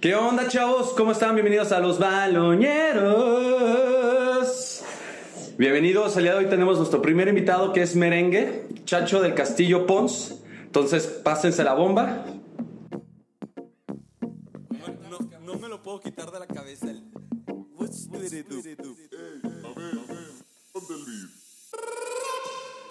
¿Qué 0.00 0.14
onda, 0.14 0.48
chavos? 0.48 0.94
¿Cómo 0.94 1.12
están? 1.12 1.34
Bienvenidos 1.34 1.72
a 1.72 1.80
los 1.80 1.98
baloñeros. 1.98 4.82
Bienvenidos. 5.56 6.14
El 6.18 6.24
día 6.24 6.32
de 6.32 6.38
hoy 6.38 6.46
tenemos 6.50 6.76
nuestro 6.76 7.00
primer 7.00 7.28
invitado 7.28 7.72
que 7.72 7.80
es 7.80 7.96
Merengue, 7.96 8.68
Chacho 8.84 9.22
del 9.22 9.32
Castillo 9.34 9.86
Pons. 9.86 10.42
Entonces, 10.64 11.06
pásense 11.06 11.64
la 11.64 11.72
bomba. 11.72 12.26
No, 15.08 15.18
no 15.40 15.54
me 15.58 15.68
lo 15.68 15.82
puedo 15.82 16.00
quitar 16.00 16.30
de 16.30 16.40
la 16.40 16.46
cabeza. 16.46 16.90
El... 16.90 17.02
What's 17.78 18.06
with 18.10 18.34
it, 18.34 18.46
dude? 18.48 18.76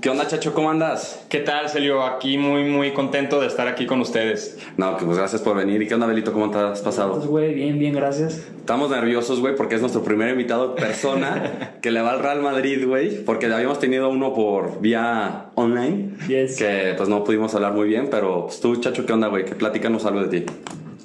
¿Qué 0.00 0.08
onda, 0.08 0.26
Chacho? 0.26 0.54
¿Cómo 0.54 0.70
andas? 0.70 1.26
¿Qué 1.28 1.40
tal, 1.40 1.68
Celio? 1.68 2.02
Aquí 2.04 2.38
muy, 2.38 2.64
muy 2.64 2.92
contento 2.92 3.38
de 3.38 3.46
estar 3.48 3.68
aquí 3.68 3.84
con 3.84 4.00
ustedes. 4.00 4.58
No, 4.78 4.96
pues 4.96 5.18
gracias 5.18 5.42
por 5.42 5.54
venir. 5.56 5.82
¿Y 5.82 5.86
qué 5.88 5.94
onda, 5.94 6.06
Belito? 6.06 6.32
¿Cómo 6.32 6.50
te 6.50 6.56
has 6.56 6.80
pasado? 6.80 7.16
Pues, 7.16 7.26
güey, 7.26 7.52
bien, 7.54 7.78
bien, 7.78 7.92
gracias. 7.94 8.40
Estamos 8.60 8.88
nerviosos, 8.90 9.40
güey, 9.40 9.54
porque 9.56 9.74
es 9.74 9.82
nuestro 9.82 10.02
primer 10.02 10.30
invitado 10.30 10.74
persona 10.74 11.74
que 11.82 11.90
le 11.90 12.00
va 12.00 12.12
al 12.12 12.20
Real 12.20 12.40
Madrid, 12.40 12.86
güey, 12.86 13.22
porque 13.24 13.46
habíamos 13.52 13.78
tenido 13.78 14.08
uno 14.08 14.32
por 14.32 14.80
vía 14.80 15.46
online, 15.54 16.12
Yes. 16.28 16.56
que 16.56 16.94
pues 16.96 17.08
no 17.10 17.22
pudimos 17.22 17.54
hablar 17.54 17.74
muy 17.74 17.86
bien, 17.88 18.08
pero 18.10 18.46
pues, 18.46 18.60
tú, 18.60 18.76
Chacho, 18.76 19.04
¿qué 19.04 19.12
onda, 19.12 19.28
güey? 19.28 19.44
Que 19.44 19.54
platícanos 19.54 20.06
algo 20.06 20.24
de 20.24 20.40
ti. 20.40 20.46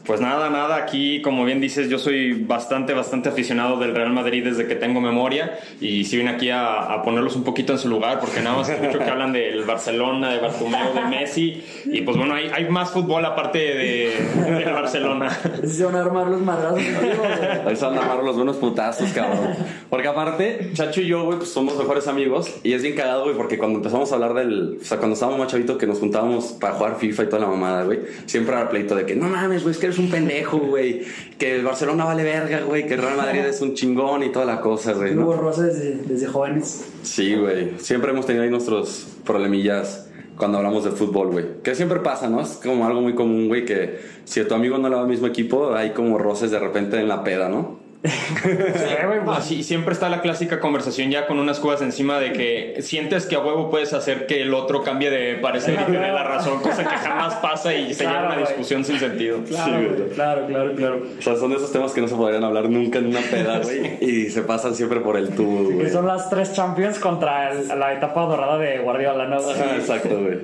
Pues 0.05 0.21
nada, 0.21 0.49
nada, 0.49 0.75
aquí 0.75 1.21
como 1.21 1.45
bien 1.45 1.59
dices, 1.61 1.89
yo 1.89 1.97
soy 1.97 2.33
bastante, 2.33 2.93
bastante 2.93 3.29
aficionado 3.29 3.79
del 3.79 3.95
Real 3.95 4.11
Madrid 4.11 4.43
desde 4.43 4.67
que 4.67 4.75
tengo 4.75 5.01
memoria 5.01 5.59
y 5.81 6.05
si 6.05 6.17
vine 6.17 6.29
aquí 6.31 6.49
a, 6.49 6.93
a 6.93 7.01
ponerlos 7.01 7.35
un 7.35 7.43
poquito 7.43 7.73
en 7.73 7.79
su 7.79 7.89
lugar 7.89 8.19
porque 8.19 8.41
nada 8.41 8.57
más 8.57 8.69
escucho 8.69 8.99
que 8.99 9.09
hablan 9.09 9.33
del 9.33 9.63
Barcelona, 9.63 10.31
de 10.31 10.39
Bartomeu, 10.39 10.93
de 10.93 11.01
Messi 11.05 11.63
y 11.85 12.01
pues 12.01 12.17
bueno, 12.17 12.35
hay, 12.35 12.49
hay 12.53 12.69
más 12.69 12.91
fútbol 12.91 13.25
aparte 13.25 13.57
de, 13.57 14.13
del 14.35 14.73
Barcelona. 14.73 15.29
Se 15.65 15.83
van 15.85 15.95
a 15.95 16.01
armar 16.01 16.27
los 16.27 16.41
madrazos. 16.41 16.79
Ahí 17.65 17.75
se 17.75 17.85
van 17.85 17.97
a 17.97 18.01
armar 18.01 18.23
los 18.23 18.35
buenos 18.35 18.57
putazos, 18.57 19.11
cabrón. 19.11 19.55
Porque 19.89 20.07
aparte, 20.07 20.71
Chacho 20.73 21.01
y 21.01 21.07
yo, 21.07 21.23
güey, 21.23 21.37
pues 21.37 21.51
somos 21.51 21.77
mejores 21.77 22.07
amigos. 22.07 22.53
Y 22.63 22.73
es 22.73 22.81
bien 22.81 22.95
cagado, 22.95 23.23
güey, 23.23 23.35
porque 23.35 23.57
cuando 23.57 23.79
empezamos 23.79 24.11
a 24.11 24.15
hablar 24.15 24.33
del. 24.33 24.77
O 24.81 24.83
sea, 24.85 24.97
cuando 24.97 25.13
estábamos 25.13 25.39
más 25.39 25.51
chavitos 25.51 25.77
que 25.77 25.87
nos 25.87 25.99
juntábamos 25.99 26.53
para 26.59 26.73
jugar 26.73 26.97
FIFA 26.97 27.23
y 27.23 27.25
toda 27.27 27.39
la 27.41 27.47
mamada, 27.47 27.83
güey. 27.83 28.01
Siempre 28.25 28.55
era 28.55 28.69
pleito 28.69 28.95
de 28.95 29.05
que 29.05 29.15
no 29.15 29.27
mames, 29.27 29.63
güey, 29.63 29.73
es 29.73 29.79
que 29.79 29.87
eres 29.95 29.99
un 29.99 30.11
pendejo, 30.11 30.57
güey. 30.57 31.01
Que 31.37 31.55
el 31.55 31.63
Barcelona 31.63 32.05
vale 32.05 32.23
verga, 32.23 32.61
güey. 32.61 32.87
Que 32.87 32.95
el 32.95 33.01
Real 33.01 33.17
Madrid 33.17 33.39
es 33.39 33.61
un 33.61 33.73
chingón 33.73 34.23
y 34.23 34.31
toda 34.31 34.45
la 34.45 34.61
cosa, 34.61 34.93
güey. 34.93 35.15
¿no? 35.15 35.25
Hubo 35.25 35.35
roce 35.35 35.63
desde, 35.63 35.95
desde 36.03 36.27
jóvenes. 36.27 36.85
Sí, 37.03 37.35
güey. 37.35 37.79
Siempre 37.79 38.11
hemos 38.11 38.25
tenido 38.25 38.43
ahí 38.43 38.49
nuestros 38.49 39.07
problemillas 39.23 40.09
cuando 40.37 40.57
hablamos 40.57 40.83
de 40.83 40.91
fútbol, 40.91 41.31
güey. 41.31 41.45
Que 41.63 41.75
siempre 41.75 41.99
pasa, 41.99 42.29
¿no? 42.29 42.41
Es 42.41 42.59
como 42.63 42.85
algo 42.85 43.01
muy 43.01 43.15
común, 43.15 43.47
güey, 43.47 43.65
que 43.65 43.99
si 44.25 44.39
a 44.41 44.47
tu 44.47 44.53
amigo 44.53 44.77
no 44.77 44.89
le 44.89 44.95
va 44.95 45.01
al 45.01 45.07
mismo 45.07 45.27
equipo, 45.27 45.73
hay 45.73 45.91
como 45.91 46.17
roces 46.17 46.51
de 46.51 46.59
repente 46.59 46.99
en 46.99 47.07
la 47.07 47.23
peda, 47.23 47.49
¿no? 47.49 47.84
Así 49.31 49.63
siempre 49.63 49.93
está 49.93 50.09
la 50.09 50.21
clásica 50.21 50.59
conversación 50.59 51.09
ya 51.11 51.25
con 51.27 51.39
unas 51.39 51.59
cubas 51.59 51.81
encima 51.81 52.19
de 52.19 52.31
que 52.33 52.81
sientes 52.81 53.25
que 53.25 53.35
a 53.35 53.39
huevo 53.39 53.69
puedes 53.69 53.93
hacer 53.93 54.25
que 54.27 54.41
el 54.41 54.53
otro 54.53 54.83
cambie 54.83 55.09
de 55.09 55.35
parecer 55.35 55.77
y 55.81 55.91
tener 55.91 56.13
la 56.13 56.23
razón, 56.23 56.59
cosa 56.61 56.83
que 56.83 56.95
jamás 56.95 57.35
pasa 57.35 57.73
y 57.73 57.93
se 57.93 58.03
Claro, 58.03 58.21
lleva 58.21 58.33
una 58.37 58.47
discusión 58.47 58.83
sin 58.85 58.99
sentido. 58.99 59.39
Claro, 59.47 59.79
Sí, 59.79 60.03
claro, 60.13 60.45
claro, 60.47 60.75
claro. 60.75 61.01
O 61.17 61.21
sea, 61.21 61.35
son 61.35 61.49
de 61.51 61.57
esos 61.57 61.71
temas 61.71 61.91
que 61.93 62.01
no 62.01 62.07
se 62.07 62.15
podrían 62.15 62.43
hablar 62.43 62.69
nunca 62.69 62.99
en 62.99 63.07
una 63.07 63.21
peda, 63.21 63.59
güey. 63.63 63.97
Y 64.01 64.29
se 64.29 64.41
pasan 64.43 64.75
siempre 64.75 64.99
por 64.99 65.17
el 65.17 65.29
tubo, 65.29 65.71
güey. 65.71 65.89
son 65.89 66.07
las 66.07 66.29
tres 66.29 66.53
Champions 66.53 66.99
contra 66.99 67.51
el- 67.51 67.67
la 67.79 67.93
etapa 67.93 68.21
dorada 68.25 68.57
de 68.57 68.79
Guardiola, 68.79 69.27
¿no? 69.27 69.37
Ajá, 69.37 69.75
exacto, 69.77 70.19
güey. 70.21 70.39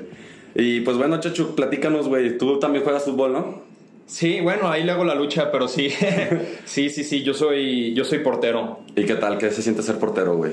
Y 0.53 0.81
pues 0.81 0.97
bueno, 0.97 1.19
Chacho, 1.19 1.55
platícanos, 1.55 2.07
güey. 2.09 2.37
Tú 2.37 2.59
también 2.59 2.83
juegas 2.83 3.03
fútbol, 3.05 3.31
¿no? 3.33 3.70
Sí, 4.11 4.41
bueno, 4.41 4.69
ahí 4.69 4.83
le 4.83 4.91
hago 4.91 5.05
la 5.05 5.15
lucha, 5.15 5.49
pero 5.53 5.69
sí, 5.69 5.89
sí, 6.65 6.89
sí, 6.89 7.05
sí, 7.05 7.23
yo 7.23 7.33
soy, 7.33 7.93
yo 7.93 8.03
soy 8.03 8.19
portero. 8.19 8.81
¿Y 8.93 9.05
qué 9.05 9.15
tal? 9.15 9.37
¿Qué 9.37 9.49
se 9.51 9.61
siente 9.61 9.81
ser 9.81 9.99
portero, 9.99 10.35
güey? 10.35 10.51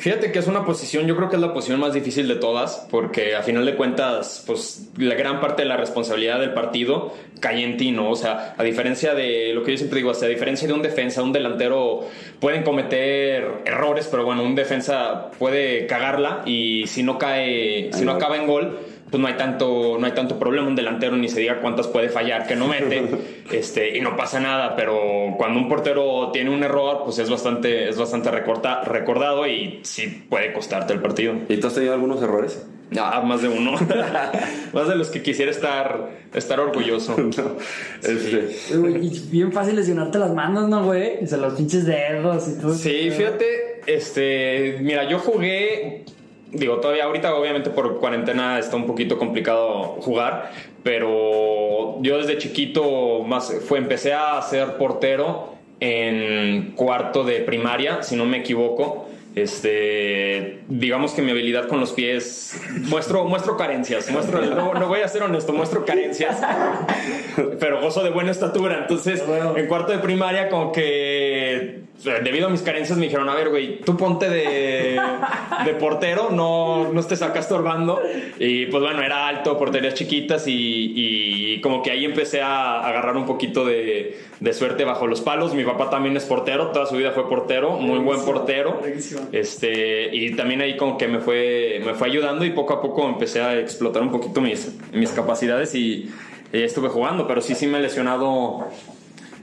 Fíjate 0.00 0.32
que 0.32 0.40
es 0.40 0.48
una 0.48 0.64
posición, 0.64 1.06
yo 1.06 1.16
creo 1.16 1.30
que 1.30 1.36
es 1.36 1.42
la 1.42 1.54
posición 1.54 1.78
más 1.78 1.94
difícil 1.94 2.26
de 2.26 2.34
todas, 2.34 2.84
porque 2.90 3.36
a 3.36 3.44
final 3.44 3.64
de 3.64 3.76
cuentas, 3.76 4.42
pues 4.44 4.88
la 4.98 5.14
gran 5.14 5.40
parte 5.40 5.62
de 5.62 5.68
la 5.68 5.76
responsabilidad 5.76 6.40
del 6.40 6.52
partido 6.52 7.14
cae 7.38 7.62
en 7.62 7.76
ti, 7.76 7.92
¿no? 7.92 8.10
O 8.10 8.16
sea, 8.16 8.56
a 8.58 8.64
diferencia 8.64 9.14
de 9.14 9.52
lo 9.54 9.62
que 9.62 9.70
yo 9.70 9.78
siempre 9.78 10.00
digo, 10.00 10.10
o 10.10 10.14
sea, 10.14 10.26
a 10.26 10.30
diferencia 10.30 10.66
de 10.66 10.74
un 10.74 10.82
defensa, 10.82 11.22
un 11.22 11.32
delantero 11.32 12.08
pueden 12.40 12.64
cometer 12.64 13.62
errores, 13.64 14.08
pero 14.10 14.24
bueno, 14.24 14.42
un 14.42 14.56
defensa 14.56 15.30
puede 15.38 15.86
cagarla 15.86 16.42
y 16.44 16.88
si 16.88 17.04
no 17.04 17.18
cae, 17.18 17.90
si 17.92 18.04
no 18.04 18.12
acaba 18.12 18.36
en 18.36 18.48
gol, 18.48 18.78
pues 19.10 19.20
no 19.20 19.28
hay 19.28 19.34
tanto 19.34 19.96
no 20.00 20.06
hay 20.06 20.12
tanto 20.12 20.38
problema 20.38 20.66
un 20.66 20.74
delantero 20.76 21.16
ni 21.16 21.28
se 21.28 21.40
diga 21.40 21.60
cuántas 21.60 21.86
puede 21.86 22.08
fallar 22.08 22.46
que 22.46 22.56
no 22.56 22.66
mete 22.66 23.04
este 23.52 23.96
y 23.96 24.00
no 24.00 24.16
pasa 24.16 24.40
nada 24.40 24.74
pero 24.76 25.34
cuando 25.36 25.58
un 25.60 25.68
portero 25.68 26.30
tiene 26.32 26.50
un 26.50 26.62
error 26.64 27.02
pues 27.04 27.18
es 27.18 27.30
bastante 27.30 27.88
es 27.88 27.96
bastante 27.98 28.30
recorta- 28.30 28.82
recordado 28.84 29.46
y 29.46 29.80
sí 29.82 30.26
puede 30.28 30.52
costarte 30.52 30.92
el 30.92 31.00
partido 31.00 31.34
¿Y 31.48 31.56
tú 31.58 31.66
has 31.68 31.74
tenido 31.74 31.94
algunos 31.94 32.20
errores? 32.22 32.66
ah, 32.98 33.20
más 33.24 33.42
de 33.42 33.48
uno 33.48 33.72
más 34.72 34.88
de 34.88 34.94
los 34.96 35.08
que 35.08 35.22
quisiera 35.22 35.50
estar 35.50 36.10
estar 36.34 36.58
orgulloso 36.60 37.16
No. 37.18 37.56
Este, 38.02 38.56
Y 39.00 39.20
bien 39.30 39.52
fácil 39.52 39.76
lesionarte 39.76 40.18
las 40.18 40.32
manos, 40.34 40.68
¿no, 40.68 40.84
güey? 40.84 41.22
O 41.22 41.26
sea, 41.26 41.38
los 41.38 41.54
pinches 41.54 41.86
dedos 41.86 42.48
y 42.48 42.60
todo. 42.60 42.74
Sí, 42.74 43.10
fíjate, 43.10 43.80
este, 43.86 44.78
mira, 44.80 45.08
yo 45.08 45.18
jugué, 45.18 46.04
digo, 46.56 46.76
todavía 46.76 47.04
ahorita 47.04 47.34
obviamente 47.34 47.70
por 47.70 47.98
cuarentena 48.00 48.58
está 48.58 48.76
un 48.76 48.86
poquito 48.86 49.18
complicado 49.18 49.96
jugar, 50.00 50.50
pero 50.82 51.98
yo 52.02 52.18
desde 52.18 52.38
chiquito 52.38 53.22
más 53.22 53.52
fue 53.66 53.78
empecé 53.78 54.12
a 54.12 54.40
ser 54.42 54.76
portero 54.76 55.54
en 55.80 56.72
cuarto 56.74 57.24
de 57.24 57.40
primaria, 57.40 58.02
si 58.02 58.16
no 58.16 58.24
me 58.26 58.38
equivoco. 58.38 59.08
Este, 59.34 60.60
digamos 60.68 61.12
que 61.12 61.20
mi 61.20 61.30
habilidad 61.30 61.68
con 61.68 61.78
los 61.78 61.92
pies 61.92 62.58
muestro 62.88 63.26
muestro 63.26 63.58
carencias, 63.58 64.10
muestro 64.10 64.40
no, 64.40 64.72
no 64.72 64.88
voy 64.88 65.00
a 65.02 65.08
ser 65.08 65.24
honesto, 65.24 65.52
muestro 65.52 65.84
carencias, 65.84 66.40
pero 67.60 67.82
gozo 67.82 68.02
de 68.02 68.08
buena 68.08 68.30
estatura. 68.30 68.78
Entonces, 68.80 69.26
Bueno. 69.26 69.54
en 69.58 69.66
cuarto 69.66 69.92
de 69.92 69.98
primaria, 69.98 70.48
como 70.48 70.72
que 70.72 71.80
debido 72.04 72.46
a 72.46 72.50
mis 72.50 72.62
carencias, 72.62 72.98
me 72.98 73.06
dijeron: 73.06 73.28
A 73.28 73.34
ver, 73.34 73.48
güey, 73.48 73.80
tú 73.80 73.96
ponte 73.96 74.28
de, 74.28 75.00
de 75.64 75.74
portero, 75.74 76.30
no, 76.30 76.92
no 76.92 77.00
estés 77.00 77.22
acá 77.22 77.40
estorbando. 77.40 78.00
Y 78.38 78.66
pues 78.66 78.82
bueno, 78.82 79.02
era 79.02 79.26
alto, 79.28 79.58
porterías 79.58 79.94
chiquitas, 79.94 80.46
y, 80.46 80.92
y 80.94 81.60
como 81.60 81.82
que 81.82 81.90
ahí 81.90 82.04
empecé 82.04 82.42
a 82.42 82.86
agarrar 82.86 83.16
un 83.16 83.26
poquito 83.26 83.64
de, 83.64 84.18
de 84.40 84.52
suerte 84.52 84.84
bajo 84.84 85.06
los 85.06 85.20
palos. 85.20 85.54
Mi 85.54 85.64
papá 85.64 85.90
también 85.90 86.16
es 86.16 86.24
portero, 86.24 86.68
toda 86.68 86.86
su 86.86 86.96
vida 86.96 87.12
fue 87.12 87.28
portero, 87.28 87.72
muy 87.72 87.98
buen 87.98 88.20
portero. 88.24 88.80
Este, 89.32 90.14
y 90.14 90.36
también 90.36 90.60
ahí 90.60 90.76
como 90.76 90.98
que 90.98 91.08
me 91.08 91.20
fue, 91.20 91.80
me 91.84 91.94
fue 91.94 92.08
ayudando 92.08 92.44
y 92.44 92.50
poco 92.50 92.74
a 92.74 92.82
poco 92.82 93.08
empecé 93.08 93.40
a 93.40 93.58
explotar 93.58 94.02
un 94.02 94.10
poquito 94.10 94.40
mis, 94.40 94.76
mis 94.92 95.10
capacidades 95.10 95.74
y, 95.74 96.10
y 96.52 96.62
estuve 96.62 96.88
jugando, 96.88 97.26
pero 97.26 97.40
sí, 97.40 97.54
sí 97.54 97.66
me 97.66 97.78
he 97.78 97.82
lesionado. 97.82 98.68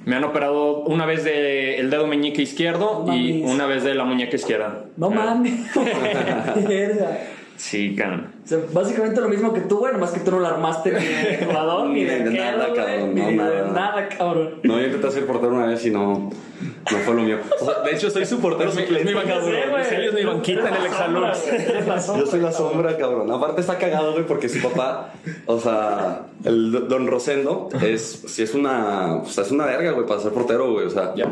Me 0.05 0.15
han 0.15 0.23
operado 0.23 0.79
una 0.83 1.05
vez 1.05 1.23
del 1.23 1.89
dedo 1.89 2.07
meñique 2.07 2.41
izquierdo 2.41 3.03
No 3.07 3.15
y 3.15 3.39
mames. 3.41 3.55
una 3.55 3.65
vez 3.65 3.83
de 3.83 3.95
la 3.95 4.03
muñeca 4.03 4.35
izquierda. 4.35 4.85
No 4.97 5.09
mames. 5.09 5.53
Verga. 6.67 7.17
Sí, 7.55 7.95
can. 7.95 8.33
O 8.43 8.47
sea, 8.47 8.57
básicamente 8.73 9.21
lo 9.21 9.29
mismo 9.29 9.53
que 9.53 9.61
tú, 9.61 9.77
güey, 9.77 9.93
nomás 9.93 10.11
que 10.11 10.19
tú 10.19 10.31
no 10.31 10.39
la 10.39 10.49
armaste 10.49 10.91
ni 10.91 11.05
de 11.05 11.45
jugador, 11.45 11.87
ni 11.89 12.03
de, 12.03 12.23
de 12.23 12.31
nada, 12.31 12.73
cabrón, 12.73 13.15
ni 13.15 13.21
no, 13.21 13.49
de 13.49 13.61
nada. 13.71 14.09
cabrón. 14.09 14.55
no, 14.63 14.79
yo 14.79 14.85
intenté 14.87 15.11
ser 15.11 15.25
portero 15.25 15.53
una 15.53 15.67
vez 15.67 15.85
y 15.85 15.91
no, 15.91 16.29
no 16.91 16.97
fue 16.99 17.13
lo 17.15 17.21
mío. 17.21 17.37
O 17.61 17.65
sea, 17.65 17.79
de 17.81 17.91
hecho, 17.91 18.09
soy 18.09 18.25
su 18.25 18.39
portero 18.39 18.69
Es 18.69 18.75
mi 18.75 18.83
Sí. 18.85 18.87
Sí, 19.89 19.95
es 19.95 20.13
mi 20.13 20.23
banquita 20.23 20.67
en 20.69 20.75
el 20.75 20.85
Exalux. 20.85 21.45
Yo 22.19 22.25
soy 22.25 22.39
la 22.41 22.51
sombra, 22.51 22.97
cabrón. 22.97 23.31
Aparte 23.31 23.61
está 23.61 23.77
cagado, 23.77 24.13
güey, 24.13 24.25
porque 24.25 24.49
su 24.49 24.61
papá, 24.61 25.13
o 25.45 25.59
sea, 25.59 26.27
el 26.43 26.71
do- 26.71 26.81
don 26.81 27.07
Rosendo 27.07 27.69
es, 27.81 28.23
sí 28.27 28.43
es 28.43 28.53
una, 28.53 29.15
o 29.15 29.25
sea, 29.25 29.43
es 29.43 29.51
una 29.51 29.65
verga, 29.65 29.91
güey, 29.91 30.05
para 30.05 30.19
ser 30.19 30.31
portero, 30.31 30.71
güey, 30.73 30.85
o 30.87 30.89
sea. 30.89 31.13
Ya. 31.15 31.25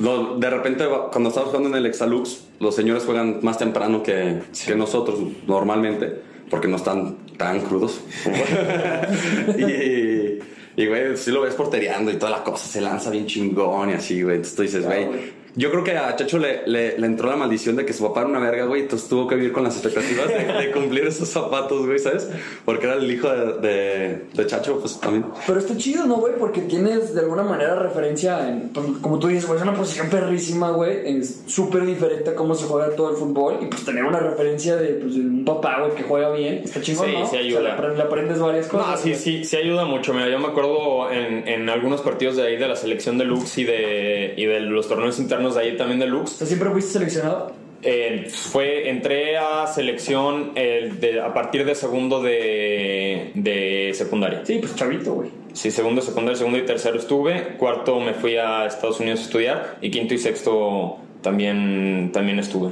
lo- 0.00 0.36
de 0.36 0.50
repente, 0.50 0.84
cuando 1.10 1.28
estamos 1.30 1.48
jugando 1.50 1.68
en 1.70 1.74
el 1.76 1.86
Exalux, 1.86 2.44
los 2.60 2.74
señores 2.76 3.04
juegan 3.04 3.38
más 3.42 3.58
temprano 3.58 4.02
que, 4.02 4.40
que 4.66 4.74
nosotros, 4.76 5.18
normalmente, 5.46 6.20
porque 6.50 6.68
no 6.68 6.76
están 6.76 7.16
tan 7.36 7.60
crudos. 7.60 8.00
y, 9.58 10.38
Y, 10.76 10.86
güey, 10.86 11.16
sí 11.16 11.30
lo 11.30 11.42
ves 11.42 11.54
portereando 11.54 12.10
y 12.10 12.16
toda 12.16 12.32
la 12.32 12.42
cosa, 12.42 12.66
se 12.66 12.80
lanza 12.80 13.10
bien 13.10 13.26
chingón 13.26 13.90
y 13.90 13.92
así, 13.94 14.22
güey. 14.22 14.36
Entonces 14.36 14.56
tú 14.56 14.62
dices, 14.62 14.84
güey. 14.84 15.43
Yo 15.56 15.70
creo 15.70 15.84
que 15.84 15.96
a 15.96 16.14
Chacho 16.16 16.38
le, 16.38 16.66
le, 16.66 16.98
le 16.98 17.06
entró 17.06 17.28
la 17.30 17.36
maldición 17.36 17.76
de 17.76 17.84
que 17.86 17.92
su 17.92 18.02
papá 18.04 18.20
era 18.20 18.28
una 18.30 18.40
verga, 18.40 18.64
güey. 18.64 18.82
Entonces 18.82 19.08
tuvo 19.08 19.28
que 19.28 19.36
vivir 19.36 19.52
con 19.52 19.62
las 19.62 19.74
expectativas 19.74 20.28
de, 20.28 20.52
de 20.66 20.70
cumplir 20.72 21.06
esos 21.06 21.28
zapatos, 21.28 21.86
güey, 21.86 21.98
¿sabes? 21.98 22.28
Porque 22.64 22.86
era 22.86 22.96
el 22.96 23.10
hijo 23.10 23.28
de, 23.30 23.52
de, 23.68 24.22
de 24.34 24.46
Chacho, 24.46 24.80
pues 24.80 24.98
también. 25.00 25.24
Pero 25.46 25.58
está 25.60 25.76
chido, 25.76 26.06
¿no, 26.06 26.16
güey? 26.16 26.34
Porque 26.38 26.62
tienes 26.62 27.14
de 27.14 27.20
alguna 27.20 27.42
manera 27.44 27.76
referencia 27.76 28.48
en, 28.48 28.70
pues, 28.70 28.86
como 29.00 29.18
tú 29.18 29.28
dices, 29.28 29.46
güey, 29.46 29.58
es 29.58 29.62
una 29.62 29.74
posición 29.74 30.08
perrísima, 30.08 30.70
güey. 30.70 31.18
Es 31.18 31.42
súper 31.46 31.86
diferente 31.86 32.30
a 32.30 32.34
cómo 32.34 32.54
se 32.54 32.66
juega 32.66 32.90
todo 32.96 33.10
el 33.10 33.16
fútbol. 33.16 33.58
Y 33.62 33.66
pues 33.66 33.84
tener 33.84 34.04
una 34.04 34.18
referencia 34.20 34.76
de, 34.76 34.94
pues, 34.94 35.14
de 35.14 35.20
un 35.20 35.44
papá, 35.44 35.80
güey, 35.80 35.94
que 35.94 36.02
juega 36.02 36.32
bien, 36.32 36.62
está 36.64 36.80
chingón, 36.80 37.06
Sí, 37.06 37.12
¿no? 37.12 37.18
sí 37.18 37.24
O 37.26 37.30
sea, 37.30 37.40
ayuda. 37.40 37.60
le, 37.60 37.70
aprendes, 37.72 37.98
le 37.98 38.04
aprendes 38.04 38.38
varias 38.40 38.66
cosas. 38.66 38.88
No, 38.88 38.96
sí, 38.96 39.10
güey. 39.10 39.20
sí, 39.20 39.44
sí 39.44 39.56
ayuda 39.56 39.84
mucho. 39.84 40.12
Mira, 40.14 40.28
yo 40.28 40.38
me 40.40 40.48
acuerdo 40.48 41.10
en, 41.12 41.46
en 41.46 41.68
algunos 41.68 42.00
partidos 42.00 42.36
de 42.36 42.42
ahí 42.42 42.56
de 42.56 42.66
la 42.66 42.76
selección 42.76 43.18
de 43.18 43.24
Lux 43.24 43.56
y 43.58 43.64
de, 43.64 44.34
y 44.36 44.46
de 44.46 44.60
los 44.60 44.88
torneos 44.88 45.18
internos 45.20 45.43
de 45.52 45.60
ahí 45.60 45.76
también 45.76 46.00
de 46.00 46.06
Lux. 46.06 46.30
Siempre 46.30 46.70
fuiste 46.70 46.92
seleccionado. 46.92 47.52
Eh, 47.86 48.28
fue, 48.30 48.88
entré 48.88 49.36
a 49.36 49.66
selección 49.66 50.52
el 50.54 51.00
de- 51.00 51.20
a 51.20 51.34
partir 51.34 51.66
de 51.66 51.74
segundo 51.74 52.22
de, 52.22 53.30
de 53.34 53.90
secundaria. 53.92 54.40
Sí, 54.44 54.58
pues 54.58 54.74
chavito, 54.74 55.12
güey. 55.12 55.28
Sí, 55.52 55.70
segundo, 55.70 56.00
secundario, 56.00 56.36
segundo 56.36 56.58
y 56.58 56.62
tercero 56.62 56.98
estuve. 56.98 57.56
Cuarto 57.58 58.00
me 58.00 58.14
fui 58.14 58.36
a 58.36 58.64
Estados 58.66 59.00
Unidos 59.00 59.20
a 59.20 59.22
estudiar. 59.24 59.76
Y 59.82 59.90
quinto 59.90 60.14
y 60.14 60.18
sexto 60.18 60.96
también, 61.24 62.10
también 62.12 62.38
estuve. 62.38 62.70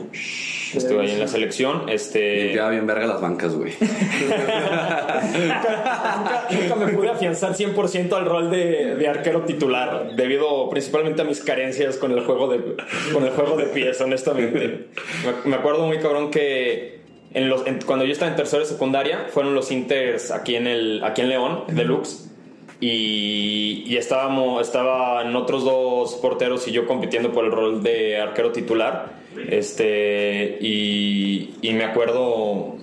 Estuve 0.75 1.01
ahí 1.03 1.11
en 1.11 1.19
la 1.21 1.27
selección. 1.27 1.89
Este, 1.89 2.45
Limpiaba 2.45 2.71
bien 2.71 2.87
verga 2.87 3.07
las 3.07 3.21
bancas, 3.21 3.55
güey. 3.55 3.73
nunca, 5.39 6.49
nunca 6.51 6.75
me 6.77 6.93
pude 6.93 7.11
afianzar 7.11 7.55
100% 7.55 8.13
al 8.13 8.25
rol 8.27 8.51
de, 8.51 8.95
de 8.97 9.09
arquero 9.09 9.43
titular, 9.43 10.13
debido 10.17 10.69
principalmente 10.71 11.23
a 11.23 11.25
mis 11.25 11.41
carencias 11.41 11.97
con 11.97 12.13
el 12.13 12.21
juego 12.25 12.49
de, 12.49 12.77
con 13.13 13.25
el 13.25 13.31
juego 13.31 13.57
de 13.57 13.65
pies, 13.67 14.01
honestamente. 14.01 14.87
Me, 15.45 15.51
me 15.51 15.57
acuerdo 15.57 15.87
muy 15.87 15.99
cabrón 15.99 16.31
que 16.31 17.01
en 17.35 17.49
los, 17.49 17.67
en- 17.67 17.81
cuando 17.85 18.05
yo 18.05 18.13
estaba 18.13 18.31
en 18.31 18.37
tercero 18.37 18.63
de 18.63 18.69
secundaria, 18.69 19.27
fueron 19.31 19.55
los 19.55 19.71
Inters 19.73 20.31
aquí 20.31 20.57
en, 20.57 20.67
el, 20.67 21.03
aquí 21.05 21.23
en 21.23 21.29
León, 21.31 21.65
Deluxe. 21.69 22.29
Y, 22.85 23.85
y 23.87 23.97
estábamos, 23.97 24.61
estaban 24.61 25.37
otros 25.37 25.65
dos 25.65 26.17
porteros 26.17 26.67
y 26.67 26.73
yo 26.73 26.85
compitiendo 26.89 27.33
por 27.33 27.45
el 27.45 27.53
rol 27.53 27.81
de 27.81 28.21
arquero 28.21 28.51
titular. 28.51 29.23
Este, 29.49 30.59
y, 30.61 31.55
me 31.63 31.85
acuerdo 31.85 32.77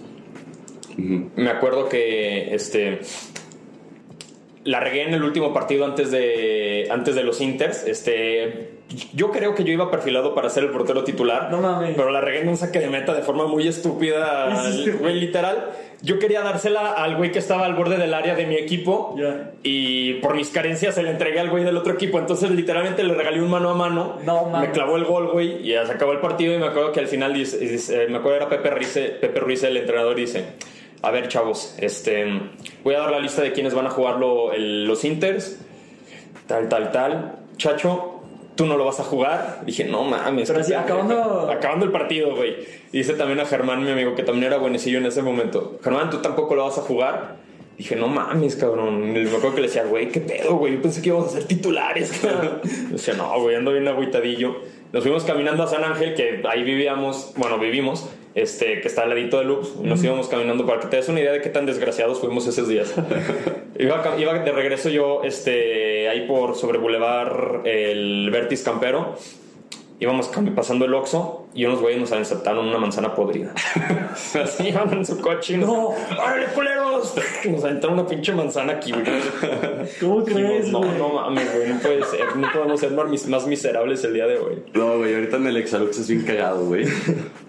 me 0.97 1.49
acuerdo 1.49 1.87
que 1.87 2.53
este 2.53 2.99
la 4.63 4.79
regué 4.79 5.03
en 5.03 5.13
el 5.13 5.23
último 5.23 5.53
partido 5.53 5.85
antes 5.85 6.11
de 6.11 6.87
antes 6.89 7.15
de 7.15 7.23
los 7.23 7.41
Inters. 7.41 7.85
Este 7.85 8.78
yo 9.13 9.31
creo 9.31 9.53
que 9.55 9.63
yo 9.63 9.71
iba 9.71 9.91
perfilado 9.91 10.33
para 10.33 10.49
ser 10.49 10.63
el 10.63 10.71
portero 10.71 11.03
titular. 11.03 11.49
No 11.51 11.61
mames. 11.61 11.93
Pero 11.95 12.09
la 12.09 12.21
regué 12.21 12.41
en 12.41 12.49
un 12.49 12.57
saque 12.57 12.79
de 12.79 12.89
meta 12.89 13.13
de 13.13 13.21
forma 13.21 13.45
muy 13.45 13.67
estúpida, 13.67 14.49
güey. 14.99 15.19
literal. 15.19 15.69
Yo 16.01 16.17
quería 16.17 16.41
dársela 16.41 16.93
al 16.93 17.17
güey 17.17 17.31
que 17.31 17.39
estaba 17.39 17.65
al 17.65 17.75
borde 17.75 17.97
del 17.97 18.13
área 18.13 18.33
de 18.33 18.45
mi 18.47 18.55
equipo. 18.55 19.15
Ya. 19.17 19.51
Y 19.63 20.13
por 20.15 20.33
mis 20.33 20.49
carencias 20.49 20.95
se 20.95 21.03
le 21.03 21.11
entregué 21.11 21.39
al 21.39 21.49
güey 21.49 21.63
del 21.65 21.75
otro 21.77 21.93
equipo. 21.93 22.17
Entonces, 22.19 22.49
literalmente 22.51 23.03
le 23.03 23.13
regalé 23.13 23.41
un 23.41 23.49
mano 23.49 23.69
a 23.69 23.73
mano. 23.75 24.17
No 24.25 24.45
mames. 24.45 24.69
Me 24.69 24.73
clavó 24.73 24.95
el 24.95 25.03
gol, 25.03 25.27
güey. 25.31 25.61
Y 25.67 25.73
ya 25.73 25.85
se 25.85 25.91
acabó 25.91 26.13
el 26.13 26.19
partido. 26.19 26.55
Y 26.55 26.57
me 26.57 26.67
acuerdo 26.67 26.91
que 26.93 27.01
al 27.01 27.07
final 27.07 27.33
dice, 27.33 27.57
dice- 27.59 28.07
me 28.07 28.17
acuerdo 28.17 28.37
era 28.37 28.49
Pepe 28.49 28.69
Ruiz, 28.69 28.97
Pepe 29.21 29.39
Ruiz, 29.39 29.61
el 29.63 29.75
entrenador, 29.77 30.15
dice: 30.15 30.45
A 31.01 31.11
ver, 31.11 31.27
chavos, 31.27 31.75
este, 31.79 32.25
voy 32.83 32.95
a 32.95 32.99
dar 32.99 33.11
la 33.11 33.19
lista 33.19 33.41
de 33.41 33.51
quienes 33.51 33.73
van 33.73 33.85
a 33.87 33.89
jugar 33.89 34.15
lo- 34.15 34.53
el- 34.53 34.85
los 34.85 35.03
Inters. 35.03 35.59
Tal, 36.47 36.69
tal, 36.69 36.91
tal. 36.91 37.35
Chacho, 37.57 38.18
tú 38.59 38.65
no 38.65 38.75
lo 38.77 38.83
vas 38.83 38.99
a 38.99 39.03
jugar. 39.05 39.61
Dije, 39.65 39.85
no 39.85 40.03
mames. 40.03 40.49
Pero 40.49 40.59
así, 40.59 40.71
pedo". 40.73 40.81
acabando- 40.81 41.49
Acabando 41.49 41.85
el 41.85 41.91
partido, 41.93 42.35
güey. 42.35 42.57
Y 42.91 42.97
dice 42.97 43.13
también 43.13 43.39
a 43.39 43.45
Germán, 43.45 43.81
mi 43.85 43.89
amigo, 43.89 44.15
que 44.15 44.23
también 44.23 44.47
era 44.51 44.57
buenecillo 44.57 44.97
en 44.97 45.05
ese 45.05 45.21
momento. 45.21 45.79
Germán, 45.81 46.09
tú 46.09 46.17
tampoco 46.17 46.55
lo 46.55 46.65
vas 46.65 46.77
a 46.77 46.81
jugar. 46.81 47.37
Dije, 47.77 47.95
no 47.95 48.09
mames, 48.09 48.57
cabrón. 48.57 49.15
Y 49.15 49.19
me 49.21 49.29
acuerdo 49.29 49.55
que 49.55 49.61
le 49.61 49.67
decía, 49.67 49.85
güey, 49.85 50.09
qué 50.09 50.19
pedo, 50.19 50.55
güey. 50.57 50.73
Yo 50.73 50.81
pensé 50.81 51.01
que 51.01 51.07
íbamos 51.07 51.29
a 51.29 51.31
ser 51.31 51.45
titulares, 51.45 52.11
cabrón. 52.21 52.59
Decía, 52.91 53.13
no, 53.13 53.39
güey, 53.41 53.55
ando 53.55 53.71
bien 53.71 53.87
agüitadillo. 53.87 54.57
Nos 54.91 55.03
fuimos 55.03 55.23
caminando 55.23 55.63
a 55.63 55.67
San 55.67 55.85
Ángel, 55.85 56.13
que 56.13 56.41
ahí 56.49 56.63
vivíamos, 56.63 57.31
bueno, 57.37 57.57
vivimos, 57.57 58.09
este, 58.35 58.81
que 58.81 58.87
está 58.87 59.03
al 59.03 59.09
ladito 59.09 59.39
de 59.39 59.45
Loops. 59.45 59.75
Y 59.83 59.87
nos 59.87 60.03
íbamos 60.03 60.27
caminando 60.27 60.65
para 60.65 60.79
que 60.79 60.87
te 60.87 60.97
des 60.97 61.09
una 61.09 61.19
idea 61.19 61.31
de 61.31 61.41
qué 61.41 61.49
tan 61.49 61.65
desgraciados 61.65 62.19
fuimos 62.19 62.47
esos 62.47 62.67
días. 62.67 62.93
iba, 63.79 64.15
iba 64.17 64.39
de 64.39 64.51
regreso 64.51 64.89
yo, 64.89 65.23
este, 65.23 66.09
ahí 66.09 66.27
por 66.27 66.55
sobre 66.55 66.77
Boulevard, 66.77 67.65
el 67.65 68.29
Vertis 68.31 68.63
Campero. 68.63 69.15
Íbamos 70.01 70.31
pasando 70.55 70.85
el 70.85 70.93
Oxxo 70.93 71.47
y 71.53 71.65
unos 71.65 71.81
güeyes 71.81 71.99
nos 71.99 72.11
asaltaron 72.13 72.67
una 72.69 72.77
manzana 72.77 73.13
podrida. 73.13 73.53
Así 74.43 74.69
iban 74.69 74.93
en 74.93 75.05
su 75.05 75.19
coche 75.19 75.55
y 75.55 75.57
nos... 75.57 75.67
No. 75.69 75.87
¡Órale, 75.89 76.45
culeros! 76.55 77.13
Nos 77.49 77.63
aventaron 77.65 77.99
una 77.99 78.07
pinche 78.07 78.33
manzana 78.33 78.73
aquí, 78.73 78.91
güey. 78.93 79.03
¿Cómo 79.99 80.23
crees, 80.23 80.69
no, 80.69 80.81
no 80.85 81.09
mames, 81.09 81.53
güey, 81.53 81.69
no 81.69 81.79
puede 81.79 82.03
ser. 82.05 82.35
No 82.37 82.49
podemos 82.53 82.79
ser 82.79 82.91
más, 82.91 83.09
mis- 83.09 83.27
más 83.27 83.45
miserables 83.45 84.03
el 84.05 84.13
día 84.13 84.25
de 84.27 84.37
hoy. 84.37 84.63
No, 84.73 84.97
güey, 84.99 85.13
ahorita 85.15 85.35
en 85.37 85.47
el 85.47 85.57
Exalux 85.57 85.99
es 85.99 86.07
bien 86.07 86.23
cagado, 86.23 86.65
güey. 86.65 86.85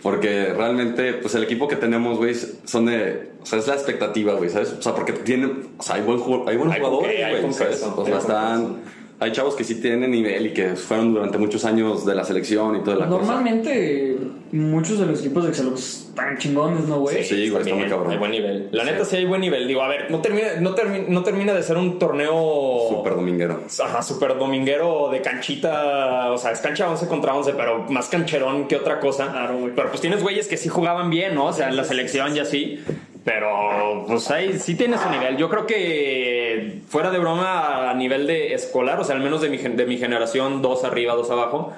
Porque 0.03 0.53
realmente, 0.53 1.15
pues 1.15 1.35
el 1.37 1.45
equipo 1.45 1.69
que 1.69 1.77
tenemos, 1.77 2.19
güey, 2.19 2.35
son 2.65 2.87
de. 2.87 3.31
O 3.43 3.47
sea, 3.47 3.59
es 3.59 3.67
la 3.69 3.75
expectativa, 3.75 4.35
güey, 4.35 4.51
¿sabes? 4.51 4.73
O 4.73 4.83
sea, 4.83 4.95
porque 4.95 5.13
tienen. 5.13 5.69
O 5.79 5.83
sea, 5.83 5.97
hay, 5.97 6.03
buen, 6.03 6.21
hay 6.49 6.57
qué, 7.03 7.25
hay 7.25 7.41
güey, 7.43 7.53
¿sabes? 7.53 7.83
O 7.83 8.05
sea, 8.05 8.19
están. 8.19 9.00
Hay 9.23 9.33
chavos 9.33 9.55
que 9.55 9.65
sí 9.65 9.75
tienen 9.77 10.11
nivel 10.11 10.47
y 10.47 10.51
que 10.55 10.77
fueron 10.77 11.13
durante 11.13 11.37
muchos 11.37 11.67
años 11.67 12.07
de 12.07 12.15
la 12.15 12.25
selección 12.25 12.77
y 12.77 12.81
toda 12.81 12.97
la 12.97 13.07
cosa. 13.07 13.19
Normalmente, 13.21 14.17
muchos 14.53 14.99
de 14.99 15.05
los 15.05 15.21
equipos 15.21 15.45
de 15.45 15.51
Exalux 15.51 16.07
están 16.09 16.39
chingones, 16.39 16.89
¿no, 16.89 17.01
güey? 17.01 17.23
Sí, 17.23 17.51
güey, 17.51 17.63
está 17.63 17.75
muy 17.75 17.87
cabrón. 17.87 18.11
Hay 18.13 18.17
buen 18.19 18.31
nivel. 18.31 18.69
La 18.73 18.83
Sí. 18.85 18.91
neta, 18.91 19.05
sí 19.05 19.17
hay 19.17 19.27
buen 19.27 19.43
nivel. 19.43 19.69
Digo, 19.69 19.83
a 19.83 19.89
ver, 19.89 20.11
no 20.11 20.21
termina, 20.23 20.49
no 20.61 20.75
termina, 20.75 21.05
no 21.09 21.23
termina 21.23 21.53
de 21.53 21.63
ser 21.63 21.77
un 21.77 21.99
torneo. 21.99 22.87
Súper 22.89 23.15
dominguero. 23.15 23.61
Ajá, 23.85 24.01
super 24.03 24.39
dominguero 24.39 25.11
de 25.13 25.21
canchita, 25.21 26.33
o 26.33 26.39
sea, 26.39 26.53
es 26.53 26.61
cancha 26.61 26.89
11 26.91 27.07
contra 27.07 27.35
11, 27.35 27.53
pero 27.53 27.85
más 27.91 28.09
cancherón 28.09 28.69
que 28.69 28.77
otra 28.77 29.01
cosa. 29.01 29.31
Claro, 29.31 29.59
güey. 29.59 29.75
Pero 29.75 29.89
pues 29.91 30.01
tienes 30.01 30.23
güeyes 30.23 30.49
que 30.49 30.57
sí 30.57 30.71
jugaban 30.71 31.11
bien, 31.11 31.35
¿no? 31.35 31.47
O 31.47 31.53
sea, 31.53 31.69
en 31.69 31.77
la 31.77 31.85
selección 31.85 32.35
y 32.35 32.39
así. 32.41 32.81
Pero 33.25 34.05
pues 34.07 34.31
ahí 34.31 34.59
sí 34.59 34.75
tiene 34.77 34.97
su 34.97 35.11
nivel. 35.11 35.37
Yo 35.37 35.51
creo 35.51 35.67
que 35.67 36.81
fuera 36.89 37.11
de 37.11 37.19
broma 37.19 37.91
a 37.91 37.95
nivel 37.95 38.27
de 38.27 38.55
escolar, 38.55 38.99
o 38.99 39.05
sea, 39.05 39.15
al 39.15 39.23
menos 39.23 39.43
de 39.43 39.51
mi, 39.51 39.59
de 39.59 39.87
mi 39.87 39.99
generación, 39.99 40.63
dos 40.63 40.85
arriba, 40.85 41.15
dos 41.15 41.31
abajo, 41.31 41.73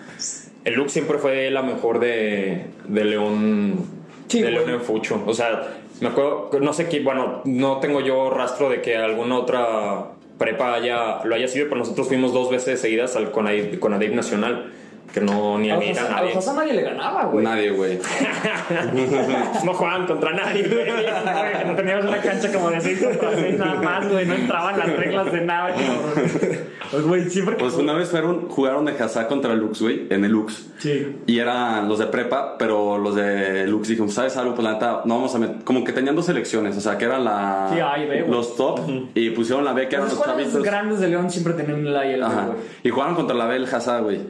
el 0.65 0.75
look 0.75 0.91
siempre 0.91 1.19
fue 1.19 1.51
la 1.51 1.63
mejor 1.63 1.99
de, 1.99 2.67
de 2.87 3.05
León. 3.05 3.85
Sí, 4.29 4.41
de 4.41 4.51
León 4.53 4.71
en 4.71 4.81
Fucho. 4.81 5.23
O 5.27 5.35
sea, 5.35 5.75
me 6.01 6.09
acuerdo, 6.09 6.51
no 6.61 6.73
sé 6.73 6.89
qué, 6.89 7.01
bueno, 7.01 7.43
no 7.45 7.79
tengo 7.79 8.01
yo 8.01 8.31
rastro 8.31 8.71
de 8.71 8.81
que 8.81 8.97
alguna 8.97 9.39
otra 9.39 10.07
prepa 10.39 10.75
haya, 10.75 11.25
lo 11.25 11.35
haya 11.35 11.49
sido, 11.49 11.67
pero 11.67 11.79
nosotros 11.79 12.09
fuimos 12.09 12.33
dos 12.33 12.51
veces 12.51 12.81
seguidas 12.81 13.17
al 13.17 13.31
Conadip, 13.31 13.79
Conadip 13.79 14.13
Nacional, 14.13 14.73
que 15.13 15.21
no 15.21 15.59
ni 15.59 15.71
a 15.71 15.75
A 15.75 15.79
mí 15.79 15.91
a 15.91 16.09
nadie. 16.09 16.35
Oaxaca 16.35 16.57
nadie 16.61 16.73
le 16.75 16.83
ganaba, 16.83 17.25
güey. 17.27 17.45
Nadie, 17.45 17.71
güey. 17.71 17.99
no 19.65 19.75
jugaban 19.75 20.07
contra 20.07 20.33
nadie, 20.33 20.63
güey. 20.69 21.67
No 21.67 21.75
teníamos 21.75 22.07
una 22.07 22.19
cancha 22.19 22.53
como 22.53 22.71
de 22.71 22.81
6 22.81 23.03
contra 23.05 23.35
6 23.37 23.59
nada 23.59 23.83
más, 23.83 24.09
güey. 24.11 24.27
No 24.27 24.35
entraban 24.35 24.79
las 24.79 24.97
reglas 24.97 25.33
de 25.33 25.41
nada, 25.43 25.69
cabrón. 25.75 26.73
Pues, 26.91 27.03
güey, 27.05 27.31
siempre 27.31 27.57
que. 27.57 27.63
Pues 27.65 27.75
una 27.75 27.95
vez 27.95 28.11
fueron, 28.11 28.49
jugaron 28.49 28.85
de 28.85 28.93
Hazá 28.93 29.27
contra 29.29 29.55
Lux, 29.55 29.81
güey, 29.83 30.07
en 30.11 30.25
el 30.25 30.33
Lux. 30.33 30.67
Sí. 30.79 31.17
Y 31.27 31.39
eran 31.39 31.89
los 31.89 31.99
de 31.99 32.07
prepa, 32.07 32.57
pero 32.59 32.99
los 32.99 33.15
de 33.15 33.67
Lux 33.67 33.89
dijeron, 33.89 34.11
¿sabes 34.11 34.37
algo? 34.37 34.55
Pues 34.55 34.65
la 34.65 34.73
neta, 34.75 35.03
no 35.05 35.17
vamos 35.17 35.35
a 35.35 35.39
meter. 35.39 35.57
Como 35.65 35.85
que 35.85 35.93
tenían 35.93 36.17
dos 36.17 36.27
selecciones, 36.27 36.77
o 36.77 36.81
sea, 36.81 36.99
que 36.99 37.05
eran 37.07 37.25
la. 37.25 37.71
Sí, 37.73 37.81
A 37.81 37.99
y 37.99 38.07
B, 38.09 38.23
güey. 38.23 38.31
Los 38.31 38.57
top, 38.57 38.81
y 39.15 39.31
pusieron 39.31 39.65
la 39.65 39.73
B, 39.73 39.89
que 39.89 39.97
eran 39.97 40.09
Las 40.09 40.17
los 40.17 40.25
chavitos. 40.27 40.63
grandes 40.63 41.01
de 41.01 41.09
León 41.09 41.31
siempre 41.31 41.53
tenían 41.55 41.87
el 41.87 41.97
A 41.97 42.07
y 42.07 42.13
el 42.15 42.21
B, 42.21 42.27
Ajá. 42.27 42.47
güey. 42.47 42.59
Y 42.83 42.91
jugaron 42.91 43.15
contra 43.15 43.37
la 43.37 43.47
B 43.47 43.57
el 43.57 43.65
Hazá, 43.65 44.01
güey. 44.01 44.21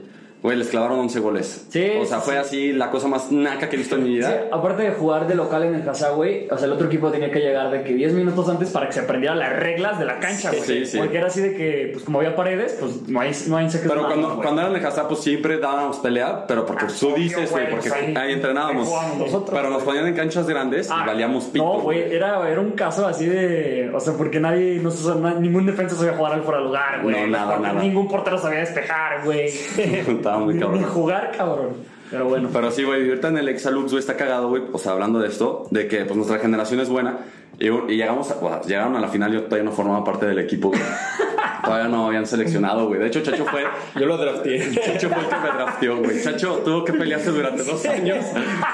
Güey, 0.43 0.57
les 0.57 0.69
clavaron 0.69 0.99
11 0.99 1.21
goles. 1.21 1.67
Sí, 1.71 1.93
O 2.01 2.05
sea, 2.05 2.19
sí, 2.19 2.25
fue 2.25 2.35
sí. 2.35 2.41
así 2.41 2.73
la 2.73 2.91
cosa 2.91 3.07
más 3.07 3.31
naca 3.31 3.69
que 3.69 3.77
he 3.77 3.79
visto 3.79 3.95
en 3.95 4.03
mi 4.03 4.09
Sí, 4.11 4.15
vida. 4.17 4.47
aparte 4.51 4.83
de 4.83 4.91
jugar 4.91 5.29
de 5.29 5.37
local 5.37 5.63
en 5.63 5.77
el 5.77 5.89
Hazá, 5.89 6.11
güey, 6.11 6.49
o 6.51 6.57
sea, 6.59 6.67
el 6.67 6.73
otro 6.73 6.89
equipo 6.89 7.13
tenía 7.13 7.31
que 7.31 7.39
llegar 7.39 7.71
de 7.71 7.85
que 7.85 7.95
10 7.95 8.13
minutos 8.13 8.49
antes 8.49 8.71
para 8.71 8.87
que 8.89 8.93
se 8.93 9.01
aprendiera 9.01 9.37
las 9.37 9.53
reglas 9.57 10.01
de 10.01 10.05
la 10.05 10.19
cancha, 10.19 10.49
güey. 10.51 10.63
Sí, 10.63 10.85
sí. 10.87 10.99
Porque 10.99 11.19
era 11.19 11.29
así 11.29 11.41
de 11.41 11.55
que, 11.55 11.91
pues 11.93 12.05
como 12.05 12.19
había 12.19 12.35
paredes, 12.35 12.77
pues 12.81 13.09
no 13.09 13.21
hay, 13.21 13.31
no 13.47 13.57
hay 13.57 13.71
saques 13.71 13.87
Pero 13.89 14.01
de 14.03 14.07
cuando, 14.41 14.61
eran 14.61 14.75
el 14.75 14.85
Hazá, 14.85 15.07
pues 15.07 15.21
siempre 15.21 15.59
dábamos 15.59 15.99
pelea, 15.99 16.45
pero 16.49 16.67
porque 16.67 16.87
tú 16.87 17.07
obvio, 17.11 17.17
dices, 17.19 17.51
güey, 17.53 17.71
porque 17.71 17.89
pues 17.91 18.03
ahí- 18.03 18.15
ahí 18.17 18.33
entrenábamos. 18.33 18.89
nosotros, 19.19 19.51
Pero 19.57 19.71
nos 19.71 19.85
ponían 19.85 20.09
en 20.09 20.15
canchas 20.15 20.49
grandes 20.49 20.89
Ah, 20.91 21.03
y 21.05 21.07
valíamos 21.07 21.45
pito. 21.45 21.65
No, 21.65 21.81
güey, 21.83 22.13
era, 22.13 22.49
era 22.51 22.61
un 22.61 22.73
caso 22.73 23.07
así 23.07 23.27
de. 23.27 23.91
O 23.95 24.01
sea, 24.01 24.15
porque 24.15 24.41
nadie. 24.41 24.81
No, 24.83 24.89
o 24.89 24.93
sea, 24.93 25.15
ningún 25.15 25.67
defensa 25.67 25.95
sabía 25.95 26.15
jugar 26.15 26.33
al 26.33 26.43
fuera 26.43 26.59
de 26.59 26.65
lugar, 26.67 27.01
güey. 27.03 27.21
No, 27.21 27.27
nada, 27.29 27.59
nada. 27.61 27.81
Ningún 27.81 28.09
portero 28.09 28.39
sabía 28.39 28.59
despejar, 28.59 29.23
güey. 29.25 29.49
Estaba 30.33 30.45
muy 30.45 30.59
cabrón. 30.59 30.81
Ni 30.81 30.87
jugar, 30.87 31.33
cabrón. 31.37 31.71
Pero 32.11 32.29
bueno. 32.29 32.51
Pero 32.53 32.71
sí, 32.71 32.85
güey, 32.85 33.09
ahorita 33.09 33.29
en 33.29 33.39
el 33.39 33.49
Exalux, 33.49 33.91
güey, 33.91 34.01
está 34.01 34.17
cagado, 34.17 34.49
güey, 34.49 34.63
o 34.73 34.79
sea, 34.79 34.93
hablando 34.93 35.19
de 35.19 35.29
esto, 35.29 35.67
de 35.71 35.89
que 35.89 36.05
pues 36.05 36.17
nuestra 36.17 36.39
generación 36.39 36.81
es 36.81 36.89
buena 36.89 37.19
y, 37.59 37.69
y 37.69 37.97
llegamos 37.97 38.31
a, 38.31 38.35
o 38.37 38.49
sea, 38.49 38.61
llegaron 38.63 38.97
a 38.97 39.01
la 39.01 39.09
final, 39.09 39.33
yo 39.33 39.45
todavía 39.45 39.65
no 39.65 39.73
formaba 39.73 40.05
parte 40.05 40.27
del 40.27 40.39
equipo, 40.39 40.69
güey. 40.69 40.81
todavía 41.65 41.89
no 41.89 42.07
habían 42.09 42.27
seleccionado, 42.27 42.87
güey. 42.87 43.01
De 43.01 43.07
hecho, 43.07 43.21
Chacho 43.23 43.45
fue, 43.47 43.63
Yo 43.99 44.07
lo 44.07 44.17
drafté. 44.17 44.59
Chacho 44.85 45.09
fue 45.09 45.23
el 45.23 45.29
que 45.29 45.37
me 45.37 45.51
drafteó, 45.57 45.97
güey. 45.99 46.23
Chacho 46.23 46.63
tuvo 46.65 46.85
que 46.85 46.93
pelearse 46.93 47.31
durante 47.31 47.63
dos 47.63 47.85
años 47.87 48.25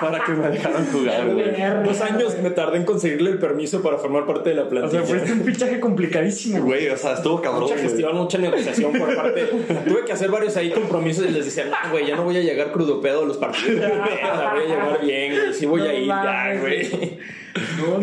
para 0.01 0.25
que 0.25 0.33
me 0.33 0.49
dejaran 0.49 0.87
jugar, 0.87 1.27
güey. 1.29 1.85
Dos 1.85 2.01
años 2.01 2.37
me 2.43 2.51
tardé 2.51 2.79
en 2.79 2.85
conseguirle 2.85 3.31
el 3.31 3.39
permiso 3.39 3.83
para 3.83 3.99
formar 3.99 4.27
parte 4.27 4.51
de 4.51 4.57
la 4.57 4.63
O 4.63 4.69
plantilla. 4.69 5.05
sea, 5.05 5.17
fuiste 5.17 5.33
un 5.33 5.45
fichaje 5.45 5.81
complicadísimo, 5.81 6.65
güey. 6.65 6.69
Güey, 6.81 6.91
o 6.91 6.97
sea, 6.97 7.15
estuvo 7.15 7.41
cabrón. 7.41 7.63
Mucha 7.63 7.75
güey. 7.75 7.87
gestión, 7.87 8.17
mucha 8.17 8.39
negociación 8.39 8.93
por 8.93 9.15
parte. 9.17 9.45
Tuve 9.87 10.05
que 10.05 10.13
hacer 10.13 10.31
varios 10.31 10.57
ahí 10.57 10.71
compromisos 10.71 11.27
y 11.27 11.31
les 11.31 11.45
decía, 11.45 11.65
no, 11.65 11.91
güey, 11.91 12.07
ya 12.07 12.17
no 12.17 12.25
voy 12.25 12.37
a 12.37 12.41
llegar 12.41 12.73
crudo 12.73 13.01
pedo 13.01 13.23
a 13.23 13.27
los 13.27 13.37
partidos. 13.37 13.85
Voy 13.89 14.63
a 14.63 14.67
llegar 14.67 15.01
bien, 15.01 15.33
güey. 15.35 15.55
Sí 15.55 15.67
voy 15.67 15.83
a 15.83 15.95
ir, 15.95 16.07
ya, 16.07 16.55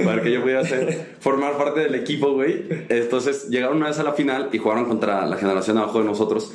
para 0.03 0.21
que 0.21 0.31
yo 0.31 0.41
pudiera 0.41 0.61
hacer, 0.61 1.15
formar 1.19 1.57
parte 1.57 1.81
del 1.81 1.95
equipo, 1.95 2.33
güey. 2.33 2.65
Entonces 2.89 3.49
llegaron 3.49 3.77
una 3.77 3.87
vez 3.87 3.99
a 3.99 4.03
la 4.03 4.13
final 4.13 4.49
y 4.51 4.57
jugaron 4.57 4.85
contra 4.85 5.25
la 5.25 5.37
generación 5.37 5.77
abajo 5.77 5.99
de 5.99 6.05
nosotros. 6.05 6.53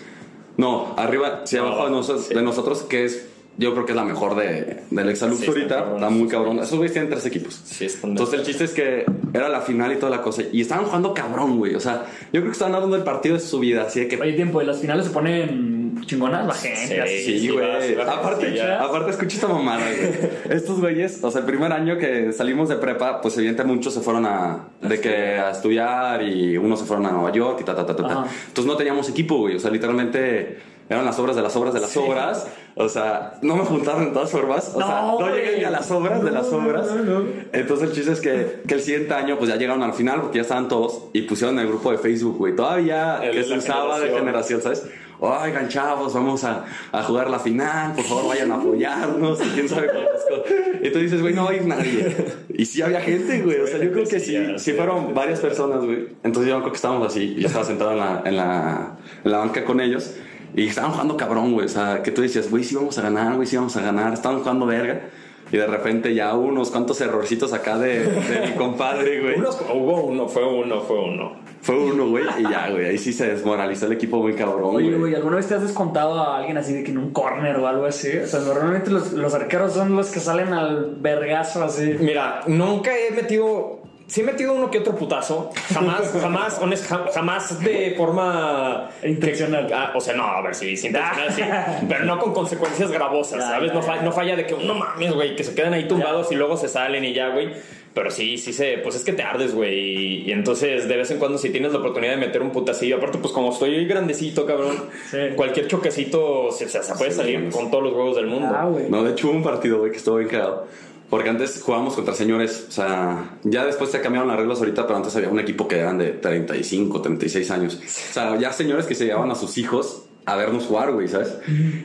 No, 0.56 0.94
arriba, 0.98 1.42
sí, 1.44 1.56
abajo 1.56 1.84
de, 1.86 1.90
nosotros, 1.90 2.28
de 2.28 2.42
nosotros, 2.42 2.82
que 2.82 3.04
es, 3.04 3.26
yo 3.56 3.72
creo 3.72 3.86
que 3.86 3.92
es 3.92 3.96
la 3.96 4.04
mejor 4.04 4.36
de, 4.36 4.82
del 4.90 5.08
Exalux 5.08 5.40
Sí, 5.40 5.46
ahorita. 5.46 5.94
Está 5.94 6.10
muy 6.10 6.28
cabrón. 6.28 6.58
Esos 6.58 6.76
güeyes 6.76 6.92
tienen 6.92 7.10
tres 7.10 7.24
equipos. 7.24 7.60
Sí, 7.64 7.86
están 7.86 8.10
de- 8.14 8.20
Entonces 8.20 8.40
el 8.40 8.46
chiste 8.46 8.64
es 8.64 8.72
que 8.72 9.04
era 9.32 9.48
la 9.48 9.60
final 9.62 9.92
y 9.92 9.96
toda 9.96 10.10
la 10.10 10.20
cosa. 10.22 10.42
Y 10.52 10.60
estaban 10.60 10.84
jugando 10.84 11.14
cabrón, 11.14 11.56
güey. 11.58 11.74
O 11.74 11.80
sea, 11.80 12.04
yo 12.32 12.40
creo 12.40 12.44
que 12.46 12.50
estaban 12.52 12.72
dando 12.72 12.94
el 12.96 13.02
partido 13.04 13.34
de 13.36 13.40
su 13.40 13.58
vida. 13.60 13.84
Así 13.84 14.00
de 14.00 14.08
que 14.08 14.20
Oye, 14.20 14.32
tiempo, 14.34 14.60
y 14.60 14.66
las 14.66 14.80
finales 14.80 15.06
se 15.06 15.12
ponen 15.12 15.79
chingonas, 16.06 16.46
la 16.46 16.54
gente. 16.54 16.86
Sí. 16.86 16.98
así. 16.98 17.24
Sí, 17.24 17.38
sí, 17.40 17.48
güey. 17.50 18.00
aparte, 18.00 18.50
sí, 18.50 18.56
ya. 18.56 18.82
aparte, 18.82 19.10
escucha 19.10 19.34
esta 19.36 19.48
mamada, 19.48 19.80
güey. 19.84 20.30
Estos 20.56 20.80
güeyes, 20.80 21.22
o 21.22 21.30
sea, 21.30 21.40
el 21.40 21.46
primer 21.46 21.72
año 21.72 21.98
que 21.98 22.32
salimos 22.32 22.68
de 22.68 22.76
prepa, 22.76 23.20
pues 23.20 23.36
evidentemente 23.38 23.74
muchos 23.76 23.94
se 23.94 24.00
fueron 24.00 24.26
a, 24.26 24.68
de 24.80 25.00
que 25.00 25.38
a 25.38 25.50
estudiar 25.50 26.22
y 26.22 26.56
unos 26.56 26.80
se 26.80 26.84
fueron 26.86 27.06
a 27.06 27.12
Nueva 27.12 27.32
York 27.32 27.58
y 27.60 27.64
ta, 27.64 27.74
ta, 27.74 27.84
ta, 27.86 27.94
ta, 27.96 28.02
ta. 28.06 28.24
Entonces 28.48 28.66
no 28.66 28.76
teníamos 28.76 29.08
equipo, 29.08 29.36
güey. 29.38 29.56
O 29.56 29.60
sea, 29.60 29.70
literalmente 29.70 30.58
eran 30.88 31.04
las 31.04 31.18
obras 31.20 31.36
de 31.36 31.42
las 31.42 31.54
obras 31.54 31.72
de 31.72 31.80
las 31.80 31.96
obras. 31.96 32.48
O 32.74 32.88
sea, 32.88 33.34
no 33.42 33.54
me 33.56 33.64
juntaron 33.64 34.06
de 34.06 34.10
todas 34.10 34.30
formas. 34.30 34.72
O 34.74 34.78
sea, 34.78 35.02
No, 35.02 35.20
no 35.20 35.34
llegué 35.34 35.58
ni 35.58 35.64
a 35.64 35.70
las 35.70 35.88
obras 35.90 36.22
de 36.24 36.30
las 36.32 36.50
No, 36.50 36.58
obras. 36.58 36.86
no, 36.88 37.20
no. 37.20 37.24
Entonces 37.52 37.88
el 37.90 37.94
chiste 37.94 38.12
es 38.12 38.20
que, 38.20 38.62
que 38.66 38.74
el 38.74 38.80
siguiente 38.80 39.14
año, 39.14 39.36
pues 39.38 39.50
ya 39.50 39.56
llegaron 39.56 39.82
al 39.84 39.92
final 39.92 40.20
porque 40.22 40.38
ya 40.38 40.42
estaban 40.42 40.66
todos 40.68 41.04
y 41.12 41.22
pusieron 41.22 41.58
el 41.60 41.68
grupo 41.68 41.92
de 41.92 41.98
Facebook, 41.98 42.38
güey. 42.38 42.56
Todavía 42.56 43.18
El 43.22 43.32
que 43.32 43.38
de 43.38 43.44
se 43.44 43.54
usaba 43.58 44.00
de 44.00 44.06
generación. 44.08 44.18
generación, 44.18 44.62
¿sabes? 44.62 44.86
Oigan, 45.20 45.68
chavos, 45.68 46.14
vamos 46.14 46.44
a, 46.44 46.64
a 46.92 47.02
jugar 47.02 47.28
la 47.28 47.38
final, 47.38 47.92
por 47.92 48.04
favor 48.04 48.28
vayan 48.28 48.50
a 48.52 48.54
apoyarnos 48.56 49.38
y 49.44 49.48
quién 49.50 49.68
sabe 49.68 49.88
cuántas 49.88 50.24
cosas. 50.24 50.92
Tú 50.92 50.98
dices, 50.98 51.20
güey, 51.20 51.34
no 51.34 51.44
va 51.44 51.50
a 51.50 51.54
ir 51.54 51.66
nadie. 51.66 52.16
Y 52.48 52.64
sí 52.64 52.82
había 52.82 53.00
gente, 53.00 53.42
güey. 53.42 53.60
O 53.60 53.66
sea, 53.66 53.78
yo 53.78 53.92
creo 53.92 54.06
que 54.06 54.18
sí, 54.18 54.36
sí 54.56 54.72
fueron 54.72 55.14
varias 55.14 55.40
personas, 55.40 55.84
güey. 55.84 56.08
Entonces 56.22 56.50
yo 56.50 56.58
creo 56.60 56.70
que 56.72 56.76
estábamos 56.76 57.06
así. 57.06 57.34
Yo 57.38 57.46
estaba 57.46 57.64
sentado 57.64 57.92
en 57.92 57.98
la, 57.98 58.22
en 58.24 58.36
la, 58.36 58.96
en 59.24 59.30
la 59.30 59.38
banca 59.38 59.64
con 59.64 59.80
ellos 59.80 60.14
y 60.54 60.66
estaban 60.66 60.90
jugando 60.92 61.16
cabrón, 61.16 61.52
güey. 61.52 61.66
O 61.66 61.68
sea, 61.68 62.02
que 62.02 62.10
tú 62.10 62.22
decías, 62.22 62.50
güey, 62.50 62.64
sí 62.64 62.74
vamos 62.74 62.98
a 62.98 63.02
ganar, 63.02 63.36
güey, 63.36 63.46
sí 63.46 63.56
vamos 63.56 63.76
a 63.76 63.82
ganar. 63.82 64.12
Estaban 64.12 64.40
jugando 64.40 64.66
verga. 64.66 65.02
Y 65.52 65.56
de 65.56 65.66
repente 65.66 66.14
ya 66.14 66.34
unos 66.34 66.70
cuantos 66.70 67.00
errorcitos 67.00 67.52
acá 67.52 67.76
de, 67.78 68.04
de 68.04 68.46
mi 68.46 68.52
compadre, 68.54 69.20
güey. 69.20 69.40
Hubo 69.74 70.02
uno, 70.04 70.28
fue 70.28 70.46
uno, 70.46 70.80
fue 70.80 70.98
uno. 71.00 71.32
Fue 71.62 71.76
uno, 71.76 72.08
güey, 72.08 72.24
y 72.38 72.42
ya, 72.44 72.70
güey. 72.70 72.86
Ahí 72.86 72.96
sí 72.98 73.12
se 73.12 73.26
desmoralizó 73.26 73.84
el 73.86 73.92
equipo 73.92 74.18
muy 74.22 74.32
cabrón, 74.34 74.76
Oye, 74.76 74.86
güey. 74.88 74.98
güey, 74.98 75.14
¿alguna 75.14 75.36
vez 75.36 75.46
te 75.48 75.54
has 75.56 75.62
descontado 75.62 76.18
a 76.18 76.38
alguien 76.38 76.56
así 76.56 76.72
de 76.72 76.82
que 76.84 76.90
en 76.90 76.98
un 76.98 77.10
corner 77.10 77.56
o 77.56 77.66
algo 77.66 77.84
así? 77.84 78.16
O 78.16 78.26
sea, 78.26 78.40
normalmente 78.40 78.90
los, 78.90 79.12
los 79.12 79.34
arqueros 79.34 79.74
son 79.74 79.94
los 79.94 80.10
que 80.10 80.20
salen 80.20 80.54
al 80.54 80.96
vergazo 81.00 81.62
así. 81.64 81.96
Mira, 82.00 82.40
nunca 82.46 82.92
he 82.96 83.10
metido. 83.10 83.79
Sí 84.10 84.22
he 84.22 84.24
metido 84.24 84.52
uno 84.54 84.70
que 84.72 84.78
otro 84.80 84.96
putazo. 84.96 85.50
Jamás, 85.72 86.10
jamás, 86.20 86.58
honest, 86.60 86.90
jam- 86.90 87.10
jamás 87.14 87.60
de 87.60 87.94
forma 87.96 88.90
Intencional. 89.04 89.66
que- 89.68 89.74
ah, 89.74 89.92
o 89.94 90.00
sea, 90.00 90.14
no, 90.14 90.24
a 90.24 90.42
ver, 90.42 90.54
sí, 90.54 90.76
sí, 90.76 90.88
intencional, 90.88 91.32
sí. 91.32 91.42
Pero 91.88 92.04
no 92.04 92.18
con 92.18 92.32
consecuencias 92.34 92.90
gravosas, 92.90 93.38
Ya, 93.40 93.48
¿sabes? 93.50 93.68
ya, 93.68 93.74
No, 93.74 93.82
fa- 93.82 93.96
ya. 93.96 94.02
no 94.02 94.10
falla 94.12 94.34
de 94.34 94.46
que, 94.46 94.56
no 94.56 94.74
mames, 94.74 95.12
güey, 95.14 95.36
que 95.36 95.44
se 95.44 95.54
quedan 95.54 95.74
ahí 95.74 95.86
tumbados 95.86 96.32
y 96.32 96.34
luego 96.34 96.56
se 96.56 96.68
salen 96.68 97.04
y 97.04 97.14
ya, 97.14 97.28
güey. 97.28 97.50
Pero 97.94 98.10
sí, 98.12 98.38
sí 98.38 98.52
se, 98.52 98.78
pues 98.78 98.94
es 98.94 99.02
que 99.04 99.12
te 99.12 99.22
ardes, 99.24 99.52
güey. 99.54 100.24
Y, 100.28 100.32
entonces, 100.32 100.86
de 100.88 100.96
vez 100.96 101.10
en 101.10 101.18
cuando, 101.18 101.38
si 101.38 101.50
tienes 101.50 101.72
la 101.72 101.78
oportunidad 101.78 102.12
de 102.12 102.18
meter 102.18 102.40
un 102.40 102.50
putacillo, 102.50 102.96
aparte, 102.98 103.18
pues 103.18 103.32
como 103.32 103.50
estoy 103.52 103.84
grandecito, 103.84 104.46
cabrón, 104.46 104.76
Sí. 105.10 105.18
cualquier 105.34 105.66
choquecito 105.66 106.50
se, 106.52 106.68
se- 106.68 106.82
se 106.84 106.94
puede 106.94 107.10
salir 107.10 107.48
con 107.50 107.68
todos 107.70 107.82
los 107.84 107.92
huevos 107.92 108.14
del 108.16 108.26
mundo. 108.26 108.48
Ah, 108.56 108.64
güey. 108.66 108.88
No, 108.88 109.02
de 109.02 109.10
hecho 109.12 109.28
hubo 109.28 109.36
un 109.36 109.42
partido, 109.42 109.78
güey, 109.80 109.90
que 109.90 109.96
estuvo 109.98 110.16
bien 110.16 110.28
cagado. 110.28 110.66
Porque 111.10 111.28
antes 111.28 111.60
jugábamos 111.60 111.94
contra 111.94 112.14
señores, 112.14 112.66
o 112.68 112.72
sea, 112.72 113.38
ya 113.42 113.66
después 113.66 113.90
se 113.90 114.00
cambiaron 114.00 114.28
las 114.28 114.38
reglas 114.38 114.58
ahorita, 114.60 114.86
pero 114.86 114.96
antes 114.96 115.14
había 115.16 115.28
un 115.28 115.40
equipo 115.40 115.66
que 115.66 115.78
eran 115.78 115.98
de 115.98 116.12
35, 116.12 117.02
36 117.02 117.50
años. 117.50 117.74
O 117.74 118.12
sea, 118.12 118.38
ya 118.38 118.52
señores 118.52 118.86
que 118.86 118.94
se 118.94 119.06
llevaban 119.06 119.30
a 119.32 119.34
sus 119.34 119.58
hijos 119.58 120.04
a 120.26 120.36
vernos 120.36 120.66
jugar, 120.66 120.92
güey, 120.92 121.08
¿sabes? 121.08 121.38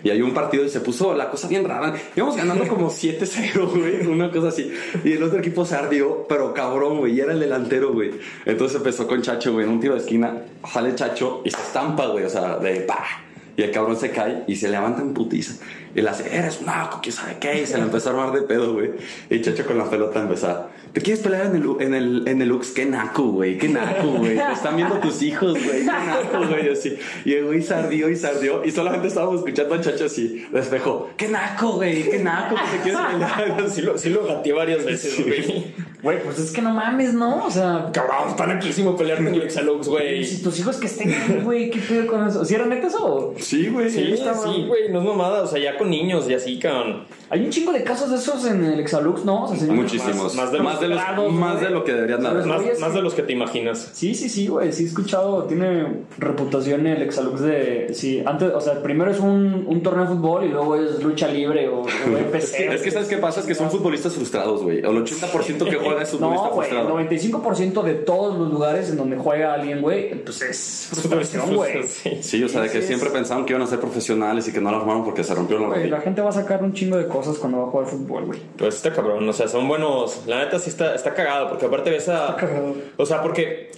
Y 0.04 0.10
hay 0.10 0.22
un 0.22 0.34
partido 0.34 0.64
y 0.66 0.70
se 0.70 0.80
puso 0.80 1.16
la 1.16 1.32
cosa 1.32 1.48
bien 1.48 1.68
rara. 1.68 1.96
Íbamos 2.16 2.36
ganando 2.36 2.68
como 2.68 2.92
7-0, 2.92 3.68
güey, 3.72 4.06
una 4.06 4.30
cosa 4.30 4.50
así. 4.50 4.72
Y 5.04 5.14
el 5.14 5.24
otro 5.24 5.40
equipo 5.40 5.66
se 5.66 5.76
ardió, 5.76 6.26
pero 6.28 6.54
cabrón, 6.54 7.00
güey, 7.00 7.16
y 7.16 7.20
era 7.22 7.34
el 7.34 7.40
delantero, 7.40 7.94
güey. 7.94 8.12
Entonces 8.46 8.78
empezó 8.78 9.08
con 9.08 9.22
Chacho, 9.22 9.54
güey, 9.54 9.66
en 9.66 9.72
un 9.72 9.80
tiro 9.80 9.94
de 9.94 10.02
esquina, 10.02 10.44
sale 10.72 10.94
Chacho 10.94 11.42
y 11.44 11.50
se 11.50 11.58
estampa, 11.58 12.08
güey, 12.08 12.26
o 12.26 12.30
sea, 12.30 12.58
de 12.58 12.82
pa. 12.82 13.25
Y 13.58 13.64
el 13.64 13.72
cabrón 13.72 13.96
se 13.98 14.12
cae 14.12 14.44
y 14.48 14.56
se 14.56 14.68
levanta 14.70 15.02
en 15.02 15.14
putiza. 15.14 15.56
Y 15.96 16.02
le 16.02 16.10
hace, 16.10 16.36
eres 16.36 16.60
un 16.60 16.66
naco, 16.66 17.00
quién 17.02 17.16
sabe 17.16 17.38
qué. 17.40 17.62
Y 17.62 17.66
se 17.66 17.78
le 17.78 17.84
empezó 17.84 18.10
a 18.10 18.12
armar 18.12 18.34
de 18.34 18.42
pedo, 18.42 18.74
güey. 18.74 18.92
Y 19.30 19.42
Chacho 19.42 19.66
con 19.66 19.78
la 19.78 19.90
pelota 19.90 20.22
empezó 20.22 20.48
a, 20.48 20.70
¿te 20.92 21.02
quieres 21.02 21.24
pelear 21.24 21.46
en 21.46 21.56
el, 21.56 21.76
en 21.80 21.94
el, 21.94 22.28
en 22.28 22.42
el 22.42 22.50
Lux? 22.50 22.72
Qué 22.72 22.86
naco, 22.86 23.24
güey, 23.24 23.58
qué 23.58 23.70
naco, 23.70 24.08
güey. 24.08 24.36
Te 24.36 24.52
están 24.52 24.76
viendo 24.76 25.00
tus 25.00 25.22
hijos, 25.22 25.54
güey, 25.54 25.80
qué 25.80 25.86
naco, 25.86 26.48
güey. 26.50 26.70
Así. 26.70 26.98
Y 27.24 27.34
el 27.34 27.46
güey 27.46 27.62
sardió 27.62 28.10
y 28.10 28.18
sardió. 28.18 28.66
Y 28.66 28.72
solamente 28.72 29.08
estábamos 29.08 29.38
escuchando 29.38 29.76
a 29.76 29.82
Chacho 29.82 30.06
así, 30.06 30.46
de 30.52 30.60
espejo, 30.60 31.12
qué 31.16 31.30
naco, 31.30 31.74
güey, 31.74 32.10
qué 32.10 32.20
naco, 32.20 32.56
que 32.56 32.78
te 32.78 32.84
quieres 32.84 33.02
pelear. 33.12 33.70
Sí 33.76 33.82
lo, 33.82 33.98
sí 33.98 34.10
lo 34.10 34.26
gateé 34.26 34.54
varias 34.54 34.84
veces, 34.84 35.26
güey. 35.26 35.74
Güey, 36.06 36.22
pues 36.22 36.38
es 36.38 36.52
que 36.52 36.62
no 36.62 36.72
mames, 36.72 37.16
¿no? 37.16 37.48
O 37.48 37.50
sea, 37.50 37.90
Cabrón, 37.92 38.30
está 38.30 38.46
naquísimo 38.46 38.96
pelear 38.96 39.24
con 39.24 39.34
el 39.34 39.42
Exalux, 39.42 39.88
y 39.88 39.90
güey. 39.90 40.24
si 40.24 40.44
tus 40.44 40.60
hijos 40.60 40.78
que 40.78 40.86
estén 40.86 41.42
güey, 41.44 41.72
¿qué 41.72 41.80
pedo 41.80 42.06
con 42.06 42.28
eso? 42.28 42.46
¿Si 42.46 42.54
eran 42.54 42.70
netas 42.70 42.94
o...? 42.94 43.34
Sí, 43.40 43.70
güey. 43.70 43.90
Sí, 43.90 44.16
sí, 44.16 44.66
güey, 44.68 44.92
no 44.92 45.00
es 45.00 45.06
mamada, 45.06 45.42
o 45.42 45.48
sea, 45.48 45.60
ya 45.60 45.80
con 45.80 45.90
niños 45.90 46.30
y 46.30 46.36
así, 46.36 46.60
cabrón. 46.60 47.06
Hay 47.30 47.44
un 47.44 47.50
chingo 47.50 47.72
de 47.74 47.84
casos 47.84 48.10
de 48.12 48.18
esos 48.18 48.46
en 48.46 48.64
el 48.64 48.80
Exalux, 48.80 49.26
¿no? 49.26 49.44
O 49.44 49.48
sea, 49.48 49.58
señores- 49.58 49.82
Muchísimos. 49.82 50.36
Más- 50.36 50.52
Más, 50.52 50.62
más 50.62 50.80
de 50.80 50.88
de, 50.90 50.96
los 50.96 51.02
los, 51.18 51.34
más 51.34 51.60
de 51.62 51.70
lo 51.70 51.84
que 51.84 51.94
deberían 51.94 52.22
dar. 52.24 52.36
Más, 52.46 52.62
más 52.80 52.94
de 52.94 53.02
los 53.02 53.14
que 53.14 53.24
te 53.24 53.34
imaginas. 53.34 53.90
Sí, 53.94 54.14
sí, 54.14 54.30
sí, 54.30 54.48
güey, 54.48 54.72
sí 54.72 54.84
he 54.84 54.88
escuchado, 54.88 55.44
tiene 55.46 56.04
reputación 56.18 56.86
el 56.88 57.02
Exalux 57.02 57.42
de, 57.42 57.88
sí, 57.94 58.22
antes, 58.26 58.52
o 58.54 58.62
sea, 58.62 58.82
primero 58.84 59.12
es 59.12 59.20
un, 59.20 59.66
un 59.68 59.82
torneo 59.82 60.04
de 60.06 60.10
fútbol 60.16 60.46
y 60.46 60.50
luego 60.50 60.76
es 60.76 61.02
lucha 61.04 61.28
libre 61.28 61.68
o, 61.70 61.82
o 61.82 61.86
PC. 62.32 62.74
Es 62.74 62.82
que 62.82 62.92
sabes 62.92 63.08
qué 63.08 63.18
pasa, 63.18 63.40
es 63.40 63.46
que 63.46 63.56
son 63.56 63.70
futbolistas 63.72 64.14
frustrados, 64.14 64.62
güey. 64.64 64.80
El 64.80 64.86
80% 64.86 65.70
que 65.70 65.76
juega 65.78 66.04
es 66.04 66.10
futbolista 66.12 66.48
No, 66.48 66.54
güey, 66.54 66.70
el 66.70 66.76
frustrado. 66.76 67.00
95% 67.00 67.84
de 67.84 67.94
todos 67.96 68.38
los 68.38 68.52
lugares 68.52 68.90
en 68.90 68.98
donde 68.98 69.18
juega 69.18 69.54
alguien, 69.54 69.82
güey, 69.82 70.14
pues 70.24 70.42
es 70.42 70.88
frustración, 70.92 71.56
güey. 71.56 71.84
Sí. 71.88 72.10
Sí, 72.22 72.44
o 72.44 72.50
sea, 72.50 72.62
de 72.62 72.70
que 72.70 72.82
Sí, 72.82 72.88
siempre 72.88 73.08
es- 73.10 73.14
pensaban 73.14 73.46
que 73.46 73.54
iban 73.54 73.62
a 73.64 73.68
ser 73.68 73.80
profesionales 73.80 74.48
y 74.48 74.54
que 74.54 74.62
no 74.62 74.72
lo 74.72 74.78
armaron 74.78 75.04
porque 75.04 75.24
se 75.24 75.34
rompió 75.34 75.60
la 75.60 75.68
rodilla. 75.68 75.88
la 75.90 76.02
gente 76.02 76.22
va 76.22 76.30
a 76.30 76.34
sacar 76.34 76.64
un 76.64 76.74
chingo 76.74 76.98
de 76.98 77.08
cosas 77.16 77.38
cuando 77.38 77.60
va 77.60 77.68
a 77.68 77.72
jugar 77.72 77.88
fútbol, 77.88 78.26
güey. 78.26 78.40
Pues 78.58 78.76
está 78.76 78.92
cabrón, 78.94 79.28
o 79.28 79.34
sea, 79.34 79.48
son 79.48 79.68
buenos. 79.68 80.24
La 80.28 80.40
neta 80.40 80.60
sí 80.60 80.70
está, 80.70 80.96
está 80.96 81.14
cagado, 81.14 81.50
porque 81.50 81.66
aparte 81.66 81.90
ves 81.90 82.10
a. 82.10 82.30
Está 82.30 82.36
cagado. 82.36 82.76
O 82.98 83.06
sea, 83.06 83.22
porque. 83.22 83.72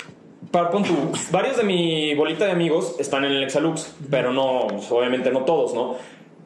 Para, 0.52 0.70
pon 0.70 0.84
tú, 0.84 0.94
varios 1.32 1.58
de 1.58 1.64
mi 1.64 2.16
bolita 2.16 2.46
de 2.46 2.52
amigos 2.52 2.96
están 3.00 3.26
en 3.26 3.34
el 3.34 3.44
Exalux, 3.44 3.94
pero 4.10 4.32
no, 4.32 4.68
pues, 4.70 4.90
obviamente 4.92 5.30
no 5.30 5.44
todos, 5.44 5.74
¿no? 5.74 5.96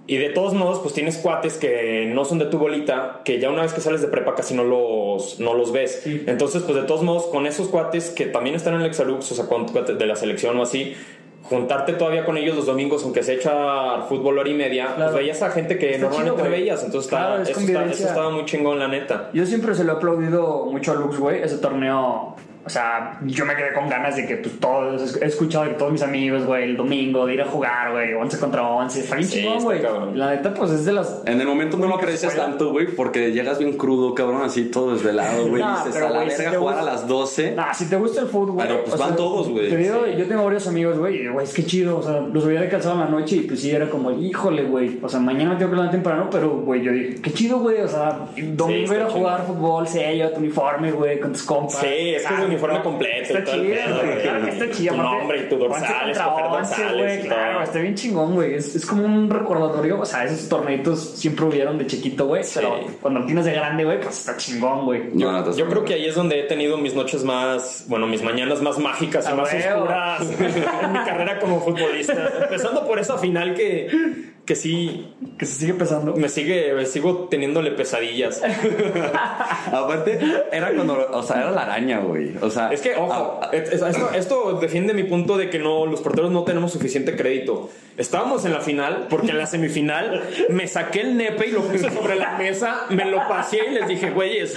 Y 0.07 0.17
de 0.17 0.29
todos 0.29 0.53
modos, 0.53 0.79
pues 0.79 0.93
tienes 0.93 1.17
cuates 1.17 1.57
que 1.57 2.05
no 2.11 2.25
son 2.25 2.39
de 2.39 2.45
tu 2.45 2.57
bolita, 2.57 3.21
que 3.23 3.39
ya 3.39 3.49
una 3.49 3.61
vez 3.61 3.73
que 3.73 3.81
sales 3.81 4.01
de 4.01 4.07
prepa 4.07 4.33
casi 4.33 4.55
no 4.55 4.63
los, 4.63 5.39
no 5.39 5.53
los 5.53 5.71
ves. 5.71 6.01
Sí. 6.03 6.23
Entonces, 6.25 6.63
pues 6.63 6.75
de 6.75 6.83
todos 6.83 7.03
modos, 7.03 7.27
con 7.27 7.45
esos 7.45 7.67
cuates 7.67 8.09
que 8.09 8.25
también 8.25 8.55
están 8.55 8.73
en 8.73 8.81
el 8.81 8.87
Exalux, 8.87 9.31
o 9.31 9.35
sea, 9.35 9.45
con 9.45 9.67
cuates 9.67 9.97
de 9.97 10.05
la 10.05 10.15
selección 10.15 10.57
o 10.57 10.63
así, 10.63 10.95
juntarte 11.43 11.93
todavía 11.93 12.23
con 12.25 12.37
ellos 12.37 12.55
los 12.55 12.65
domingos, 12.65 13.03
aunque 13.03 13.23
se 13.23 13.33
echa 13.33 14.01
fútbol 14.07 14.39
hora 14.39 14.49
y 14.49 14.53
media, 14.53 14.93
Claro. 14.95 15.11
pues 15.11 15.23
veías 15.23 15.41
a 15.41 15.49
gente 15.51 15.77
que 15.77 15.95
Está 15.95 16.07
normalmente 16.07 16.43
no 16.43 16.49
veías. 16.49 16.83
Entonces, 16.83 17.11
está- 17.11 17.17
Claro, 17.27 17.43
es 17.43 17.49
eso, 17.49 17.59
está- 17.59 17.85
eso 17.85 18.07
estaba 18.07 18.29
muy 18.29 18.45
chingón, 18.45 18.79
la 18.79 18.87
neta. 18.87 19.29
Yo 19.33 19.45
siempre 19.45 19.75
se 19.75 19.83
lo 19.83 19.93
he 19.93 19.95
aplaudido 19.97 20.65
mucho 20.65 20.91
a 20.91 20.95
Lux, 20.95 21.17
güey, 21.19 21.41
ese 21.41 21.57
torneo. 21.57 22.35
O 22.63 22.69
sea, 22.69 23.19
yo 23.25 23.45
me 23.45 23.55
quedé 23.55 23.73
con 23.73 23.89
ganas 23.89 24.15
de 24.15 24.27
que 24.27 24.37
pues 24.37 24.59
todos, 24.59 25.19
he 25.19 25.25
escuchado 25.25 25.65
de 25.65 25.71
todos 25.71 25.91
mis 25.91 26.03
amigos, 26.03 26.45
güey, 26.45 26.63
el 26.63 26.77
domingo, 26.77 27.25
de 27.25 27.33
ir 27.33 27.41
a 27.41 27.45
jugar, 27.45 27.91
güey, 27.91 28.13
11 28.13 28.39
contra 28.39 28.63
11. 28.67 28.99
Está 28.99 29.15
bien 29.15 29.27
Sí, 29.27 29.41
chingón, 29.41 29.73
está 29.75 29.89
güey. 29.91 30.15
La 30.15 30.29
neta, 30.29 30.53
pues 30.53 30.71
es 30.71 30.85
de 30.85 30.93
las. 30.93 31.23
En 31.25 31.41
el 31.41 31.47
momento 31.47 31.77
no 31.77 31.87
lo 31.87 31.95
aprecias 31.95 32.35
tanto, 32.35 32.71
güey, 32.71 32.87
porque 32.87 33.31
llegas 33.31 33.57
bien 33.57 33.77
crudo, 33.77 34.13
cabrón, 34.13 34.43
así 34.43 34.65
todo 34.65 34.93
desvelado, 34.93 35.47
güey. 35.47 35.61
Y 35.71 35.73
dices 35.73 35.91
pero, 35.93 36.07
a 36.07 36.09
la 36.09 36.23
verga 36.23 36.59
jugar 36.59 36.79
a 36.79 36.83
las 36.83 37.07
12. 37.07 37.55
Nah, 37.55 37.73
si 37.73 37.89
te 37.89 37.95
gusta 37.95 38.21
el 38.21 38.27
fútbol, 38.27 38.51
güey. 38.51 38.67
Pero, 38.67 38.83
pues, 38.83 38.97
van 38.97 39.09
sea, 39.09 39.17
todos, 39.17 39.49
güey. 39.49 39.69
te 39.69 39.77
digo, 39.77 40.05
Yo 40.07 40.27
tengo 40.27 40.43
varios 40.43 40.67
amigos, 40.67 40.97
güey, 40.97 41.27
güey, 41.27 41.45
es 41.45 41.53
que 41.53 41.65
chido. 41.65 41.97
O 41.97 42.03
sea, 42.03 42.19
los 42.19 42.45
veía 42.45 42.61
de 42.61 42.69
calzado 42.69 42.95
en 42.95 43.01
la 43.01 43.07
noche 43.07 43.37
y 43.37 43.41
pues 43.41 43.61
sí, 43.61 43.71
era 43.71 43.89
como, 43.89 44.11
híjole, 44.11 44.63
güey. 44.63 44.99
O 45.01 45.09
sea, 45.09 45.19
mañana 45.19 45.57
tengo 45.57 45.71
que 45.71 45.75
levantar 45.75 45.91
temprano, 45.91 46.29
pero, 46.31 46.49
güey, 46.57 46.81
yo 46.81 46.91
dije, 46.91 47.21
qué 47.21 47.31
chido, 47.31 47.59
güey. 47.59 47.81
O 47.81 47.87
sea, 47.87 48.27
domingo 48.53 48.93
ir 48.93 49.01
a 49.01 49.09
jugar 49.09 49.45
fútbol, 49.45 49.87
sello, 49.87 50.31
tu 50.31 50.39
uniforme, 50.39 50.91
güey, 50.91 51.19
con 51.19 51.31
tus 51.31 51.43
compas. 51.43 51.79
Sí, 51.79 52.15
es 52.15 52.25
que 52.25 52.50
uniforme 52.51 52.77
No, 52.77 52.83
completo. 52.83 53.37
Está 53.37 53.51
pedo, 53.51 54.01
güey. 54.03 54.21
Claro 54.21 54.43
que 54.45 54.49
está 54.49 54.71
chida. 54.71 54.91
Tu 54.91 54.97
nombre 54.97 55.39
y 55.39 55.49
tu 55.49 55.57
dorsal, 55.57 56.09
escoger 56.09 56.45
dorsales. 56.45 56.97
güey, 56.97 57.27
Claro, 57.27 57.63
está 57.63 57.79
bien 57.79 57.95
chingón, 57.95 58.33
güey. 58.35 58.53
Es, 58.55 58.75
es 58.75 58.85
como 58.85 59.03
un 59.03 59.29
recordatorio. 59.29 59.99
O 59.99 60.05
sea, 60.05 60.25
esos 60.25 60.47
torneitos 60.49 60.99
siempre 61.15 61.45
hubieron 61.45 61.77
de 61.77 61.87
chiquito, 61.87 62.27
güey. 62.27 62.43
Pero 62.53 62.79
cuando 63.01 63.21
lo 63.21 63.25
tienes 63.25 63.45
de 63.45 63.53
grande, 63.53 63.83
güey, 63.85 63.99
pues 63.99 64.19
está 64.19 64.37
chingón, 64.37 64.85
güey. 64.85 65.03
No, 65.13 65.55
Yo 65.55 65.67
creo 65.67 65.83
que 65.85 65.93
ahí 65.95 66.05
es 66.05 66.15
donde 66.15 66.39
he 66.39 66.43
tenido 66.43 66.77
mis 66.77 66.93
noches 66.93 67.23
más, 67.23 67.85
bueno, 67.87 68.07
mis 68.07 68.21
mañanas 68.23 68.61
más 68.61 68.77
mágicas 68.77 69.27
y 69.29 69.33
más 69.33 69.53
oscuras 69.53 70.21
en 70.39 70.91
mi 70.91 70.99
carrera 70.99 71.39
como 71.39 71.61
futbolista. 71.61 72.31
Empezando 72.43 72.85
por 72.85 72.99
esa 72.99 73.17
final 73.17 73.53
que, 73.53 74.30
que 74.45 74.55
sí 74.55 75.13
Que 75.37 75.45
se 75.45 75.53
sigue 75.59 75.73
pesando. 75.75 76.15
me 76.15 76.27
sigue, 76.29 76.73
me 76.73 76.85
sigo 76.85 77.27
teniéndole 77.29 77.71
pesadillas. 77.71 78.41
Aparte, 79.71 80.19
era 80.51 80.71
cuando, 80.73 81.07
o 81.11 81.23
sea, 81.23 81.41
era 81.41 81.51
la 81.51 81.61
araña, 81.63 81.99
güey. 81.99 82.31
O 82.41 82.49
sea, 82.49 82.71
Es 82.71 82.81
que, 82.81 82.95
ojo, 82.95 83.39
es- 83.51 83.71
es- 83.71 83.81
esto, 83.81 84.09
esto 84.13 84.53
defiende 84.59 84.93
mi 84.93 85.03
punto 85.03 85.37
de 85.37 85.49
que 85.49 85.59
no, 85.59 85.85
los 85.85 86.01
porteros 86.01 86.31
no 86.31 86.43
tenemos 86.43 86.71
suficiente 86.71 87.15
crédito. 87.15 87.69
Estábamos 87.97 88.45
en 88.45 88.53
la 88.53 88.61
final, 88.61 89.07
porque 89.09 89.31
en 89.31 89.37
la 89.37 89.45
semifinal 89.45 90.23
me 90.49 90.65
saqué 90.67 91.01
el 91.01 91.17
nepe 91.17 91.47
y 91.49 91.51
lo 91.51 91.61
puse 91.61 91.89
sobre 91.91 92.15
la 92.15 92.37
mesa, 92.37 92.85
me 92.89 93.05
lo 93.05 93.27
pasé 93.27 93.59
y 93.69 93.73
les 93.73 93.87
dije, 93.87 94.09
güeyes, 94.11 94.55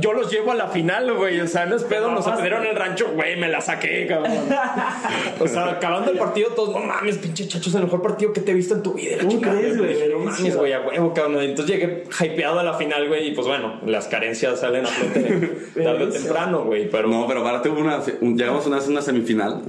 yo 0.00 0.12
los 0.14 0.32
llevo 0.32 0.52
a 0.52 0.54
la 0.54 0.68
final, 0.68 1.12
güey. 1.14 1.40
O 1.40 1.46
sea, 1.46 1.66
no 1.66 1.76
es 1.76 1.84
pedo, 1.84 2.10
nos 2.10 2.26
atendieron 2.26 2.64
en 2.64 2.70
el 2.70 2.76
rancho, 2.76 3.12
güey, 3.14 3.36
me 3.36 3.48
la 3.48 3.60
saqué, 3.60 4.06
cabrón. 4.06 4.32
O 5.38 5.46
sea, 5.46 5.66
acabando 5.72 6.10
el 6.10 6.18
partido, 6.18 6.50
todos, 6.56 6.70
no 6.74 6.80
mames, 6.80 7.18
pinche 7.18 7.46
chacho, 7.46 7.68
es 7.68 7.74
el 7.76 7.82
mejor 7.84 8.02
partido 8.02 8.32
que 8.32 8.40
te 8.40 8.50
he 8.50 8.54
visto 8.54 8.74
en 8.74 8.82
tu 8.82 8.87
vida. 8.94 9.12
la 9.16 9.18
¿Cómo 9.18 9.30
chingada, 9.30 9.58
crees, 9.58 9.78
güey? 9.78 10.08
No 10.10 10.18
mames, 10.20 10.56
güey, 10.56 10.72
a 10.72 10.80
huevo, 10.80 11.12
cabrón. 11.14 11.42
Entonces 11.42 11.76
llegué 11.76 12.04
hypeado 12.20 12.58
a 12.60 12.62
la 12.64 12.74
final, 12.74 13.08
güey, 13.08 13.28
y 13.28 13.30
pues 13.32 13.46
bueno, 13.46 13.80
las 13.86 14.08
carencias 14.08 14.60
salen 14.60 14.84
a 14.84 14.88
flote 14.88 15.20
tarde 15.82 16.04
o 16.04 16.08
temprano, 16.08 16.64
güey. 16.64 16.88
Pero 16.90 17.08
No, 17.08 17.26
pero 17.26 17.40
aparte 17.40 17.68
hubo 17.68 17.80
una, 17.80 18.00
un- 18.20 18.36
llegamos 18.36 18.66
una 18.66 18.76
vez 18.76 18.86
a 18.86 18.90
una 18.90 19.02
semifinal 19.02 19.62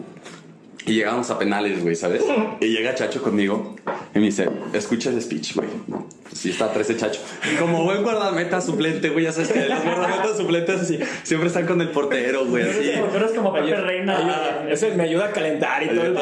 y 0.86 0.93
llegamos 0.93 1.29
a 1.29 1.38
penales, 1.38 1.83
güey, 1.83 1.95
¿sabes? 1.95 2.24
Y 2.62 2.67
llega 2.67 2.95
Chacho 2.95 3.21
conmigo 3.21 3.75
y 4.15 4.19
me 4.19 4.25
dice, 4.25 4.50
escucha 4.74 5.09
ese 5.12 5.21
speech, 5.21 5.55
güey. 5.55 5.67
No, 5.88 6.07
sí 6.33 6.50
está 6.50 6.71
13 6.71 6.98
Chacho. 6.98 7.21
Y 7.51 7.55
como 7.57 7.83
buen 7.83 8.01
guardameta 8.01 8.59
suplente, 8.62 9.09
güey, 9.09 9.25
ya 9.25 9.31
sabes 9.31 9.51
que 9.51 9.67
los 9.67 9.83
guardametas 9.83 10.38
suplentes 10.38 10.79
así, 10.81 11.00
siempre 11.24 11.48
están 11.48 11.67
con 11.67 11.79
el 11.81 11.89
portero, 11.89 12.45
güey, 12.45 12.63
así. 12.69 12.91
Pero 13.12 13.17
eres 13.25 13.31
como 13.38 13.53
Pepe 13.53 13.75
Reina. 13.75 14.17
ayuda- 14.17 14.59
güey. 14.62 14.74
ese 14.74 14.91
me 14.95 15.03
ayuda 15.03 15.25
a 15.25 15.31
calentar 15.31 15.83
y 15.83 15.89
todo 15.89 16.01
el 16.03 16.13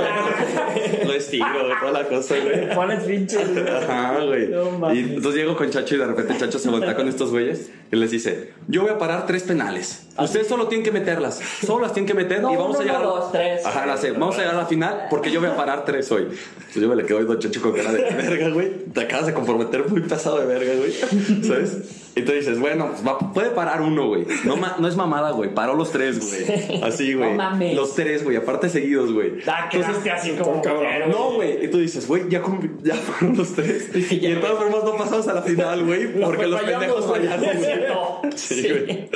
Lo 1.07 1.13
estiro, 1.13 1.45
güey, 1.53 1.79
toda 1.79 1.91
la 2.03 2.07
cosa, 2.07 2.35
güey. 2.43 2.73
Pones 2.75 3.03
pinches. 3.03 3.53
güey. 3.53 3.67
Ajá, 3.69 4.19
güey. 4.25 4.47
No 4.49 4.93
y 4.93 4.99
entonces 4.99 5.35
llego 5.35 5.55
con 5.55 5.69
Chacho 5.69 5.95
y 5.95 5.97
de 5.99 6.07
repente 6.07 6.35
Chacho 6.37 6.59
se 6.59 6.69
voltea 6.69 6.95
con 6.95 7.07
estos 7.07 7.31
güeyes 7.31 7.69
y 7.91 7.95
les 7.95 8.11
dice, 8.11 8.51
yo 8.67 8.81
voy 8.81 8.91
a 8.91 8.97
parar 8.97 9.25
tres 9.27 9.43
penales. 9.43 10.03
Ustedes 10.19 10.47
solo 10.47 10.67
tienen 10.67 10.83
que 10.83 10.91
meterlas. 10.91 11.39
Solo 11.65 11.83
las 11.83 11.93
tienen 11.93 12.07
que 12.07 12.15
meter 12.15 12.41
No, 12.41 12.51
y 12.51 12.55
vamos 12.57 12.71
uno, 12.71 12.79
a 12.79 12.83
llegar. 12.83 13.01
no, 13.01 13.07
dos, 13.17 13.31
tres. 13.31 13.63
Ajá, 13.65 13.85
la 13.85 13.97
sé. 13.97 14.11
Vamos 14.11 14.35
a 14.39 14.41
llegar 14.47 14.59
a 14.59 14.63
la 14.63 14.67
final 14.67 15.07
porque 15.09 15.31
yo 15.31 15.39
voy 15.39 15.49
a 15.49 15.55
parar 15.55 15.85
tres 15.85 16.11
hoy. 16.11 16.23
Entonces 16.23 16.81
yo 16.81 16.87
me 16.87 16.95
le 16.95 17.05
quedo 17.05 17.17
viendo 17.17 17.33
a 17.33 17.39
Chacho 17.39 17.61
con 17.61 17.73
cara 17.73 17.91
de 17.91 18.03
verga, 18.15 18.49
güey. 18.49 18.85
Te 18.93 19.01
acabas 19.01 19.27
de 19.27 19.33
comprometer 19.33 19.87
muy 19.89 20.01
pasado 20.01 20.39
de 20.39 20.45
verga, 20.45 20.73
güey. 20.75 20.91
¿Sabes? 21.43 22.06
Y 22.17 22.24
tú 22.24 22.31
dices, 22.31 22.59
bueno, 22.59 22.88
pues 22.89 23.05
va- 23.07 23.17
puede 23.31 23.51
parar 23.51 23.81
uno, 23.81 24.07
güey. 24.07 24.25
No, 24.43 24.57
ma- 24.57 24.75
no 24.79 24.88
es 24.88 24.95
mamada, 24.95 25.31
güey. 25.31 25.53
Paró 25.53 25.75
los 25.75 25.91
tres, 25.91 26.19
güey. 26.19 26.81
Así, 26.83 27.13
güey. 27.13 27.29
No 27.31 27.36
mames. 27.36 27.75
Los 27.75 27.93
tres, 27.95 28.24
güey. 28.24 28.36
Aparte 28.38 28.69
seguidos, 28.69 29.13
güey. 29.13 29.33
Ah, 29.47 29.69
quedaste 29.69 30.09
así 30.12 30.31
como 30.31 30.62
cabrón. 30.62 30.86
No, 31.09 31.33
güey. 31.36 31.63
Y 31.63 31.67
tú 31.69 31.77
dices, 31.77 32.07
güey, 32.07 32.24
ya, 32.29 32.41
ya 32.83 32.95
fueron 32.95 33.38
los 33.38 33.53
tres. 33.53 33.89
Y 34.12 34.19
de 34.19 34.36
todas 34.38 34.57
formas 34.57 34.83
no 34.83 34.97
pasamos 34.97 35.27
a 35.27 35.33
la 35.33 35.41
final, 35.43 35.86
güey. 35.86 36.07
Porque 36.19 36.47
los 36.47 36.62
pendejos 36.62 37.05
fallaron, 37.05 37.45
güey. 37.57 37.67
No. 37.88 38.21
Sí, 38.36 38.67
güey. 38.67 39.09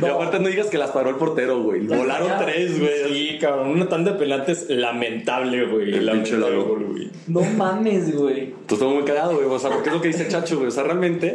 Y 0.00 0.04
aparte 0.06 0.38
no 0.40 0.48
digas 0.48 0.66
que 0.68 0.78
las 0.78 0.90
paró 0.90 1.10
el 1.10 1.16
portero, 1.16 1.62
güey. 1.62 1.80
Volaron 1.86 2.30
tres, 2.44 2.78
güey. 2.80 2.92
Sí, 3.08 3.38
cabrón, 3.40 3.68
una 3.68 3.88
tanda 3.88 4.12
de 4.12 4.18
penaltes 4.18 4.66
lamentable, 4.68 5.66
güey. 5.66 5.94
El 5.94 6.10
pinche 6.10 6.36
Lamentable, 6.38 6.84
güey. 6.86 7.10
No 7.26 7.40
mames, 7.42 8.14
güey. 8.16 8.40
Entonces 8.44 8.72
estuvo 8.72 8.90
muy 8.90 9.04
cagado, 9.04 9.34
güey. 9.34 9.46
O 9.46 9.58
sea, 9.58 9.70
porque 9.70 9.88
es 9.90 9.94
lo 9.94 10.00
que 10.00 10.08
dice 10.08 10.22
el 10.24 10.28
Chacho, 10.28 10.56
güey. 10.56 10.68
O 10.68 10.70
sea, 10.70 10.84
realmente. 10.84 11.34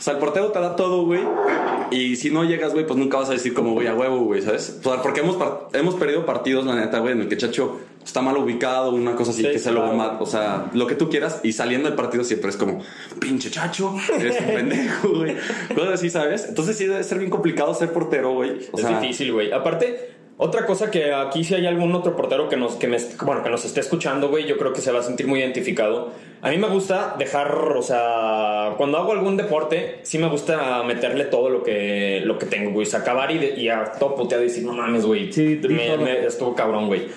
O 0.00 0.02
sea, 0.02 0.14
el 0.14 0.18
portero 0.18 0.50
te 0.50 0.58
da 0.58 0.76
todo, 0.76 1.04
güey. 1.04 1.20
Y 1.90 2.16
si 2.16 2.30
no 2.30 2.42
llegas, 2.44 2.72
güey, 2.72 2.86
pues 2.86 2.98
nunca 2.98 3.18
vas 3.18 3.28
a 3.28 3.34
decir 3.34 3.52
como 3.52 3.74
voy 3.74 3.86
a 3.86 3.94
huevo, 3.94 4.20
güey, 4.20 4.40
¿sabes? 4.40 4.80
O 4.82 4.90
sea, 4.90 5.02
porque 5.02 5.20
hemos, 5.20 5.36
hemos 5.74 5.94
perdido 5.96 6.24
partidos, 6.24 6.64
la 6.64 6.74
neta, 6.74 7.00
güey, 7.00 7.12
en 7.12 7.20
el 7.20 7.28
que 7.28 7.36
Chacho 7.36 7.80
está 8.02 8.22
mal 8.22 8.34
ubicado, 8.38 8.94
una 8.94 9.14
cosa 9.14 9.32
así, 9.32 9.42
Sí, 9.42 9.50
que 9.50 9.58
se 9.58 9.70
lo 9.70 9.82
va 9.82 9.92
mal. 9.92 10.16
O 10.20 10.24
sea, 10.24 10.70
lo 10.72 10.86
que 10.86 10.94
tú 10.94 11.10
quieras. 11.10 11.40
Y 11.42 11.52
saliendo 11.52 11.86
del 11.86 11.96
partido 11.96 12.24
siempre 12.24 12.48
es 12.48 12.56
como, 12.56 12.80
pinche 13.20 13.50
Chacho, 13.50 13.94
eres 14.18 14.40
un 14.40 14.46
pendejo, 14.54 15.08
güey. 15.10 15.36
Cosas 15.74 15.92
así, 15.92 16.08
¿sabes? 16.08 16.46
Entonces 16.48 16.78
sí 16.78 16.86
debe 16.86 17.04
ser 17.04 17.18
bien 17.18 17.30
complicado 17.30 17.74
ser 17.74 17.92
portero, 17.92 18.32
güey. 18.32 18.52
O 18.72 18.78
es 18.78 18.82
sea, 18.82 18.98
difícil, 18.98 19.34
güey. 19.34 19.52
Aparte, 19.52 20.19
otra 20.40 20.66
cosa 20.66 20.90
que 20.90 21.12
aquí 21.12 21.44
si 21.44 21.54
hay 21.54 21.66
algún 21.66 21.94
otro 21.94 22.16
portero 22.16 22.48
que 22.48 22.56
nos, 22.56 22.74
que 22.76 22.88
me, 22.88 22.96
bueno, 23.24 23.42
que 23.42 23.50
nos 23.50 23.64
esté 23.64 23.80
escuchando, 23.80 24.28
güey, 24.28 24.46
yo 24.46 24.56
creo 24.58 24.72
que 24.72 24.80
se 24.80 24.90
va 24.90 25.00
a 25.00 25.02
sentir 25.02 25.26
muy 25.26 25.40
identificado. 25.40 26.12
A 26.42 26.50
mí 26.50 26.56
me 26.56 26.68
gusta 26.68 27.14
dejar, 27.18 27.54
o 27.76 27.82
sea, 27.82 28.74
cuando 28.78 28.96
hago 28.98 29.12
algún 29.12 29.36
deporte, 29.36 30.00
sí 30.02 30.16
me 30.18 30.28
gusta 30.28 30.82
meterle 30.84 31.26
todo 31.26 31.50
lo 31.50 31.62
que, 31.62 32.22
lo 32.24 32.38
que 32.38 32.46
tengo, 32.46 32.70
güey. 32.72 32.86
O 32.86 32.90
sea, 32.90 33.00
acabar 33.00 33.30
y, 33.30 33.38
de- 33.38 33.60
y 33.60 33.68
a 33.68 33.92
todo 33.92 34.14
puteado 34.16 34.42
y 34.42 34.46
decir, 34.48 34.64
no 34.64 34.72
mames, 34.72 35.04
güey. 35.04 35.30
Sí, 35.32 35.60
me, 35.68 35.96
me- 35.98 36.26
estuvo 36.26 36.54
cabrón, 36.54 36.86
güey. 36.86 37.08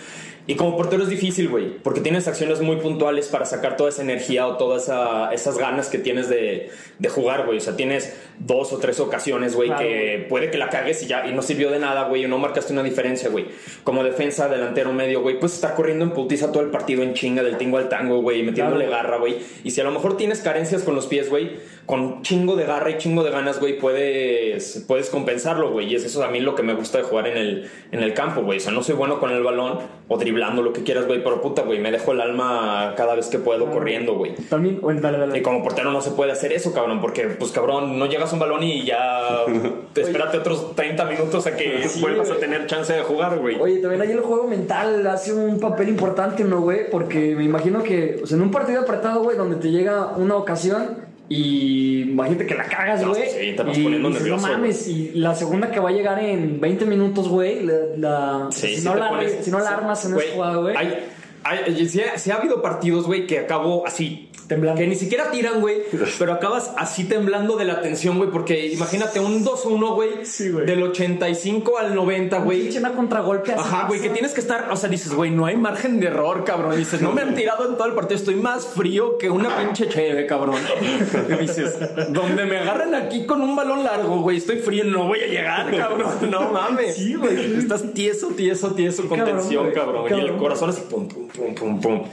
Y 0.46 0.56
como 0.56 0.76
portero 0.76 1.04
es 1.04 1.10
difícil, 1.10 1.48
güey, 1.48 1.78
porque 1.82 2.02
tienes 2.02 2.28
acciones 2.28 2.60
muy 2.60 2.76
puntuales 2.76 3.28
para 3.30 3.46
sacar 3.46 3.78
toda 3.78 3.90
esa 3.90 4.02
energía 4.02 4.46
o 4.46 4.58
todas 4.58 4.84
esa- 4.84 5.34
esas 5.34 5.58
ganas 5.58 5.88
que 5.88 6.00
tienes 6.00 6.28
de, 6.28 6.70
de 7.00 7.10
jugar, 7.10 7.46
güey. 7.46 7.60
O 7.60 7.62
sea, 7.62 7.78
tienes 7.78 8.14
dos 8.40 8.74
o 8.74 8.78
tres 8.78 9.00
ocasiones, 9.00 9.56
güey, 9.56 9.70
Claro, 9.70 9.82
que 9.84 10.26
puede 10.28 10.52
que 10.52 10.58
la 10.58 10.68
cagues 10.70 11.02
y 11.02 11.08
ya 11.08 11.26
y 11.26 11.32
no 11.34 11.42
sirvió 11.42 11.72
de 11.72 11.80
nada, 11.80 12.10
güey, 12.10 12.26
o 12.26 12.28
no 12.28 12.40
marcaste 12.40 12.74
una 12.74 12.84
diferencia, 12.84 13.30
güey. 13.30 13.46
Como 13.86 14.04
defensa, 14.04 14.50
delantero, 14.50 14.92
medio, 14.92 15.22
güey, 15.22 15.40
pues 15.40 15.54
estar 15.54 15.76
corriendo 15.76 16.04
en 16.04 16.12
putiza 16.12 16.52
todo 16.52 16.62
el 16.62 16.72
partido 16.72 17.04
en 17.04 17.14
chinga, 17.14 17.42
del 17.42 17.58
tingo 17.58 17.78
al 17.78 17.88
tango, 17.88 18.22
güey, 18.22 18.44
metiéndole 18.44 18.88
Claro. 18.88 19.04
garra, 19.04 19.18
güey. 19.20 19.38
Y 19.64 19.72
si 19.72 19.80
a 19.80 19.86
lo 19.86 19.92
mejor 19.92 20.18
tienes 20.18 20.42
carencias 20.42 20.84
con 20.84 20.94
los 20.94 21.06
pies, 21.08 21.30
güey, 21.30 21.52
con 21.86 22.22
chingo 22.22 22.56
de 22.56 22.66
garra 22.66 22.90
y 22.90 22.98
chingo 22.98 23.24
de 23.24 23.32
ganas, 23.32 23.60
güey, 23.60 23.78
puedes, 23.78 24.86
puedes 24.88 25.10
compensarlo, 25.10 25.72
güey. 25.72 25.92
Y 25.92 25.96
es 25.96 26.06
eso 26.06 26.24
a 26.24 26.30
mí 26.30 26.40
lo 26.40 26.56
que 26.56 26.64
me 26.64 26.74
gusta 26.74 27.00
de 27.00 27.04
jugar 27.04 27.28
en 27.28 27.38
el, 27.38 27.70
en 27.92 28.02
el 28.02 28.14
campo, 28.14 28.42
güey. 28.42 28.60
O 28.60 28.62
sea, 28.62 28.72
no 28.72 28.84
soy 28.84 28.96
bueno 28.96 29.20
con 29.20 29.32
el 29.32 29.44
balón 29.44 29.80
o 30.08 30.18
driblando 30.18 30.62
lo 30.62 30.72
que 30.72 30.84
quieras, 30.84 31.08
güey, 31.08 31.24
pero 31.24 31.42
puta, 31.42 31.64
güey, 31.64 31.80
me 31.80 31.92
dejo 31.92 32.14
el 32.14 32.22
alma 32.22 32.94
cada 32.96 33.16
vez 33.16 33.28
que 33.28 33.40
puedo 33.40 33.70
corriendo, 33.70 34.16
güey. 34.16 34.36
También, 34.50 34.80
bueno, 34.82 35.02
dale, 35.02 35.18
dale. 35.18 35.38
Y 35.38 35.42
como 35.42 35.62
portero 35.62 35.92
no 35.92 36.02
se 36.02 36.12
puede 36.12 36.32
hacer 36.32 36.54
eso, 36.54 36.74
cabrón, 36.74 37.02
porque, 37.02 37.24
pues, 37.24 37.52
cabrón, 37.52 38.00
no 38.00 38.06
llegas 38.06 38.32
a 38.32 38.34
un 38.34 38.40
balón 38.40 38.64
y 38.64 38.86
ya 38.86 39.44
te 39.94 40.02
espérate 40.02 40.38
otros 40.38 40.76
30 40.76 41.06
minutos 41.06 41.48
a 41.48 41.56
que 41.56 41.88
Sí, 41.88 42.02
vuelvas 42.02 42.30
a 42.32 42.36
tener 42.38 42.66
chance 42.68 42.94
de 42.94 43.02
jugar, 43.02 43.38
güey. 43.40 43.60
Oye, 43.60 43.80
también 43.80 44.02
ahí 44.02 44.12
el 44.12 44.22
juego 44.22 44.48
mental 44.48 45.06
hace 45.08 45.34
un 45.34 45.60
papel 45.60 45.90
importante, 45.90 46.44
¿no, 46.44 46.62
güey? 46.62 46.90
Porque 46.90 47.36
me 47.36 47.44
imagino 47.44 47.84
que, 47.84 48.20
o 48.24 48.28
sea, 48.28 48.38
en 48.38 48.44
un 48.44 48.52
partido 48.52 48.82
apretado, 48.82 49.24
güey, 49.24 49.38
donde 49.38 49.58
te 49.58 49.70
llega 49.70 50.14
una 50.18 50.36
ocasión 50.36 51.03
y 51.30 52.02
imagínate 52.02 52.46
que 52.46 52.56
la 52.56 52.66
cagas, 52.66 53.06
güey. 53.06 53.24
sí, 53.30 53.54
te 53.56 53.64
vas 53.64 53.78
y 53.78 53.84
poniendo 53.84 54.10
dices, 54.10 54.24
nervioso, 54.24 54.48
No 54.48 54.54
mames, 54.54 54.88
y 54.88 55.12
la 55.16 55.34
segunda 55.36 55.72
que 55.72 55.80
va 55.80 55.90
a 55.90 55.94
llegar 55.94 56.20
en 56.20 56.60
20 56.60 56.86
minutos, 56.86 57.28
güey, 57.28 57.64
la, 57.64 57.74
la- 57.98 58.48
Sí, 58.52 58.68
si, 58.68 58.76
sí 58.82 58.86
no 58.86 58.96
la, 58.96 59.10
pones- 59.10 59.44
si 59.44 59.52
no 59.52 59.60
la 59.60 59.70
armas 59.70 60.06
en 60.06 60.16
esa 60.18 60.34
jugada, 60.34 60.56
güey. 60.58 60.76
Hay, 60.78 61.06
hay, 61.44 61.88
sí, 61.88 62.02
ha, 62.02 62.18
sí 62.18 62.32
ha 62.32 62.36
habido 62.36 62.62
partidos, 62.62 63.06
güey, 63.06 63.26
que 63.26 63.40
acabo 63.40 63.86
así. 63.88 64.30
Temblando. 64.54 64.80
Que 64.80 64.88
ni 64.88 64.96
siquiera 64.96 65.32
tiran, 65.32 65.60
güey. 65.62 65.84
pero 66.20 66.34
acabas 66.34 66.72
así 66.78 67.06
temblando 67.06 67.56
de 67.58 67.66
la 67.66 67.82
tensión, 67.82 68.18
güey. 68.18 68.30
Porque 68.30 68.68
imagínate 68.68 69.20
un 69.20 69.44
2-1, 69.44 69.96
güey. 69.96 70.26
Sí, 70.26 70.50
güey. 70.50 70.66
Del 70.66 70.84
85 70.84 71.78
al 71.78 71.96
90, 71.96 72.38
güey. 72.40 72.62
Pinche 72.64 72.80
una 72.80 72.94
contragolpe 72.94 73.54
así. 73.54 73.62
Ajá, 73.62 73.88
güey, 73.88 74.02
que 74.02 74.10
tienes 74.10 74.34
que 74.34 74.42
estar, 74.42 74.70
o 74.72 74.76
sea, 74.76 74.90
dices, 74.90 75.14
güey, 75.14 75.32
no 75.32 75.46
hay 75.46 75.58
margen 75.58 76.00
de 76.00 76.08
error, 76.08 76.44
cabrón. 76.44 76.76
Dices, 76.78 77.02
no 77.02 77.12
me 77.12 77.22
han 77.22 77.36
tirado 77.36 77.70
en 77.70 77.76
todo 77.78 77.88
el 77.88 77.94
partido, 77.94 78.18
estoy 78.18 78.36
más 78.36 78.66
frío 78.68 79.18
que 79.18 79.30
una 79.30 79.58
pinche 79.58 79.88
cheve, 79.90 80.26
cabrón. 80.26 80.58
Dices, 81.40 81.78
donde 82.10 82.46
me 82.46 82.58
agarren 82.58 82.96
aquí 82.96 83.26
con 83.26 83.42
un 83.42 83.56
balón 83.56 83.84
largo, 83.84 84.22
güey, 84.22 84.38
estoy 84.38 84.58
frío, 84.58 84.84
no 84.86 85.08
voy 85.08 85.20
a 85.22 85.28
llegar, 85.28 85.76
cabrón. 85.76 86.30
No 86.30 86.52
mames. 86.52 86.96
Sí, 86.96 87.16
güey. 87.16 87.58
Estás 87.58 87.94
tieso, 87.94 88.28
tieso, 88.30 88.72
tieso, 88.74 89.08
con 89.08 89.18
Cabrón, 89.20 89.38
tensión, 89.38 89.64
güey. 89.64 89.76
cabrón. 89.76 90.04
Y 90.10 90.14
el 90.14 90.20
Cabrón. 90.20 90.38
corazón 90.40 90.70
así, 90.70 90.82
pum, 90.90 91.08
pum, 91.08 91.28
pum, 91.28 91.56
pum, 91.56 91.82
pum. 91.82 92.04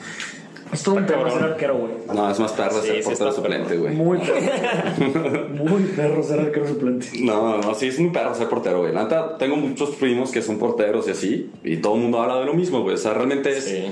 Es 0.73 0.83
todo 0.83 0.97
un 0.97 1.07
perro 1.07 1.31
ser 1.31 1.43
arquero, 1.43 1.77
güey. 1.77 1.93
No, 2.15 2.31
es 2.31 2.39
más 2.39 2.53
perro 2.53 2.81
Sí, 2.81 2.87
ser 2.87 3.03
sí, 3.03 3.09
portero 3.09 3.33
suplente, 3.33 3.77
güey. 3.77 3.95
Muy 3.95 4.19
perro. 4.19 5.49
Muy 5.49 5.83
perro 5.85 6.23
ser 6.23 6.41
arquero 6.41 6.69
suplente. 6.69 7.09
No, 7.21 7.59
no, 7.59 7.75
sí, 7.75 7.89
es 7.89 7.99
muy 7.99 8.11
perro 8.11 8.35
ser 8.35 8.49
portero, 8.49 8.81
güey. 8.81 8.93
La 8.93 9.03
neta, 9.05 9.37
tengo 9.39 9.57
muchos 9.57 9.91
primos 9.97 10.31
que 10.31 10.43
son 10.43 10.59
porteros 10.59 11.09
y 11.09 11.11
así, 11.11 11.51
y 11.65 11.79
todo 11.79 11.95
el 11.97 12.03
mundo 12.03 12.21
habla 12.21 12.39
de 12.39 12.47
lo 12.47 12.55
mismo, 12.55 12.83
güey. 12.83 12.95
O 12.95 12.99
sea, 12.99 13.15
realmente 13.15 13.51
es. 13.51 13.65
Sí. 13.65 13.91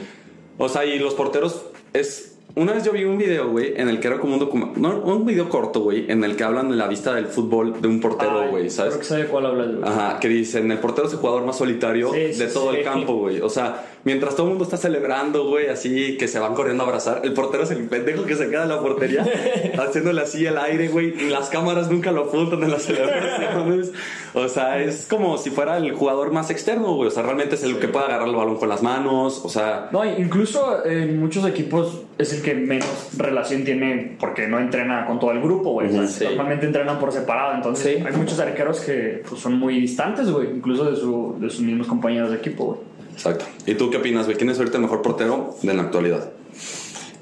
O 0.57 0.69
sea, 0.69 0.85
y 0.85 0.99
los 0.99 1.15
porteros 1.15 1.67
es. 1.93 2.38
Una 2.55 2.73
vez 2.73 2.83
yo 2.85 2.93
vi 2.93 3.05
un 3.05 3.19
video, 3.19 3.51
güey, 3.51 3.75
en 3.77 3.89
el 3.89 4.01
que 4.01 4.09
era 4.09 4.19
como 4.19 4.35
un 4.35 4.41
documento, 4.41 4.81
no, 4.81 4.99
un 5.01 5.25
video 5.25 5.49
corto, 5.49 5.81
güey, 5.81 6.11
en 6.11 6.25
el 6.25 6.35
que 6.35 6.45
hablan 6.45 6.69
de 6.71 6.77
la 6.77 6.89
vista 6.89 7.15
del 7.15 7.27
fútbol 7.27 7.81
de 7.81 7.87
un 7.89 8.01
portero, 8.01 8.49
güey, 8.51 8.69
¿sabes? 8.71 8.95
Creo 8.95 9.01
que 9.01 9.07
sabe 9.07 9.25
cuál 9.27 9.47
hablas, 9.47 9.69
güey. 9.77 9.89
Ajá, 9.89 10.19
que 10.19 10.29
dicen, 10.29 10.71
el 10.73 10.79
portero 10.79 11.07
es 11.07 11.13
el 11.13 11.21
jugador 11.21 11.45
más 11.45 11.57
solitario 11.57 12.13
Sí, 12.13 12.39
de 12.39 12.47
todo 12.49 12.73
sí. 12.73 12.79
el 12.79 12.85
campo, 12.85 13.15
güey. 13.15 13.41
O 13.41 13.49
sea, 13.49 13.87
mientras 14.05 14.35
todo 14.35 14.47
el 14.47 14.51
mundo 14.51 14.65
está 14.65 14.77
celebrando, 14.77 15.47
güey, 15.49 15.69
así 15.69 16.17
que 16.17 16.27
se 16.27 16.39
van 16.41 16.55
corriendo 16.55 16.83
a 16.83 16.87
abrazar, 16.87 17.21
el 17.23 17.33
portero 17.33 17.63
es 17.63 17.71
el 17.71 17.87
pendejo 17.89 18.25
que 18.25 18.35
se 18.35 18.49
queda 18.51 18.65
en 18.65 18.71
la 18.71 18.81
portería, 18.81 19.25
haciéndole 19.79 20.23
así 20.23 20.45
el 20.45 20.59
aire, 20.59 20.89
güey. 20.89 21.29
Las 21.31 21.51
cámaras 21.51 21.91
nunca 21.91 22.11
lo 22.11 22.23
apuntan 22.25 22.63
en 22.65 22.71
las 22.73 22.83
celebraciones. 22.83 23.93
O 24.35 24.47
sea, 24.47 24.79
es 24.81 25.07
como 25.09 25.39
si 25.39 25.51
fuera 25.51 25.79
el 25.79 25.93
jugador 25.95 26.33
más 26.33 26.51
externo, 26.51 26.95
güey. 26.95 27.09
O 27.09 27.11
sea, 27.11 27.23
realmente 27.23 27.55
es 27.55 27.63
el 27.63 27.79
que 27.79 27.89
puede 27.89 28.05
agarrar 28.07 28.29
el 28.29 28.37
balón 28.37 28.57
con 28.59 28.69
las 28.69 28.83
manos. 28.83 29.41
O 29.43 29.49
sea, 29.49 29.89
No, 29.91 30.05
incluso 30.05 30.85
en 30.85 31.19
muchos 31.19 31.47
equipos 31.47 32.03
es 32.19 32.33
el 32.35 32.38
que 32.41 32.55
menos 32.55 33.11
relación 33.17 33.65
tiene 33.65 34.17
porque 34.19 34.47
no 34.49 34.59
entrena 34.59 35.05
con 35.07 35.19
todo 35.19 35.33
el 35.33 35.41
grupo, 35.41 35.73
güey. 35.73 35.89
Sí. 36.09 36.25
Normalmente 36.25 36.67
entrenan 36.67 36.99
por 36.99 37.13
separado. 37.13 37.55
Entonces, 37.55 37.99
Sí. 37.99 38.05
hay 38.07 38.13
muchos 38.17 38.39
arqueros 38.41 38.81
que 38.81 39.23
pues, 39.29 39.41
son 39.41 39.59
muy 39.59 39.81
distantes, 39.81 40.31
güey. 40.31 40.49
Incluso 40.51 40.91
de, 40.91 40.97
su, 40.97 41.37
de 41.41 41.51
sus 41.51 41.61
mismos 41.61 41.87
compañeros 41.87 42.31
de 42.31 42.37
equipo, 42.37 42.65
güey. 42.65 42.79
exacto. 43.13 43.45
¿Y 43.67 43.75
tú 43.75 43.91
qué 43.91 43.97
opinas, 43.99 44.27
güey? 44.27 44.37
¿Quién 44.37 44.51
es 44.51 44.59
ahorita 44.59 44.77
el 44.79 44.83
mejor 44.83 45.03
portero 45.03 45.55
de 45.63 45.75
la 45.75 45.83
actualidad? 45.83 46.31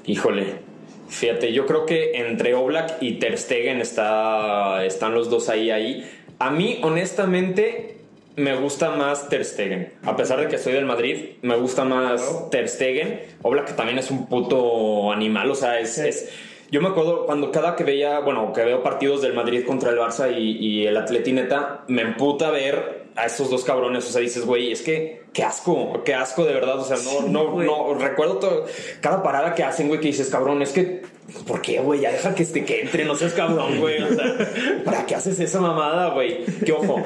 Híjole. 0.05 0.65
Fíjate, 1.09 1.53
yo 1.53 1.65
creo 1.65 1.85
que 1.85 2.11
entre 2.15 2.53
Oblak 2.53 2.97
y 3.01 3.13
Ter 3.13 3.37
Stegen 3.37 3.79
está, 3.81 4.83
están 4.85 5.13
los 5.13 5.29
dos 5.29 5.47
ahí, 5.49 5.71
ahí. 5.71 6.05
A 6.39 6.51
mí, 6.51 6.79
honestamente, 6.83 7.96
me 8.37 8.55
gusta 8.55 8.91
más 8.91 9.27
Ter 9.29 9.43
Stegen. 9.43 9.93
A 10.05 10.15
pesar 10.15 10.39
de 10.39 10.47
que 10.47 10.57
soy 10.57 10.73
del 10.73 10.85
Madrid, 10.85 11.31
me 11.41 11.55
gusta 11.57 11.83
más 11.83 12.49
Ter 12.49 12.69
Stegen. 12.69 13.21
Oblak 13.41 13.75
también 13.75 13.99
es 13.99 14.09
un 14.09 14.27
puto 14.27 15.11
animal, 15.11 15.51
o 15.51 15.55
sea, 15.55 15.79
es... 15.79 15.97
es- 15.97 16.29
yo 16.69 16.81
me 16.81 16.89
acuerdo 16.89 17.25
cuando 17.25 17.49
cada 17.49 17.77
que 17.77 17.85
veía, 17.85 18.19
bueno, 18.19 18.51
que 18.51 18.61
veo 18.65 18.83
partidos 18.83 19.21
del 19.21 19.33
Madrid 19.33 19.63
contra 19.65 19.89
el 19.89 19.97
Barça 19.97 20.29
y, 20.37 20.57
y 20.57 20.85
el 20.85 20.97
Atletineta, 20.97 21.85
me 21.87 22.01
emputa 22.01 22.51
ver 22.51 23.05
a 23.15 23.25
estos 23.25 23.49
dos 23.49 23.63
cabrones. 23.63 24.05
O 24.05 24.11
sea, 24.11 24.19
dices, 24.19 24.45
güey, 24.45 24.73
es 24.73 24.81
que 24.81 25.21
qué 25.31 25.43
asco, 25.43 26.03
qué 26.03 26.13
asco 26.13 26.43
de 26.43 26.53
verdad. 26.53 26.77
O 26.77 26.83
sea, 26.83 26.97
no, 26.97 27.25
no, 27.29 27.51
güey. 27.51 27.65
no, 27.65 27.93
recuerdo 27.93 28.39
todo, 28.39 28.65
cada 28.99 29.23
parada 29.23 29.55
que 29.55 29.63
hacen, 29.63 29.87
güey, 29.87 30.01
que 30.01 30.07
dices, 30.07 30.29
cabrón, 30.29 30.61
es 30.61 30.73
que, 30.73 31.03
¿por 31.47 31.61
qué, 31.61 31.79
güey? 31.79 32.01
Ya 32.01 32.11
deja 32.11 32.35
que, 32.35 32.43
este, 32.43 32.65
que 32.65 32.81
entre, 32.81 33.05
no 33.05 33.15
seas 33.15 33.31
cabrón, 33.31 33.79
güey. 33.79 34.01
O 34.03 34.13
sea, 34.13 34.35
¿para 34.83 35.05
qué 35.05 35.15
haces 35.15 35.39
esa 35.39 35.61
mamada, 35.61 36.09
güey? 36.09 36.43
Que 36.65 36.73
ojo. 36.73 37.01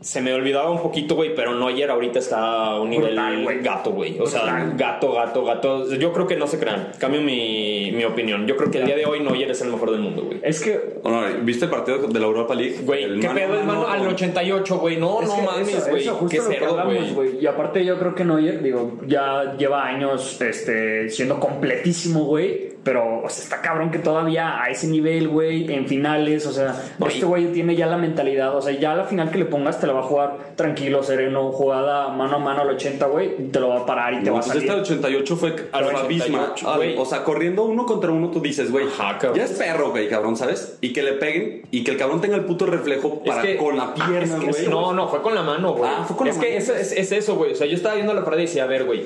Se 0.00 0.22
me 0.22 0.32
olvidaba 0.32 0.70
un 0.70 0.80
poquito, 0.80 1.14
güey, 1.14 1.34
pero 1.34 1.54
Neuer 1.54 1.90
ahorita 1.90 2.18
está 2.18 2.38
a 2.68 2.80
un 2.80 2.88
nivel 2.88 3.08
Brutal, 3.14 3.42
güey. 3.44 3.60
gato, 3.62 3.90
güey. 3.90 4.18
O 4.18 4.26
sea, 4.26 4.72
gato, 4.74 5.12
gato, 5.12 5.44
gato. 5.44 5.94
Yo 5.94 6.12
creo 6.14 6.26
que 6.26 6.36
no 6.36 6.46
se 6.46 6.58
crean. 6.58 6.92
Cambio 6.98 7.20
mi, 7.20 7.92
mi 7.92 8.04
opinión. 8.04 8.46
Yo 8.46 8.56
creo 8.56 8.70
que 8.70 8.78
el 8.78 8.86
día 8.86 8.96
de 8.96 9.04
hoy 9.04 9.20
Neuer 9.20 9.50
es 9.50 9.60
el 9.60 9.70
mejor 9.70 9.90
del 9.90 10.00
mundo, 10.00 10.22
güey. 10.22 10.38
Es 10.42 10.60
que 10.62 11.00
No, 11.04 11.22
¿Viste 11.42 11.66
el 11.66 11.70
partido 11.70 11.98
de 11.98 12.18
la 12.18 12.26
Europa 12.26 12.54
League? 12.54 12.78
Güey, 12.82 13.20
¿qué 13.20 13.28
pedo 13.28 13.60
el 13.60 13.66
mano 13.66 13.86
al 13.88 13.98
con- 14.00 14.08
88, 14.14 14.78
güey? 14.78 14.96
No, 14.96 15.20
Es 15.20 15.28
no 15.28 15.36
mames, 15.36 15.88
güey. 15.90 16.04
Qué 16.30 16.40
cerdo, 16.40 16.82
güey. 17.14 17.38
Y 17.38 17.46
aparte 17.46 17.84
yo 17.84 17.98
creo 17.98 18.14
que 18.14 18.24
Neuer, 18.24 18.62
digo, 18.62 18.98
ya 19.06 19.54
lleva 19.58 19.84
años 19.86 20.40
este, 20.40 21.10
siendo 21.10 21.38
completísimo, 21.38 22.24
güey. 22.24 22.70
Pero, 22.82 23.22
o 23.22 23.28
sea, 23.28 23.44
está 23.44 23.60
cabrón 23.60 23.90
que 23.90 23.98
todavía 23.98 24.62
a 24.62 24.70
ese 24.70 24.86
nivel, 24.86 25.28
güey, 25.28 25.70
en 25.70 25.86
finales, 25.86 26.46
o 26.46 26.52
sea, 26.52 26.74
No, 26.98 27.06
este 27.08 27.18
y- 27.18 27.22
güey 27.24 27.52
tiene 27.52 27.76
ya 27.76 27.86
la 27.86 27.98
mentalidad, 27.98 28.56
o 28.56 28.62
sea, 28.62 28.72
ya 28.72 28.92
a 28.92 28.96
la 28.96 29.04
final 29.04 29.30
que 29.30 29.36
le 29.38 29.44
pongas 29.44 29.78
te 29.80 29.86
la 29.86 29.92
va 29.92 30.00
a 30.00 30.04
jugar 30.04 30.36
tranquilo, 30.56 31.02
sereno, 31.02 31.52
jugada 31.52 32.08
mano 32.08 32.36
a 32.36 32.38
mano 32.38 32.62
al 32.62 32.70
80, 32.70 33.04
güey, 33.06 33.36
te 33.50 33.60
lo 33.60 33.68
va 33.68 33.80
a 33.80 33.86
parar 33.86 34.14
y 34.14 34.20
te 34.20 34.26
No, 34.30 34.32
va 34.32 34.38
a 34.38 34.40
pues 34.42 34.46
salir. 34.48 34.62
este 34.62 34.72
al 34.72 34.80
88 34.80 35.36
fue 35.36 35.54
al 35.72 35.84
88, 35.84 35.98
abisma. 36.04 36.54
al- 36.72 36.76
güey. 36.78 36.96
O 36.98 37.04
sea, 37.04 37.22
corriendo 37.22 37.64
uno 37.64 37.84
contra 37.84 38.10
uno, 38.10 38.30
tú 38.30 38.40
dices, 38.40 38.70
güey, 38.70 38.86
ya 39.34 39.44
es 39.44 39.50
perro, 39.52 39.90
güey, 39.90 40.08
cabrón, 40.08 40.36
¿sabes? 40.38 40.78
Y 40.80 40.94
que 40.94 41.02
le 41.02 41.12
peguen 41.12 41.62
y 41.70 41.84
que 41.84 41.90
el 41.90 41.96
cabrón 41.98 42.20
tenga 42.22 42.36
el 42.36 42.46
puto 42.46 42.64
reflejo 42.64 43.22
para 43.24 43.42
que- 43.42 43.56
con 43.58 43.76
la 43.76 43.92
pierna, 43.92 44.22
es 44.22 44.32
que- 44.36 44.50
güey. 44.52 44.68
no, 44.68 44.94
no, 44.94 45.06
fue 45.08 45.20
con 45.20 45.34
la 45.34 45.42
mano, 45.42 45.74
güey. 45.74 45.90
Ah, 45.94 46.04
fue 46.06 46.16
con 46.16 46.26
la 46.28 46.32
es 46.32 46.38
que 46.38 46.46
mano. 46.46 46.58
eso, 46.58 46.74
es, 46.74 46.92
es 46.92 47.12
eso, 47.12 47.36
güey. 47.36 47.52
O 47.52 47.56
sea, 47.56 47.66
yo 47.66 47.74
estaba 47.74 47.94
viendo 47.96 48.14
la 48.14 48.24
parada 48.24 48.42
y 48.42 48.46
decía, 48.46 48.64
a 48.64 48.66
ver, 48.66 48.84
güey. 48.84 49.04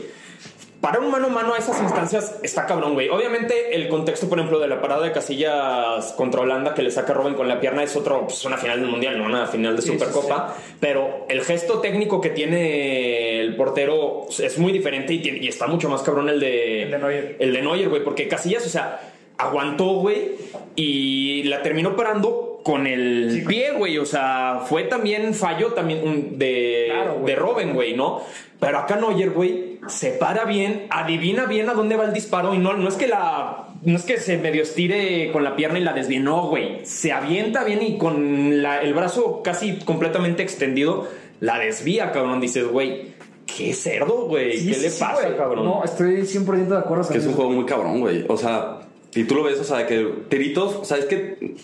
Para 0.85 0.99
un 1.01 1.11
mano 1.11 1.29
a 1.29 1.31
mano 1.31 1.55
a 1.55 1.59
esas 1.59 1.81
instancias 1.81 2.37
está 2.43 2.67
cabrón, 2.67 2.93
güey. 2.93 3.09
Obviamente, 3.09 3.75
el 3.75 3.89
contexto, 3.89 4.29
por 4.29 4.39
ejemplo, 4.39 4.59
de 4.59 4.69
la 4.69 4.83
parada 4.83 5.03
de 5.03 5.13
Casillas 5.13 6.13
contra 6.13 6.43
Holanda 6.43 6.75
que 6.75 6.83
le 6.83 6.91
saca 6.91 7.15
a 7.15 7.17
Robin 7.17 7.33
con 7.33 7.49
la 7.49 7.59
pierna 7.59 7.83
es 7.83 7.97
otro, 7.97 8.25
pues 8.27 8.45
una 8.45 8.59
final 8.59 8.81
del 8.81 8.91
mundial, 8.91 9.17
no 9.19 9.25
una 9.25 9.47
final 9.47 9.77
de 9.77 9.81
Sí, 9.81 9.89
Supercopa. 9.93 10.55
Pero 10.81 11.25
el 11.31 11.41
gesto 11.43 11.81
técnico 11.81 12.21
que 12.21 12.29
tiene 12.31 13.41
el 13.41 13.57
portero 13.57 14.27
es 14.39 14.59
muy 14.59 14.73
diferente 14.73 15.15
y, 15.15 15.21
tiene- 15.23 15.39
y 15.39 15.49
está 15.49 15.67
mucho 15.67 15.89
más 15.89 16.03
cabrón 16.03 16.29
el 16.29 16.39
de, 16.39 16.83
El 16.83 16.91
de 16.91 16.99
Neuer. 16.99 17.37
el 17.39 17.53
de 17.55 17.63
Neuer, 17.63 17.89
güey, 17.89 18.05
porque 18.05 18.29
Casillas, 18.29 18.67
o 18.67 18.69
sea, 18.69 19.01
aguantó, 19.39 19.87
güey, 20.01 20.33
y 20.77 21.43
la 21.45 21.63
terminó 21.63 21.97
parando 21.97 22.61
con 22.65 22.87
el 22.87 23.45
pie, 23.47 23.73
güey. 23.77 23.99
O 23.99 24.07
sea, 24.07 24.63
fue 24.67 24.85
también 24.85 25.35
fallo 25.35 25.73
también 25.73 26.07
un- 26.07 26.39
de, 26.39 26.87
Claro, 26.91 27.23
de 27.25 27.35
Robin, 27.37 27.75
güey, 27.75 27.95
¿no? 27.95 28.21
Pero 28.61 28.79
acá 28.79 28.97
Neuer, 28.97 29.31
güey, 29.31 29.79
se 29.89 30.13
para 30.13 30.45
bien, 30.45 30.87
adivina 30.91 31.45
bien 31.47 31.69
a 31.69 31.75
dónde 31.75 31.97
va 31.97 32.05
el 32.05 32.15
disparo 32.15 32.55
y 32.55 32.59
no, 32.59 32.73
no 32.75 32.89
es 32.89 32.95
que 32.95 33.07
la. 33.09 33.61
No 33.83 33.97
es 33.97 34.05
que 34.05 34.17
se 34.17 34.39
medio 34.39 34.63
estire 34.63 35.31
con 35.31 35.45
la 35.45 35.57
pierna 35.57 35.79
y 35.79 35.83
la 35.83 35.93
desvíe, 35.93 36.19
no, 36.19 36.47
güey. 36.49 36.87
Se 36.87 37.13
avienta 37.13 37.65
bien 37.65 37.83
y 37.83 37.99
con 37.99 38.63
la- 38.63 38.81
el 38.81 38.95
brazo 38.95 39.43
casi 39.43 39.77
completamente 39.81 40.43
extendido, 40.43 41.07
la 41.41 41.59
desvía, 41.59 42.11
cabrón. 42.13 42.41
Dices, 42.41 42.67
güey, 42.67 43.09
qué 43.45 43.75
cerdo, 43.75 44.27
güey. 44.27 44.57
Sí, 44.57 44.69
¿Qué 44.69 44.75
sí, 44.75 44.81
le 44.85 44.91
pasa, 44.91 45.37
cabrón? 45.37 45.67
No, 45.67 45.85
estoy 45.85 46.25
100% 46.25 46.75
de 46.77 46.79
acuerdo 46.81 47.07
Que 47.07 47.19
es 47.19 47.27
un 47.27 47.35
juego 47.35 47.51
muy 47.51 47.67
cabrón, 47.67 48.01
güey. 48.01 48.25
O 48.27 48.39
sea, 48.39 48.79
y 49.15 49.25
tú 49.25 49.35
lo 49.35 49.43
ves, 49.43 49.61
o 49.61 49.65
sea, 49.65 49.87
que 49.87 50.05
tiritos, 50.29 50.75
o 50.75 50.85
sea, 50.85 50.99
es 50.99 51.07
que 51.07 51.57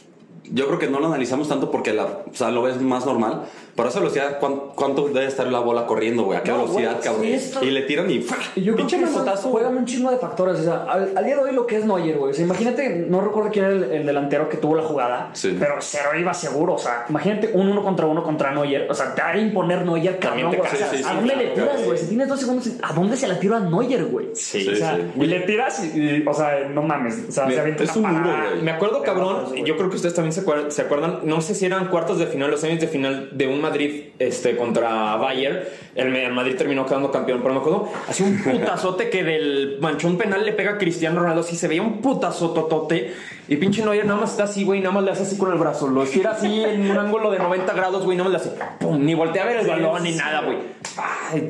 yo 0.45 0.67
creo 0.67 0.79
que 0.79 0.89
no 0.89 1.01
lo 1.01 1.07
analizamos 1.07 1.49
tanto 1.49 1.71
porque 1.71 1.93
la, 1.93 2.05
o 2.05 2.23
sea, 2.35 2.51
lo 2.51 2.63
ves 2.63 2.81
más 2.81 3.07
normal. 3.07 3.43
Pero 3.77 3.89
esa 3.89 4.01
velocidad, 4.01 4.39
¿cuán- 4.41 4.61
¿cuánto 4.75 5.09
debe 5.09 5.27
estar 5.27 5.47
la 5.47 5.61
bola 5.61 5.87
corriendo, 5.87 6.25
güey? 6.25 6.37
¿A 6.39 6.43
qué 6.43 6.51
No, 6.51 6.59
velocidad, 6.67 6.91
güey, 6.93 7.03
cabrón? 7.05 7.23
sí, 7.25 7.33
esto- 7.33 7.65
Y 7.65 7.71
le 7.71 7.83
tiran 7.83 8.11
y 8.11 8.27
yo 8.57 8.75
pinche 8.77 8.99
manotazo. 8.99 9.49
juegan 9.51 9.77
un 9.77 9.87
chingo 9.87 10.11
de 10.11 10.19
factores. 10.19 10.61
O 10.61 10.63
sea, 10.65 10.85
al, 10.89 11.13
al 11.17 11.25
día 11.25 11.37
de 11.37 11.43
hoy 11.43 11.53
lo 11.55 11.67
que 11.67 11.77
es 11.79 11.85
Neuer, 11.87 12.19
güey. 12.19 12.33
O 12.33 12.35
sea, 12.35 12.45
imagínate, 12.45 13.07
no 13.09 13.21
recuerdo 13.21 13.51
quién 13.51 13.65
era 13.67 13.75
el, 13.75 13.85
el 13.85 14.07
delantero 14.07 14.49
que 14.49 14.57
tuvo 14.59 14.75
la 14.75 14.83
jugada, 14.83 15.31
Sí. 15.35 15.57
pero 15.59 15.77
cero 15.81 16.11
iba 16.19 16.35
seguro. 16.35 16.75
O 16.75 16.79
sea, 16.79 17.07
imagínate 17.09 17.53
un 17.55 17.69
uno 17.69 17.83
contra 17.83 18.07
uno 18.07 18.23
contra 18.23 18.51
Neuer. 18.53 18.91
O 18.91 18.95
sea, 18.95 19.15
te 19.15 19.23
a 19.23 19.39
imponer 19.39 19.87
Neuer, 19.87 20.19
cabrón. 20.19 20.51
te. 20.51 20.61
O 20.61 20.65
sea, 20.67 20.89
sí, 20.91 20.97
¿A 20.97 21.09
sí, 21.09 21.15
dónde 21.15 21.37
le 21.37 21.53
claro, 21.55 21.71
tiras, 21.71 21.87
güey. 21.87 21.99
Si 21.99 22.07
tienes 22.09 22.29
dos 22.29 22.41
segundos, 22.41 22.69
¿a 22.83 22.93
dónde 22.93 23.17
se 23.17 23.29
la 23.29 23.39
tiro 23.39 23.57
a 23.57 23.61
Neuer, 23.61 24.05
güey? 24.07 24.27
Sí, 24.35 24.69
o 24.69 24.77
sea, 24.77 24.97
sí. 24.97 25.03
y 25.17 25.27
le 25.27 25.41
tiras 25.41 25.83
y, 25.85 25.99
y, 26.01 26.25
o 26.27 26.35
sea, 26.35 26.69
no 26.69 26.83
mames. 26.83 27.25
O 27.29 27.33
sea, 27.33 27.45
Mira, 27.47 27.55
se 27.57 27.61
avienta 27.63 27.85
es 27.85 27.97
una 27.97 28.09
un 28.11 28.21
muro, 28.21 28.37
güey. 28.51 28.63
Me 28.63 28.73
acuerdo, 28.73 29.03
cabrón, 29.03 29.55
yo 29.65 29.77
creo 29.77 29.89
que 29.89 29.97
ustedes 29.97 30.15
también 30.15 30.30
se 30.33 30.41
acuerdan, 30.41 30.71
se 30.71 30.83
acuerdan, 30.83 31.21
no 31.25 31.41
sé 31.41 31.55
si 31.55 31.67
eran 31.67 31.89
cuartos 31.89 32.19
de 32.19 32.27
final 32.27 32.53
o 32.53 32.57
semis 32.57 32.81
de 32.81 32.89
final 32.89 33.31
de 33.33 33.47
un 33.47 33.61
Madrid 33.61 34.11
este, 34.19 34.57
contra 34.57 35.17
Bayern. 35.17 35.61
El, 35.95 36.15
el 36.15 36.33
Madrid 36.33 36.57
terminó 36.57 36.87
quedando 36.87 37.11
campeón, 37.11 37.41
pero 37.43 37.55
me 37.55 37.61
acuerdo, 37.61 37.89
hacía 38.09 38.27
un 38.27 38.39
putazote 38.43 39.11
que 39.11 39.25
del 39.25 39.79
manchón 39.81 40.17
penal 40.19 40.45
le 40.45 40.53
pega 40.53 40.73
a 40.73 40.79
Cristiano 40.79 41.21
Ronaldo, 41.21 41.41
así 41.43 41.57
se 41.57 41.69
veía 41.69 41.83
un 41.83 42.01
putazototote. 42.01 43.15
Y 43.49 43.57
pinche 43.57 43.83
Neuer 43.83 44.07
nada 44.07 44.21
más 44.21 44.31
está 44.31 44.45
así, 44.45 44.65
güey, 44.65 44.81
nada 44.81 44.93
más 44.93 45.03
le 45.03 45.11
hace 45.11 45.25
así 45.25 45.37
con 45.37 45.53
el 45.53 45.59
brazo, 45.59 45.89
lo 45.89 46.05
estira 46.05 46.31
así 46.31 46.63
en 46.63 46.89
un 46.89 46.97
ángulo 46.97 47.33
de 47.33 47.39
90 47.41 47.73
grados, 47.73 48.05
güey, 48.05 48.17
nada 48.17 48.31
más 48.31 48.45
le 48.45 48.51
hace, 48.51 48.63
pum, 48.79 49.05
ni 49.05 49.15
voltea 49.15 49.43
a 49.43 49.47
ver 49.47 49.57
el 49.57 49.67
balón 49.67 50.03
ni 50.05 50.13
nada, 50.13 50.43
güey. 50.43 50.59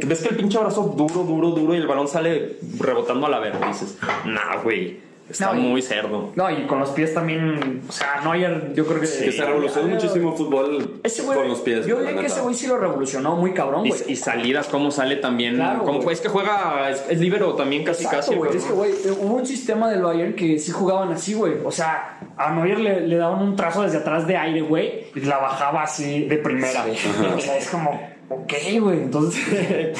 Ves 0.06 0.22
que 0.22 0.30
el 0.30 0.36
pinche 0.36 0.58
brazo 0.58 0.94
duro, 0.96 1.24
duro, 1.24 1.50
duro 1.50 1.74
y 1.74 1.78
el 1.78 1.86
balón 1.86 2.08
sale 2.08 2.56
rebotando 2.78 3.26
a 3.26 3.30
la 3.30 3.38
verga. 3.38 3.66
Dices, 3.68 3.98
nah, 4.24 4.62
güey, 4.62 5.09
está 5.30 5.52
No, 5.52 5.60
muy 5.60 5.82
cerdo. 5.82 6.32
No, 6.34 6.50
y 6.50 6.66
con 6.66 6.78
los 6.80 6.90
pies 6.90 7.14
también. 7.14 7.82
O 7.88 7.92
sea, 7.92 8.20
Neuer, 8.22 8.72
yo 8.74 8.86
creo 8.86 9.00
que. 9.00 9.06
Que 9.06 9.32
se 9.32 9.44
revolucionó 9.44 9.88
muchísimo 9.88 10.30
el 10.32 10.36
fútbol 10.36 11.00
Ese 11.02 11.22
güey, 11.22 11.38
con 11.38 11.48
los 11.48 11.60
pies. 11.60 11.86
Yo 11.86 12.00
diría 12.00 12.20
que 12.20 12.26
ese 12.26 12.40
güey 12.40 12.54
sí 12.54 12.66
lo 12.66 12.78
revolucionó 12.78 13.36
muy 13.36 13.52
cabrón, 13.54 13.86
güey. 13.88 14.00
y 14.08 14.16
salidas, 14.16 14.68
cómo 14.68 14.90
sale 14.90 15.16
también. 15.16 15.56
Claro, 15.56 15.80
güey. 15.84 16.12
es 16.12 16.20
que 16.20 16.28
juega, 16.28 16.90
es, 16.90 17.04
es 17.08 17.20
líbero 17.20 17.54
también 17.54 17.84
casi 17.84 18.04
Exacto, 18.04 18.26
casi. 18.26 18.34
güey. 18.36 18.56
Es 18.56 18.64
que, 18.64 18.72
güey, 18.72 18.92
hubo 19.20 19.34
un 19.36 19.46
sistema 19.46 19.90
del 19.90 20.02
Bayern 20.02 20.34
que 20.34 20.58
sí 20.58 20.70
jugaban 20.72 21.12
así, 21.12 21.34
güey. 21.34 21.54
O 21.64 21.70
sea, 21.70 22.18
a 22.36 22.52
Neuer 22.52 22.78
le, 22.80 23.06
le 23.06 23.16
daban 23.16 23.42
un 23.42 23.56
trazo 23.56 23.82
desde 23.82 23.98
atrás 23.98 24.26
de 24.26 24.36
aire, 24.36 24.60
güey, 24.62 25.04
y 25.14 25.20
la 25.20 25.38
bajaba 25.38 25.82
así 25.82 26.24
de 26.24 26.36
primera. 26.38 26.84
O 27.36 27.40
sea, 27.40 27.56
es 27.56 27.68
como, 27.68 28.00
ok, 28.30 28.52
güey. 28.80 29.02
Entonces, 29.02 29.42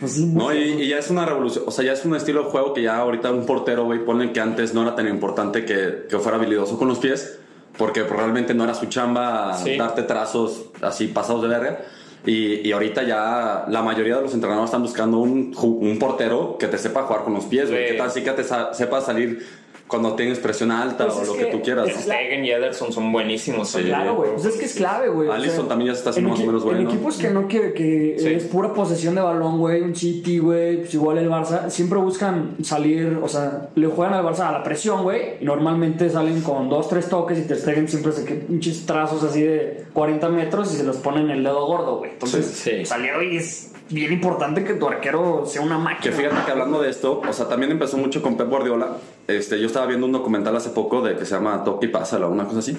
pues 0.00 0.12
sí, 0.12 0.26
No, 0.26 0.54
y, 0.54 0.58
y 0.82 0.88
ya 0.88 0.98
es 0.98 1.10
una 1.10 1.26
revolución, 1.26 1.64
o 1.66 1.70
sea, 1.70 1.84
ya 1.84 1.92
es 1.92 2.04
un 2.04 2.14
estilo 2.14 2.44
de 2.44 2.50
juego 2.50 2.72
que 2.74 2.82
ya 2.82 2.98
ahorita 2.98 3.32
un 3.32 3.44
portero, 3.46 3.84
güey, 3.84 4.04
ponen 4.04 4.32
que 4.32 4.40
antes 4.40 4.74
no 4.74 4.82
era 4.82 4.94
tan 4.94 5.08
importante 5.08 5.64
que, 5.64 6.06
que 6.08 6.18
fuera 6.18 6.38
habilidoso 6.38 6.78
con 6.78 6.86
los 6.88 6.98
pies, 6.98 7.38
porque 7.76 8.04
pues, 8.04 8.18
realmente 8.18 8.54
no 8.54 8.64
era 8.64 8.74
su 8.74 8.86
chamba 8.86 9.56
Sí. 9.56 9.76
darte 9.76 10.02
trazos 10.04 10.66
así 10.82 11.08
pasados 11.08 11.42
de 11.42 11.48
verga. 11.48 11.80
Y, 12.26 12.66
y 12.68 12.72
ahorita 12.72 13.04
ya 13.04 13.64
la 13.68 13.80
mayoría 13.80 14.16
de 14.16 14.22
los 14.22 14.34
entrenadores 14.34 14.68
están 14.68 14.82
buscando 14.82 15.18
un, 15.18 15.54
un 15.56 15.98
portero 16.00 16.56
que 16.58 16.66
te 16.66 16.76
sepa 16.76 17.04
jugar 17.04 17.22
con 17.22 17.32
los 17.32 17.44
pies, 17.44 17.70
güey, 17.70 17.86
Sí. 17.86 17.92
que 17.92 17.98
tal, 17.98 18.10
sí 18.10 18.22
que 18.22 18.30
te 18.32 18.44
sa- 18.44 18.74
sepa 18.74 19.00
salir 19.00 19.46
cuando 19.88 20.14
tienes 20.14 20.38
presión 20.38 20.70
alta 20.70 21.06
Pues 21.06 21.16
o 21.18 21.24
lo 21.24 21.32
que, 21.38 21.46
que 21.46 21.52
tú 21.52 21.62
quieras. 21.62 21.88
Stegen 21.88 22.44
y 22.44 22.50
Ederson 22.50 22.92
son 22.92 23.10
buenísimos. 23.10 23.72
también. 23.72 23.94
Claro, 23.94 24.14
güey. 24.16 24.32
Pues 24.34 24.44
es 24.44 24.56
que 24.56 24.64
es 24.66 24.74
clave, 24.74 25.08
güey. 25.08 25.28
O 25.28 25.32
Alisson 25.32 25.66
también 25.66 25.92
ya 25.92 25.98
está 25.98 26.10
haciendo 26.10 26.28
en 26.28 26.34
más 26.34 26.42
o 26.42 26.46
menos 26.46 26.64
bueno. 26.64 26.80
En 26.80 26.86
equipos 26.88 27.16
que 27.16 27.30
no 27.30 27.48
que, 27.48 27.72
que 27.72 28.16
Sí. 28.18 28.28
es 28.28 28.44
pura 28.44 28.72
posesión 28.74 29.14
de 29.14 29.20
balón, 29.22 29.58
güey, 29.58 29.80
un 29.82 29.96
City, 29.96 30.38
güey, 30.38 30.78
pues 30.78 30.94
igual 30.94 31.18
el 31.18 31.28
Barça, 31.28 31.68
siempre 31.70 31.98
buscan 31.98 32.56
salir, 32.62 33.18
o 33.22 33.28
sea, 33.28 33.70
le 33.74 33.86
juegan 33.86 34.14
al 34.14 34.24
Barça 34.24 34.48
a 34.48 34.52
la 34.52 34.62
presión, 34.62 35.02
güey, 35.02 35.36
y 35.40 35.44
normalmente 35.44 36.08
salen 36.10 36.42
con 36.42 36.68
dos, 36.68 36.88
tres 36.88 37.08
toques 37.08 37.38
y 37.38 37.42
te 37.42 37.54
Stegen 37.56 37.88
siempre 37.88 38.12
se 38.12 38.24
quedan 38.24 38.40
pinches 38.46 38.84
trazos 38.86 39.22
así 39.24 39.42
de 39.42 39.84
40 39.94 40.28
metros 40.28 40.72
y 40.74 40.76
se 40.76 40.84
los 40.84 40.96
ponen 40.98 41.24
en 41.24 41.38
el 41.38 41.44
dedo 41.44 41.66
gordo, 41.66 41.98
güey. 41.98 42.10
Entonces, 42.12 42.46
Sí, 42.46 42.70
sí. 42.78 42.84
salir 42.84 43.12
hoy 43.12 43.36
es 43.36 43.72
bien 43.90 44.12
importante 44.12 44.64
que 44.64 44.74
tu 44.74 44.86
arquero 44.88 45.44
sea 45.46 45.62
una 45.62 45.76
Que 45.76 45.82
máquina. 45.82 46.16
fíjate 46.16 46.36
que 46.44 46.50
hablando 46.50 46.80
de 46.82 46.90
esto, 46.90 47.20
o 47.26 47.32
sea, 47.32 47.48
también 47.48 47.72
empezó 47.72 47.96
mucho 47.96 48.22
con 48.22 48.36
Pep 48.36 48.48
Guardiola. 48.48 48.96
Este, 49.26 49.60
yo 49.60 49.66
estaba 49.66 49.86
viendo 49.86 50.06
un 50.06 50.12
documental 50.12 50.56
hace 50.56 50.70
poco 50.70 51.00
de 51.02 51.16
que 51.16 51.24
se 51.24 51.34
llama 51.34 51.62
Toque 51.64 51.86
y 51.86 51.88
Pásala, 51.88 52.26
una 52.26 52.44
cosa 52.44 52.58
así. 52.60 52.76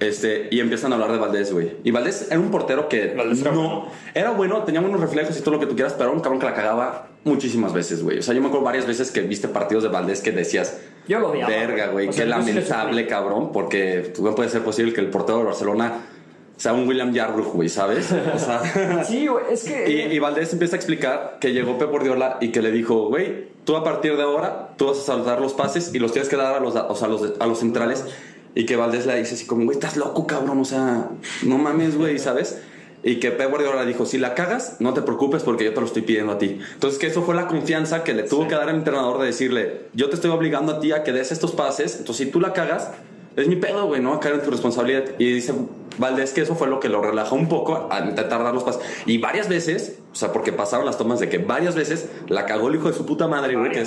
Este, 0.00 0.48
y 0.50 0.60
empiezan 0.60 0.92
a 0.92 0.96
hablar 0.96 1.12
de 1.12 1.18
Valdés, 1.18 1.52
güey. 1.52 1.72
Y 1.84 1.90
Valdés 1.90 2.28
era 2.30 2.38
un 2.40 2.50
portero 2.50 2.88
que 2.88 3.14
Valdés 3.14 3.40
era 3.40 3.52
no 3.52 3.60
bueno. 3.62 3.86
era 4.14 4.30
bueno, 4.30 4.62
tenía 4.64 4.80
buenos 4.80 5.00
reflejos 5.00 5.38
y 5.38 5.40
todo 5.42 5.54
lo 5.54 5.60
que 5.60 5.66
tú 5.66 5.74
quieras, 5.74 5.92
pero 5.94 6.10
era 6.10 6.12
un 6.16 6.20
cabrón 6.20 6.40
que 6.40 6.46
la 6.46 6.54
cagaba 6.54 7.08
muchísimas 7.24 7.72
veces, 7.72 8.02
güey. 8.02 8.18
O 8.18 8.22
sea, 8.22 8.34
yo 8.34 8.40
me 8.40 8.48
acuerdo 8.48 8.64
varias 8.64 8.86
veces 8.86 9.10
que 9.10 9.20
viste 9.22 9.48
partidos 9.48 9.82
de 9.82 9.88
Valdés 9.88 10.20
que 10.20 10.32
decías, 10.32 10.80
Yo 11.08 11.18
lo 11.18 11.30
odiaba. 11.30 11.48
verga, 11.50 11.86
güey, 11.88 12.08
O 12.08 12.12
sea, 12.12 12.24
qué 12.24 12.30
lamentable, 12.30 13.06
cabrón, 13.06 13.50
porque 13.52 14.12
no 14.20 14.34
puede 14.34 14.48
ser 14.48 14.62
posible 14.62 14.92
que 14.92 15.00
el 15.00 15.08
portero 15.08 15.38
de 15.38 15.44
Barcelona 15.44 15.92
sea 16.56 16.72
un 16.72 16.88
William 16.88 17.12
Yarbrough, 17.12 17.52
güey, 17.52 17.68
¿sabes? 17.68 18.10
O 18.12 18.38
sea, 18.38 19.04
Sí, 19.04 19.26
güey, 19.26 19.44
es 19.50 19.64
que 19.64 19.90
y, 19.90 20.14
y 20.14 20.18
Valdés 20.18 20.52
empieza 20.52 20.76
a 20.76 20.78
explicar 20.78 21.38
que 21.40 21.52
llegó 21.52 21.78
Pep 21.78 21.90
Guardiola 21.90 22.38
y 22.40 22.50
que 22.50 22.62
le 22.62 22.70
dijo, 22.70 23.08
güey, 23.08 23.48
tú 23.64 23.76
a 23.76 23.84
partir 23.84 24.16
de 24.16 24.22
ahora, 24.22 24.70
tú 24.76 24.86
vas 24.86 24.98
a 24.98 25.02
saltar 25.02 25.40
los 25.40 25.52
pases 25.52 25.94
y 25.94 25.98
los 25.98 26.12
tienes 26.12 26.28
que 26.28 26.36
dar 26.36 26.54
a 26.54 26.60
los, 26.60 26.74
o 26.74 26.96
sea, 26.96 27.08
a 27.08 27.10
los, 27.10 27.32
a 27.38 27.46
los 27.46 27.58
centrales. 27.58 28.04
Y 28.54 28.64
que 28.64 28.76
Valdés 28.76 29.04
le 29.04 29.18
dice 29.18 29.34
así 29.34 29.44
como, 29.44 29.66
güey, 29.66 29.76
estás 29.76 29.98
loco, 29.98 30.26
cabrón, 30.26 30.60
o 30.60 30.64
sea, 30.64 31.10
no 31.42 31.58
mames, 31.58 31.98
güey, 31.98 32.18
¿sabes? 32.18 32.58
Y 33.02 33.20
que 33.20 33.30
Pep 33.30 33.50
Guardiola 33.50 33.82
le 33.82 33.88
dijo, 33.88 34.06
si 34.06 34.16
la 34.16 34.34
cagas, 34.34 34.76
no 34.80 34.94
te 34.94 35.02
preocupes 35.02 35.42
porque 35.42 35.64
yo 35.64 35.74
te 35.74 35.80
lo 35.80 35.86
estoy 35.86 36.02
pidiendo 36.02 36.32
a 36.32 36.38
ti. 36.38 36.58
Entonces, 36.72 36.98
que 36.98 37.06
eso 37.06 37.22
fue 37.22 37.34
la 37.34 37.48
confianza 37.48 38.02
que 38.02 38.14
le 38.14 38.22
tuvo 38.22 38.48
que 38.48 38.54
dar 38.54 38.70
el 38.70 38.76
entrenador 38.76 39.20
de 39.20 39.26
decirle, 39.26 39.82
yo 39.92 40.08
te 40.08 40.14
estoy 40.14 40.30
obligando 40.30 40.72
a 40.72 40.80
ti 40.80 40.92
a 40.92 41.04
que 41.04 41.12
des 41.12 41.32
estos 41.32 41.52
pases, 41.52 41.98
entonces 41.98 42.26
si 42.26 42.32
tú 42.32 42.40
la 42.40 42.54
cagas, 42.54 42.92
es 43.36 43.48
mi 43.48 43.56
pedo, 43.56 43.86
güey, 43.86 44.00
no 44.00 44.10
va 44.10 44.20
caer 44.20 44.36
en 44.36 44.42
tu 44.42 44.50
responsabilidad. 44.50 45.04
Y 45.18 45.32
dice 45.32 45.54
Valdés 45.98 46.32
que 46.32 46.42
eso 46.42 46.54
fue 46.54 46.68
lo 46.68 46.80
que 46.80 46.88
lo 46.88 47.02
relajó 47.02 47.34
un 47.34 47.48
poco 47.48 47.88
a 47.90 48.00
intentar 48.00 48.42
dar 48.42 48.54
los 48.54 48.64
pases. 48.64 48.82
Y 49.04 49.18
varias 49.18 49.48
veces, 49.48 49.98
o 50.16 50.18
sea, 50.18 50.32
porque 50.32 50.50
pasaron 50.50 50.86
las 50.86 50.96
tomas 50.96 51.20
de 51.20 51.28
que 51.28 51.36
varias 51.36 51.74
veces 51.74 52.08
la 52.28 52.46
cagó 52.46 52.68
el 52.70 52.76
hijo 52.76 52.88
de 52.88 52.94
su 52.94 53.04
puta 53.04 53.28
madre, 53.28 53.54
güey, 53.54 53.70
que, 53.70 53.84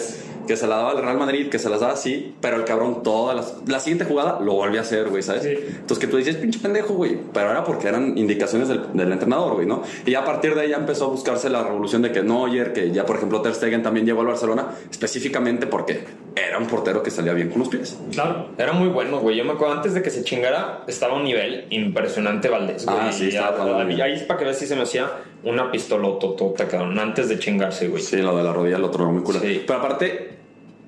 que 0.48 0.56
se 0.56 0.68
la 0.68 0.76
daba 0.76 0.92
al 0.92 1.02
Real 1.02 1.18
Madrid, 1.18 1.50
que 1.50 1.58
se 1.58 1.72
las 1.72 1.80
daba 1.80 1.94
así, 1.94 2.36
pero 2.40 2.56
el 2.58 2.66
cabrón 2.66 3.02
todas 3.02 3.36
las... 3.36 3.56
La 3.68 3.80
siguiente 3.80 4.06
jugada 4.06 4.40
lo 4.40 4.54
volvió 4.54 4.80
a 4.80 4.84
hacer, 4.84 5.10
güey, 5.10 5.24
¿sabes? 5.24 5.42
Sí. 5.42 5.50
Entonces 5.68 5.98
que 5.98 6.06
tú 6.06 6.18
dices, 6.18 6.36
pinche 6.36 6.60
pendejo, 6.60 6.94
güey, 6.94 7.18
pero 7.34 7.50
era 7.50 7.64
porque 7.64 7.88
eran 7.88 8.16
indicaciones 8.16 8.68
del, 8.68 8.94
del 8.94 9.12
entrenador, 9.12 9.56
güey, 9.56 9.66
¿no? 9.66 9.82
Y 10.06 10.14
a 10.14 10.24
partir 10.24 10.54
de 10.54 10.62
ahí 10.62 10.70
ya 10.70 10.78
empezó 10.78 11.06
a 11.06 11.08
buscarse 11.08 11.50
la 11.50 11.64
revolución 11.64 12.04
de 12.04 12.12
que 12.12 12.22
Neuer, 12.22 12.74
que 12.74 12.92
ya 12.92 13.08
por 13.08 13.16
ejemplo 13.16 13.42
Ter 13.42 13.56
Stegen 13.56 13.82
también 13.82 14.06
llegó 14.06 14.22
al 14.22 14.28
Barcelona, 14.28 14.68
específicamente 14.92 15.66
porque 15.66 16.04
era 16.36 16.60
un 16.60 16.68
portero 16.68 17.02
que 17.02 17.10
salía 17.10 17.34
bien 17.34 17.50
con 17.50 17.60
los 17.60 17.70
pies. 17.70 17.98
claro. 18.12 18.50
Era 18.58 18.74
muy 18.74 18.90
bueno, 18.90 19.20
güey. 19.20 19.36
Yo 19.36 19.44
me 19.46 19.54
acuerdo 19.54 19.74
antes 19.74 19.94
de 19.96 20.04
que 20.04 20.10
se 20.12 20.24
chingara, 20.24 20.84
estaba 20.88 21.14
a 21.14 21.16
un 21.18 21.24
nivel 21.24 21.66
impresionante 21.72 22.50
Valdés, 22.50 22.86
güey. 22.86 22.98
Ah, 23.00 23.12
sí, 23.12 23.26
Y 23.26 23.28
estaba 23.30 23.48
a- 23.50 23.52
jugando 23.54 23.80
a- 23.80 23.84
bien. 23.86 24.02
Ahí 24.02 24.14
es 24.14 24.24
para 24.24 24.38
que 24.38 24.46
veas 24.46 24.58
si 24.60 24.68
se 24.68 24.76
me 24.76 24.84
hacía 24.84 25.10
una 25.44 25.72
pistolototota, 25.72 26.68
cabrón, 26.68 27.00
antes 27.00 27.30
de 27.30 27.40
chingarse, 27.40 27.88
güey. 27.88 28.02
Sí, 28.04 28.18
lo 28.18 28.36
de 28.38 28.44
la 28.44 28.54
rodilla, 28.54 28.78
el 28.78 28.84
otro 28.84 29.04
era 29.04 29.14
muy 29.14 29.24
cool. 29.24 29.36
Sí. 29.36 29.64
Pero 29.66 29.80
aparte, 29.80 30.30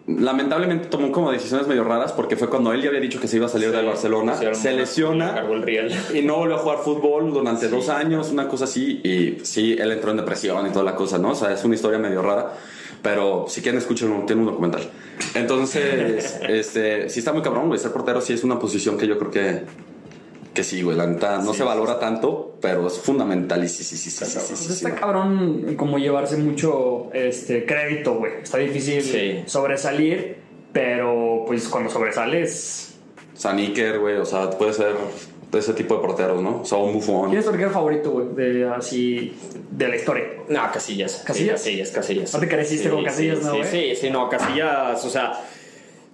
lamentablemente 0.08 0.88
tomó 0.88 1.12
como 1.12 1.32
decisiones 1.32 1.68
medio 1.68 1.84
raras 1.84 2.12
porque 2.12 2.36
fue 2.36 2.50
cuando 2.50 2.74
él 2.74 2.82
ya 2.82 2.90
había 2.90 3.00
dicho 3.00 3.20
que 3.20 3.28
se 3.28 3.38
iba 3.38 3.46
a 3.46 3.50
salir 3.50 3.70
Sí. 3.70 3.76
del 3.76 3.86
Barcelona, 3.86 4.36
Sí, 4.36 4.46
se 4.54 4.74
lesiona 4.74 5.40
el 5.40 5.92
y 6.16 6.22
no 6.22 6.38
volvió 6.38 6.56
a 6.56 6.60
jugar 6.60 6.80
fútbol 6.80 7.32
durante 7.32 7.68
dos 7.70 7.90
años, 7.90 8.32
una 8.32 8.48
cosa 8.48 8.66
así. 8.66 9.00
Y 9.04 9.46
sí, 9.46 9.76
él 9.80 9.92
entró 9.92 10.12
en 10.12 10.18
depresión 10.18 10.68
y 10.68 10.72
toda 10.72 10.84
la 10.86 10.96
cosa, 10.96 11.18
¿no? 11.18 11.32
O 11.32 11.36
sea, 11.36 11.54
es 11.54 11.64
una 11.64 11.76
historia 11.76 12.00
medio 12.00 12.22
rara. 12.22 12.54
Pero 13.02 13.46
si 13.48 13.62
quieren 13.62 13.80
escuchen, 13.80 14.26
tiene 14.28 14.42
un 14.42 14.48
documental. 14.48 14.82
Entonces, 15.34 16.40
este, 16.48 17.10
sí 17.10 17.20
está 17.20 17.34
muy 17.34 17.42
cabrón, 17.42 17.68
güey. 17.68 17.80
Ser 17.80 17.92
portero 17.92 18.22
sí 18.22 18.34
es 18.34 18.44
una 18.44 18.60
posición 18.60 18.98
que 18.98 19.08
yo 19.08 19.18
creo 19.18 19.32
que, 19.32 19.62
que 20.54 20.64
sí, 20.64 20.82
güey. 20.82 20.98
La 20.98 21.08
neta 21.08 21.38
no 21.40 21.54
se 21.54 21.64
valora 21.64 21.98
tanto, 22.00 22.58
pero 22.62 22.88
es 22.88 22.98
fundamental 23.00 23.64
y 23.64 23.70
sí, 23.70 23.84
sí, 23.84 23.96
sí, 23.96 24.10
sí, 24.12 24.26
sí, 24.26 24.32
sí, 24.32 24.38
Pues 24.48 24.60
sí, 24.60 24.74
está 24.74 24.90
güey. 24.90 25.00
cabrón 25.02 25.76
como 25.78 25.98
llevarse 25.98 26.38
mucho 26.38 27.10
este 27.14 27.66
crédito, 27.66 28.16
güey. 28.16 28.34
Está 28.44 28.58
difícil 28.58 29.02
Sí. 29.02 29.44
sobresalir, 29.46 30.38
pero 30.74 31.44
pues 31.48 31.68
cuando 31.68 31.90
sobresales. 31.90 32.96
San 33.34 33.58
Iker, 33.58 34.00
güey, 34.00 34.18
o 34.18 34.26
sea, 34.26 34.50
puede 34.52 34.74
ser 34.74 34.94
de 35.52 35.60
ese 35.60 35.74
tipo 35.74 35.96
de 35.96 36.02
porteros, 36.02 36.42
¿no? 36.42 36.62
O 36.62 36.66
sea, 36.66 36.78
un 36.78 36.94
bufón. 36.94 37.28
¿Quién 37.30 37.40
es 37.40 37.46
tu 37.46 37.52
arquero 37.52 37.72
favorito, 37.72 38.12
güey? 38.12 38.28
De 38.36 38.70
así. 38.70 39.34
de 39.72 39.88
la 39.88 39.96
historia. 39.96 40.26
No, 40.50 40.62
Casillas. 40.72 41.24
¿Casillas? 41.26 41.62
Sí, 41.62 41.72
Casillas, 41.80 41.92
Casillas. 41.92 42.36
Aparte 42.36 42.54
creciste 42.56 42.90
con 42.90 43.04
Casillas, 43.04 43.40
sí, 43.40 43.46
¿no, 43.46 43.52
Sí, 43.54 43.58
güey? 43.58 43.70
sí, 43.96 44.02
sí, 44.02 44.10
no, 44.12 44.30
Casillas, 44.30 45.04
o 45.06 45.10
sea, 45.10 45.42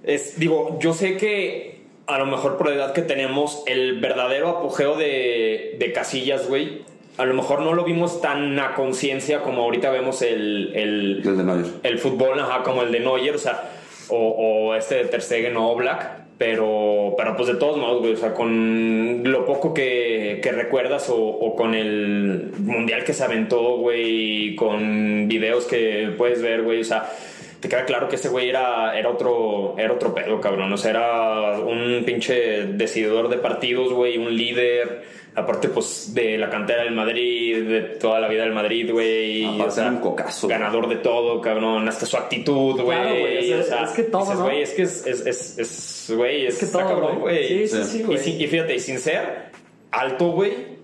es, 0.04 0.40
digo, 0.40 0.78
yo 0.80 0.94
sé 0.94 1.18
que 1.18 1.77
a 2.08 2.18
lo 2.18 2.26
mejor 2.26 2.58
por 2.58 2.70
la 2.70 2.76
edad 2.76 2.94
que 2.94 3.02
tenemos, 3.02 3.64
el 3.68 4.00
verdadero 4.00 4.50
apogeo 4.50 4.96
de, 4.96 5.76
de 5.78 5.92
Casillas, 5.92 6.48
güey, 6.48 6.82
a 7.18 7.26
lo 7.26 7.34
mejor 7.34 7.62
no 7.62 7.74
lo 7.74 7.84
vimos 7.84 8.22
tan 8.22 8.58
a 8.60 8.76
conciencia 8.76 9.42
como 9.42 9.64
ahorita 9.64 9.90
vemos 9.90 10.22
el, 10.22 10.72
el, 10.74 11.22
El 11.26 11.38
de 11.38 11.44
Neuer. 11.44 11.66
el 11.84 12.00
fútbol, 12.00 12.40
ajá, 12.40 12.64
como 12.64 12.84
el 12.84 12.92
de 12.92 13.00
Neuer, 13.02 13.36
o 13.36 13.40
sea, 13.40 13.70
o, 14.10 14.18
o 14.18 14.76
este 14.76 14.96
de 14.96 15.06
Ter 15.06 15.22
Stegen 15.22 15.58
o 15.58 15.76
Black, 15.76 16.28
pero, 16.38 17.16
pero 17.18 17.36
pues 17.36 17.48
de 17.48 17.56
todos 17.56 17.78
modos, 17.78 18.02
güey, 18.02 18.14
o 18.14 18.18
sea, 18.18 18.34
con 18.34 19.24
lo 19.24 19.46
poco 19.46 19.74
que, 19.74 20.40
que 20.42 20.52
recuerdas 20.52 21.10
o, 21.10 21.18
o 21.18 21.56
con 21.56 21.74
el 21.74 22.52
mundial 22.60 23.04
que 23.04 23.14
se 23.14 23.24
aventó, 23.24 23.78
güey, 23.78 24.56
con 24.56 25.28
videos 25.28 25.66
que 25.66 26.14
puedes 26.18 26.42
ver, 26.42 26.62
güey, 26.62 26.82
o 26.82 26.86
sea, 26.86 27.12
te 27.60 27.70
queda 27.70 27.86
claro 27.86 28.08
que 28.10 28.16
ese 28.18 28.30
güey 28.30 28.50
era, 28.50 28.98
era, 28.98 29.10
otro, 29.10 29.76
era 29.78 29.94
otro 29.94 30.14
pedo, 30.14 30.40
cabrón, 30.42 30.72
o 30.72 30.78
sea, 30.78 30.92
era 30.92 31.60
un 31.60 32.04
pinche 32.06 32.66
decididor 32.66 33.30
de 33.30 33.38
partidos, 33.38 33.94
güey, 33.94 34.18
un 34.18 34.36
líder. 34.36 35.18
Aparte, 35.38 35.70
pues, 35.70 36.16
de 36.16 36.36
la 36.36 36.50
cantera 36.50 36.82
del 36.84 36.96
Madrid, 36.96 37.62
de 37.64 37.82
toda 37.82 38.20
la 38.20 38.28
vida 38.28 38.42
del 38.42 38.54
Madrid, 38.54 38.92
güey. 38.92 39.46
O 39.62 39.70
sea, 39.70 39.84
era 39.84 39.92
un 39.94 40.00
cocazo. 40.00 40.48
Ganador 40.48 40.90
de 40.90 40.96
todo, 40.96 41.40
cabrón. 41.42 41.88
Hasta 41.88 42.08
su 42.08 42.18
actitud, 42.18 42.82
güey. 42.82 42.98
Claro, 43.00 43.20
güey, 43.20 43.54
o 43.54 43.62
sea, 43.64 43.84
es 43.84 43.92
que 43.92 44.02
todo, 44.02 44.22
dices, 44.24 44.38
¿no? 44.40 44.44
güey, 44.46 44.62
es 44.64 44.72
que 44.72 44.82
es, 44.82 45.06
es, 45.06 45.26
es, 45.28 45.60
es, 45.60 46.14
güey, 46.18 46.48
es, 46.48 46.58
que 46.58 46.66
está 46.66 46.80
todo, 46.80 46.90
cabrón, 46.90 47.20
güey. 47.20 47.48
Sí, 47.48 47.68
sí, 47.68 47.84
sí, 47.84 48.00
y, 48.00 48.04
güey. 48.04 48.18
sin- 48.18 48.42
y 48.42 48.48
fíjate, 48.48 48.76
y 48.78 48.80
sin 48.80 48.98
ser 48.98 49.52
alto, 49.92 50.32
güey. 50.32 50.77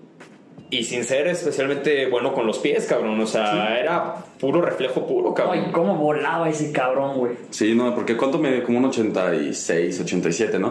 Y 0.78 0.84
sin 0.84 1.04
ser 1.04 1.26
especialmente 1.28 2.06
bueno 2.08 2.32
con 2.34 2.46
los 2.46 2.58
pies, 2.58 2.86
cabrón. 2.86 3.20
O 3.20 3.26
sea, 3.26 3.78
era 3.78 4.14
puro 4.40 4.60
reflejo 4.60 5.06
puro, 5.06 5.32
cabrón. 5.34 5.64
Ay, 5.66 5.72
cómo 5.72 5.96
volaba 5.96 6.48
ese 6.48 6.72
cabrón, 6.72 7.18
güey. 7.18 7.32
Sí, 7.50 7.74
no, 7.74 7.94
porque 7.94 8.16
¿cuánto 8.16 8.38
me 8.38 8.62
como 8.62 8.78
un 8.78 8.86
86, 8.86 10.00
87, 10.00 10.58
¿no? 10.58 10.70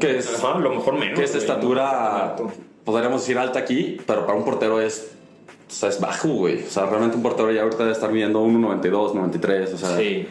Que 0.00 0.18
es, 0.18 0.42
Ajá, 0.42 0.58
lo 0.58 0.70
mejor 0.70 0.94
menos. 0.94 1.18
que 1.18 1.26
güey, 1.26 1.38
estatura, 1.38 2.30
alto. 2.30 2.50
podríamos 2.84 3.20
decir 3.22 3.36
alta 3.38 3.58
aquí, 3.58 3.98
pero 4.06 4.24
para 4.26 4.38
un 4.38 4.44
portero 4.44 4.80
es, 4.80 5.12
o 5.68 5.72
sea, 5.72 5.88
es 5.88 6.00
bajo, 6.00 6.28
güey. 6.28 6.62
O 6.62 6.70
sea, 6.70 6.86
realmente 6.86 7.16
un 7.16 7.22
portero 7.22 7.50
ya 7.52 7.62
ahorita 7.62 7.78
debe 7.82 7.92
estar 7.92 8.10
midiendo 8.10 8.42
1,92, 8.44 9.14
93, 9.14 9.72
o 9.74 9.78
sea, 9.78 9.96
Sí. 9.96 10.26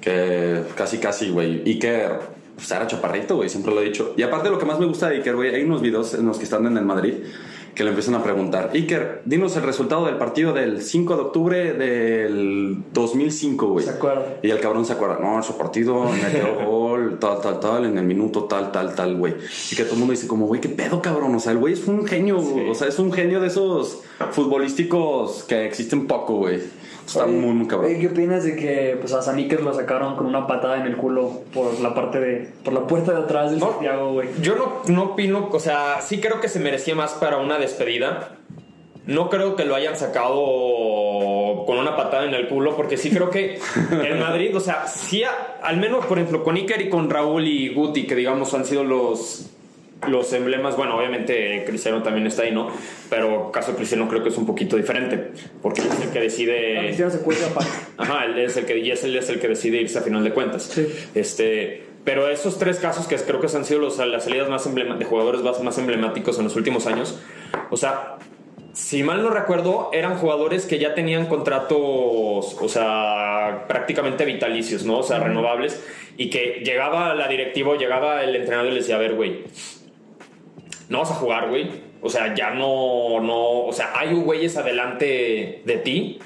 que 0.00 0.62
casi, 0.76 0.98
casi, 0.98 1.30
güey. 1.30 1.62
Iker, 1.64 2.18
pues 2.56 2.70
era 2.70 2.86
chaparrito, 2.86 3.36
güey, 3.36 3.48
siempre 3.48 3.74
lo 3.74 3.80
he 3.80 3.84
dicho. 3.84 4.14
Y 4.16 4.22
aparte 4.22 4.50
lo 4.50 4.58
que 4.58 4.64
más 4.66 4.78
me 4.78 4.86
gusta 4.86 5.08
de 5.08 5.16
Iker, 5.16 5.34
güey, 5.36 5.54
hay 5.54 5.62
unos 5.62 5.80
videos 5.82 6.14
en 6.14 6.26
los 6.26 6.38
que 6.38 6.44
están 6.44 6.66
en 6.66 6.76
el 6.76 6.84
Madrid 6.84 7.14
que 7.74 7.82
le 7.82 7.90
empiezan 7.90 8.14
a 8.14 8.22
preguntar, 8.22 8.70
Iker, 8.72 9.22
dinos 9.24 9.56
el 9.56 9.62
resultado 9.62 10.06
del 10.06 10.16
partido 10.16 10.52
del 10.52 10.80
5 10.80 11.16
de 11.16 11.22
octubre 11.22 11.72
del 11.72 12.84
2005, 12.92 13.66
güey. 13.66 13.84
¿Se 13.84 13.90
acuerda? 13.90 14.38
Y 14.42 14.50
el 14.50 14.60
cabrón 14.60 14.86
se 14.86 14.92
acuerda, 14.92 15.18
no, 15.20 15.40
ese 15.40 15.52
partido 15.54 16.04
metió 16.04 16.64
gol, 16.66 17.18
tal, 17.18 17.40
tal, 17.40 17.60
tal, 17.60 17.84
en 17.86 17.98
el 17.98 18.04
minuto 18.04 18.44
tal, 18.44 18.70
tal, 18.70 18.94
tal, 18.94 19.16
güey. 19.16 19.34
Y 19.70 19.76
que 19.76 19.82
todo 19.82 19.94
el 19.94 19.98
mundo 19.98 20.12
dice 20.12 20.28
como, 20.28 20.46
güey, 20.46 20.60
qué 20.60 20.68
pedo, 20.68 21.02
cabrón. 21.02 21.34
O 21.34 21.40
sea, 21.40 21.52
el 21.52 21.58
güey 21.58 21.74
es 21.74 21.86
un 21.88 22.06
genio, 22.06 22.38
o 22.38 22.74
sea, 22.74 22.88
es 22.88 22.98
un 22.98 23.12
genio 23.12 23.40
de 23.40 23.48
esos 23.48 24.02
futbolísticos 24.30 25.44
que 25.44 25.66
existen 25.66 26.06
poco, 26.06 26.36
güey. 26.36 26.60
Está 27.06 27.24
Oye, 27.24 27.32
muy, 27.36 27.52
muy 27.52 27.66
cabrón. 27.66 27.92
¿Qué 28.00 28.06
opinas 28.08 28.44
de 28.44 28.56
que 28.56 28.96
pues, 29.00 29.12
a 29.12 29.20
San 29.22 29.36
Iker 29.36 29.60
lo 29.62 29.74
sacaron 29.74 30.16
con 30.16 30.26
una 30.26 30.46
patada 30.46 30.76
en 30.78 30.86
el 30.86 30.96
culo 30.96 31.42
por 31.52 31.78
la 31.80 31.94
parte 31.94 32.18
de. 32.20 32.48
por 32.64 32.72
la 32.72 32.86
puerta 32.86 33.12
de 33.12 33.18
atrás 33.24 33.50
del 33.50 33.60
No. 33.60 33.72
Santiago, 33.72 34.12
güey? 34.14 34.28
Yo 34.40 34.54
no, 34.56 34.82
no 34.92 35.02
opino, 35.12 35.48
o 35.52 35.60
sea, 35.60 36.00
sí 36.00 36.20
creo 36.20 36.40
que 36.40 36.48
se 36.48 36.60
merecía 36.60 36.94
más 36.94 37.12
para 37.14 37.36
una 37.38 37.58
despedida. 37.58 38.36
No 39.06 39.28
creo 39.28 39.54
que 39.54 39.66
lo 39.66 39.74
hayan 39.74 39.96
sacado 39.98 41.64
con 41.66 41.78
una 41.78 41.96
patada 41.96 42.24
en 42.24 42.34
el 42.34 42.48
culo, 42.48 42.74
porque 42.76 42.96
sí 42.96 43.10
creo 43.10 43.28
que 43.30 43.58
el 43.90 44.18
Madrid, 44.18 44.56
o 44.56 44.60
sea, 44.60 44.86
sí, 44.86 45.22
a- 45.24 45.58
al 45.62 45.76
menos, 45.78 46.06
por 46.06 46.18
ejemplo, 46.18 46.42
con 46.42 46.56
Iker 46.56 46.80
y 46.82 46.88
con 46.88 47.10
Raúl 47.10 47.46
y 47.46 47.72
Guti, 47.74 48.06
que 48.06 48.14
digamos 48.14 48.54
han 48.54 48.64
sido 48.64 48.82
los, 48.84 49.50
los 50.08 50.32
emblemas, 50.32 50.76
bueno, 50.76 50.96
obviamente 50.96 51.64
Cristiano 51.66 52.02
también 52.02 52.26
está 52.26 52.42
ahí, 52.42 52.52
¿no? 52.52 52.68
Pero 53.10 53.50
caso 53.52 53.72
de 53.72 53.76
Cristiano 53.78 54.08
creo 54.08 54.22
que 54.22 54.28
es 54.30 54.36
un 54.38 54.46
poquito 54.46 54.76
diferente, 54.76 55.32
porque 55.62 55.80
es 55.82 56.00
el 56.00 56.10
que 56.10 56.20
decide... 56.20 56.78
Cristiano 56.86 57.10
se 57.10 57.20
cuelga 57.20 57.46
aparte. 57.48 57.70
Ajá, 57.98 58.24
él 58.26 58.38
es 58.38 58.56
el 58.56 58.64
que, 58.66 58.78
y 58.78 58.90
es, 58.90 59.02
él 59.04 59.16
es 59.16 59.28
el 59.28 59.40
que 59.40 59.48
decide 59.48 59.80
irse 59.80 59.98
a 59.98 60.02
final 60.02 60.24
de 60.24 60.32
cuentas. 60.32 60.64
Sí. 60.64 60.86
Este, 61.14 61.84
Pero 62.04 62.28
esos 62.28 62.58
tres 62.58 62.78
casos 62.78 63.06
que 63.06 63.16
creo 63.16 63.40
que 63.40 63.46
han 63.54 63.64
sido 63.64 63.80
los- 63.80 63.98
las 63.98 64.24
salidas 64.24 64.48
más 64.48 64.64
de 64.74 65.04
jugadores 65.04 65.42
más, 65.42 65.62
más 65.62 65.78
emblemáticos 65.78 66.38
en 66.38 66.44
los 66.44 66.56
últimos 66.56 66.86
años, 66.86 67.18
o 67.70 67.76
sea, 67.76 68.16
si 68.74 69.04
mal 69.04 69.22
no 69.22 69.30
recuerdo, 69.30 69.90
eran 69.92 70.16
jugadores 70.16 70.66
que 70.66 70.78
ya 70.80 70.94
tenían 70.94 71.26
contratos, 71.26 71.78
o 72.60 72.68
sea, 72.68 73.64
prácticamente 73.68 74.24
vitalicios, 74.24 74.84
¿no? 74.84 74.98
O 74.98 75.02
sea, 75.04 75.20
renovables, 75.20 75.80
y 76.16 76.28
que 76.28 76.60
llegaba 76.64 77.14
la 77.14 77.28
directiva, 77.28 77.76
llegaba 77.76 78.22
el 78.24 78.34
entrenador 78.34 78.72
y 78.72 78.74
les 78.74 78.84
decía, 78.84 78.96
a 78.96 78.98
ver, 78.98 79.14
güey, 79.14 79.44
no 80.88 80.98
vas 81.00 81.10
a 81.10 81.14
jugar, 81.14 81.48
güey. 81.48 81.70
O 82.02 82.10
sea, 82.10 82.34
ya 82.34 82.50
no, 82.50 83.20
no, 83.20 83.64
o 83.64 83.72
sea, 83.72 83.92
hay 83.96 84.14
güeyes 84.14 84.56
adelante 84.56 85.62
de 85.64 85.76
ti. 85.78 86.18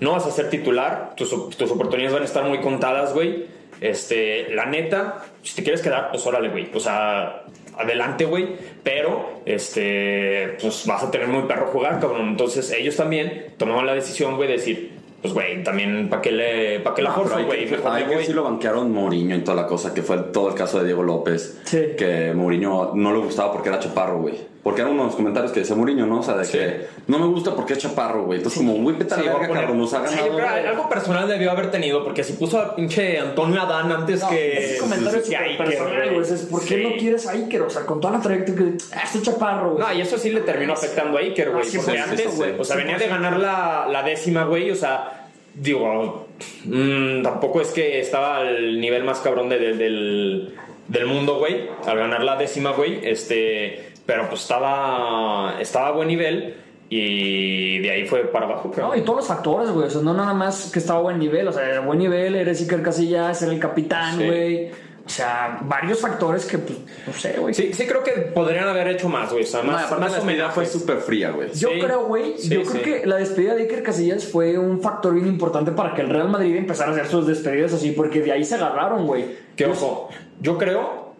No 0.00 0.12
vas 0.12 0.26
a 0.26 0.30
ser 0.30 0.50
titular. 0.50 1.14
Tus, 1.16 1.30
tus 1.56 1.70
oportunidades 1.70 2.12
van 2.12 2.22
a 2.22 2.26
estar 2.26 2.44
muy 2.44 2.58
contadas, 2.58 3.14
güey. 3.14 3.46
Este, 3.80 4.54
la 4.54 4.66
neta, 4.66 5.24
si 5.42 5.54
te 5.54 5.62
quieres 5.62 5.82
quedar, 5.82 6.10
pues 6.10 6.26
órale, 6.26 6.48
güey. 6.48 6.70
O 6.74 6.80
sea, 6.80 7.44
adelante, 7.76 8.24
güey. 8.24 8.56
Pero, 8.82 9.42
este, 9.44 10.56
pues 10.60 10.86
vas 10.86 11.04
a 11.04 11.10
tener 11.10 11.28
muy 11.28 11.42
perro 11.42 11.68
jugar, 11.68 12.00
cabrón. 12.00 12.28
Entonces, 12.28 12.72
ellos 12.72 12.96
también 12.96 13.54
tomaron 13.58 13.86
la 13.86 13.94
decisión, 13.94 14.36
güey, 14.36 14.48
de 14.48 14.56
decir, 14.56 14.95
pues, 15.32 15.34
güey, 15.34 15.62
también, 15.64 16.08
¿para 16.08 16.22
qué 16.22 16.32
le, 16.32 16.80
pa' 16.80 16.94
qué 16.94 17.02
la 17.02 17.10
No, 17.10 17.22
pero 17.24 17.36
hay 17.36 17.44
güey? 17.44 17.58
hay 17.90 18.04
que 18.04 18.24
sí 18.24 18.32
lo 18.32 18.44
banquearon 18.44 18.92
Mourinho 18.92 19.34
y 19.36 19.40
toda 19.40 19.56
la 19.62 19.66
cosa, 19.66 19.92
que 19.92 20.02
fue 20.02 20.18
todo 20.18 20.48
el 20.48 20.54
caso 20.54 20.78
de 20.78 20.86
Diego 20.86 21.02
López. 21.02 21.58
Sí. 21.64 21.94
Que 21.98 22.32
Mourinho 22.34 22.92
no 22.94 23.12
le 23.12 23.18
gustaba 23.18 23.52
porque 23.52 23.68
era 23.68 23.78
chaparro, 23.78 24.20
güey. 24.20 24.56
Porque 24.62 24.80
eran 24.80 24.94
unos 24.94 25.14
comentarios 25.14 25.52
que 25.52 25.60
decía 25.60 25.76
Mourinho, 25.76 26.06
¿no? 26.06 26.18
O 26.18 26.22
sea, 26.24 26.36
de 26.36 26.44
Sí. 26.44 26.58
que 26.58 26.86
no 27.06 27.20
me 27.20 27.26
gusta 27.26 27.54
porque 27.54 27.74
es 27.74 27.78
chaparro, 27.78 28.24
güey. 28.24 28.38
Entonces, 28.38 28.58
como, 28.60 28.74
güey, 28.82 28.96
vete 28.96 29.14
a 29.14 29.16
Sí, 29.18 29.22
la 29.24 29.34
verga, 29.38 29.54
cabrón, 29.54 29.78
nos 29.78 29.94
ha 29.94 30.04
Sí, 30.08 30.16
ganado. 30.16 30.36
que 30.38 30.68
algo 30.68 30.88
personal 30.88 31.28
debió 31.28 31.52
haber 31.52 31.70
tenido, 31.70 32.02
porque 32.02 32.24
si 32.24 32.32
puso 32.32 32.58
a 32.58 32.74
pinche 32.74 33.16
Antonio 33.20 33.60
Adán 33.62 33.92
antes 33.92 34.24
que. 34.24 34.58
Ese 34.58 34.78
comentario 34.78 35.20
es 35.20 35.28
que 35.28 35.36
personal, 35.56 36.08
güey. 36.14 36.20
Es, 36.20 36.42
¿Por 36.50 36.60
qué 36.64 36.78
Sí. 36.78 36.82
no 36.82 36.96
quieres 36.98 37.26
a 37.28 37.32
Iker? 37.32 37.62
O 37.62 37.70
sea, 37.70 37.86
con 37.86 38.00
toda 38.00 38.14
la 38.14 38.20
trayectoria 38.20 38.72
que. 38.72 38.78
Ah, 38.92 39.02
este 39.04 39.22
chaparro, 39.22 39.74
güey. 39.74 39.86
No, 39.86 39.94
y 39.94 40.00
eso 40.00 40.18
sí 40.18 40.30
le 40.30 40.40
terminó 40.40 40.72
afectando 40.72 41.16
a 41.16 41.20
Iker, 41.20 41.50
güey. 41.50 41.62
Ah, 41.62 41.64
sí, 41.64 41.76
porque 41.76 41.92
sí, 41.92 41.96
sí, 41.98 42.02
antes, 42.10 42.30
sí, 42.32 42.42
sí. 42.44 42.50
o 42.58 42.64
sea, 42.64 42.76
venía 42.76 42.98
de 42.98 43.06
ganar 43.06 43.38
la, 43.38 43.86
la 43.88 44.02
décima, 44.02 44.44
güey. 44.46 44.72
O 44.72 44.74
sea, 44.74 45.15
digo, 45.56 46.26
mm, 46.64 47.22
tampoco 47.22 47.60
es 47.60 47.68
que 47.72 47.98
estaba 48.00 48.38
al 48.38 48.80
nivel 48.80 49.02
más 49.04 49.20
cabrón 49.20 49.48
de- 49.48 49.58
de- 49.58 49.74
del, 49.74 50.54
del 50.88 51.06
mundo, 51.06 51.38
güey. 51.38 51.68
Al 51.86 51.98
ganar 51.98 52.22
la 52.22 52.36
décima, 52.36 52.70
güey. 52.72 53.00
Este, 53.02 53.90
pero 54.06 54.28
pues 54.28 54.42
estaba, 54.42 55.56
estaba 55.60 55.88
a 55.88 55.92
buen 55.92 56.08
nivel. 56.08 56.54
Y 56.88 57.78
de 57.80 57.90
ahí 57.90 58.06
fue 58.06 58.20
para 58.26 58.46
abajo, 58.46 58.70
creo. 58.70 58.86
No, 58.88 58.94
y 58.96 59.00
todos 59.02 59.16
los 59.18 59.26
factores, 59.26 59.70
güey. 59.70 59.88
O 59.88 59.90
sea, 59.90 60.02
no 60.02 60.14
nada 60.14 60.32
más 60.34 60.70
que 60.72 60.78
estaba 60.78 61.00
a 61.00 61.02
buen 61.02 61.18
nivel. 61.18 61.48
O 61.48 61.52
sea, 61.52 61.68
era 61.68 61.80
buen 61.80 61.98
nivel, 61.98 62.36
eres 62.36 62.60
Iker 62.62 62.80
Casillas, 62.82 63.42
era 63.42 63.52
el 63.52 63.58
capitán, 63.58 64.18
Sí. 64.18 64.68
O 65.06 65.08
sea, 65.08 65.60
varios 65.62 66.00
factores 66.00 66.44
que, 66.46 66.58
pues, 66.58 66.78
no 67.06 67.12
sé, 67.12 67.36
güey. 67.38 67.54
Sí, 67.54 67.72
sí 67.72 67.86
creo 67.86 68.02
que 68.02 68.10
podrían 68.10 68.66
haber 68.68 68.88
hecho 68.88 69.08
más, 69.08 69.30
güey. 69.30 69.44
O 69.44 69.46
sea, 69.46 69.62
No, 69.62 69.70
más, 69.70 69.84
aparte 69.84 70.00
más 70.00 70.10
la 70.10 70.18
despedida 70.18 70.50
fue 70.50 70.66
súper 70.66 70.98
fría, 70.98 71.30
güey. 71.30 71.48
Yo 71.54 71.68
Sí. 71.70 71.78
creo, 71.80 72.06
güey, 72.06 72.34
Sí, 72.38 72.48
yo 72.48 72.62
sí. 72.64 72.66
creo 72.80 72.82
que 72.82 73.06
la 73.06 73.16
despedida 73.16 73.54
de 73.54 73.62
Iker 73.62 73.84
Casillas 73.84 74.24
fue 74.26 74.58
un 74.58 74.80
factor 74.82 75.14
bien 75.14 75.28
importante 75.28 75.70
para 75.70 75.94
que 75.94 76.02
el 76.02 76.08
Real 76.10 76.28
Madrid 76.28 76.56
empezara 76.56 76.90
a 76.90 76.94
hacer 76.94 77.06
sus 77.06 77.24
despedidas 77.24 77.72
así, 77.72 77.92
porque 77.92 78.20
de 78.20 78.32
ahí 78.32 78.44
se 78.44 78.56
agarraron, 78.56 79.06
güey. 79.06 79.26
Que 79.54 79.66
ojo, 79.66 80.08
yo 80.40 80.58
creo 80.58 81.14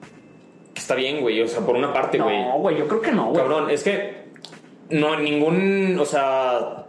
que 0.74 0.80
está 0.80 0.96
bien, 0.96 1.20
güey. 1.20 1.40
O 1.40 1.46
sea, 1.46 1.60
por 1.60 1.76
una 1.76 1.92
parte, 1.92 2.18
güey. 2.18 2.42
No, 2.42 2.58
güey, 2.58 2.76
yo 2.76 2.88
creo 2.88 3.00
que 3.00 3.12
no, 3.12 3.26
güey. 3.30 3.36
Cabrón, 3.36 3.70
es 3.70 3.84
que 3.84 4.26
no, 4.90 5.16
ningún, 5.16 5.96
o 6.00 6.04
sea, 6.04 6.86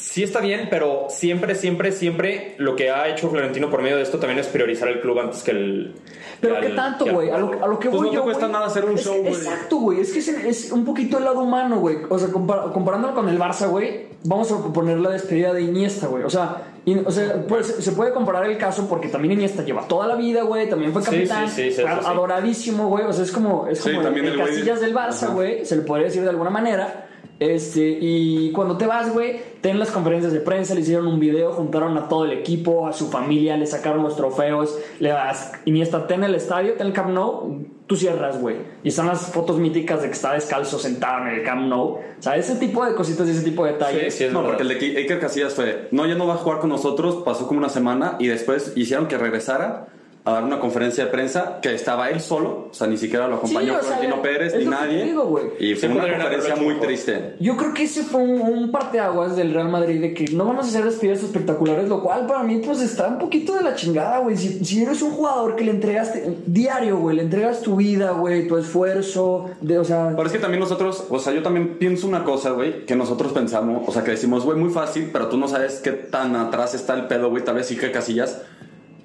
sí 0.00 0.22
está 0.22 0.40
bien, 0.40 0.68
pero 0.70 1.06
siempre, 1.10 1.54
siempre, 1.54 1.92
siempre 1.92 2.54
lo 2.58 2.74
que 2.74 2.90
ha 2.90 3.08
hecho 3.08 3.28
Florentino 3.28 3.70
por 3.70 3.82
medio 3.82 3.96
de 3.96 4.02
esto 4.02 4.18
también 4.18 4.38
es 4.40 4.46
priorizar 4.48 4.88
el 4.88 5.00
club 5.00 5.18
antes 5.20 5.42
que 5.42 5.50
el... 5.52 5.94
Pero 6.40 6.54
que 6.54 6.60
qué 6.62 6.66
al- 6.68 6.76
tanto, 6.76 7.04
güey. 7.06 7.28
A 7.30 7.36
lo, 7.38 7.46
jugador. 7.48 7.64
a 7.64 7.68
lo 7.68 7.78
que 7.78 7.88
Pues 7.90 7.98
voy 7.98 8.06
no 8.06 8.10
te 8.12 8.16
yo, 8.16 8.22
cuesta 8.24 8.48
nada 8.48 8.66
hacer 8.66 8.84
un 8.86 8.94
es- 8.96 9.04
show, 9.04 9.18
güey. 9.20 9.34
Exacto, 9.34 9.76
güey. 9.76 10.00
Es 10.00 10.10
que 10.12 10.18
es, 10.20 10.28
es 10.28 10.72
un 10.72 10.84
poquito 10.86 11.18
el 11.18 11.24
lado 11.24 11.40
humano, 11.40 11.78
güey. 11.80 11.98
O 12.08 12.18
sea, 12.18 12.28
compar- 12.30 12.72
comparándolo 12.72 13.14
con 13.14 13.28
el 13.28 13.38
Barça, 13.38 13.68
güey, 13.68 14.06
vamos 14.24 14.50
a 14.50 14.72
poner 14.72 14.98
la 14.98 15.10
despedida 15.10 15.52
de 15.52 15.60
Iniesta, 15.62 16.06
güey. 16.06 16.24
O 16.24 16.30
sea, 16.30 16.62
in- 16.86 17.04
o 17.06 17.10
sea 17.10 17.44
pues, 17.46 17.66
se 17.66 17.92
puede 17.92 18.12
comparar 18.14 18.46
el 18.46 18.56
caso 18.56 18.88
porque 18.88 19.08
también 19.08 19.32
Iniesta 19.34 19.62
lleva 19.62 19.86
toda 19.86 20.06
la 20.06 20.14
vida, 20.14 20.42
güey. 20.42 20.66
También 20.68 20.92
fue 20.94 21.02
capitán. 21.02 21.46
sí, 21.50 21.64
sí, 21.70 21.72
sí, 21.72 21.82
fue 21.82 21.90
adoradísimo, 21.90 22.88
güey. 22.88 23.04
O 23.04 23.12
sea, 23.12 23.24
es 23.24 23.32
como, 23.32 23.66
es 23.66 23.80
como 23.82 24.00
el, 24.00 24.24
el 24.24 24.38
Casillas 24.38 24.80
del 24.80 24.94
Barça, 24.94 25.32
güey. 25.34 25.66
Se 25.66 25.76
le 25.76 25.82
podría 25.82 26.06
decir 26.06 26.22
de 26.22 26.30
alguna 26.30 26.50
manera. 26.50 27.06
Este, 27.40 27.96
y 28.00 28.52
cuando 28.52 28.76
te 28.76 28.84
vas, 28.86 29.12
güey, 29.12 29.40
ten 29.62 29.78
las 29.78 29.90
conferencias 29.90 30.30
de 30.32 30.40
prensa, 30.40 30.74
le 30.74 30.82
hicieron 30.82 31.06
un 31.06 31.18
video, 31.18 31.52
juntaron 31.52 31.96
a 31.96 32.06
todo 32.06 32.26
el 32.26 32.32
equipo, 32.32 32.86
a 32.86 32.92
su 32.92 33.08
familia, 33.10 33.56
le 33.56 33.66
sacaron 33.66 34.02
los 34.02 34.14
trofeos, 34.14 34.78
le 35.00 35.08
das 35.08 35.52
Iniesta, 35.64 36.06
ten 36.06 36.22
el 36.22 36.34
estadio, 36.34 36.74
ten 36.74 36.86
el 36.88 36.92
Camp 36.92 37.08
Nou, 37.10 37.64
tú 37.86 37.96
cierras, 37.96 38.38
güey. 38.38 38.56
Y 38.84 38.88
están 38.88 39.06
las 39.06 39.32
fotos 39.32 39.56
míticas 39.58 40.02
de 40.02 40.08
que 40.08 40.12
está 40.12 40.34
descalzo 40.34 40.78
sentado 40.78 41.26
en 41.26 41.34
el 41.38 41.42
Camp 41.42 41.62
Nou. 41.66 41.82
O 41.94 42.00
sea, 42.18 42.36
ese 42.36 42.56
tipo 42.56 42.84
de 42.84 42.94
cositas 42.94 43.26
y 43.26 43.30
ese 43.30 43.42
tipo 43.42 43.64
de 43.64 43.72
detalles. 43.72 44.12
Sí, 44.12 44.18
sí, 44.18 44.24
es 44.24 44.32
No, 44.32 44.42
verdad. 44.42 44.58
porque 44.58 44.74
el 44.74 44.78
de 44.78 44.98
Iker 44.98 45.18
Casillas 45.18 45.54
fue, 45.54 45.88
no, 45.92 46.06
ya 46.06 46.16
no 46.16 46.26
va 46.26 46.34
a 46.34 46.36
jugar 46.36 46.58
con 46.58 46.68
nosotros, 46.68 47.22
pasó 47.24 47.46
como 47.48 47.58
una 47.58 47.70
semana 47.70 48.16
y 48.18 48.26
después 48.26 48.74
hicieron 48.76 49.08
que 49.08 49.16
regresara 49.16 49.88
a 50.24 50.32
dar 50.32 50.44
una 50.44 50.60
conferencia 50.60 51.06
de 51.06 51.10
prensa 51.10 51.60
que 51.62 51.74
estaba 51.74 52.10
él 52.10 52.20
solo, 52.20 52.68
o 52.70 52.74
sea, 52.74 52.86
ni 52.86 52.98
siquiera 52.98 53.26
lo 53.26 53.36
acompañó 53.36 53.72
Sí, 53.72 53.78
o 53.78 53.82
sea, 53.82 53.96
Florentino 53.96 54.22
Pérez 54.22 54.54
ni 54.54 54.64
que 54.64 54.70
nadie. 54.70 55.04
digo, 55.04 55.40
y 55.58 55.68
Sí, 55.68 55.74
fue 55.76 55.88
una 55.88 56.00
podrían 56.00 56.20
haberlo 56.20 56.36
conferencia 56.38 56.56
muy 56.64 56.74
mejor. 56.74 56.86
triste. 56.86 57.34
Yo 57.40 57.56
creo 57.56 57.72
que 57.74 57.84
ese 57.84 58.02
fue 58.02 58.20
un, 58.22 58.40
un 58.42 58.70
parteaguas 58.70 59.34
del 59.36 59.54
Real 59.54 59.70
Madrid 59.70 60.00
de 60.00 60.12
que 60.12 60.26
no 60.32 60.44
vamos 60.44 60.66
a 60.66 60.68
hacer 60.68 60.84
despedidas 60.84 61.22
espectaculares, 61.22 61.88
lo 61.88 62.02
cual 62.02 62.26
para 62.26 62.42
mí 62.42 62.60
pues 62.64 62.80
está 62.82 63.08
un 63.08 63.18
poquito 63.18 63.54
de 63.54 63.62
la 63.62 63.74
chingada, 63.74 64.18
güey. 64.18 64.36
Si, 64.36 64.62
si 64.64 64.82
eres 64.82 65.00
un 65.00 65.12
jugador 65.12 65.56
que 65.56 65.64
le 65.64 65.70
entregas 65.70 66.12
te- 66.12 66.36
diario, 66.46 66.98
güey, 66.98 67.16
le 67.16 67.22
entregas 67.22 67.62
tu 67.62 67.76
vida, 67.76 68.10
güey, 68.10 68.46
tu 68.46 68.58
esfuerzo, 68.58 69.50
de, 69.62 69.78
o 69.78 69.84
sea... 69.84 70.12
Pero 70.14 70.26
es 70.26 70.32
que 70.32 70.38
también 70.38 70.60
nosotros, 70.60 71.04
o 71.08 71.18
sea, 71.18 71.32
yo 71.32 71.42
también 71.42 71.78
pienso 71.78 72.06
una 72.06 72.24
cosa, 72.24 72.50
güey, 72.50 72.84
que 72.84 72.94
nosotros 72.94 73.32
pensamos, 73.32 73.82
o 73.88 73.92
sea, 73.92 74.04
que 74.04 74.10
decimos, 74.12 74.44
güey, 74.44 74.58
muy 74.58 74.70
fácil, 74.70 75.08
pero 75.12 75.28
tú 75.28 75.38
no 75.38 75.48
sabes 75.48 75.80
qué 75.82 75.92
tan 75.92 76.36
atrás 76.36 76.74
está 76.74 76.94
el 76.94 77.06
pedo, 77.06 77.30
güey. 77.30 77.42
Tal 77.44 77.54
vez 77.54 77.70
Iker 77.70 77.90
Casillas 77.92 78.42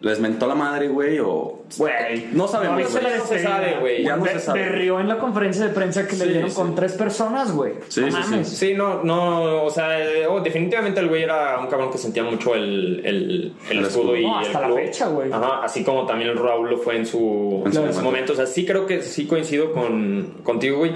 les 0.06 0.20
mentó 0.20 0.46
la 0.48 0.54
madre, 0.54 0.88
güey, 0.88 1.18
o. 1.20 1.64
Güey, 1.78 2.28
No 2.32 2.48
sabemos, 2.48 2.80
no 2.80 2.88
se 2.88 3.00
güey. 3.00 3.12
la 3.12 3.18
No 3.18 3.26
se 3.26 3.40
sabe, 3.40 3.78
güey. 3.80 4.04
Ya 4.04 4.16
no 4.16 4.26
se 4.28 4.40
sabe. 4.40 4.60
Berrió 4.62 5.00
en 5.00 5.08
la 5.08 5.18
conferencia 5.18 5.66
de 5.66 5.74
prensa 5.74 6.08
que 6.08 6.16
le 6.16 6.26
Sí, 6.26 6.30
dieron 6.32 6.50
sí. 6.52 6.56
con 6.56 6.76
tres 6.76 6.94
personas, 6.94 7.52
güey. 7.52 7.74
Sí, 7.88 8.02
no 8.02 8.12
sí, 8.12 8.14
sí. 8.24 8.30
mames. 8.30 8.48
Sí, 8.50 8.74
no, 8.76 9.04
no, 9.04 9.64
o 9.64 9.70
sea, 9.72 10.00
eh, 10.00 10.28
oh, 10.28 10.40
definitivamente 10.42 11.00
el 11.00 11.08
güey 11.08 11.24
era 11.24 11.58
un 11.60 11.66
cabrón 11.66 11.90
que 11.92 11.98
sentía 11.98 12.22
mucho 12.24 12.54
el, 12.54 13.02
el, 13.04 13.54
el 13.72 13.78
El 13.80 13.86
escudo 13.86 14.14
escudo. 14.14 14.16
y 14.18 14.22
No, 14.28 14.38
hasta 14.40 14.58
el 14.60 14.62
la 14.62 14.68
club. 14.68 14.78
fecha, 14.78 15.08
güey. 15.08 15.32
Ajá, 15.34 15.64
así 15.64 15.84
como 15.84 16.06
también 16.06 16.30
el 16.30 16.38
Raúl 16.38 16.70
lo 16.70 16.78
fue 16.78 16.98
en 16.98 17.06
su, 17.08 17.64
En 17.66 17.74
su 17.74 17.80
en 17.80 17.94
su 17.94 18.02
momento. 18.02 18.02
momento. 18.04 18.34
O 18.34 18.36
sea, 18.36 18.46
sí 18.46 18.64
creo 18.64 18.86
que 18.86 19.02
sí 19.02 19.26
coincido 19.26 19.72
con, 19.74 20.36
contigo, 20.44 20.78
güey. 20.78 20.92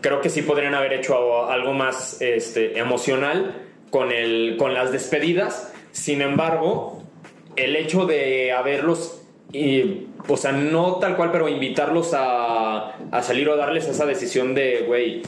Creo 0.00 0.22
que 0.22 0.30
sí 0.30 0.40
podrían 0.40 0.74
haber 0.74 0.94
hecho 0.94 1.50
algo 1.50 1.74
más 1.74 2.22
este, 2.22 2.78
emocional 2.78 3.54
con, 3.90 4.10
el, 4.10 4.56
con 4.58 4.72
las 4.72 4.90
despedidas. 4.90 5.70
Sin 5.92 6.22
embargo, 6.22 7.02
el 7.58 7.76
hecho 7.76 8.06
de 8.06 8.52
haberlos, 8.52 9.22
y, 9.52 10.06
o 10.26 10.36
sea, 10.36 10.52
no 10.52 10.96
tal 10.96 11.16
cual, 11.16 11.30
pero 11.32 11.48
invitarlos 11.48 12.12
a, 12.14 12.96
a 13.10 13.22
salir 13.22 13.48
o 13.48 13.56
darles 13.56 13.86
esa 13.88 14.06
decisión 14.06 14.54
de, 14.54 14.84
güey, 14.86 15.22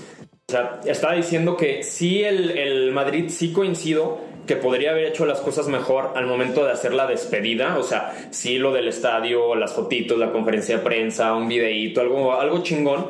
o 0.49 0.53
sea, 0.53 0.81
estaba 0.85 1.15
diciendo 1.15 1.57
que 1.57 1.85
sí 1.85 2.25
el, 2.25 2.51
el 2.51 2.93
Madrid 2.93 3.27
sí 3.29 3.53
coincido 3.53 4.19
que 4.51 4.57
podría 4.57 4.91
haber 4.91 5.05
hecho 5.05 5.25
las 5.25 5.41
cosas 5.41 5.69
mejor 5.69 6.11
al 6.17 6.27
momento 6.27 6.65
de 6.65 6.73
hacer 6.73 6.93
la 6.93 7.07
despedida, 7.07 7.79
o 7.79 7.85
sea, 7.85 8.13
sí 8.31 8.59
lo 8.59 8.73
del 8.73 8.89
estadio, 8.89 9.55
las 9.55 9.75
fotitos, 9.75 10.19
la 10.19 10.33
conferencia 10.33 10.79
de 10.79 10.83
prensa, 10.83 11.35
un 11.35 11.47
videíto, 11.47 12.01
algo, 12.01 12.35
algo 12.35 12.65
chingón, 12.65 13.07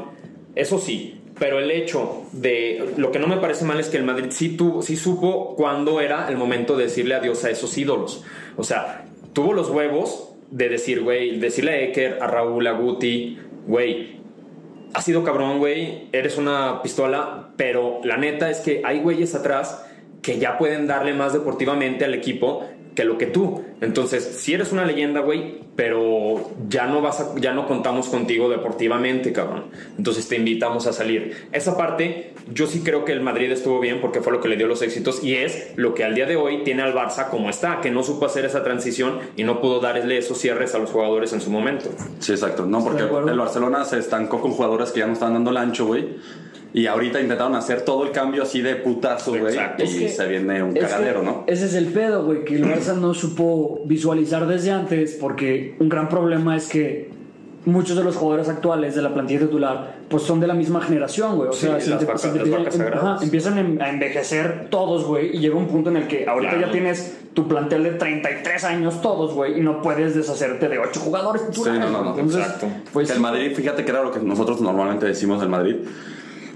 eso 0.54 0.78
sí. 0.78 1.16
Pero 1.38 1.58
el 1.58 1.70
hecho 1.70 2.24
de 2.32 2.92
lo 2.98 3.10
que 3.10 3.18
no 3.18 3.26
me 3.26 3.38
parece 3.38 3.64
mal 3.64 3.80
es 3.80 3.88
que 3.88 3.96
el 3.96 4.04
Madrid 4.04 4.26
sí, 4.28 4.58
tuvo, 4.58 4.82
sí 4.82 4.96
supo 4.96 5.56
cuándo 5.56 6.02
era 6.02 6.28
el 6.28 6.36
momento 6.36 6.76
de 6.76 6.84
decirle 6.84 7.14
adiós 7.14 7.42
a 7.44 7.50
esos 7.50 7.78
ídolos. 7.78 8.22
O 8.58 8.62
sea, 8.62 9.06
tuvo 9.32 9.52
los 9.52 9.70
huevos 9.70 10.32
de 10.50 10.68
decir, 10.68 11.02
güey, 11.02 11.38
decirle 11.38 11.72
a 11.72 11.80
Eker, 11.82 12.18
a 12.20 12.26
Raúl, 12.26 12.66
a 12.66 12.72
Guti, 12.72 13.38
güey, 13.66 14.20
has 14.94 15.04
sido 15.04 15.22
cabrón, 15.22 15.58
güey, 15.58 16.08
eres 16.12 16.38
una 16.38 16.82
pistola, 16.82 17.50
pero 17.56 18.00
la 18.04 18.16
neta 18.16 18.50
es 18.50 18.60
que 18.60 18.82
hay 18.84 19.00
güeyes 19.00 19.34
atrás 19.34 19.86
que 20.22 20.38
ya 20.38 20.58
pueden 20.58 20.86
darle 20.86 21.14
más 21.14 21.32
deportivamente 21.32 22.04
al 22.04 22.14
equipo 22.14 22.66
que 23.00 23.06
lo 23.06 23.16
que 23.16 23.26
tú. 23.26 23.64
Entonces, 23.80 24.22
si 24.22 24.52
eres 24.52 24.72
una 24.72 24.84
leyenda, 24.84 25.20
güey, 25.20 25.60
pero 25.74 26.50
ya 26.68 26.86
no 26.86 27.00
vas 27.00 27.18
a, 27.20 27.34
ya 27.40 27.54
no 27.54 27.66
contamos 27.66 28.08
contigo 28.08 28.50
deportivamente, 28.50 29.32
cabrón. 29.32 29.64
Entonces 29.96 30.28
te 30.28 30.36
invitamos 30.36 30.86
a 30.86 30.92
salir. 30.92 31.48
Esa 31.50 31.78
parte, 31.78 32.34
yo 32.52 32.66
sí 32.66 32.82
creo 32.84 33.06
que 33.06 33.12
el 33.12 33.22
Madrid 33.22 33.50
estuvo 33.50 33.80
bien 33.80 34.02
porque 34.02 34.20
fue 34.20 34.34
lo 34.34 34.42
que 34.42 34.48
le 34.48 34.56
dio 34.56 34.66
los 34.66 34.82
éxitos 34.82 35.24
y 35.24 35.34
es 35.36 35.72
lo 35.76 35.94
que 35.94 36.04
al 36.04 36.14
día 36.14 36.26
de 36.26 36.36
hoy 36.36 36.62
tiene 36.62 36.82
al 36.82 36.94
Barça 36.94 37.30
como 37.30 37.48
está, 37.48 37.80
que 37.80 37.90
no 37.90 38.02
supo 38.02 38.26
hacer 38.26 38.44
esa 38.44 38.62
transición 38.62 39.18
y 39.34 39.44
no 39.44 39.62
pudo 39.62 39.80
darle 39.80 40.18
esos 40.18 40.36
cierres 40.36 40.74
a 40.74 40.78
los 40.78 40.90
jugadores 40.90 41.32
en 41.32 41.40
su 41.40 41.50
momento. 41.50 41.88
Sí, 42.18 42.32
exacto. 42.32 42.66
No, 42.66 42.84
porque 42.84 43.04
el 43.04 43.38
Barcelona 43.38 43.86
se 43.86 43.98
estancó 43.98 44.42
con 44.42 44.50
jugadores 44.50 44.90
que 44.90 45.00
ya 45.00 45.06
no 45.06 45.14
estaban 45.14 45.32
dando 45.32 45.52
el 45.52 45.56
ancho, 45.56 45.86
güey. 45.86 46.18
Y 46.72 46.86
ahorita 46.86 47.20
intentaron 47.20 47.54
hacer 47.56 47.82
todo 47.82 48.04
el 48.04 48.12
cambio 48.12 48.44
así 48.44 48.60
de 48.62 48.76
putazo, 48.76 49.32
güey. 49.32 49.54
Exacto. 49.54 49.82
Y 49.82 49.86
Es 49.86 49.94
que- 49.96 50.08
se 50.08 50.26
viene 50.28 50.62
un 50.62 50.72
cagadero, 50.74 51.22
¿no? 51.22 51.44
Ese 51.48 51.66
es 51.66 51.74
el 51.74 51.86
pedo, 51.86 52.24
güey, 52.24 52.44
que 52.44 52.54
el 52.56 52.64
Barça 52.64 52.94
no 52.96 53.12
supo 53.12 53.80
visualizar 53.86 54.46
desde 54.46 54.70
antes, 54.70 55.16
porque 55.20 55.74
un 55.80 55.88
gran 55.88 56.08
problema 56.08 56.56
es 56.56 56.68
que 56.68 57.10
muchos 57.66 57.94
de 57.96 58.02
los 58.04 58.16
jugadores 58.16 58.48
actuales 58.48 58.94
de 58.94 59.02
la 59.02 59.12
plantilla 59.12 59.40
titular 59.40 59.96
pues 60.08 60.22
son 60.22 60.40
de 60.40 60.46
la 60.46 60.54
misma 60.54 60.80
generación, 60.80 61.36
güey. 61.36 61.50
O 61.50 61.52
Sí, 61.52 61.66
sea, 61.66 61.72
las 61.74 61.84
te- 61.84 62.06
vacas- 62.06 62.22
te 62.22 62.28
empiezan- 62.28 62.92
ajá, 62.94 63.18
empiezan 63.22 63.58
em- 63.58 63.78
a 63.82 63.90
envejecer 63.90 64.68
todos, 64.70 65.04
güey, 65.04 65.36
y 65.36 65.40
llega 65.40 65.56
un 65.56 65.66
punto 65.66 65.90
en 65.90 65.98
el 65.98 66.06
que 66.08 66.26
ahorita 66.26 66.52
Claro. 66.52 66.66
ya 66.68 66.72
tienes 66.72 67.18
tu 67.34 67.46
plantel 67.48 67.82
de 67.84 67.90
33 67.92 68.64
años 68.64 69.02
todos, 69.02 69.34
güey, 69.34 69.58
y 69.58 69.60
no 69.60 69.82
puedes 69.82 70.14
deshacerte 70.14 70.68
de 70.68 70.78
8 70.78 71.00
jugadores 71.00 71.46
titulares. 71.50 71.80
no, 71.80 71.90
no, 71.90 71.98
güey. 71.98 72.04
no, 72.04 72.10
Entonces, 72.18 72.40
exacto. 72.40 72.66
pues 72.92 73.10
el 73.10 73.20
Madrid, 73.20 73.52
fíjate 73.54 73.84
que 73.84 73.90
era 73.90 74.02
lo 74.02 74.10
que 74.10 74.20
nosotros 74.20 74.60
normalmente 74.60 75.04
decimos 75.06 75.40
del 75.40 75.48
Madrid. 75.50 75.76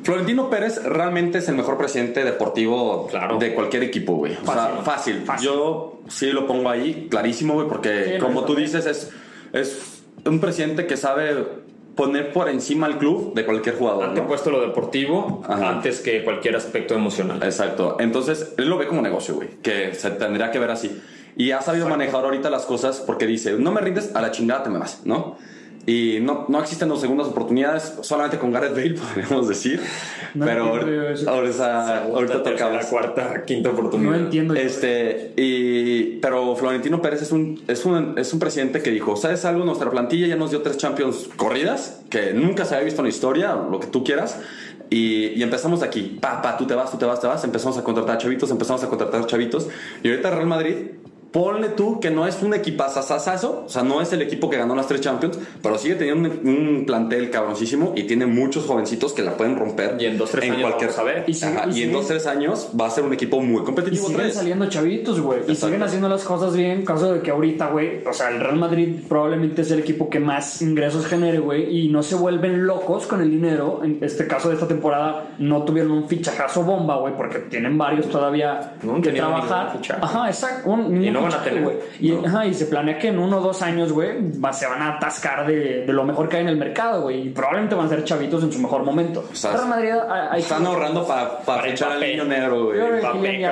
Florentino 0.05 0.51
Pérez 0.51 0.83
realmente 0.85 1.39
es 1.39 1.49
el 1.49 1.57
mejor 1.57 1.77
presidente 1.79 2.23
deportivo 2.25 3.07
Claro. 3.09 3.39
de 3.39 3.55
cualquier 3.55 3.83
equipo, 3.83 4.15
güey. 4.15 4.37
O 4.43 4.53
sea, 4.53 4.81
fácil. 4.85 5.23
Fácil. 5.25 5.47
Yo 5.49 6.01
sí 6.09 6.27
lo 6.31 6.47
pongo 6.47 6.69
ahí, 6.71 7.09
clarísimo, 7.11 7.55
güey, 7.55 7.67
porque 7.67 8.05
Sí, 8.05 8.11
no, 8.19 8.27
como 8.27 8.41
yo 8.43 8.47
tú 8.47 8.55
dices, 8.55 8.85
es, 8.87 9.11
es 9.53 10.03
un 10.27 10.41
presidente 10.41 10.87
que 10.87 10.97
sabe 10.97 11.65
poner 11.97 12.33
por 12.33 12.49
encima 12.49 12.87
al 12.87 12.99
club 12.99 13.35
de 13.35 13.45
cualquier 13.45 13.77
jugador. 13.79 14.05
Han 14.05 14.15
¿no? 14.15 14.27
puesto 14.27 14.51
lo 14.51 14.61
deportivo 14.61 15.43
Ajá. 15.49 15.71
antes 15.71 16.01
que 16.01 16.23
cualquier 16.25 16.57
aspecto 16.57 16.95
emocional. 16.95 17.41
Exacto. 17.43 17.97
Entonces, 18.01 18.53
él 18.59 18.69
lo 18.69 18.77
ve 18.79 18.87
como 18.87 19.01
negocio, 19.01 19.35
güey, 19.37 19.49
que 19.63 19.95
se 19.95 20.11
tendría 20.11 20.51
que 20.51 20.59
ver 20.59 20.71
así. 20.71 21.01
Y 21.37 21.53
ha 21.53 21.63
sabido 21.63 21.89
manejar 21.89 22.25
ahorita 22.25 22.51
las 22.51 22.65
cosas 22.67 23.01
porque 23.01 23.27
dice, 23.27 23.53
no 23.59 23.73
me 23.73 23.81
rindes, 23.81 24.15
a 24.15 24.21
la 24.21 24.31
chingada 24.31 24.65
te 24.65 24.71
me 24.71 24.79
vas, 24.79 25.03
¿no? 25.05 25.37
Y 25.87 26.19
no, 26.21 26.47
no 26.49 26.61
existen 26.61 26.89
dos 26.89 27.01
segundas 27.01 27.27
oportunidades, 27.29 27.95
solamente 28.01 28.39
con 28.39 28.53
Gareth 28.53 28.75
Bale, 28.75 28.95
podríamos 29.15 29.49
decir. 29.49 29.81
No 30.35 30.47
Pero 30.47 30.67
ahorita, 30.67 32.03
ahorita, 32.11 32.43
tocamos. 32.43 32.87
cuarta, 32.87 33.45
quinta 33.45 33.71
oportunidad. 33.71 34.11
no 34.11 34.17
entiendo. 34.17 34.55
yo. 34.55 34.61
Este, 34.61 35.33
y, 35.37 36.19
pero 36.21 36.57
Florentino 36.57 37.03
Pérez 37.03 37.23
es 37.23 37.33
un, 37.33 37.63
es, 37.69 37.85
un, 37.85 38.19
es 38.19 38.33
un 38.33 38.39
presidente 38.39 38.83
que 38.83 38.91
dijo, 38.91 39.17
¿sabes 39.17 39.45
algo? 39.45 39.65
Nuestra 39.65 39.91
plantilla 39.91 40.27
ya 40.27 40.37
nos 40.37 40.51
dio 40.51 40.63
tres 40.63 40.79
Champions 40.79 41.29
corridas, 41.37 42.01
que 42.09 42.33
nunca 42.33 42.65
se 42.65 42.75
había 42.75 42.87
visto 42.87 43.03
en 43.03 43.05
la 43.05 43.11
historia, 43.11 43.55
lo 43.55 43.79
que 43.79 43.87
tú 43.87 44.03
quieras. 44.05 44.39
Y, 44.91 45.29
y 45.35 45.43
empezamos 45.43 45.81
de 45.81 45.87
aquí, 45.87 46.19
pa, 46.21 46.41
pa, 46.41 46.57
tú 46.57 46.67
te 46.67 46.75
vas, 46.75 46.91
tú 46.91 46.97
te 46.99 47.05
vas, 47.05 47.21
te 47.21 47.27
vas. 47.27 47.45
Empezamos 47.45 47.77
a 47.79 47.85
contratar 47.85 48.19
chavitos, 48.19 48.51
empezamos 48.51 48.83
a 48.85 48.89
contratar 48.89 49.27
chavitos. 49.27 49.69
Y 50.03 50.09
ahorita 50.09 50.31
Real 50.31 50.47
Madrid, 50.47 50.77
ponle 51.35 51.71
tú 51.71 51.99
que 51.99 52.13
no 52.13 52.29
es 52.29 52.41
un 52.43 52.55
equipazazazazo, 52.55 53.65
o 53.67 53.69
sea, 53.69 53.83
no 53.83 54.01
es 54.01 54.13
el 54.13 54.23
equipo 54.23 54.49
que 54.49 54.57
ganó 54.57 54.77
las 54.77 54.87
tres 54.87 55.01
Champions, 55.01 55.37
pero 55.61 55.77
sigue 55.77 55.97
teniendo 55.97 56.31
un, 56.31 56.49
un 56.49 56.85
plantel 56.87 57.29
cabroncísimo 57.29 57.93
y 57.97 58.05
tiene 58.05 58.25
muchos 58.25 58.67
jovencitos 58.67 59.13
que 59.13 59.23
la 59.23 59.37
pueden 59.37 59.57
romper. 59.57 59.97
Y 59.99 60.07
en 60.07 60.17
dos, 60.17 60.31
tres 60.31 60.45
en 60.45 60.53
años 60.53 60.63
cualquier 60.63 60.91
vamos 60.91 61.01
a 61.01 61.03
ver. 61.03 61.25
Y 61.27 61.35
sí, 61.35 61.45
Ajá, 61.45 61.65
y 61.67 61.71
y 61.71 61.73
sí. 61.73 61.83
en 61.83 61.93
dos, 61.93 62.07
tres 62.07 62.27
años 62.29 62.69
va 62.81 62.87
a 62.87 62.91
ser 62.91 63.03
un 63.03 63.13
equipo 63.13 63.41
muy 63.41 63.63
Y 63.63 63.65
competitivo 63.65 64.05
otra 64.05 64.11
siguen 64.19 64.27
vez. 64.29 64.35
saliendo 64.37 64.67
chavitos, 64.69 65.21
güey. 65.21 65.41
Y 65.49 65.57
siguen 65.57 65.83
haciendo 65.83 66.09
las 66.09 66.23
cosas 66.23 66.55
bien. 66.55 66.71
En 66.71 66.85
caso 66.85 67.13
de 67.13 67.21
que 67.21 67.33
ahorita, 67.33 67.69
güey, 67.71 68.07
o 68.07 68.13
sea, 68.13 68.29
el 68.31 68.39
Real 68.39 68.57
Madrid 68.57 69.01
probablemente 69.09 69.63
es 69.63 69.71
el 69.73 69.81
equipo 69.81 70.09
que 70.09 70.21
más 70.21 70.63
ingresos 70.63 71.05
genere, 71.05 71.41
güey. 71.41 71.77
Y 71.79 71.89
no 71.89 72.05
se 72.05 72.15
vuelven 72.15 72.65
locos 72.65 73.09
con 73.09 73.21
el 73.21 73.31
dinero. 73.31 73.81
En 73.83 73.99
este 74.03 74.29
caso 74.29 74.51
de 74.51 74.55
esta 74.55 74.69
temporada 74.69 75.35
no 75.39 75.65
tuvieron 75.65 75.91
un 75.91 76.09
fichajazo 76.09 76.63
bomba, 76.63 76.97
güey, 76.99 77.17
porque 77.17 77.41
tienen 77.41 77.77
varios 77.77 78.09
todavía 78.09 78.75
No 78.85 79.03
que 79.03 79.11
trabajar. 79.11 79.81
Ajá, 80.01 80.29
exacto. 80.29 80.71
Un, 80.71 81.03
Y 81.03 81.11
no 81.11 81.24
van 81.25 81.33
a 81.35 81.39
fichaje, 81.39 81.51
tener. 81.51 81.63
güey. 81.65 81.77
Y, 82.01 82.13
No. 82.13 82.27
ajá, 82.29 82.47
y 82.47 82.55
se 82.55 82.67
planea 82.67 82.99
que 82.99 83.09
en 83.09 83.19
uno 83.19 83.39
o 83.39 83.41
dos 83.41 83.63
años, 83.63 83.93
güey, 83.93 84.13
va- 84.41 84.53
se 84.53 84.67
van 84.67 84.83
a 84.83 84.97
atascar 84.97 85.47
de, 85.47 85.85
de 85.87 85.93
lo 85.93 86.05
mejor 86.05 86.29
que 86.29 86.37
hay 86.37 86.43
en 86.43 86.49
el 86.49 86.57
mercado, 86.57 87.03
güey. 87.03 87.29
Y 87.29 87.31
probablemente 87.31 87.75
van 87.75 87.87
a 87.87 87.89
ser 87.89 88.05
chavitos 88.05 88.43
en 88.43 88.53
su 88.53 88.59
mejor 88.61 88.83
momento. 88.85 89.25
sea, 89.33 89.53
Real 89.53 89.69
Madrid 89.69 89.91
hay- 90.31 90.41
Están 90.41 90.67
ahorrando 90.67 91.07
para 91.07 91.39
Para 91.41 91.63
fichar 91.65 91.93
al 91.93 92.01
niño 92.01 92.25
negro, 92.25 92.67
güey. 92.67 92.79
Ya 92.79 92.85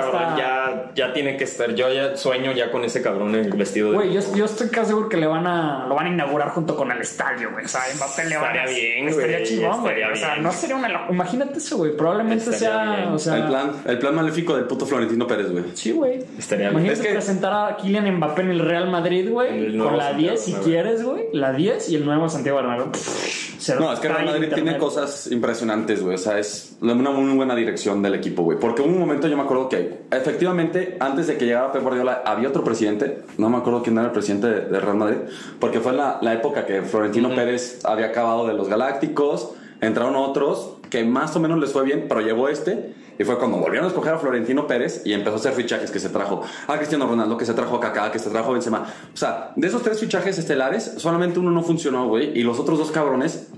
cabrón, 0.01 0.23
está- 0.23 0.37
ya, 0.37 0.91
ya 0.95 1.13
tiene 1.13 1.37
que 1.37 1.45
estar. 1.45 1.75
Yo 1.75 1.93
ya 1.93 2.17
sueño 2.17 2.53
ya 2.53 2.71
con 2.71 2.85
ese 2.85 3.03
cabrón 3.03 3.35
en 3.35 3.45
el 3.47 3.53
vestido 3.53 3.91
de. 3.91 3.97
Güey, 3.97 4.13
yo, 4.13 4.21
yo 4.35 4.45
estoy 4.45 4.69
casi 4.69 4.89
seguro 4.89 5.09
que 5.09 5.17
le 5.17 5.27
van 5.27 5.47
a, 5.47 5.87
lo 5.89 5.95
van 5.95 6.07
a 6.07 6.09
inaugurar 6.11 6.51
junto 6.51 6.77
con 6.77 6.91
el 6.91 7.01
estadio, 7.01 7.51
güey. 7.53 7.65
O 7.65 7.69
sea, 7.69 7.81
Mbappé 7.97 8.25
le 8.27 8.37
van 8.37 8.45
a... 8.57 8.65
Estaría 8.65 8.75
bien, 8.95 9.09
Estaría 9.09 9.37
güey, 9.39 9.49
chingón, 9.49 9.81
güey. 9.81 10.03
O 10.03 10.17
sea, 10.17 10.37
no 10.37 10.53
sería 10.53 10.77
una... 10.77 11.07
Imagínate 11.11 11.59
eso, 11.59 11.77
güey. 11.79 11.97
Probablemente 11.97 12.51
Estaría 12.51 12.59
sea... 13.05 13.11
O 13.13 13.19
sea, 13.19 13.37
el, 13.37 13.47
plan, 13.47 13.73
el 13.85 13.99
plan 13.99 14.15
maléfico 14.15 14.55
del 14.57 14.65
puto 14.65 14.87
Florentino 14.87 15.27
Pérez, 15.27 15.51
güey. 15.51 15.65
Sí, 15.75 15.93
güey. 15.93 16.23
Estaría 16.39 16.71
bien. 16.71 16.73
Imagínate 16.85 17.01
Es 17.01 17.07
que- 17.07 17.13
presentar 17.15 17.53
a 17.53 17.62
Kylian 17.81 18.17
Mbappé 18.17 18.43
en 18.43 18.51
el 18.51 18.61
Real 18.61 18.91
Madrid, 18.91 19.29
güey. 19.31 19.77
Con 19.77 19.97
la 19.97 20.11
Santiago 20.11 20.31
10, 20.33 20.41
si 20.41 20.53
Bernabéu. 20.53 20.71
quieres, 20.73 21.03
güey. 21.05 21.25
La 21.33 21.53
10 21.53 21.89
y 21.91 21.97
el 21.97 22.05
nuevo 22.05 22.29
Santiago 22.29 22.59
Bernabéu. 22.59 22.87
Se 22.95 23.77
No, 23.77 23.93
es 23.93 24.01
que 24.01 24.09
Real 24.09 24.27
Madrid 24.27 24.49
tiene 24.55 24.77
cosas 24.79 25.31
impresionantes, 25.31 26.03
güey. 26.03 26.17
O 26.17 26.19
sea, 26.19 26.39
es 26.39 26.77
una 26.81 26.95
muy 26.95 27.37
buena 27.37 27.55
dirección 27.55 28.03
del 28.03 28.15
equipo, 28.15 28.43
güey. 28.43 28.59
Porque 28.59 28.83
hubo 28.83 28.91
un 28.91 28.99
momento, 28.99 29.29
yo 29.29 29.37
me 29.37 29.45
acuerdo 29.45 29.69
que 29.69 30.01
efectivamente, 30.11 30.97
antes 31.01 31.27
de 31.27 31.37
que 31.37 31.47
llegara 31.47 31.71
Pep 31.73 31.83
Guardiola, 31.83 32.23
había 32.25 32.49
otro 32.49 32.65
presidente. 32.65 33.23
No 33.39 33.49
me 33.49 33.59
acuerdo 33.59 33.83
quién 33.83 33.97
era 33.97 34.07
el 34.07 34.13
presidente 34.13 34.49
de, 34.49 34.61
de 34.63 34.81
Real 34.81 34.97
Madrid. 34.97 35.19
Porque 35.61 35.81
fue 35.81 35.93
la, 35.93 36.19
la 36.23 36.33
época 36.35 36.67
que 36.67 36.83
Florentino 36.83 37.35
Pérez 37.35 37.81
había 37.85 38.07
acabado 38.07 38.47
de 38.47 38.55
los 38.55 38.69
Galácticos. 38.69 39.53
Entraron 39.81 40.17
otros 40.17 40.77
que 40.91 41.05
más 41.05 41.35
o 41.37 41.41
menos 41.41 41.59
les 41.59 41.73
fue 41.73 41.85
bien, 41.85 42.07
pero 42.09 42.21
llegó 42.21 42.49
este. 42.49 42.95
Y 43.23 43.25
fue 43.25 43.39
cuando 43.39 43.59
volvieron 43.59 43.85
a 43.85 43.89
escoger 43.89 44.15
a 44.15 44.19
Florentino 44.19 44.67
Pérez 44.67 45.03
y 45.05 45.13
empezó 45.13 45.37
a 45.37 45.39
hacer 45.39 45.53
fichajes 45.53 45.93
que 45.93 46.01
se 46.01 46.09
trajo 46.09 46.43
a 46.67 46.77
Cristiano 46.77 47.07
Ronaldo, 47.07 47.37
que 47.37 47.45
se 47.47 47.55
trajo 47.55 47.77
a 47.77 47.81
Kaká, 47.81 48.11
que 48.11 48.19
se 48.19 48.31
trajo 48.31 48.51
a 48.51 48.53
Benzema. 48.55 48.85
O 49.15 49.17
sea, 49.17 49.53
de 49.55 49.69
esos 49.69 49.81
tres 49.83 50.01
fichajes 50.01 50.37
estelares, 50.39 50.95
solamente 50.97 51.39
uno 51.39 51.53
no 51.53 51.63
funcionó, 51.63 52.09
güey. 52.09 52.37
Y 52.37 52.43
los 52.43 52.59
otros 52.59 52.79
dos 52.81 52.91
cabrones 52.91 53.49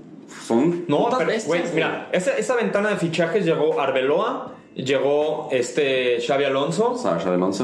son 0.45 0.85
No, 0.87 1.07
pero, 1.17 1.25
bestias, 1.25 1.47
güey. 1.47 1.63
mira, 1.73 2.09
esa, 2.11 2.37
esa 2.37 2.55
ventana 2.55 2.89
de 2.89 2.97
fichajes 2.97 3.43
llegó 3.43 3.81
Arbeloa, 3.81 4.51
llegó 4.75 5.47
este 5.51 6.19
Xavi 6.21 6.43
Alonso, 6.43 6.95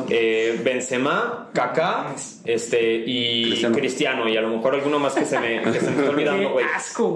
eh, 0.09 0.59
Benzema, 0.63 1.49
Kaká, 1.53 2.15
este 2.45 3.03
y 3.05 3.49
Cristiano. 3.49 3.75
Cristiano. 3.75 4.29
y 4.29 4.37
a 4.37 4.41
lo 4.41 4.49
mejor 4.49 4.75
alguno 4.75 4.97
más 4.97 5.13
que 5.13 5.25
se 5.25 5.37
me, 5.39 5.61
que 5.61 5.79
se 5.79 5.91
me 5.91 5.97
está 5.97 6.09
olvidando, 6.09 6.47
Qué 6.47 6.53
güey. 6.53 6.65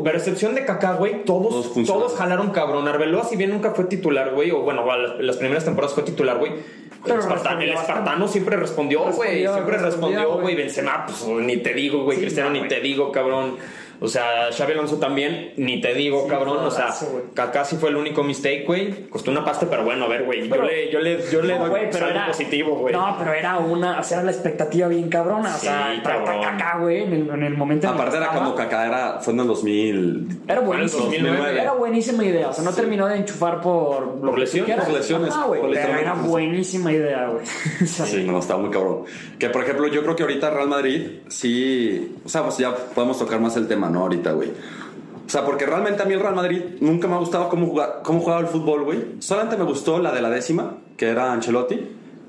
Pero 0.03 0.17
excepción 0.17 0.55
de 0.55 0.65
Kaká, 0.65 0.93
güey, 0.93 1.23
Todos 1.23 1.73
todos, 1.85 2.15
jalaron 2.15 2.51
cabrón. 2.51 2.87
Arbeloa, 2.87 3.23
si 3.23 3.35
bien 3.37 3.51
nunca 3.51 3.71
fue 3.71 3.85
titular, 3.85 4.31
güey, 4.33 4.51
o 4.51 4.61
bueno, 4.61 4.85
las, 4.97 5.19
las 5.19 5.37
primeras 5.37 5.63
temporadas 5.63 5.95
fue 5.95 6.03
titular, 6.03 6.37
güey. 6.37 6.51
Pero 7.03 7.15
El, 7.15 7.19
espartano, 7.71 8.25
el 8.25 8.31
siempre 8.31 8.57
respondió, 8.57 9.03
güey. 9.11 9.47
Siempre 9.47 9.77
respondió, 9.77 10.39
güey. 10.39 10.55
Benzema, 10.55 11.05
pues 11.05 11.25
ni 11.25 11.57
te 11.57 11.73
digo, 11.73 12.03
güey. 12.03 12.17
Sí, 12.17 12.23
Cristiano, 12.23 12.49
no, 12.49 12.61
ni 12.61 12.67
te 12.67 12.81
digo, 12.81 13.11
cabrón. 13.11 13.57
O 14.01 14.07
sea, 14.07 14.49
Xavi 14.51 14.73
Alonso 14.73 14.97
también, 14.97 15.53
ni 15.57 15.79
te 15.81 15.93
digo, 15.93 16.23
Sí, 16.23 16.29
cabrón. 16.29 16.57
O 16.65 16.71
sea. 16.71 16.93
Kaká 17.33 17.65
sí 17.65 17.77
fue 17.77 17.89
el 17.89 17.95
único 17.95 18.23
mistake, 18.23 18.63
güey. 18.65 19.07
Costó 19.09 19.31
una 19.31 19.43
pasta, 19.45 19.67
pero 19.69 19.83
bueno, 19.83 20.05
a 20.05 20.07
ver, 20.07 20.23
güey. 20.23 20.47
Yo 20.49 20.61
le, 20.61 20.91
yo 20.91 20.99
le, 20.99 21.19
yo 21.31 21.41
le 21.41 21.57
No, 21.57 21.67
doy 21.69 21.81
pero 21.91 22.07
era 22.09 22.27
positivo, 22.27 22.75
güey. 22.75 22.93
No, 22.93 23.15
pero 23.17 23.33
era 23.33 23.57
una, 23.57 23.99
o 23.99 24.03
sea, 24.03 24.17
era 24.17 24.25
la 24.25 24.31
expectativa 24.31 24.87
bien 24.87 25.09
cabrona. 25.09 25.53
O 25.55 25.57
Sí, 25.57 25.67
sea, 25.67 25.99
cabrón. 26.03 26.41
caca, 26.41 26.77
güey, 26.79 27.03
en 27.03 27.13
el, 27.13 27.29
en 27.29 27.43
el 27.43 27.57
momento 27.57 27.87
en 27.87 27.93
el 27.93 27.97
que 27.97 28.01
Aparte 28.01 28.17
era 28.17 28.25
estaba. 28.27 28.43
cuando 28.45 28.55
Kaká 28.55 28.85
era, 28.87 29.19
fue 29.21 29.33
en 29.33 29.39
el 29.39 29.47
2000. 29.47 30.27
Era 30.47 30.59
buenísimo. 30.61 31.03
2009. 31.05 31.61
Era 31.61 31.71
buenísima 31.73 32.23
idea. 32.25 32.49
O 32.49 32.53
sea, 32.53 32.63
no 32.63 32.73
terminó 32.73 33.07
de 33.07 33.17
enchufar 33.17 33.61
por. 33.61 34.15
lo 34.21 34.31
Por 34.31 34.39
lesiones, 34.39 34.75
güey, 35.47 35.61
por 35.61 35.69
lesiones. 35.69 36.01
era 36.01 36.13
buenísima 36.13 36.91
idea, 36.91 37.27
güey. 37.29 37.45
O 37.83 37.85
sea, 37.87 38.05
Sí, 38.05 38.23
no, 38.23 38.39
está 38.39 38.57
muy 38.57 38.69
cabrón. 38.69 39.03
Que 39.39 39.49
por 39.49 39.63
ejemplo, 39.63 39.87
yo 39.87 40.01
creo 40.03 40.15
que 40.15 40.23
ahorita 40.23 40.49
Real 40.49 40.67
Madrid, 40.67 41.19
sí. 41.27 42.15
O 42.25 42.29
sea, 42.29 42.43
pues 42.43 42.57
ya 42.57 42.75
podemos 42.75 43.17
tocar 43.19 43.39
más 43.39 43.55
el 43.57 43.67
tema, 43.67 43.84
¿no? 43.89 44.01
Ahorita, 44.01 44.31
güey. 44.33 44.49
O 44.49 45.29
sea, 45.29 45.43
porque 45.43 45.65
realmente 45.65 46.03
a 46.03 46.05
mí 46.05 46.13
el 46.13 46.19
Real 46.19 46.35
Madrid 46.35 46.61
nunca 46.81 47.07
me 47.07 47.15
ha 47.15 47.17
gustado 47.17 47.49
cómo, 47.49 47.65
jugar, 47.67 48.01
cómo 48.03 48.19
jugaba 48.19 48.41
el 48.41 48.47
fútbol, 48.47 48.83
güey. 48.83 48.99
Solamente 49.19 49.57
me 49.57 49.63
gustó 49.63 49.99
la 49.99 50.11
de 50.11 50.21
la 50.21 50.29
décima, 50.29 50.77
que 50.97 51.07
era 51.07 51.33
Ancelotti. 51.33 51.79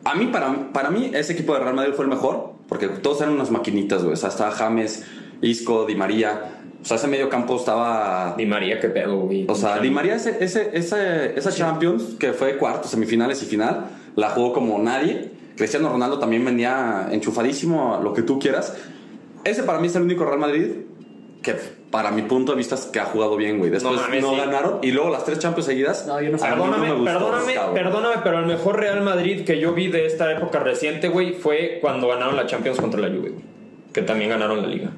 A 0.04 0.14
mí, 0.14 0.26
para, 0.26 0.72
para 0.72 0.90
mí, 0.90 1.10
ese 1.12 1.32
equipo 1.34 1.52
de 1.54 1.60
Real 1.60 1.74
Madrid 1.74 1.92
fue 1.94 2.04
el 2.04 2.10
mejor, 2.10 2.52
porque 2.68 2.88
todos 2.88 3.20
eran 3.20 3.34
unas 3.34 3.50
maquinitas, 3.50 4.02
güey. 4.02 4.14
O 4.14 4.16
sea, 4.16 4.30
estaba 4.30 4.50
James, 4.52 5.04
Isco, 5.42 5.84
Di 5.84 5.94
María. 5.94 6.52
O 6.80 6.84
sea, 6.86 6.96
ese 6.96 7.08
medio 7.08 7.28
campo 7.28 7.56
estaba 7.56 8.34
Di 8.38 8.46
María, 8.46 8.78
qué 8.80 8.88
pedo, 8.88 9.16
güey. 9.18 9.44
o 9.48 9.54
sea, 9.54 9.78
Di 9.80 9.90
María, 9.90 10.14
ese, 10.14 10.38
ese, 10.42 10.70
ese- 10.72 11.36
esa 11.38 11.50
Champions, 11.52 12.14
que 12.18 12.32
fue 12.32 12.56
cuartos, 12.56 12.90
semifinales 12.92 13.42
y 13.42 13.46
final, 13.46 13.86
la 14.14 14.30
jugó 14.30 14.52
como 14.54 14.78
nadie. 14.78 15.32
Cristiano 15.56 15.88
Ronaldo 15.90 16.18
también 16.18 16.44
venía 16.44 17.08
enchufadísimo 17.10 18.00
lo 18.02 18.12
que 18.14 18.22
tú 18.22 18.38
quieras. 18.38 18.74
Ese 19.44 19.64
para 19.64 19.80
mí 19.80 19.88
es 19.88 19.96
el 19.96 20.02
único 20.02 20.24
Real 20.24 20.38
Madrid 20.38 20.70
que, 21.46 21.54
para 21.90 22.10
mi 22.10 22.22
punto 22.22 22.52
de 22.52 22.58
vista, 22.58 22.74
es 22.74 22.82
que 22.86 22.98
ha 23.00 23.04
jugado 23.06 23.36
bien, 23.36 23.58
güey. 23.58 23.70
Después 23.70 23.94
No 23.94 24.20
no, 24.20 24.30
sí. 24.32 24.36
ganaron 24.36 24.78
y 24.82 24.90
luego 24.90 25.10
las 25.10 25.24
tres 25.24 25.38
Champions 25.38 25.66
seguidas. 25.66 26.06
No, 26.06 26.20
yo 26.20 26.30
no 26.30 26.38
sé. 26.38 26.48
no 26.48 26.54
Perdóname, 26.56 26.88
me 26.88 26.94
gustó, 26.94 27.04
perdóname, 27.18 27.54
cabrón. 27.54 27.74
perdóname, 27.74 28.16
pero 28.22 28.38
el 28.40 28.46
mejor 28.46 28.78
Real 28.80 29.02
Madrid 29.02 29.44
que 29.44 29.58
yo 29.58 29.72
vi 29.72 29.88
de 29.88 30.06
esta 30.06 30.30
época 30.32 30.58
reciente, 30.58 31.08
güey, 31.08 31.32
fue 31.34 31.78
cuando 31.80 32.08
ganaron 32.08 32.36
la 32.36 32.46
Champions 32.46 32.78
contra 32.80 33.00
la 33.00 33.08
Juve, 33.08 33.30
güey, 33.30 33.44
que 33.92 34.02
también 34.02 34.30
ganaron 34.30 34.60
la 34.60 34.68
Liga. 34.68 34.90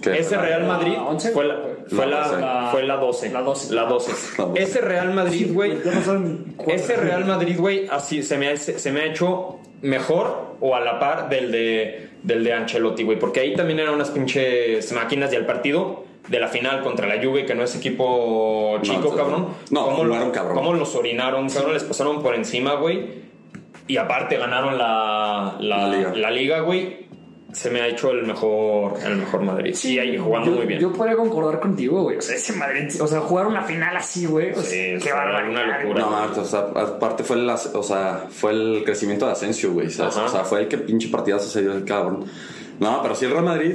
¿Qué? 0.00 0.16
Ese 0.18 0.36
Real 0.36 0.64
Madrid 0.64 0.92
La 0.94 1.02
11, 1.02 1.32
fue 1.32 1.44
la, 1.44 1.56
fue 1.88 2.06
La 2.06 2.20
la, 2.20 2.28
12. 2.28 2.70
fue 2.70 2.82
la 2.84 2.96
12. 2.96 3.30
La 3.30 3.42
12. 3.42 3.74
La 3.74 3.82
12. 3.84 4.12
La 4.38 4.44
12. 4.46 4.62
Ese 4.62 4.80
Real 4.80 5.12
Madrid, 5.12 5.50
güey. 5.52 5.74
No. 5.74 6.64
Ese 6.68 6.96
Real 6.96 7.24
Madrid, 7.24 7.56
güey, 7.58 7.88
así 7.90 8.22
se 8.22 8.38
me, 8.38 8.48
ha, 8.48 8.56
se 8.56 8.92
me 8.92 9.00
ha 9.00 9.04
hecho 9.06 9.58
mejor 9.82 10.56
o 10.60 10.74
a 10.76 10.80
la 10.80 10.98
par 11.00 11.28
del 11.28 11.50
de, 11.50 12.07
del 12.28 12.44
de 12.44 12.52
Ancelotti, 12.52 13.02
güey. 13.02 13.18
Porque 13.18 13.40
ahí 13.40 13.54
también 13.54 13.80
eran 13.80 13.94
unas 13.94 14.10
pinches 14.10 14.92
máquinas 14.92 15.32
y 15.32 15.36
al 15.36 15.46
partido 15.46 16.04
de 16.28 16.38
la 16.38 16.48
final 16.48 16.82
contra 16.82 17.06
la 17.08 17.22
Juve, 17.22 17.46
que 17.46 17.54
no 17.54 17.64
es 17.64 17.74
equipo 17.74 18.78
chico, 18.82 19.08
No, 19.10 19.16
cabrón. 19.16 19.46
no, 19.70 19.84
¿Cómo, 19.84 20.04
lo- 20.04 20.10
jugaron 20.12 20.30
cabrón. 20.30 20.54
cómo 20.56 20.74
los 20.74 20.94
orinaron, 20.94 21.48
cabrón, 21.48 21.72
les 21.72 21.84
pasaron 21.84 22.22
por 22.22 22.34
encima, 22.34 22.74
güey. 22.74 23.26
Y 23.86 23.96
aparte 23.96 24.36
ganaron 24.36 24.76
la, 24.76 25.56
la 25.58 26.30
liga, 26.30 26.60
güey. 26.60 27.07
Se 27.58 27.70
me 27.70 27.80
ha 27.80 27.88
hecho 27.88 28.12
el 28.12 28.24
mejor, 28.24 28.94
el 29.04 29.16
mejor 29.16 29.42
Madrid. 29.42 29.74
Sí, 29.74 29.98
ahí 29.98 30.16
jugando 30.16 30.50
yo, 30.52 30.56
muy 30.58 30.66
bien. 30.66 30.78
Yo 30.80 30.92
podría 30.92 31.16
concordar 31.16 31.58
contigo, 31.58 32.02
güey. 32.04 32.18
O 32.18 32.22
sea, 32.22 32.36
ese 32.36 32.52
Madrid, 32.52 32.88
o 33.00 33.06
sea, 33.08 33.20
jugar 33.20 33.48
una 33.48 33.62
final 33.62 33.96
así, 33.96 34.26
güey. 34.26 34.52
O 34.52 34.62
Sí, 34.62 34.68
sea, 34.68 34.98
qué 35.00 35.12
barbaridad. 35.12 35.50
una 35.64 35.78
locura. 35.82 36.00
No, 36.02 36.10
Marta, 36.10 36.40
o 36.42 36.44
sea, 36.44 36.60
aparte 36.60 37.24
fue 37.24 37.36
el, 37.36 37.50
o 37.50 37.82
sea, 37.82 38.26
fue 38.30 38.52
el 38.52 38.82
crecimiento 38.84 39.26
de 39.26 39.32
Asensio, 39.32 39.72
güey. 39.72 39.88
O 39.88 39.90
sea, 39.90 40.10
fue 40.44 40.60
el 40.60 40.68
que 40.68 40.78
pinche 40.78 41.08
partidazo 41.08 41.48
se 41.48 41.62
dio 41.62 41.72
el 41.72 41.84
cabrón. 41.84 42.26
No, 42.78 43.00
pero 43.02 43.16
si 43.16 43.24
el 43.24 43.32
Real 43.32 43.44
Madrid, 43.44 43.74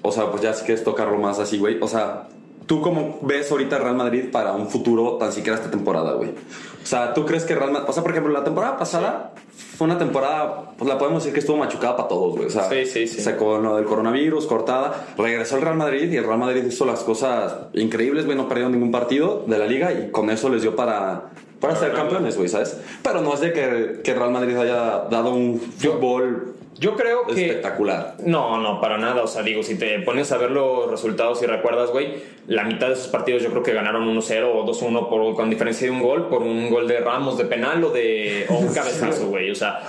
o 0.00 0.10
sea, 0.10 0.30
pues 0.30 0.42
ya 0.42 0.54
si 0.54 0.64
quieres 0.64 0.82
tocarlo 0.82 1.18
más 1.18 1.38
así, 1.38 1.58
güey. 1.58 1.76
O 1.82 1.86
sea, 1.88 2.26
¿tú 2.70 2.80
cómo 2.80 3.18
ves 3.22 3.50
ahorita 3.50 3.78
Real 3.78 3.96
Madrid 3.96 4.26
para 4.30 4.52
un 4.52 4.68
futuro 4.68 5.16
tan 5.16 5.32
siquiera 5.32 5.58
esta 5.58 5.72
temporada, 5.72 6.12
güey? 6.12 6.30
O 6.30 6.86
sea, 6.86 7.12
¿tú 7.14 7.26
crees 7.26 7.44
que 7.44 7.56
Real 7.56 7.72
Madrid, 7.72 7.88
o 7.90 7.92
sea, 7.92 8.04
por 8.04 8.12
ejemplo, 8.12 8.32
la 8.32 8.44
temporada 8.44 8.78
pasada 8.78 9.32
fue 9.76 9.88
una 9.88 9.98
temporada, 9.98 10.70
pues 10.78 10.88
la 10.88 10.96
podemos 10.96 11.24
decir 11.24 11.34
que 11.34 11.40
estuvo 11.40 11.56
machucada 11.56 11.96
para 11.96 12.08
todos, 12.08 12.36
güey. 12.36 12.46
O 12.46 12.50
sea, 12.50 12.70
Sí, 12.70 12.86
sí, 12.86 13.08
sí. 13.08 13.22
se 13.22 13.34
con 13.34 13.64
lo 13.64 13.74
del 13.74 13.86
coronavirus, 13.86 14.46
cortada, 14.46 15.04
regresó 15.18 15.56
el 15.56 15.62
Real 15.62 15.78
Madrid 15.78 16.12
y 16.12 16.16
el 16.16 16.24
Real 16.24 16.38
Madrid 16.38 16.62
hizo 16.64 16.84
las 16.84 17.00
cosas 17.00 17.56
increíbles, 17.72 18.24
güey, 18.24 18.36
no 18.36 18.46
perdieron 18.46 18.70
ningún 18.70 18.92
partido 18.92 19.42
de 19.48 19.58
la 19.58 19.66
liga 19.66 19.92
y 19.92 20.12
con 20.12 20.30
eso 20.30 20.48
les 20.48 20.62
dio 20.62 20.76
para, 20.76 21.30
para 21.58 21.74
ser 21.74 21.92
campeones, 21.92 22.36
güey, 22.36 22.48
¿sabes? 22.48 22.76
Pero 23.02 23.20
no 23.20 23.34
es 23.34 23.40
de 23.40 23.52
que, 23.52 24.00
que 24.04 24.14
Real 24.14 24.30
Madrid 24.30 24.56
haya 24.56 25.08
dado 25.10 25.34
un 25.34 25.58
fútbol 25.58 26.54
Yo 26.78 26.96
creo 26.96 27.26
que. 27.26 27.32
espectacular. 27.46 28.14
No, 28.24 28.58
no, 28.58 28.80
para 28.80 28.96
nada. 28.96 29.22
O 29.22 29.26
sea, 29.26 29.42
digo, 29.42 29.62
si 29.62 29.76
te 29.76 29.98
pones 30.00 30.32
a 30.32 30.38
ver 30.38 30.50
los 30.50 30.90
resultados 30.90 31.42
y 31.42 31.46
recuerdas, 31.46 31.90
güey, 31.90 32.14
la 32.46 32.64
mitad 32.64 32.86
de 32.88 32.94
esos 32.94 33.08
partidos 33.08 33.42
yo 33.42 33.50
creo 33.50 33.62
que 33.62 33.72
ganaron 33.74 34.06
1-0 34.08 34.44
o 34.54 34.64
2-1 34.64 35.08
por- 35.08 35.34
con 35.34 35.50
diferencia 35.50 35.86
de 35.86 35.92
un 35.92 36.02
gol, 36.02 36.28
por 36.28 36.42
un 36.42 36.70
gol 36.70 36.88
de 36.88 37.00
Ramos 37.00 37.36
de 37.36 37.44
penal 37.44 37.82
o 37.84 37.90
de 37.90 38.46
o 38.48 38.54
un 38.58 38.68
cabezazo, 38.74 39.26
güey. 39.28 39.50
O 39.50 39.54
sea, 39.54 39.80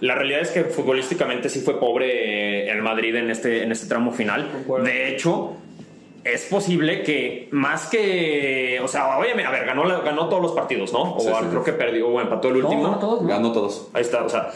la 0.00 0.14
realidad 0.14 0.40
es 0.40 0.50
que 0.50 0.64
futbolísticamente 0.64 1.48
sí 1.48 1.60
fue 1.60 1.78
pobre 1.80 2.70
el 2.70 2.80
Madrid 2.82 3.14
en 3.16 3.30
este, 3.30 3.62
en 3.64 3.72
este 3.72 3.86
tramo 3.86 4.12
final. 4.12 4.48
De 4.84 5.08
hecho, 5.12 5.54
es 6.24 6.44
posible 6.46 7.02
que 7.02 7.48
más 7.50 7.88
que. 7.90 8.80
O 8.82 8.88
sea, 8.88 9.18
obviamente, 9.18 9.44
a 9.44 9.50
ver, 9.50 9.66
ganó, 9.66 9.82
ganó 10.02 10.28
todos 10.28 10.40
los 10.42 10.52
partidos, 10.52 10.92
¿no? 10.92 11.14
O 11.16 11.20
Sí, 11.20 11.26
sí. 11.28 11.46
creo 11.50 11.64
que 11.64 11.72
perdió 11.72 12.08
o 12.08 12.20
empató 12.20 12.48
el 12.48 12.56
último. 12.64 12.82
No, 12.84 12.90
no, 12.92 12.98
todos, 12.98 13.22
no. 13.22 13.28
Ganó 13.28 13.52
todos. 13.52 13.88
Ahí 13.92 14.02
está, 14.02 14.22
o 14.24 14.28
sea. 14.28 14.50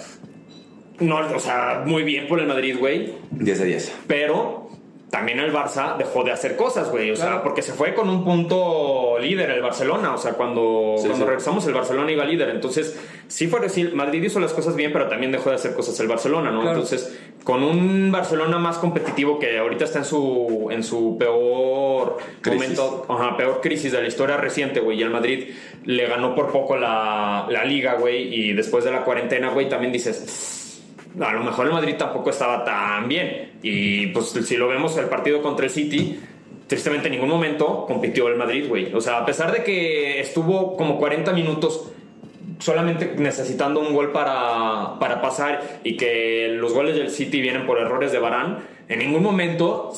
No, 1.03 1.18
o 1.34 1.38
sea, 1.38 1.82
muy 1.84 2.03
bien 2.03 2.28
por 2.28 2.40
el 2.40 2.46
Madrid, 2.46 2.76
güey. 2.78 3.12
10 3.32 3.59
de 3.59 3.64
10. 3.66 3.96
Pero 4.07 4.68
también 5.11 5.38
el 5.40 5.53
Barça 5.53 5.98
dejó 5.98 6.24
de 6.24 6.32
hacer 6.32 6.57
cosas, 6.57 6.90
güey. 6.90 7.11
O 7.11 7.16
sea, 7.16 7.42
porque 7.42 7.61
se 7.61 7.72
fue 7.74 7.92
con 7.92 8.09
un 8.09 8.24
punto 8.24 9.18
líder 9.20 9.50
el 9.50 9.61
Barcelona. 9.61 10.14
O 10.14 10.18
sea, 10.18 10.32
cuando, 10.32 10.94
Sí, 10.96 11.07
cuando 11.07 11.24
sí. 11.24 11.28
regresamos, 11.28 11.66
el 11.66 11.74
Barcelona 11.74 12.11
iba 12.11 12.24
líder. 12.24 12.48
Entonces, 12.48 12.98
sí 13.28 13.46
fue 13.46 13.61
decir, 13.61 13.94
Madrid 13.94 14.22
hizo 14.22 14.40
las 14.40 14.55
cosas 14.55 14.74
bien, 14.74 14.90
pero 14.90 15.09
también 15.09 15.30
dejó 15.30 15.50
de 15.50 15.57
hacer 15.57 15.74
cosas 15.74 16.00
el 16.00 16.09
Barcelona, 16.09 16.50
¿no? 16.50 16.62
Claro. 16.62 16.76
Entonces, 16.78 17.18
con 17.44 17.62
un 17.62 18.11
Barcelona 18.11 18.57
más 18.59 18.78
competitivo 18.78 19.38
que 19.38 19.59
ahorita 19.59 19.84
está 19.84 19.98
en 19.98 20.05
su, 20.07 20.68
en 20.70 20.82
su 20.82 21.18
peor 21.18 22.16
Crisis. 22.40 22.61
momento, 22.78 23.05
ajá, 23.11 23.36
peor 23.36 23.61
crisis 23.61 23.92
de 23.92 24.00
la 24.00 24.09
historia 24.09 24.38
reciente, 24.38 24.80
güey. 24.80 24.98
Y 24.98 25.03
el 25.03 25.11
Madrid 25.11 25.50
le 25.84 26.07
ganó 26.07 26.34
por 26.34 26.50
poco 26.53 26.76
la, 26.78 27.46
la 27.50 27.64
liga, 27.66 27.96
güey. 27.96 28.32
Y 28.34 28.53
después 28.55 28.82
de 28.84 28.92
la 28.92 29.05
cuarentena, 29.05 29.50
güey, 29.50 29.68
también 29.68 29.92
dices 29.92 30.61
a 31.20 31.32
lo 31.32 31.44
mejor 31.44 31.66
el 31.66 31.72
Madrid 31.72 31.94
tampoco 31.98 32.30
estaba 32.30 32.64
tan 32.64 33.08
bien. 33.08 33.52
Y 33.62 34.08
pues 34.08 34.30
si 34.30 34.56
lo 34.56 34.68
vemos 34.68 34.96
el 34.96 35.06
partido 35.06 35.42
contra 35.42 35.66
el 35.66 35.70
City, 35.70 36.18
tristemente 36.66 37.08
en 37.08 37.12
ningún 37.12 37.28
momento 37.28 37.84
compitió 37.86 38.28
el 38.28 38.36
Madrid, 38.36 38.66
güey. 38.68 38.94
O 38.94 39.00
sea, 39.00 39.18
a 39.18 39.26
pesar 39.26 39.52
de 39.52 39.62
que 39.62 40.20
estuvo 40.20 40.76
como 40.76 40.98
40 40.98 41.32
minutos 41.32 41.92
solamente 42.58 43.14
necesitando 43.16 43.80
un 43.80 43.92
gol 43.92 44.12
para, 44.12 44.98
para 45.00 45.20
pasar 45.20 45.80
y 45.84 45.96
que 45.96 46.48
los 46.56 46.72
goles 46.72 46.96
del 46.96 47.10
City 47.10 47.40
vienen 47.40 47.66
por 47.66 47.78
errores 47.78 48.12
de 48.12 48.18
Barán, 48.18 48.58
en 48.88 48.98
ningún 49.00 49.22
momento 49.22 49.92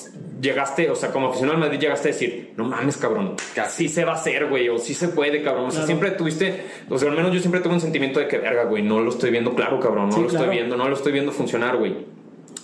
llegaste, 0.44 0.90
o 0.90 0.94
sea, 0.94 1.10
como 1.10 1.28
aficionado 1.28 1.56
al 1.56 1.60
Madrid 1.64 1.80
llegaste 1.80 2.10
a 2.10 2.12
decir, 2.12 2.52
no 2.56 2.64
mames, 2.64 2.96
cabrón, 2.98 3.34
que 3.54 3.60
así 3.60 3.88
se 3.88 4.04
va 4.04 4.12
a 4.12 4.16
hacer, 4.16 4.46
güey, 4.46 4.68
o 4.68 4.78
sí 4.78 4.94
se 4.94 5.08
puede, 5.08 5.42
cabrón. 5.42 5.66
O 5.66 5.70
sea, 5.70 5.86
siempre 5.86 6.10
tuviste, 6.12 6.64
o 6.88 6.98
sea, 6.98 7.10
al 7.10 7.16
menos 7.16 7.32
yo 7.32 7.40
siempre 7.40 7.60
tuve 7.60 7.74
un 7.74 7.80
sentimiento 7.80 8.20
de 8.20 8.28
que, 8.28 8.38
verga, 8.38 8.64
güey, 8.64 8.82
no 8.82 9.00
lo 9.00 9.10
estoy 9.10 9.30
viendo 9.30 9.54
claro, 9.54 9.80
cabrón, 9.80 10.10
no 10.10 10.12
Sí, 10.12 10.20
lo 10.22 10.28
claro. 10.28 10.44
estoy 10.44 10.56
viendo, 10.58 10.76
no 10.76 10.88
lo 10.88 10.94
estoy 10.94 11.12
viendo 11.12 11.32
funcionar, 11.32 11.76
güey. 11.78 11.96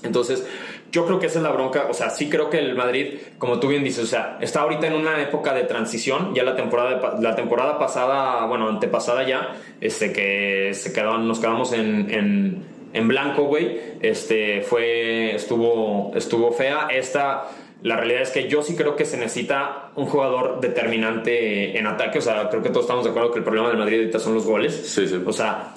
Entonces, 0.03 0.47
yo 0.93 1.05
creo 1.07 1.19
que 1.19 1.27
esa 1.27 1.39
es 1.39 1.43
la 1.43 1.51
bronca. 1.53 1.87
O 1.91 1.95
sea, 1.95 2.11
sí 2.11 2.29
creo 2.31 2.49
que 2.51 2.59
el 2.59 2.75
Madrid, 2.75 3.19
como 3.39 3.61
tú 3.61 3.69
bien 3.69 3.85
dices, 3.85 4.05
o 4.05 4.07
sea, 4.07 4.39
está 4.41 4.61
ahorita 4.63 4.87
en 4.87 4.95
una 4.95 5.21
época 5.23 5.53
de 5.53 5.65
transición. 5.65 6.35
Ya 6.35 6.43
la 6.43 6.57
temporada, 6.57 7.19
la 7.21 7.37
temporada 7.37 7.79
pasada, 7.79 8.47
bueno, 8.47 8.69
antepasada 8.69 9.27
ya, 9.27 9.57
este, 9.81 10.13
que 10.13 10.71
se 10.75 10.93
quedaban, 10.93 11.29
nos 11.29 11.39
quedamos 11.39 11.73
en, 11.75 12.11
en, 12.11 12.63
en 12.95 13.09
blanco, 13.09 13.45
güey. 13.45 13.79
Este, 14.01 14.63
fue, 14.63 15.35
estuvo, 15.35 16.13
estuvo 16.17 16.51
fea. 16.51 16.89
Esta, 16.91 17.49
la 17.83 17.97
realidad 17.97 18.23
es 18.23 18.31
que 18.31 18.49
yo 18.49 18.63
sí 18.63 18.77
creo 18.77 18.95
que 18.97 19.05
se 19.05 19.17
necesita 19.17 19.91
un 19.97 20.07
jugador 20.07 20.61
determinante 20.61 21.79
en 21.79 21.87
ataque. 21.87 22.19
O 22.19 22.23
sea, 22.23 22.49
creo 22.51 22.63
que 22.63 22.69
todos 22.71 22.85
estamos 22.85 23.05
de 23.05 23.11
acuerdo 23.11 23.31
que 23.33 23.39
el 23.39 23.45
problema 23.45 23.69
del 23.69 23.79
Madrid 23.79 23.99
ahorita 24.01 24.19
son 24.19 24.35
los 24.35 24.45
goles. 24.47 24.75
Sí, 24.75 25.07
sí. 25.09 25.23
O 25.25 25.33
sea, 25.33 25.75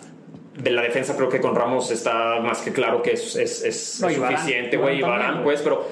de 0.58 0.70
la 0.72 0.82
defensa 0.84 1.16
creo 1.16 1.30
que 1.30 1.40
con 1.42 1.56
Ramos 1.56 1.90
está 1.92 2.40
más 2.42 2.62
que 2.62 2.72
claro 2.74 3.02
que 3.02 3.14
es, 3.14 3.36
es, 3.36 3.64
es 3.64 4.00
No, 4.02 4.10
suficiente, 4.10 4.78
güey. 4.78 5.00
Y 5.00 5.02
también, 5.02 5.44
pues, 5.44 5.62
pero 5.62 5.88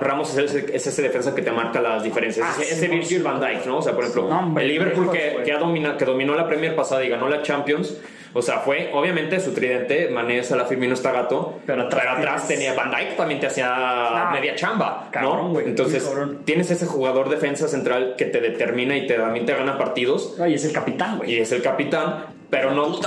Ramos 0.00 0.36
es 0.36 0.54
ese, 0.54 0.76
es 0.76 0.86
ese 0.86 1.02
defensa 1.02 1.34
que 1.34 1.42
te 1.42 1.50
marca 1.50 1.80
las 1.80 2.02
diferencias. 2.04 2.46
Ah, 2.48 2.62
ese, 2.62 2.74
ese 2.74 2.86
sí, 2.86 2.92
Virgil 2.94 3.22
van 3.22 3.40
Dijk, 3.40 3.66
¿no? 3.66 3.78
O 3.78 3.82
sea, 3.82 3.94
por 3.94 4.04
ejemplo, 4.04 4.28
No, 4.28 4.38
hombre, 4.40 4.64
el 4.64 4.70
Liverpool 4.70 5.10
que, 5.10 5.38
que, 5.44 5.52
ha 5.52 5.58
domina- 5.58 5.96
que 5.96 6.04
dominó 6.04 6.34
la 6.34 6.46
Premier 6.46 6.76
pasada 6.76 7.04
y 7.04 7.08
ganó 7.08 7.28
la 7.28 7.42
Champions. 7.42 7.96
O 8.34 8.42
sea, 8.42 8.58
fue 8.58 8.90
obviamente 8.92 9.40
su 9.40 9.52
tridente, 9.52 10.08
Mané, 10.10 10.42
Salah, 10.44 10.66
Firmino, 10.66 10.94
está 10.94 11.12
gato. 11.12 11.60
Pero 11.66 11.82
atrás 11.84 12.46
tienes- 12.46 12.46
tenía 12.46 12.74
Van 12.74 12.90
Dijk, 12.90 13.16
también 13.16 13.40
te 13.40 13.46
hacía 13.46 13.68
Ah, 13.70 14.30
media 14.32 14.54
chamba, 14.54 15.08
cabrón, 15.10 15.52
¿no? 15.54 15.60
Entonces, 15.60 16.04
cabrón. 16.04 16.42
tienes 16.44 16.70
ese 16.70 16.86
jugador 16.86 17.28
defensa 17.30 17.68
central 17.68 18.14
que 18.18 18.26
te 18.26 18.40
determina 18.40 18.96
y 18.96 19.06
te, 19.06 19.14
también 19.14 19.46
te 19.46 19.54
gana 19.54 19.78
partidos 19.78 20.36
Ay, 20.40 20.54
es 20.54 20.64
el 20.64 20.72
capitán, 20.72 21.18
güey. 21.18 21.32
y 21.34 21.38
es 21.38 21.52
el 21.52 21.62
capitán, 21.62 22.26
pero 22.50 22.72
no 22.72 22.98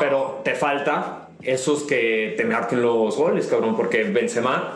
pero 0.00 0.40
te 0.44 0.54
falta 0.54 1.28
esos 1.42 1.82
que 1.84 2.34
te 2.36 2.44
marquen 2.44 2.82
los 2.82 3.16
goles, 3.16 3.46
cabrón, 3.46 3.76
porque 3.76 4.04
Benzema 4.04 4.74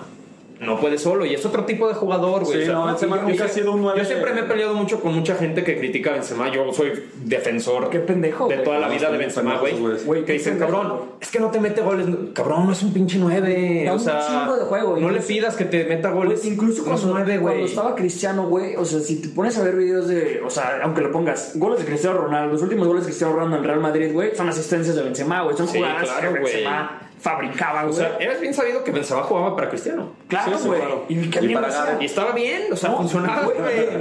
no 0.61 0.78
puede 0.78 0.98
solo 0.98 1.24
y 1.24 1.34
es 1.34 1.44
otro 1.46 1.64
tipo 1.64 1.88
de 1.88 1.94
jugador, 1.94 2.44
güey. 2.44 2.64
Sí, 2.64 2.68
no, 2.70 2.86
Benzema 2.86 3.16
yo- 3.16 3.22
nunca 3.22 3.34
yo- 3.36 3.44
ha 3.44 3.48
sido 3.48 3.72
un 3.72 3.80
nueve- 3.82 3.98
Yo 3.98 4.04
siempre 4.04 4.32
me 4.34 4.40
he 4.40 4.44
peleado 4.44 4.74
mucho 4.74 5.00
con 5.00 5.14
mucha 5.14 5.34
gente 5.34 5.64
que 5.64 5.78
critica 5.78 6.11
a 6.11 6.12
Benzema, 6.14 6.52
yo 6.52 6.70
soy 6.72 6.92
defensor 7.24 7.88
Qué 7.90 7.98
pendejo, 8.00 8.46
de 8.48 8.58
toda 8.58 8.78
la 8.78 8.88
No, 8.88 8.92
vida 8.92 9.11
de 9.11 9.18
Benzema, 9.18 9.58
güey. 9.58 10.24
Que 10.24 10.34
dicen, 10.34 10.58
cabrón, 10.58 10.92
es 11.20 11.30
que 11.30 11.40
no 11.40 11.50
te 11.50 11.61
mete 11.61 11.80
goles, 11.80 12.06
cabrón, 12.34 12.66
no 12.66 12.72
es 12.72 12.82
un 12.82 12.92
pinche 12.92 13.18
nueve, 13.18 13.82
Da 13.86 13.92
o 13.92 13.94
un 13.94 14.00
sea, 14.00 14.20
chingo 14.26 14.56
de 14.56 14.64
juego, 14.64 14.96
no 14.98 15.11
le 15.11 15.20
pidas 15.20 15.56
que 15.56 15.64
te 15.64 15.84
meta 15.84 16.11
goles, 16.11 16.40
Güey, 16.40 16.52
incluso 16.54 16.82
no 16.86 16.94
es 16.94 17.00
cuando, 17.00 17.14
nueve, 17.18 17.40
cuando 17.40 17.61
güey. 17.61 17.64
estaba 17.70 17.94
Cristiano, 17.94 18.46
güey, 18.48 18.76
o 18.76 18.84
sea, 18.84 19.00
si 19.00 19.22
te 19.22 19.28
pones 19.28 19.56
a 19.58 19.62
ver 19.64 19.76
videos 19.76 20.08
de, 20.08 20.42
o 20.44 20.50
sea, 20.50 20.80
aunque 20.82 21.00
lo 21.00 21.11
pongas, 21.11 21.52
goles 21.54 21.78
de 21.80 21.84
Cristiano 21.86 22.18
Ronaldo, 22.18 22.52
los 22.52 22.62
últimos 22.62 22.86
goles 22.86 23.04
de 23.04 23.08
Cristiano 23.08 23.32
Ronaldo 23.34 23.56
en 23.56 23.64
Real 23.64 23.80
Madrid, 23.80 24.12
güey, 24.12 24.34
son 24.36 24.48
asistencias 24.48 24.94
de 24.94 25.02
Benzema, 25.02 25.42
güey, 25.42 25.56
son 25.56 25.68
Sí, 25.68 25.78
jugadas 25.78 26.02
claro, 26.04 26.30
güey. 26.30 26.42
Benzema 26.42 27.00
fabricaba, 27.21 27.83
O 27.83 27.89
güey. 27.89 27.99
sea, 27.99 28.16
eres 28.18 28.41
bien 28.41 28.55
sabido 28.55 28.83
que 28.83 28.91
Benzema 28.93 29.23
jugaba 29.23 29.55
para 29.55 29.68
Cristiano. 29.68 30.12
claro, 30.27 30.53
sí, 30.57 30.62
sí, 30.62 30.68
güey. 30.68 30.81
claro. 30.81 31.05
Y 31.09 31.55
para 31.55 32.01
estaba 32.01 32.33
bien, 32.33 32.73
o 32.73 32.77
sea, 32.77 32.91
No, 32.91 32.97
funcionaba. 32.99 33.49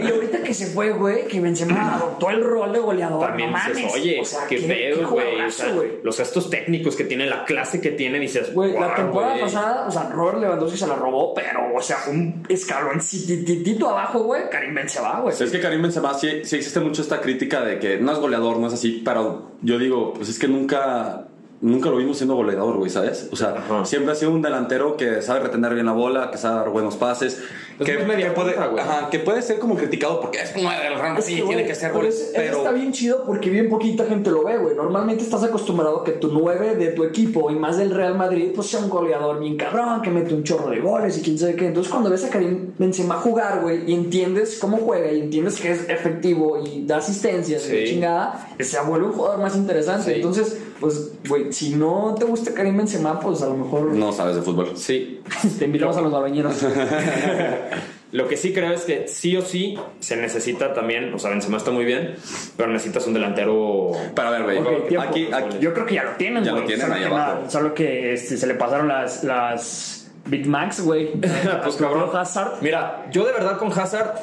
Y 0.01 0.07
ahorita 0.09 0.41
que 0.43 0.53
se 0.53 0.67
fue, 0.67 0.91
güey, 0.91 1.27
que 1.27 1.39
Benzema 1.41 1.95
adoptó 1.95 2.29
el 2.29 2.43
rol 2.43 2.71
de 2.73 2.79
goleador. 2.79 3.19
También 3.27 3.51
no 3.51 3.57
dices, 3.57 3.75
mames. 3.75 3.93
oye, 3.93 4.19
O 4.21 4.25
sea, 4.25 4.47
qué 4.47 4.57
pedo, 4.59 5.09
güey. 5.09 5.41
O 5.41 5.51
sea, 5.51 5.73
los 6.03 6.17
gestos 6.17 6.49
técnicos 6.49 6.95
que 6.95 7.03
tiene, 7.03 7.25
la 7.25 7.45
clase 7.45 7.81
que 7.81 7.91
tiene, 7.91 8.19
dices, 8.19 8.53
Güey, 8.53 8.73
la 8.73 8.79
"Guau, 8.79 8.95
temporada 8.95 9.31
güey". 9.33 9.43
pasada, 9.43 9.85
o 9.87 9.91
sea, 9.91 10.09
Robert 10.09 10.39
Lewandowski 10.39 10.77
se 10.77 10.87
la 10.87 10.95
robó, 10.95 11.33
pero, 11.33 11.75
o 11.75 11.81
sea, 11.81 11.97
un 12.09 12.43
escalón 12.49 12.99
titito 12.99 13.89
abajo, 13.89 14.19
güey, 14.23 14.49
Karim 14.49 14.73
Benzema, 14.75 15.19
güey. 15.21 15.35
Es 15.37 15.51
que 15.51 15.59
Karim 15.59 15.81
Benzema 15.81 16.13
sí, 16.13 16.43
sí 16.43 16.55
existe 16.55 16.79
mucho 16.79 17.01
esta 17.01 17.19
crítica 17.21 17.61
de 17.61 17.79
que 17.79 17.97
no 17.97 18.11
es 18.11 18.19
goleador, 18.19 18.57
no 18.57 18.67
es 18.67 18.73
así, 18.73 19.01
pero 19.03 19.51
yo 19.61 19.77
digo, 19.77 20.13
pues 20.13 20.29
es 20.29 20.39
que 20.39 20.47
nunca 20.47 21.25
nunca 21.61 21.89
lo 21.89 21.97
vimos 21.97 22.17
siendo 22.17 22.35
goleador, 22.35 22.77
güey, 22.77 22.89
¿sabes? 22.89 23.29
O 23.31 23.35
sea, 23.35 23.55
Ajá. 23.57 23.85
siempre 23.85 24.11
ha 24.11 24.15
sido 24.15 24.31
un 24.31 24.41
delantero 24.41 24.95
que 24.97 25.21
sabe 25.21 25.41
retener 25.41 25.73
bien 25.73 25.85
la 25.85 25.91
bola, 25.93 26.31
que 26.31 26.37
sabe 26.37 26.57
dar 26.57 26.69
buenos 26.69 26.95
pases, 26.95 27.41
Es 27.41 27.43
que, 27.85 27.97
muy 27.97 28.05
media 28.07 28.29
que 28.29 28.31
puede, 28.35 28.51
punta, 28.53 28.67
güey. 28.67 28.83
ajá, 28.83 29.09
que 29.09 29.19
puede 29.19 29.41
ser 29.41 29.59
como 29.59 29.75
criticado 29.75 30.19
porque 30.21 30.39
es 30.41 30.51
como 30.51 30.69
del 30.69 30.79
Real 30.79 30.93
Es 31.17 31.23
Madrid, 31.25 31.35
güey, 31.43 31.47
tiene 31.47 31.65
que 31.65 31.75
ser 31.75 31.91
pero 31.93 32.05
es- 32.07 32.31
pero 32.35 32.57
está 32.57 32.71
bien 32.71 32.91
chido 32.91 33.23
porque 33.25 33.49
bien 33.49 33.69
poquita 33.69 34.05
gente 34.05 34.29
lo 34.31 34.43
ve, 34.43 34.57
güey. 34.57 34.75
Normalmente 34.75 35.23
estás 35.23 35.43
acostumbrado 35.43 36.01
a 36.01 36.03
que 36.03 36.11
tu 36.13 36.29
9 36.31 36.75
de 36.75 36.87
tu 36.87 37.03
equipo 37.03 37.49
y 37.51 37.55
más 37.55 37.77
del 37.77 37.91
Real 37.93 38.15
Madrid, 38.15 38.51
pues 38.55 38.67
sea 38.67 38.79
un 38.81 38.89
goleador 38.89 39.39
bien 39.39 39.57
cabrón, 39.57 40.01
que 40.01 40.09
mete 40.09 40.33
un 40.33 40.43
chorro 40.43 40.69
de 40.69 40.79
goles 40.79 41.17
y 41.17 41.21
quién 41.21 41.37
sabe 41.37 41.55
qué. 41.55 41.67
Entonces, 41.67 41.91
cuando 41.91 42.09
ves 42.09 42.23
a 42.25 42.29
Karim 42.29 42.73
Benzema 42.77 43.15
jugar, 43.15 43.61
güey, 43.61 43.89
y 43.89 43.93
entiendes 43.93 44.57
cómo 44.59 44.77
juega 44.77 45.11
y 45.11 45.19
entiendes 45.21 45.59
que 45.59 45.71
es 45.71 45.89
efectivo 45.89 46.61
y 46.63 46.85
da 46.85 46.97
asistencias 46.97 47.65
y 47.65 47.69
Sí. 47.69 47.75
la 47.79 47.85
chingada, 47.85 48.47
se 48.59 48.79
vuelve 48.81 49.07
un 49.07 49.13
jugador 49.13 49.39
más 49.39 49.55
interesante. 49.55 50.05
Sí. 50.05 50.15
Entonces, 50.17 50.57
pues, 50.79 51.11
güey, 51.27 51.51
si 51.51 51.75
no 51.75 52.15
te 52.17 52.25
gusta 52.25 52.53
Karim 52.53 52.77
Benzema, 52.77 53.19
pues 53.19 53.41
a 53.41 53.47
lo 53.47 53.55
mejor 53.55 53.83
no 53.93 54.11
sabes 54.13 54.35
de 54.35 54.41
fútbol. 54.41 54.71
Sí. 54.75 55.21
te 55.59 55.65
invitamos 55.65 55.97
a 55.97 56.01
los 56.01 56.11
babañeros. 56.19 56.55
Lo 58.11 58.27
que 58.27 58.37
sí 58.37 58.53
creo 58.53 58.71
es 58.73 58.81
que 58.81 59.07
sí 59.07 59.37
o 59.37 59.41
sí 59.43 59.77
se 59.99 60.15
necesita 60.15 60.73
también, 60.73 61.13
o 61.13 61.19
sea, 61.19 61.29
Benzema 61.29 61.57
está 61.57 61.69
muy 61.69 61.85
bien, 61.85 62.15
pero 62.57 62.69
necesitas 62.71 63.05
un 63.05 63.13
delantero. 63.13 63.91
Pero 64.15 64.27
a 64.27 64.31
ver, 64.31 64.43
güey, 64.43 64.57
Ok, 64.57 64.87
tiempo. 64.87 65.07
aquí, 65.07 65.29
aquí 65.31 65.57
Yo 65.59 65.73
creo 65.73 65.85
que 65.85 65.95
ya 65.95 66.03
lo 66.05 66.11
tienen, 66.13 66.43
Ya 66.43 66.51
lo 66.51 66.57
güey. 66.57 66.67
tienen 66.67 66.85
solo 66.87 66.95
ahí 66.95 67.01
que 67.01 67.07
abajo. 67.07 67.33
nada, 67.35 67.49
solo 67.49 67.73
que 67.75 68.13
este, 68.13 68.37
se 68.37 68.47
le 68.47 68.55
pasaron 68.55 68.87
las, 68.87 69.23
las 69.23 70.11
Big 70.25 70.47
Max, 70.47 70.81
güey. 70.81 71.11
pues 71.63 71.75
cabrón. 71.75 72.09
Hazard. 72.13 72.53
Mira, 72.61 73.05
yo 73.11 73.25
de 73.25 73.33
verdad 73.33 73.57
con 73.57 73.71
Hazard. 73.71 74.15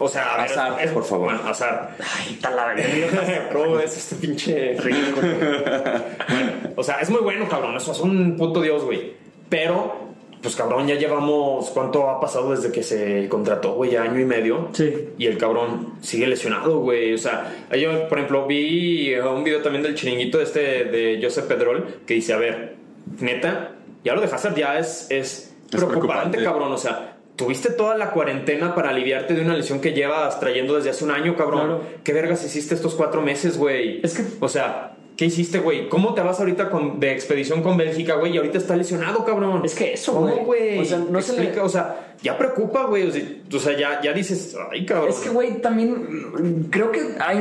O 0.00 0.08
sea, 0.08 0.34
a 0.34 0.42
ver, 0.42 0.50
Hazard, 0.52 0.92
por 0.94 1.04
favor. 1.04 1.26
Bueno, 1.34 1.40
Hazard. 1.50 1.88
Ay, 1.98 2.34
está 2.34 2.50
la 2.52 2.66
verga. 2.66 3.48
¿Cómo 3.52 3.78
es 3.80 3.96
este 3.96 4.14
pinche 4.16 4.74
ridículo? 4.78 5.28
bueno, 6.28 6.52
o 6.76 6.82
sea, 6.82 7.00
es 7.00 7.10
muy 7.10 7.20
bueno, 7.20 7.48
cabrón. 7.48 7.76
Eso 7.76 7.92
es 7.92 8.00
un 8.00 8.36
puto 8.36 8.62
dios, 8.62 8.84
güey. 8.84 9.12
Pero, 9.48 10.07
pues 10.42 10.54
cabrón, 10.56 10.86
ya 10.86 10.94
llevamos. 10.96 11.70
¿Cuánto 11.70 12.08
ha 12.08 12.20
pasado 12.20 12.50
desde 12.52 12.70
que 12.72 12.82
se 12.82 13.28
contrató, 13.28 13.74
güey? 13.74 13.90
Ya 13.92 14.02
año 14.02 14.20
y 14.20 14.24
medio. 14.24 14.68
Sí. 14.72 15.10
Y 15.18 15.26
el 15.26 15.38
cabrón 15.38 15.94
sigue 16.00 16.26
lesionado, 16.26 16.78
güey. 16.80 17.14
O 17.14 17.18
sea, 17.18 17.66
yo, 17.78 18.08
por 18.08 18.18
ejemplo, 18.18 18.46
vi 18.46 19.14
un 19.16 19.44
video 19.44 19.62
también 19.62 19.82
del 19.82 19.94
chiringuito 19.94 20.40
este 20.40 20.84
de 20.84 21.18
Joseph 21.22 21.46
Pedrol 21.46 22.00
que 22.06 22.14
dice: 22.14 22.32
A 22.32 22.36
ver, 22.38 22.76
neta, 23.20 23.72
ya 24.04 24.14
lo 24.14 24.20
de 24.20 24.26
Hazard 24.28 24.54
ya 24.54 24.78
es, 24.78 25.06
es, 25.10 25.54
preocupante, 25.70 25.98
preocupante. 26.00 26.44
cabrón. 26.44 26.72
O 26.72 26.78
sea. 26.78 27.14
Tuviste 27.38 27.70
toda 27.70 27.96
la 27.96 28.10
cuarentena 28.10 28.74
para 28.74 28.88
aliviarte 28.90 29.32
de 29.32 29.42
una 29.42 29.54
lesión 29.54 29.80
que 29.80 29.92
llevas 29.92 30.40
trayendo 30.40 30.74
desde 30.74 30.90
hace 30.90 31.04
un 31.04 31.12
año, 31.12 31.36
cabrón. 31.36 31.66
Claro. 31.66 31.82
¿Qué 32.02 32.12
vergas 32.12 32.44
hiciste 32.44 32.74
estos 32.74 32.96
cuatro 32.96 33.22
meses, 33.22 33.56
güey? 33.56 34.00
Es 34.02 34.16
que- 34.16 34.24
O 34.40 34.48
sea, 34.48 34.96
¿qué 35.18 35.26
hiciste, 35.26 35.58
güey? 35.58 35.88
¿Cómo 35.88 36.14
te 36.14 36.20
vas 36.20 36.38
ahorita 36.38 36.70
con, 36.70 37.00
de 37.00 37.12
expedición 37.12 37.60
con 37.60 37.76
Bélgica, 37.76 38.14
güey? 38.14 38.34
Y 38.34 38.36
ahorita 38.36 38.56
está 38.56 38.76
lesionado, 38.76 39.24
cabrón. 39.24 39.62
Es 39.64 39.74
que 39.74 39.92
eso, 39.92 40.14
¿Cómo, 40.14 40.28
güey? 40.44 40.78
O 40.78 40.84
sea, 40.84 40.98
no 40.98 41.20
se 41.20 41.38
le- 41.38 41.60
o 41.60 41.68
sea, 41.68 42.14
ya 42.22 42.38
preocupa, 42.38 42.84
güey. 42.84 43.08
O 43.52 43.58
sea, 43.58 43.76
ya, 43.76 44.00
ya 44.00 44.12
dices, 44.12 44.56
ay, 44.70 44.86
cabrón. 44.86 45.08
Es 45.10 45.16
que, 45.16 45.30
güey, 45.30 45.60
también 45.60 45.90
mm, 45.90 46.70
creo 46.70 46.92
que 46.92 47.00
ha 47.18 47.34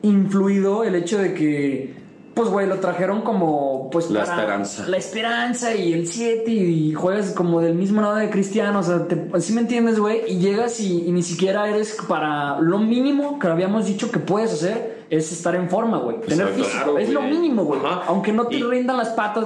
influido 0.00 0.84
el 0.84 0.94
hecho 0.94 1.18
de 1.18 1.34
que, 1.34 1.92
pues, 2.32 2.48
güey, 2.48 2.66
lo 2.66 2.76
trajeron 2.76 3.20
como, 3.20 3.90
pues, 3.90 4.10
La 4.10 4.22
esperanza. 4.22 4.88
La 4.88 4.96
esperanza 4.96 5.74
y 5.74 5.92
el 5.92 6.06
7 6.08 6.50
y, 6.50 6.94
juegas 6.94 7.32
como 7.32 7.60
del 7.60 7.74
mismo 7.74 8.00
lado 8.00 8.16
de 8.16 8.30
Cristiano, 8.30 8.78
o 8.78 8.82
sea, 8.82 9.06
te, 9.06 9.18
¿sí 9.42 9.52
me 9.52 9.60
entiendes, 9.60 9.98
güey? 9.98 10.22
Y 10.28 10.38
llegas 10.38 10.80
y, 10.80 11.06
y 11.06 11.12
ni 11.12 11.22
siquiera 11.22 11.68
eres 11.68 11.94
para 12.08 12.58
lo 12.58 12.78
mínimo 12.78 13.38
que 13.38 13.48
habíamos 13.48 13.84
dicho 13.84 14.10
que 14.10 14.18
puedes 14.18 14.50
hacer 14.54 14.95
es 15.10 15.30
estar 15.32 15.54
en 15.54 15.68
forma, 15.70 15.98
güey. 15.98 16.20
Tener 16.20 16.48
Exacto. 16.48 16.64
físico. 16.64 16.82
Claro, 16.84 16.98
es 16.98 17.08
lo 17.10 17.22
mínimo, 17.22 17.64
güey. 17.64 17.80
Aunque 18.06 18.32
no 18.32 18.46
te 18.46 18.56
Y- 18.56 18.62
rindan 18.62 18.96
las 18.96 19.10
patas, 19.10 19.44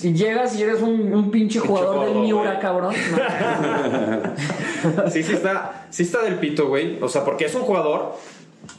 que 0.00 0.12
llegas 0.12 0.56
y 0.58 0.62
eres 0.62 0.80
un, 0.82 1.12
un 1.12 1.30
pinche 1.30 1.58
jugador 1.60 2.06
del 2.06 2.14
Miura, 2.16 2.58
cabrón. 2.58 2.94
No. 3.12 5.10
Sí, 5.10 5.22
sí 5.22 5.32
está, 5.34 5.86
sí 5.90 6.04
está 6.04 6.22
del 6.22 6.36
pito, 6.36 6.68
güey. 6.68 6.98
O 7.02 7.08
sea, 7.08 7.24
porque 7.24 7.44
es 7.44 7.54
un 7.54 7.62
jugador 7.62 8.14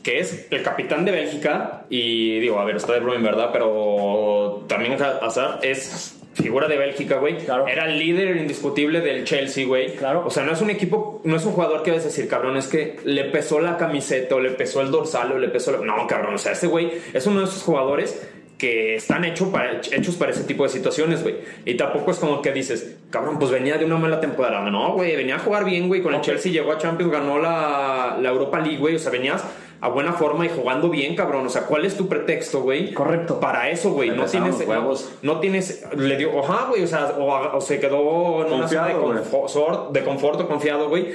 que 0.04 0.20
es 0.20 0.48
el 0.50 0.64
capitán 0.64 1.06
de 1.06 1.12
Bélgica 1.12 1.84
y 1.90 2.40
digo, 2.40 2.60
a 2.60 2.66
ver, 2.66 2.78
está 2.78 2.94
de 2.94 3.00
broma 3.02 3.18
en 3.18 3.24
verdad, 3.24 3.50
pero 3.52 4.64
también 4.68 4.94
Hazard 5.22 5.60
es 5.64 6.18
figura 6.34 6.68
de 6.68 6.78
Bélgica, 6.78 7.18
güey. 7.18 7.38
Claro. 7.38 7.68
Era 7.68 7.86
el 7.86 8.00
líder 8.00 8.38
indiscutible 8.38 9.02
del 9.02 9.24
Chelsea, 9.24 9.66
güey. 9.66 9.96
Claro. 9.96 10.24
O 10.26 10.30
sea, 10.30 10.44
no 10.44 10.54
es 10.54 10.62
un 10.62 10.70
equipo, 10.70 11.22
no 11.24 11.36
es 11.36 11.46
un 11.46 11.54
jugador 11.54 11.84
que 11.84 11.92
vas 11.92 12.02
a 12.02 12.06
decir, 12.06 12.28
cabrón, 12.28 12.58
es 12.58 12.68
que 12.68 12.98
le 13.04 13.26
pesó 13.26 13.60
la 13.60 13.78
camiseta 13.78 14.36
o 14.36 14.40
le 14.40 14.52
pesó 14.52 14.82
el 14.82 14.92
dorsal 14.92 15.32
o 15.34 15.38
le 15.38 15.50
pesó... 15.50 15.72
la-". 15.72 15.86
No, 15.86 16.08
cabrón, 16.08 16.36
o 16.36 16.38
sea, 16.38 16.54
ese 16.54 16.68
güey 16.68 16.92
es 17.14 17.26
uno 17.28 17.40
de 17.42 17.46
esos 17.46 17.64
jugadores 17.64 18.22
que 18.58 18.94
están 18.94 19.26
hechos 19.26 19.50
para, 19.50 19.82
hechos 19.92 20.16
para 20.18 20.32
ese 20.32 20.44
tipo 20.44 20.62
de 20.64 20.70
situaciones, 20.70 21.24
güey. 21.24 21.36
Y 21.66 21.74
tampoco 21.74 22.12
es 22.12 22.18
como 22.18 22.44
que 22.44 22.52
dices, 22.52 22.96
cabrón, 23.10 23.40
pues 23.40 23.50
venía 23.50 23.80
de 23.80 23.86
una 23.86 23.98
mala 23.98 24.20
temporada. 24.20 24.62
No, 24.70 24.94
güey, 24.94 25.16
venía 25.16 25.38
a 25.38 25.40
jugar 25.40 25.66
bien, 25.66 25.88
güey. 25.88 26.04
Con 26.04 26.14
el. 26.14 26.22
Chelsea 26.22 26.52
llegó 26.52 26.72
a 26.72 26.78
Champions, 26.78 27.12
ganó 27.12 27.40
la, 27.40 28.20
la 28.22 28.30
Europa 28.30 28.60
League, 28.60 28.78
güey. 28.78 28.96
O 28.96 29.00
sea, 29.00 29.12
venías 29.12 29.44
a 29.82 29.90
buena 29.90 30.14
forma 30.14 30.46
y 30.46 30.50
jugando 30.50 30.90
bien, 30.90 31.16
cabrón. 31.16 31.46
O 31.46 31.50
sea, 31.50 31.64
¿cuál 31.64 31.86
es 31.86 31.98
tu 31.98 32.08
pretexto, 32.08 32.62
güey? 32.62 32.94
Correcto. 32.94 33.40
Para 33.40 33.70
eso, 33.72 33.92
güey. 33.92 34.12
No 34.12 34.26
tienes, 34.26 34.56
huevos. 34.66 35.12
no, 35.24 35.34
no 35.34 35.40
tienes, 35.40 35.84
le 35.98 36.18
dio, 36.18 36.40
ajá, 36.40 36.68
güey. 36.70 36.84
O 36.84 36.88
sea, 36.88 37.16
o, 37.18 37.58
o 37.58 37.62
se 37.62 37.80
quedó 37.80 38.46
en 38.46 38.54
una 38.54 38.68
zona 38.68 38.88
de 38.88 38.94
Confiado, 38.94 39.24
confort, 39.32 39.92
de 39.92 40.04
conforto, 40.04 40.48
confiado, 40.48 40.88
güey. 40.88 41.10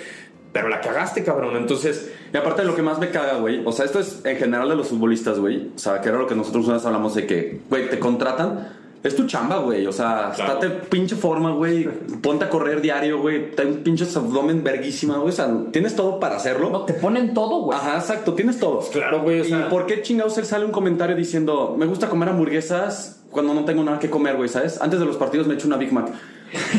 Pero 0.52 0.68
la 0.68 0.80
cagaste, 0.80 1.22
cabrón. 1.22 1.56
Entonces, 1.56 2.12
Y 2.32 2.36
aparte 2.36 2.64
lo 2.64 2.74
que 2.74 2.82
más 2.82 2.98
me 2.98 3.10
caga, 3.10 3.34
güey, 3.38 3.62
o 3.64 3.72
sea, 3.72 3.84
esto 3.84 4.00
es 4.00 4.24
en 4.24 4.36
general 4.36 4.68
de 4.68 4.74
los 4.74 4.88
futbolistas, 4.88 5.38
güey, 5.38 5.70
o 5.74 5.78
sea, 5.78 6.00
que 6.00 6.08
era 6.08 6.18
lo 6.18 6.26
que 6.26 6.34
nosotros 6.34 6.64
una 6.64 6.74
vez 6.74 6.86
hablamos 6.86 7.14
de 7.14 7.26
que, 7.26 7.60
güey, 7.68 7.90
te 7.90 7.98
contratan, 7.98 8.72
es 9.06 9.16
tu 9.16 9.26
chamba, 9.26 9.58
güey, 9.58 9.86
o 9.86 9.92
sea, 9.92 10.32
Claro. 10.34 10.54
estate 10.54 10.70
pinche 10.88 11.16
forma, 11.16 11.52
güey, 11.52 11.88
ponte 12.20 12.44
a 12.44 12.48
correr 12.50 12.80
diario, 12.80 13.20
güey, 13.20 13.52
ten 13.52 13.68
un 13.68 13.74
pinche 13.82 14.04
abdomen 14.16 14.62
verguísima, 14.64 15.16
güey, 15.18 15.28
o 15.28 15.32
sea, 15.32 15.48
tienes 15.72 15.94
todo 15.94 16.18
para 16.20 16.36
hacerlo. 16.36 16.70
No, 16.70 16.82
te 16.84 16.94
ponen 16.94 17.32
todo, 17.34 17.62
güey. 17.62 17.78
Ajá, 17.78 17.96
exacto, 17.98 18.34
tienes 18.34 18.58
todo. 18.58 18.80
Claro, 18.92 19.22
güey, 19.22 19.40
o 19.40 19.44
¿Y 19.44 19.48
sea- 19.48 19.68
por 19.68 19.86
qué 19.86 20.02
chingados 20.02 20.36
él 20.38 20.44
sale 20.44 20.64
un 20.64 20.72
comentario 20.72 21.14
diciendo, 21.16 21.74
me 21.78 21.86
gusta 21.86 22.08
comer 22.08 22.28
hamburguesas 22.30 23.20
cuando 23.30 23.52
no 23.54 23.64
tengo 23.64 23.82
nada 23.84 23.98
que 23.98 24.08
comer, 24.10 24.36
güey, 24.36 24.48
¿sabes? 24.48 24.80
Antes 24.80 24.98
de 25.00 25.06
los 25.06 25.16
partidos 25.16 25.46
me 25.46 25.54
echo 25.54 25.66
una 25.66 25.76
Big 25.76 25.92
Mac. 25.92 26.08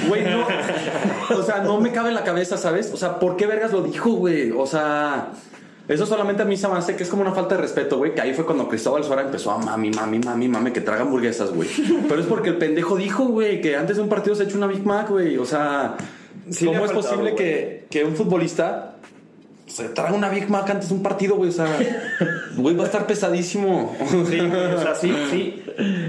Güey, 0.08 0.24
no. 0.24 0.46
o 1.38 1.44
sea, 1.44 1.60
no 1.62 1.80
me 1.80 1.92
cabe 1.92 2.10
en 2.10 2.16
la 2.16 2.24
cabeza, 2.24 2.58
¿sabes? 2.58 2.92
O 2.94 2.98
sea, 2.98 3.20
¿por 3.20 3.36
qué 3.38 3.46
vergas 3.46 3.72
lo 3.72 3.82
dijo, 3.84 4.12
güey? 4.12 4.52
O 4.52 4.66
sea, 4.66 5.32
eso 5.88 6.06
solamente 6.06 6.44
a 6.44 6.46
mí 6.46 6.58
se 6.58 6.68
me 6.68 6.76
hace 6.76 6.96
que 6.96 7.04
es 7.04 7.10
como 7.10 7.22
una 7.22 7.32
falta 7.32 7.56
de 7.56 7.62
respeto, 7.62 7.98
güey. 7.98 8.14
Que 8.14 8.22
ahí 8.22 8.34
fue 8.34 8.46
cuando 8.46 8.68
Cristóbal 8.68 9.04
Suárez 9.04 9.28
empezó 9.28 9.52
a 9.52 9.58
mami, 9.58 9.90
mami, 9.92 10.20
mami, 10.20 10.48
mami, 10.48 10.72
que 10.72 10.82
traga 10.82 11.04
hamburguesas, 11.04 11.52
güey. 11.52 11.70
Pero 12.10 12.20
es 12.20 12.28
porque 12.28 12.50
el 12.50 12.58
pendejo 12.58 12.98
dijo, 12.98 13.26
güey, 13.26 13.62
que 13.62 13.76
antes 13.76 13.98
de 13.98 14.04
un 14.04 14.10
partido 14.10 14.36
se 14.36 14.44
echa 14.44 14.58
una 14.58 14.68
Big 14.68 14.86
Mac, 14.86 15.10
güey. 15.10 15.38
O 15.38 15.46
sea, 15.46 15.96
Sí 16.50 16.66
¿cómo 16.66 16.86
es 16.86 16.92
faltado, 16.92 17.16
posible 17.16 17.36
que, 17.36 17.86
que 17.90 18.04
un 18.04 18.16
futbolista 18.16 18.96
se 19.66 19.90
traga 19.90 20.14
una 20.14 20.30
Big 20.30 20.50
Mac 20.50 20.70
antes 20.70 20.90
de 20.90 20.96
un 20.96 21.04
partido, 21.04 21.36
güey? 21.36 21.50
O 21.50 21.54
sea, 21.54 21.68
güey, 22.56 22.76
va 22.76 22.84
a 22.84 22.88
estar 22.88 23.06
pesadísimo. 23.06 23.96
sí, 24.30 24.40
o 24.40 24.82
sea, 24.82 24.96
sí, 24.96 25.14
sí. 25.30 25.64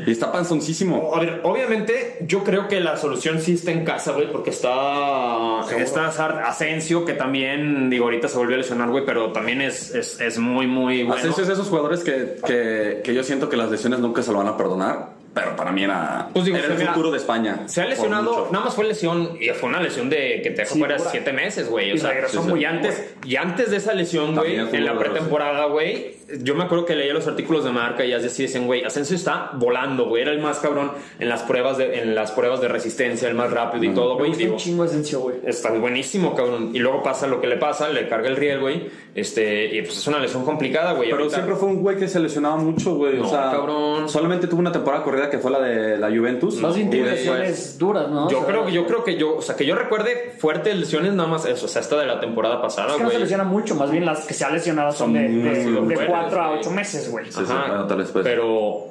Y 0.07 0.11
está 0.11 0.33
panzoncísimo. 0.33 1.15
A 1.15 1.21
ver, 1.21 1.41
obviamente, 1.45 2.19
yo 2.27 2.43
creo 2.43 2.69
que 2.69 2.81
la 2.81 2.97
solución 2.97 3.41
sí 3.41 3.55
está 3.55 3.71
en 3.71 3.85
casa, 3.85 4.13
güey, 4.13 4.31
porque 4.33 4.51
está. 4.51 5.61
Está 5.77 6.07
Asensio, 6.49 7.05
que 7.05 7.13
también, 7.13 7.91
digo, 7.91 8.05
ahorita 8.05 8.29
se 8.29 8.39
volvió 8.39 8.55
a 8.55 8.59
lesionar, 8.59 8.91
güey, 8.91 9.05
pero 9.05 9.33
también 9.33 9.61
es, 9.61 9.95
es, 9.95 10.21
es 10.21 10.39
muy, 10.39 10.67
muy 10.67 11.05
bueno. 11.05 11.21
Asensio 11.21 11.43
es 11.43 11.49
de 11.49 11.55
esos 11.55 11.69
jugadores 11.69 12.01
que, 12.01 12.37
que, 12.47 13.03
que 13.05 13.15
yo 13.15 13.23
siento 13.23 13.49
que 13.49 13.57
las 13.57 13.71
lesiones 13.71 14.01
nunca 14.01 14.23
se 14.23 14.33
lo 14.33 14.39
van 14.39 14.49
a 14.49 14.57
perdonar. 14.57 15.18
Pero 15.45 15.57
para 15.57 15.73
mí 15.73 15.85
era, 15.85 16.29
Pues 16.33 16.45
digo, 16.45 16.57
era 16.57 16.69
o 16.69 16.73
el 16.73 16.87
futuro 16.89 17.11
de 17.11 17.19
España. 17.19 17.63
Se 17.67 17.83
ha 17.83 17.87
lesionado, 17.87 18.49
nada 18.53 18.65
más 18.67 18.75
fue 18.75 18.85
lesión, 18.85 19.37
y 19.41 19.49
fue 19.51 19.69
una 19.69 19.81
lesión 19.81 20.09
de 20.11 20.41
que 20.43 20.51
te 20.51 20.63
dejó 20.63 20.75
Sí, 20.75 20.79
fuera 20.81 20.97
pura. 20.97 21.11
siete 21.11 21.33
meses, 21.33 21.69
güey. 21.69 21.93
O 21.93 21.99
sea, 21.99 22.11
regresó 22.11 22.43
muy 22.43 22.55
y 22.61 22.63
bien, 22.65 22.71
antes, 22.77 23.15
y 23.25 23.37
antes 23.37 23.71
de 23.71 23.77
esa 23.79 23.95
lesión, 23.95 24.35
güey, 24.35 24.57
en 24.57 24.85
la 24.85 24.99
pretemporada, 24.99 25.67
güey, 25.67 26.17
yo 26.43 26.55
me 26.55 26.65
acuerdo 26.65 26.85
que 26.85 26.95
leía 26.95 27.15
los 27.15 27.27
artículos 27.27 27.65
de 27.65 27.71
marca 27.71 28.05
y 28.05 28.13
así 28.13 28.43
decían, 28.43 28.67
güey, 28.67 28.85
Asensio 28.85 29.17
está 29.17 29.51
volando, 29.55 30.07
güey. 30.09 30.23
Era 30.23 30.33
el 30.33 30.41
más 30.41 30.59
cabrón 30.59 30.93
en 31.19 31.29
las 31.29 31.43
pruebas 31.43 31.79
de, 31.79 32.01
en 32.03 32.15
las 32.15 32.33
pruebas 32.33 32.61
de 32.61 32.69
resistencia, 32.69 33.29
el 33.29 33.35
más 33.35 33.51
rápido 33.51 33.85
y 33.85 33.95
todo, 33.95 34.15
Me 34.15 34.19
güey. 34.19 34.29
gusta 34.31 34.43
Digo, 34.45 34.53
un 34.55 34.59
chingo 34.61 34.83
Asensio, 34.85 35.21
güey. 35.21 35.37
Está 35.47 35.71
buenísimo, 35.73 36.35
cabrón. 36.35 36.71
Y 36.75 36.81
luego 36.81 37.03
pasa 37.03 37.27
lo 37.27 37.41
que 37.41 37.47
le 37.47 37.57
pasa, 37.57 37.89
le 37.89 38.07
carga 38.09 38.29
el 38.29 38.37
riel, 38.37 38.61
güey. 38.61 38.91
Este, 39.15 39.75
y 39.75 39.81
pues 39.83 39.97
es 39.97 40.07
una 40.07 40.19
lesión 40.19 40.45
complicada, 40.45 40.93
güey. 40.93 41.09
Pero 41.09 41.23
Ahorita- 41.23 41.37
siempre 41.37 41.57
fue 41.57 41.69
un 41.71 41.83
güey 41.83 41.97
que 41.97 42.09
se 42.09 42.21
lesionaba 42.21 42.57
mucho, 42.57 42.95
güey. 42.95 43.19
o 43.19 43.23
No, 43.23 43.29
sea, 43.31 43.51
cabrón. 43.51 44.09
solamente 44.09 44.47
tuvo 44.49 44.61
una 44.61 44.71
temporada 44.73 45.03
corrida 45.03 45.28
que 45.31 45.39
fue 45.39 45.51
la 45.51 45.61
de 45.61 45.99
la 45.99 46.09
Juventus. 46.09 46.57
Más 46.61 46.75
bien 46.75 46.91
lesiones 46.91 47.79
duras, 47.79 48.09
¿no? 48.09 48.31
Yo 48.31 48.39
O 48.39 48.41
sea, 48.41 48.49
creo 48.49 48.67
que 48.67 48.73
yo 48.73 48.87
creo 48.87 49.05
que 49.05 49.17
yo, 49.17 49.37
o 49.37 49.43
sea, 49.43 49.57
que 49.57 49.67
yo 49.67 49.75
recuerde 49.75 50.35
fuertes 50.39 50.77
lesiones 50.77 51.13
nada 51.15 51.29
más 51.29 51.45
eso, 51.47 51.67
o 51.67 51.69
sea, 51.69 51.81
esta 51.81 51.99
de 51.99 52.07
la 52.07 52.21
temporada 52.21 52.61
pasada, 52.63 52.89
Es 52.89 52.97
que 52.97 53.03
no 53.03 53.11
se 53.11 53.19
lesiona 53.19 53.45
mucho, 53.45 53.75
más 53.75 53.91
bien 53.91 54.05
las 54.07 54.27
que 54.27 54.35
se 54.35 54.45
han 54.45 54.55
lesionado 54.55 54.93
son, 54.93 55.09
Son 55.09 55.15
de, 55.15 55.29
de, 55.29 55.97
fuertes, 55.97 56.09
4 56.09 56.43
a 56.43 56.49
güey. 56.49 56.61
8 56.61 56.71
meses, 56.71 57.11
güey. 57.11 57.27
Sí, 57.27 57.41
sí, 57.47 57.53
bueno, 57.53 57.87
tal 57.87 57.99
vez, 57.99 58.11
pues. 58.11 58.25
Pero 58.25 58.89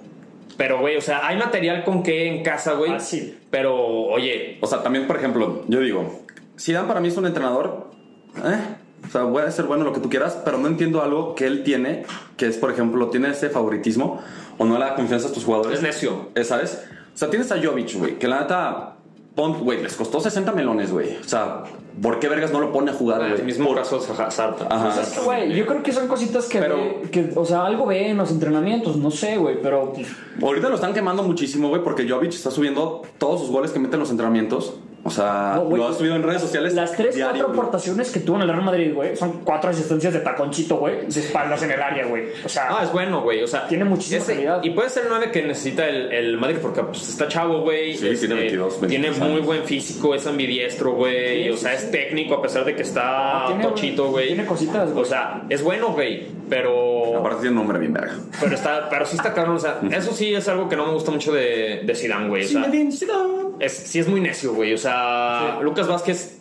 pero 0.57 0.79
güey, 0.79 0.97
o 0.97 1.01
sea, 1.01 1.25
hay 1.27 1.37
material 1.37 1.83
con 1.83 2.01
qué 2.01 2.27
en 2.27 2.43
casa, 2.43 2.73
güey. 2.73 2.91
Fácil. 2.91 3.37
Pero 3.51 3.75
oye, 3.75 4.57
O 4.61 4.67
sea, 4.67 4.81
también, 4.81 5.05
por 5.05 5.15
ejemplo, 5.15 5.63
yo 5.67 5.79
digo, 5.79 6.21
Zidane 6.59 6.87
para 6.87 6.99
mí 6.99 7.09
es 7.09 7.17
un 7.17 7.27
entrenador, 7.27 7.91
¿eh? 8.37 8.76
O 9.07 9.11
sea, 9.11 9.29
puede 9.29 9.51
ser 9.51 9.65
bueno 9.65 9.83
lo 9.85 9.93
que 9.93 9.99
tú 9.99 10.09
quieras, 10.09 10.37
pero 10.43 10.57
no 10.57 10.67
entiendo 10.67 11.01
algo 11.01 11.33
que 11.35 11.45
él 11.45 11.63
tiene, 11.63 12.05
que 12.35 12.47
es, 12.47 12.57
por 12.57 12.71
ejemplo, 12.71 13.07
tiene 13.09 13.29
ese 13.29 13.49
favoritismo 13.49 14.21
o 14.57 14.65
no 14.65 14.77
le 14.77 14.85
da 14.85 14.95
confianza 14.95 15.29
a 15.29 15.31
tus 15.31 15.45
jugadores. 15.45 15.77
es 15.77 15.83
necio. 15.83 16.29
Eh, 16.35 16.43
¿Sabes? 16.43 16.83
O 17.13 17.17
sea, 17.17 17.29
tienes 17.29 17.51
a 17.51 17.55
Jovic, 17.63 17.97
güey, 17.97 18.19
que 18.19 18.27
la 18.27 18.41
neta, 18.41 18.93
güey, 19.35 19.81
les 19.81 19.95
costó 19.95 20.19
60 20.19 20.51
melones, 20.51 20.91
güey. 20.91 21.15
O 21.17 21.23
sea, 21.23 21.63
¿por 22.01 22.19
qué 22.19 22.27
vergas 22.27 22.51
no 22.51 22.59
lo 22.59 22.71
pone 22.71 22.91
a 22.91 22.93
jugar, 22.93 23.21
El 23.21 23.31
güey? 23.33 23.43
mismo 23.43 23.67
Por- 23.67 23.77
caso 23.77 23.97
Hazard. 24.19 24.55
Ajá. 24.69 24.91
Pues 24.95 25.07
es 25.07 25.13
que, 25.13 25.19
güey, 25.25 25.53
yo 25.55 25.65
creo 25.65 25.81
que 25.83 25.91
son 25.91 26.07
cositas 26.07 26.45
que, 26.45 26.59
Pero- 26.59 26.75
ve- 26.75 27.09
que, 27.11 27.31
o 27.35 27.45
sea, 27.45 27.65
algo 27.65 27.85
ve 27.87 28.09
en 28.09 28.17
los 28.17 28.29
entrenamientos, 28.31 28.97
no 28.97 29.09
sé, 29.11 29.37
güey, 29.37 29.61
pero 29.61 29.93
pues, 29.93 30.07
Ahorita 30.41 30.69
lo 30.69 30.75
están 30.75 30.93
quemando 30.93 31.23
muchísimo, 31.23 31.69
güey, 31.69 31.83
porque 31.83 32.07
Jovic 32.07 32.33
está 32.33 32.51
subiendo 32.51 33.01
todos 33.17 33.41
sus 33.41 33.49
goles 33.49 33.71
que 33.71 33.79
mete 33.79 33.95
en 33.95 34.01
los 34.01 34.11
entrenamientos. 34.11 34.75
O 35.07 35.09
sea, 35.09 35.53
no, 35.55 35.75
lo 35.77 35.87
ha 35.87 35.93
subido 35.93 36.15
en 36.17 36.23
redes 36.23 36.41
sociales. 36.41 36.73
Las 36.73 36.91
3, 36.91 37.15
diario, 37.15 37.43
4 37.45 37.47
güey. 37.47 37.59
aportaciones 37.59 38.11
que 38.11 38.19
tuvo 38.19 38.35
en 38.35 38.41
el 38.41 38.49
Real 38.49 38.61
Madrid, 38.61 38.93
güey, 38.93 39.15
son 39.15 39.39
4 39.45 39.69
asistencias 39.69 40.13
de 40.13 40.19
taconchito, 40.19 40.75
güey, 40.77 41.05
de 41.07 41.19
espaldas 41.21 41.63
en 41.63 41.71
el 41.71 41.81
área, 41.81 42.05
güey. 42.07 42.25
O 42.43 42.49
sea, 42.49 42.67
Ah, 42.69 42.83
es 42.83 42.91
bueno, 42.91 43.21
güey. 43.21 43.41
O 43.41 43.47
sea, 43.47 43.67
Tiene 43.67 43.85
muchísima 43.85 44.21
ese- 44.21 44.33
calidad. 44.33 44.63
Y 44.63 44.71
puede 44.71 44.89
ser 44.89 45.03
el 45.03 45.09
9 45.09 45.31
que 45.31 45.43
necesita 45.43 45.87
el, 45.87 46.11
el 46.11 46.37
Madrid 46.37 46.57
porque 46.61 46.83
pues, 46.83 47.07
está 47.07 47.27
chavo, 47.27 47.61
güey. 47.61 47.95
Sí, 47.95 48.09
Este, 48.09 48.27
tiene 48.27 48.41
22, 48.41 48.79
Tiene 48.81 48.93
23 49.07 49.19
muy 49.19 49.31
años. 49.37 49.45
buen 49.45 49.63
físico, 49.63 50.13
es 50.13 50.27
ambidiestro, 50.27 50.91
güey. 50.91 51.43
Sí, 51.45 51.49
o 51.51 51.57
sea, 51.57 51.77
sí, 51.77 51.85
es 51.85 51.91
técnico 51.91 52.35
a 52.35 52.41
pesar 52.41 52.65
de 52.65 52.75
que 52.75 52.81
está 52.81 53.45
Ah, 53.45 53.47
tiene- 53.47 53.63
tochito, 53.63 54.09
güey. 54.09 54.27
tiene 54.27 54.45
cositas, 54.45 54.91
güey. 54.91 55.03
O 55.03 55.07
sea, 55.07 55.43
es 55.49 55.63
bueno, 55.63 55.93
güey. 55.93 56.27
Pero. 56.49 57.17
Aparte 57.17 57.37
tiene 57.41 57.51
un 57.51 57.55
nombre 57.57 57.79
bien 57.79 57.93
verga. 57.93 58.15
Pero 58.41 58.55
está, 58.55 58.89
pero 58.89 59.05
sí 59.05 59.15
está 59.17 59.33
cabrón, 59.33 59.55
o 59.55 59.59
sea, 59.59 59.79
eso 59.91 60.11
sí 60.13 60.33
es 60.33 60.47
algo 60.47 60.67
que 60.69 60.75
no 60.75 60.85
me 60.85 60.93
gusta 60.93 61.11
mucho 61.11 61.33
de, 61.33 61.81
de 61.85 61.95
Zidane, 61.95 62.27
güey. 62.27 62.43
O 62.45 62.47
sea, 62.47 62.63
Zidane. 62.65 63.46
Es, 63.59 63.73
sí 63.73 63.99
es 63.99 64.07
muy 64.07 64.21
necio, 64.21 64.53
güey. 64.53 64.73
O 64.73 64.77
sea, 64.77 65.59
Lucas 65.61 65.87
Vázquez, 65.87 66.36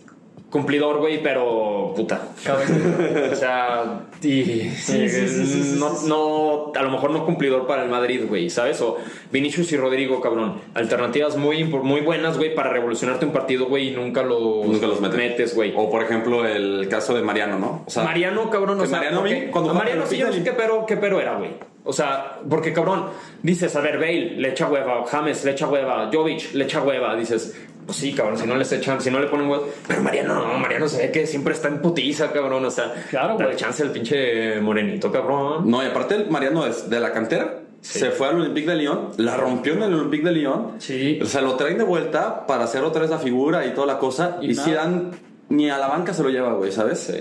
cumplidor, 0.57 0.99
güey, 1.01 1.23
pero 1.23 1.93
puta. 1.95 2.29
o 3.33 3.35
sea, 3.37 4.01
y, 4.23 4.43
sí, 4.43 4.71
sí, 4.75 5.09
sí, 5.09 5.29
sí, 5.29 5.77
no, 5.79 5.91
sí, 5.91 5.97
sí. 6.03 6.09
no, 6.09 6.73
a 6.75 6.83
lo 6.83 6.91
mejor 6.91 7.11
no 7.11 7.27
cumplidor 7.27 7.67
para 7.67 7.83
el 7.85 7.91
Madrid, 7.91 8.23
güey, 8.27 8.49
¿sabes? 8.49 8.81
O 8.81 8.97
Vinicius 9.31 9.71
y 9.73 9.77
Rodrigo, 9.77 10.21
cabrón. 10.23 10.61
Alternativas 10.73 11.37
muy, 11.37 11.65
muy 11.65 12.01
buenas, 12.01 12.39
güey, 12.39 12.55
para 12.55 12.71
revolucionarte 12.71 13.27
un 13.27 13.33
partido, 13.33 13.67
güey, 13.67 13.89
y 13.89 13.91
nunca 13.91 14.23
los, 14.23 14.67
Nunca 14.67 14.87
los 14.87 15.01
metes. 15.01 15.17
metes, 15.19 15.55
güey. 15.55 15.75
O 15.77 15.91
por 15.91 16.03
ejemplo 16.03 16.47
el 16.47 16.89
caso 16.89 17.15
de 17.15 17.21
Mariano, 17.21 17.59
¿no? 17.59 17.85
O 17.87 17.91
sea, 17.91 18.05
Mariano, 18.05 18.49
cabrón, 18.49 18.81
o 18.81 18.87
sea, 18.87 18.97
Mariano, 18.97 19.21
porque- 19.21 19.51
cuando 19.51 19.75
Mariano 19.75 20.07
sí, 20.07 20.17
yo 20.17 20.27
no 20.29 20.33
sé 20.33 20.43
qué 20.43 20.53
pero, 20.53 20.87
qué 20.87 20.97
pero 20.97 21.21
era, 21.21 21.37
güey. 21.37 21.51
O 21.85 21.93
sea, 21.93 22.39
porque 22.49 22.73
cabrón, 22.73 23.11
dices, 23.43 23.77
a 23.77 23.81
ver, 23.81 23.99
Bale 23.99 24.31
le 24.39 24.49
echa 24.49 24.67
hueva, 24.69 25.05
James 25.07 25.45
le 25.45 25.53
echa 25.53 25.69
hueva, 25.69 26.11
Jovic 26.13 26.53
le 26.55 26.65
echa 26.65 26.83
hueva, 26.83 27.15
dices, 27.15 27.55
pues 27.87 27.99
sí, 27.99 28.13
cabrón, 28.13 28.37
si 28.39 28.47
no 28.47 28.57
les 28.57 28.71
echan, 28.73 29.01
si 29.01 29.11
no 29.11 29.21
le 29.21 29.29
ponen 29.29 29.49
hueva. 29.49 29.65
Pero 29.87 30.03
Mariano, 30.03 30.35
no, 30.35 30.59
Mariano 30.59 30.89
se 30.89 30.99
ve 30.99 31.13
que 31.13 31.27
siempre 31.27 31.55
está 31.55 31.69
en 31.69 31.81
putiza, 31.81 32.33
cabrón, 32.33 32.65
o 32.65 32.71
sea, 32.71 32.93
Claro, 33.09 33.37
güey. 33.37 33.57
chance 33.57 33.83
al 33.83 33.91
pinche 33.93 34.61
morenito, 34.61 35.11
cabrón. 35.13 35.71
No, 35.71 35.83
y 35.83 35.87
aparte 35.87 36.17
el 36.17 36.29
Mariano 36.31 36.67
es 36.67 36.91
de 36.91 37.01
la 37.01 37.13
cantera. 37.13 37.61
Se 37.81 38.11
fue 38.11 38.27
al 38.27 38.41
Olympique 38.41 38.69
de 38.69 38.77
Lyon, 38.77 39.11
la 39.19 39.37
rompió 39.37 39.75
en 39.75 39.83
el 39.85 39.95
Olympique 39.95 40.25
de 40.25 40.33
Lyon. 40.33 40.73
Sí. 40.79 41.21
Se 41.25 41.41
lo 41.41 41.55
traen 41.55 41.79
de 41.79 41.85
vuelta 41.85 42.45
para 42.47 42.65
hacer 42.65 42.83
otra 42.83 43.03
vez 43.03 43.11
la 43.11 43.19
figura 43.19 43.65
y 43.65 43.75
toda 43.75 43.87
la 43.87 43.99
cosa. 43.99 44.39
Y 44.43 44.55
si 44.55 44.73
dan 44.73 45.13
ni 45.49 45.71
a 45.71 45.79
la 45.79 45.87
banca 45.87 46.13
se 46.13 46.25
lo 46.25 46.31
lleva, 46.31 46.55
güey, 46.55 46.73
¿sabes? 46.73 47.13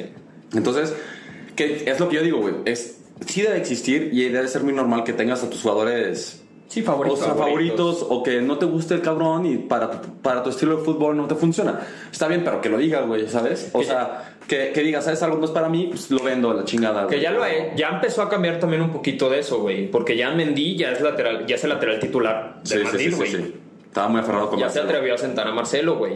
Entonces, 0.53 0.95
que 1.55 1.83
es 1.85 1.99
lo 1.99 2.09
que 2.09 2.15
yo 2.15 2.23
digo, 2.23 2.39
güey. 2.39 2.55
Es, 2.65 2.99
sí 3.27 3.43
debe 3.43 3.57
existir 3.57 4.09
y 4.11 4.27
debe 4.29 4.47
ser 4.47 4.63
muy 4.63 4.73
normal 4.73 5.03
que 5.03 5.13
tengas 5.13 5.43
a 5.43 5.49
tus 5.51 5.61
jugadores 5.61 6.43
Sí, 6.67 6.81
o 6.81 6.85
favorito. 6.85 7.15
sea, 7.15 7.33
favoritos 7.35 8.05
o 8.09 8.23
que 8.23 8.41
no 8.41 8.57
te 8.57 8.65
guste 8.65 8.95
el 8.95 9.01
cabrón 9.01 9.45
y 9.45 9.57
para 9.57 9.91
tu, 10.01 10.07
para 10.21 10.41
tu 10.43 10.49
estilo 10.49 10.77
de 10.77 10.83
fútbol 10.83 11.15
no 11.15 11.27
te 11.27 11.35
funciona. 11.35 11.79
Está 12.11 12.27
bien, 12.27 12.43
pero 12.43 12.59
que 12.59 12.69
lo 12.69 12.77
digas, 12.77 13.05
güey, 13.07 13.27
¿sabes? 13.27 13.69
O 13.73 13.79
Que- 13.79 13.85
sea, 13.85 14.35
que, 14.47 14.71
que 14.73 14.81
digas, 14.81 15.05
¿sabes? 15.05 15.21
Algo 15.23 15.37
no 15.37 15.45
es 15.45 15.51
para 15.51 15.69
mí, 15.69 15.87
pues 15.89 16.09
lo 16.11 16.23
vendo 16.23 16.51
a 16.51 16.53
la 16.55 16.65
chingada. 16.65 17.01
Que 17.07 17.15
güey. 17.15 17.21
ya 17.21 17.31
lo 17.31 17.45
he- 17.45 17.71
ya 17.75 17.89
empezó 17.89 18.21
a 18.23 18.29
cambiar 18.29 18.59
también 18.59 18.81
un 18.81 18.89
poquito 18.91 19.29
de 19.29 19.39
eso, 19.39 19.59
güey. 19.61 19.89
Porque 19.89 20.17
ya 20.17 20.31
Mendy 20.31 20.75
ya 20.75 20.91
es 20.91 21.01
lateral, 21.01 21.45
ya 21.45 21.55
es 21.55 21.63
el 21.63 21.69
lateral 21.69 21.99
titular 21.99 22.55
del 22.63 22.79
sí, 22.79 22.83
Madrid, 22.85 23.09
sí, 23.11 23.15
güey. 23.15 23.31
sí, 23.31 23.37
sí. 23.37 23.53
Estaba 23.87 24.07
muy 24.09 24.19
aferrado 24.21 24.49
con 24.49 24.59
ya 24.59 24.69
se 24.69 24.79
Marcelo. 24.79 24.89
atrevió 24.89 25.15
a 25.15 25.17
sentar 25.17 25.47
a 25.47 25.51
Marcelo, 25.53 25.95
güey. 25.97 26.13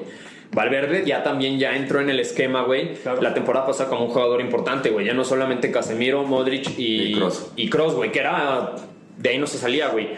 Valverde 0.51 1.03
ya 1.05 1.21
también 1.23 1.59
ya 1.59 1.75
entró 1.75 2.01
en 2.01 2.09
el 2.09 2.19
esquema, 2.19 2.63
güey. 2.63 2.95
Claro. 2.95 3.21
La 3.21 3.33
temporada 3.35 3.67
pasada 3.67 3.87
como 3.89 4.05
un 4.05 4.09
jugador 4.11 4.41
importante, 4.41 4.89
güey. 4.89 5.05
Ya 5.05 5.13
no 5.13 5.23
solamente 5.23 5.71
Casemiro, 5.71 6.23
Modric 6.23 6.77
y, 6.77 7.15
Y 7.55 7.69
Kroos, 7.69 7.93
güey, 7.93 8.11
que 8.11 8.19
era 8.19 8.71
de 9.17 9.29
ahí 9.29 9.37
no 9.37 9.45
se 9.47 9.57
salía, 9.57 9.89
güey. 9.89 10.09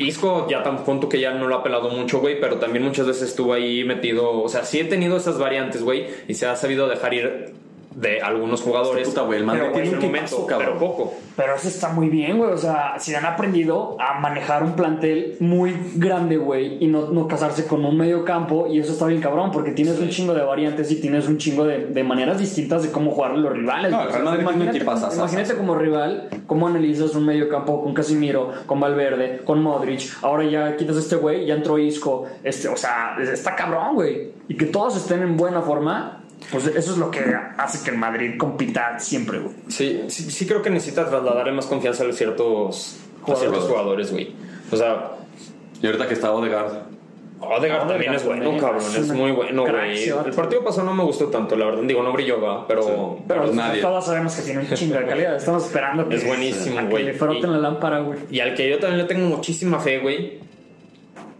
Isco 0.00 0.46
ya 0.48 0.62
tan 0.62 0.84
punto 0.84 1.08
que 1.08 1.20
ya 1.20 1.32
no 1.32 1.46
lo 1.46 1.56
ha 1.56 1.62
pelado 1.62 1.90
mucho, 1.90 2.20
güey, 2.20 2.40
pero 2.40 2.56
también 2.56 2.84
muchas 2.84 3.06
veces 3.06 3.28
estuvo 3.28 3.52
ahí 3.52 3.84
metido, 3.84 4.42
o 4.42 4.48
sea, 4.48 4.64
sí 4.64 4.80
he 4.80 4.84
tenido 4.84 5.16
esas 5.16 5.38
variantes, 5.38 5.82
güey, 5.82 6.06
y 6.26 6.34
se 6.34 6.46
ha 6.46 6.56
sabido 6.56 6.88
dejar 6.88 7.12
ir 7.12 7.52
de 7.94 8.20
algunos 8.20 8.62
jugadores. 8.62 9.08
Puta, 9.08 9.22
güey, 9.22 9.40
el 9.40 9.46
Pero, 9.46 9.72
tiene 9.72 9.88
en 9.88 9.94
un 9.96 10.02
momento, 10.02 10.46
cabrón. 10.46 10.68
pero 10.78 10.78
poco. 10.78 11.14
Pero 11.36 11.54
eso 11.54 11.68
está 11.68 11.88
muy 11.88 12.08
bien, 12.08 12.38
güey. 12.38 12.50
O 12.50 12.56
sea, 12.58 12.94
si 12.98 13.14
han 13.14 13.24
aprendido 13.24 13.96
a 14.00 14.20
manejar 14.20 14.62
un 14.62 14.72
plantel 14.72 15.36
muy 15.40 15.74
grande, 15.96 16.36
güey, 16.36 16.82
y 16.82 16.86
no, 16.86 17.08
no 17.08 17.26
casarse 17.26 17.66
con 17.66 17.84
un 17.84 17.96
medio 17.96 18.24
campo, 18.24 18.66
y 18.68 18.78
eso 18.78 18.92
está 18.92 19.06
bien 19.06 19.20
cabrón, 19.20 19.50
porque 19.50 19.72
tienes 19.72 19.98
un 19.98 20.08
chingo 20.08 20.34
de 20.34 20.42
variantes 20.42 20.90
y 20.90 21.00
tienes 21.00 21.26
un 21.28 21.38
chingo 21.38 21.64
de, 21.64 21.86
de 21.86 22.04
maneras 22.04 22.38
distintas 22.38 22.82
de 22.82 22.90
cómo 22.90 23.10
jugar 23.10 23.36
los 23.36 23.52
rivales. 23.52 23.90
No, 23.90 23.96
güey. 23.98 24.06
el 24.08 24.12
Real 24.12 24.24
Madrid 24.24 24.38
tiene 24.38 24.48
un 24.50 24.54
imagínate, 24.54 24.76
equipazazazo. 24.78 25.18
imagínate 25.18 25.54
como 25.56 25.74
rival, 25.74 26.28
cómo 26.46 26.68
analizas 26.68 27.14
un 27.14 27.26
medio 27.26 27.48
campo 27.48 27.82
con 27.82 27.94
Casimiro, 27.94 28.52
con 28.66 28.78
Valverde, 28.78 29.40
con 29.44 29.62
Modric. 29.62 30.02
Ahora 30.22 30.44
ya 30.44 30.76
quitas 30.76 30.96
a 30.96 31.00
este 31.00 31.16
güey, 31.16 31.46
ya 31.46 31.54
entró 31.54 31.78
Isco. 31.78 32.26
Este, 32.44 32.68
o 32.68 32.76
sea, 32.76 33.16
está 33.20 33.56
cabrón, 33.56 33.94
güey. 33.94 34.32
Y 34.48 34.56
que 34.56 34.66
todos 34.66 34.96
estén 34.96 35.22
en 35.22 35.36
buena 35.36 35.62
forma. 35.62 36.19
Pues 36.50 36.66
eso 36.66 36.92
es 36.92 36.98
lo 36.98 37.10
que 37.10 37.20
hace 37.58 37.84
que 37.84 37.90
el 37.90 37.98
Madrid 37.98 38.36
compita 38.38 38.98
siempre, 38.98 39.38
güey. 39.38 39.54
Sí, 39.68 40.02
sí, 40.08 40.30
sí 40.30 40.46
creo 40.46 40.62
que 40.62 40.70
necesita 40.70 41.08
trasladarle 41.08 41.52
más 41.52 41.66
confianza 41.66 42.04
a 42.04 42.12
ciertos 42.12 42.98
a 43.26 43.34
ciertos 43.36 43.64
jugadores, 43.64 44.10
güey. 44.10 44.32
O 44.72 44.76
sea, 44.76 45.12
Y 45.82 45.86
ahorita 45.86 46.08
que 46.08 46.14
está 46.14 46.32
Odegaard. 46.32 46.72
Odegaard 47.40 47.88
también 47.88 48.12
es 48.14 48.24
bueno, 48.24 48.42
también. 48.42 48.60
cabrón. 48.62 48.82
Es 48.96 49.08
muy 49.12 49.30
bueno, 49.32 49.62
güey. 49.62 50.08
El 50.08 50.32
partido 50.34 50.62
pasado 50.64 50.86
no 50.86 50.94
me 50.94 51.04
gustó 51.04 51.26
tanto, 51.28 51.56
la 51.56 51.66
verdad. 51.66 51.82
Digo, 51.84 52.02
no 52.02 52.12
brilló, 52.12 52.40
va, 52.40 52.66
pero... 52.66 53.18
Pero 53.26 53.42
Pues 53.44 53.54
nadie. 53.54 53.80
todos 53.80 54.04
sabemos 54.04 54.34
que 54.34 54.42
tiene 54.42 54.60
un 54.60 54.68
chingo 54.74 54.96
de 54.96 55.06
calidad. 55.06 55.36
Estamos 55.36 55.64
esperando 55.66 56.06
que, 56.08 56.16
Es 56.16 56.26
buenísimo, 56.26 56.76
que 56.80 56.84
güey. 56.86 57.04
le 57.04 57.12
froten 57.14 57.48
Y- 57.50 57.52
la 57.54 57.58
lámpara, 57.58 58.00
güey. 58.00 58.18
Y 58.30 58.40
al 58.40 58.54
que 58.54 58.68
yo 58.68 58.78
también 58.78 58.98
le 58.98 59.04
tengo 59.04 59.26
muchísima 59.34 59.78
fe, 59.80 59.98
güey. 60.00 60.38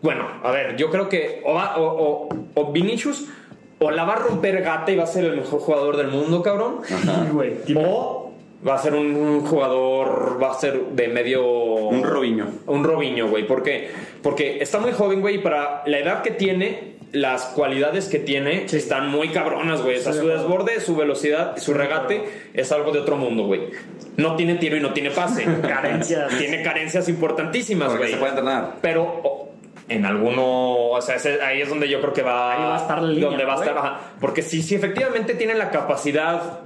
Bueno, 0.03 0.27
a 0.43 0.51
ver, 0.51 0.77
yo 0.77 0.89
creo 0.91 1.09
que 1.11 1.43
o, 1.45 1.53
va- 1.53 1.77
o, 1.77 1.85
o, 1.85 2.29
o 2.55 2.73
Vinicius 2.73 3.27
o 3.81 3.91
la 3.91 4.05
va 4.05 4.13
a 4.15 4.17
romper 4.17 4.63
gata 4.63 4.93
y 4.93 4.97
va 4.97 5.05
a 5.05 5.07
ser 5.07 5.25
el 5.25 5.37
mejor 5.37 5.61
jugador 5.61 5.97
del 5.97 6.09
mundo, 6.09 6.43
cabrón. 6.43 6.81
Sí, 6.87 6.97
güey. 7.33 7.55
O 7.77 8.31
va 8.67 8.75
a 8.75 8.79
ser 8.79 8.95
un, 8.95 9.17
un 9.17 9.41
jugador, 9.41 10.39
va 10.43 10.51
a 10.53 10.55
ser 10.55 10.79
de 10.91 11.09
medio... 11.09 11.43
Un 11.45 12.03
Robinho. 12.05 12.47
Un 12.67 12.85
Robinho, 12.85 13.29
güey. 13.29 13.47
¿Por 13.47 13.63
qué? 13.63 13.91
Porque 14.23 14.59
está 14.63 14.79
muy 14.79 14.93
joven, 14.93 15.23
güey, 15.23 15.37
y 15.37 15.39
para 15.39 15.83
la 15.87 15.99
edad 15.99 16.21
que 16.23 16.31
tiene, 16.31 16.97
las 17.13 17.47
cualidades 17.47 18.09
que 18.09 18.19
tiene 18.19 18.67
están 18.67 19.09
muy 19.09 19.29
cabronas, 19.31 19.83
güey. 19.83 19.97
O 19.97 20.01
sea, 20.03 20.13
Sí, 20.13 20.21
su 20.21 20.29
desborde, 20.29 20.81
su 20.81 20.95
velocidad, 20.95 21.57
su 21.57 21.73
regate 21.73 22.23
es 22.53 22.71
algo 22.73 22.93
de 22.93 23.01
otro 23.01 23.17
mundo, 23.17 23.45
güey. 23.45 23.63
No 24.17 24.37
tiene 24.37 24.57
tiro 24.57 24.77
y 24.77 24.81
no 24.81 24.93
tiene 24.93 25.11
pase. 25.11 25.47
Carencias. 25.63 26.37
tiene 26.39 26.63
carencias 26.63 27.09
importantísimas, 27.09 27.97
güey. 27.97 28.11
se 28.11 28.17
puede 28.19 28.31
entrenar. 28.33 28.77
Pero 28.83 29.40
en 29.91 30.07
alguno, 30.07 30.77
o 30.91 31.01
sea, 31.03 31.17
ese- 31.17 31.43
ahí 31.43 31.61
es 31.61 31.69
donde 31.69 31.89
yo 31.89 32.01
creo 32.01 32.13
que 32.13 32.23
va, 32.23 32.53
Ahí 32.55 32.63
va 32.63 32.77
a 32.77 32.81
estar 32.81 33.03
la 33.03 33.09
línea, 33.09 33.29
donde 33.29 33.45
va 33.45 33.55
a 33.55 33.57
estar, 33.57 33.77
ajá. 33.77 34.01
porque 34.21 34.41
si, 34.43 34.63
si 34.63 34.75
efectivamente 34.75 35.35
tiene 35.35 35.55
la 35.55 35.71
capacidad 35.71 36.61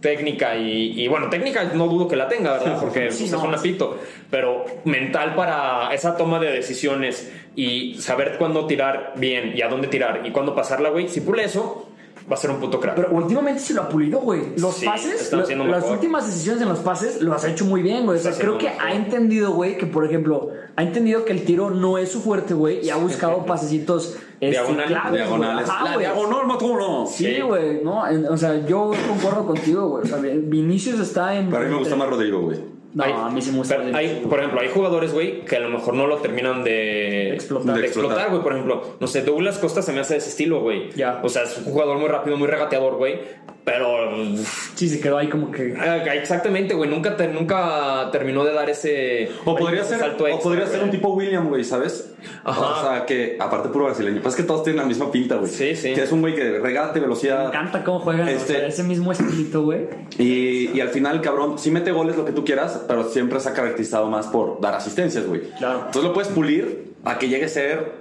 técnica 0.00 0.56
y, 0.56 0.98
y, 1.02 1.08
bueno, 1.08 1.28
técnica 1.28 1.64
no 1.74 1.86
dudo 1.86 2.08
que 2.08 2.16
la 2.16 2.26
tenga, 2.26 2.52
¿verdad? 2.54 2.78
Porque 2.80 3.10
Sí, 3.10 3.24
pues, 3.24 3.32
no. 3.32 3.38
es 3.38 3.44
un 3.44 3.54
apito, 3.54 3.98
pero 4.30 4.64
mental 4.84 5.34
para 5.34 5.92
esa 5.92 6.16
toma 6.16 6.38
de 6.38 6.50
decisiones 6.50 7.30
y 7.54 7.96
saber 8.00 8.36
cuándo 8.38 8.66
tirar 8.66 9.12
bien 9.16 9.52
y 9.54 9.60
a 9.60 9.68
dónde 9.68 9.88
tirar 9.88 10.22
y 10.24 10.30
cuándo 10.30 10.54
pasarla, 10.54 10.88
güey, 10.88 11.08
si 11.08 11.20
pule 11.20 11.44
eso, 11.44 11.89
va 12.30 12.34
a 12.34 12.36
ser 12.36 12.50
un 12.50 12.58
puto 12.58 12.80
crack. 12.80 12.96
Pero 12.96 13.10
últimamente 13.12 13.60
sí 13.60 13.72
lo 13.74 13.82
ha 13.82 13.88
pulido, 13.88 14.18
güey. 14.20 14.56
Los 14.56 14.74
Sí, 14.76 14.86
pases, 14.86 15.32
lo- 15.32 15.66
las 15.66 15.84
últimas 15.88 16.26
decisiones 16.26 16.62
en 16.62 16.68
los 16.68 16.78
pases 16.80 17.20
lo 17.20 17.34
has 17.34 17.44
hecho 17.44 17.64
muy 17.64 17.82
bien, 17.82 18.06
güey. 18.06 18.18
O 18.18 18.22
sea, 18.22 18.32
creo 18.32 18.58
que 18.58 18.66
mejor. 18.68 18.82
ha 18.86 18.92
entendido, 18.94 19.52
güey, 19.52 19.76
que 19.78 19.86
por 19.86 20.04
ejemplo, 20.04 20.48
ha 20.76 20.82
entendido 20.82 21.24
que 21.24 21.32
el 21.32 21.44
tiro 21.44 21.70
no 21.70 21.98
es 21.98 22.10
su 22.10 22.20
fuerte, 22.20 22.54
güey, 22.54 22.84
y 22.84 22.90
ha 22.90 22.96
buscado 22.96 23.44
pasecitos 23.46 24.16
este, 24.40 24.56
Diagonal- 24.58 24.86
claves, 24.86 25.10
güey. 25.10 25.20
Diagonales. 25.22 25.68
Ajá, 25.68 25.84
la 25.84 25.94
güey. 25.94 26.06
diagonal 26.06 26.46
mató. 26.46 27.06
Sí, 27.06 27.24
Sí. 27.34 27.40
güey, 27.42 27.82
no, 27.84 28.06
en- 28.08 28.26
o 28.26 28.36
sea, 28.36 28.64
yo 28.66 28.90
concuerdo 29.08 29.46
contigo, 29.46 29.88
güey. 29.88 30.04
O 30.04 30.06
sea, 30.06 30.18
Vinicius 30.18 31.00
está 31.00 31.36
en. 31.36 31.46
Pero 31.50 31.62
a 31.62 31.64
mí 31.66 31.70
me 31.72 31.78
gusta 31.78 31.96
más 31.96 32.08
Rodrigo, 32.08 32.40
güey. 32.40 32.79
No, 32.92 33.04
Hay- 33.04 33.12
a 33.12 33.28
mí 33.30 33.40
sí 33.40 33.52
me 33.52 33.58
gusta. 33.58 33.78
hay, 33.94 34.24
por 34.28 34.38
ejemplo, 34.40 34.60
hay 34.60 34.68
jugadores, 34.68 35.12
güey, 35.12 35.44
que 35.44 35.56
a 35.56 35.60
lo 35.60 35.68
mejor 35.70 35.94
no 35.94 36.06
lo 36.08 36.16
terminan 36.18 36.64
de 36.64 37.34
Explotar. 37.34 37.76
de 37.78 37.86
explotar. 37.86 38.30
güey. 38.30 38.42
Por 38.42 38.52
ejemplo, 38.52 38.82
no 38.98 39.06
sé, 39.06 39.22
Douglas 39.22 39.58
Costa 39.58 39.80
se 39.80 39.92
me 39.92 40.00
hace 40.00 40.14
de 40.14 40.18
ese 40.18 40.30
estilo, 40.30 40.60
güey. 40.60 40.90
Ya. 40.96 41.20
O 41.22 41.28
sea, 41.28 41.44
es 41.44 41.56
un 41.58 41.64
jugador 41.64 41.98
muy 41.98 42.08
rápido, 42.08 42.36
muy 42.36 42.48
regateador, 42.48 42.96
güey. 42.96 43.20
Pero. 43.64 44.16
Sí, 44.74 44.88
se 44.88 45.00
quedó 45.00 45.18
ahí 45.18 45.28
como 45.28 45.50
que. 45.50 45.74
ah, 45.78 45.96
Exactamente, 46.14 46.74
güey. 46.74 46.88
Nunca, 46.88 47.16
te- 47.16 47.28
nunca 47.28 48.08
terminó 48.10 48.44
de 48.44 48.52
dar 48.52 48.68
ese. 48.70 49.30
O 49.44 49.54
podría 49.54 49.80
ese 49.82 49.90
ser, 49.90 49.98
salto 50.00 50.24
o 50.32 50.40
podría 50.40 50.66
ser 50.66 50.82
un 50.82 50.90
tipo 50.90 51.10
William, 51.10 51.48
güey, 51.48 51.62
¿sabes? 51.64 52.14
Ajá. 52.44 52.60
O 52.60 52.82
sea, 52.82 53.06
que 53.06 53.36
aparte 53.38 53.68
puro 53.68 53.84
brasileño. 53.86 54.20
Pues 54.22 54.34
es 54.34 54.40
que 54.40 54.46
todos 54.46 54.62
tienen 54.64 54.82
la 54.82 54.88
misma 54.88 55.10
pinta, 55.12 55.36
güey. 55.36 55.50
Sí, 55.50 55.76
sí. 55.76 55.92
Que 55.94 56.02
es 56.02 56.12
un 56.12 56.20
güey 56.22 56.34
que 56.34 56.58
regate, 56.58 57.00
Me 57.00 57.06
velocidad. 57.06 57.46
encanta 57.48 57.84
cómo 57.84 58.00
juegan. 58.00 58.26
o 58.26 58.30
Este- 58.30 58.54
sea, 58.54 58.66
ese 58.66 58.82
mismo 58.82 59.12
estilito, 59.12 59.62
güey. 59.62 59.86
Y, 60.18 60.70
y 60.76 60.80
al 60.80 60.88
final, 60.88 61.20
cabrón, 61.20 61.58
sí 61.58 61.70
mete 61.70 61.92
goles 61.92 62.16
lo 62.16 62.24
que 62.24 62.32
tú 62.32 62.44
quieras, 62.44 62.82
pero 62.88 63.04
siempre 63.10 63.40
se 63.40 63.48
ha 63.50 63.52
caracterizado 63.52 64.08
más 64.08 64.26
por 64.28 64.60
dar 64.60 64.74
asistencias, 64.74 65.26
güey. 65.26 65.42
Claro. 65.58 65.78
Entonces 65.86 66.02
lo 66.04 66.12
puedes 66.12 66.30
pulir 66.30 66.90
a 67.04 67.18
que 67.18 67.28
llegue 67.28 67.44
a 67.46 67.48
ser, 67.48 67.99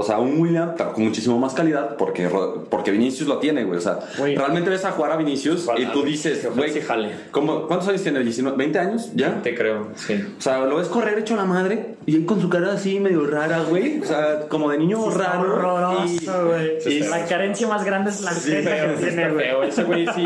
o 0.00 0.02
sea, 0.02 0.18
un 0.18 0.38
William, 0.40 0.74
pero 0.76 0.92
con 0.92 1.04
muchísimo 1.04 1.38
más 1.38 1.54
calidad, 1.54 1.96
porque, 1.96 2.28
porque 2.68 2.90
Vinicius 2.90 3.28
lo 3.28 3.38
tiene, 3.38 3.64
güey. 3.64 3.78
O 3.78 3.80
sea, 3.82 3.98
Güey. 4.18 4.36
realmente 4.36 4.70
ves 4.70 4.84
a 4.84 4.90
jugar 4.92 5.12
a 5.12 5.16
Vinicius 5.16 5.64
Ojalá, 5.68 5.80
y 5.80 5.86
tú 5.92 6.02
dices, 6.02 6.48
güey, 6.54 6.70
sí 6.72 6.80
jale. 6.80 7.10
¿cómo- 7.30 7.66
¿cuántos 7.66 7.88
años 7.88 8.02
tiene? 8.02 8.20
¿19? 8.20 8.54
¿20 8.56 8.76
años? 8.78 9.10
¿Ya? 9.14 9.40
Te 9.42 9.54
creo, 9.54 9.88
sí. 9.94 10.14
O 10.38 10.40
sea, 10.40 10.58
lo 10.64 10.76
ves 10.76 10.88
correr 10.88 11.18
hecho 11.18 11.36
la 11.36 11.44
madre 11.44 11.94
y 12.06 12.16
él 12.16 12.26
con 12.26 12.40
su 12.40 12.48
cara 12.48 12.72
así 12.72 12.98
medio 13.00 13.26
rara, 13.26 13.60
güey. 13.68 14.00
O 14.00 14.04
sea, 14.04 14.48
como 14.48 14.70
de 14.70 14.78
niño 14.78 15.08
raro. 15.10 15.40
Horroroso, 15.52 16.46
güey. 16.48 16.78
y- 16.86 17.00
La 17.00 17.24
carencia 17.26 17.66
más 17.68 17.84
grande 17.84 18.10
es 18.10 18.20
la 18.22 18.32
Sí, 18.32 18.50
Feo, 18.50 18.94
que 18.94 18.96
sí 18.96 19.04
tiene, 19.04 19.30
güey. 19.32 19.68
Ese 19.68 19.84
güey 19.84 20.06
sí 20.14 20.24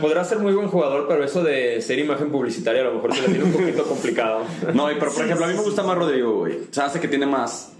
podrá 0.00 0.24
ser 0.24 0.38
muy 0.38 0.52
buen 0.52 0.68
jugador, 0.68 1.06
pero 1.08 1.24
eso 1.24 1.42
de 1.42 1.80
ser 1.80 1.98
imagen 1.98 2.30
publicitaria 2.30 2.82
a 2.82 2.84
lo 2.84 2.94
mejor 2.94 3.14
se 3.14 3.22
le 3.22 3.28
tiene 3.28 3.44
un 3.44 3.52
poquito 3.52 3.84
complicado. 3.84 4.40
No, 4.74 4.90
y 4.90 4.94
pero 4.96 5.12
por 5.12 5.24
ejemplo, 5.24 5.44
a 5.44 5.48
mí 5.48 5.54
me 5.54 5.62
gusta 5.62 5.82
más 5.82 5.96
Rodrigo, 5.96 6.38
güey. 6.38 6.54
O 6.54 6.72
sea, 6.74 6.86
hace 6.86 7.00
que 7.00 7.08
tiene 7.08 7.26
más 7.26 7.72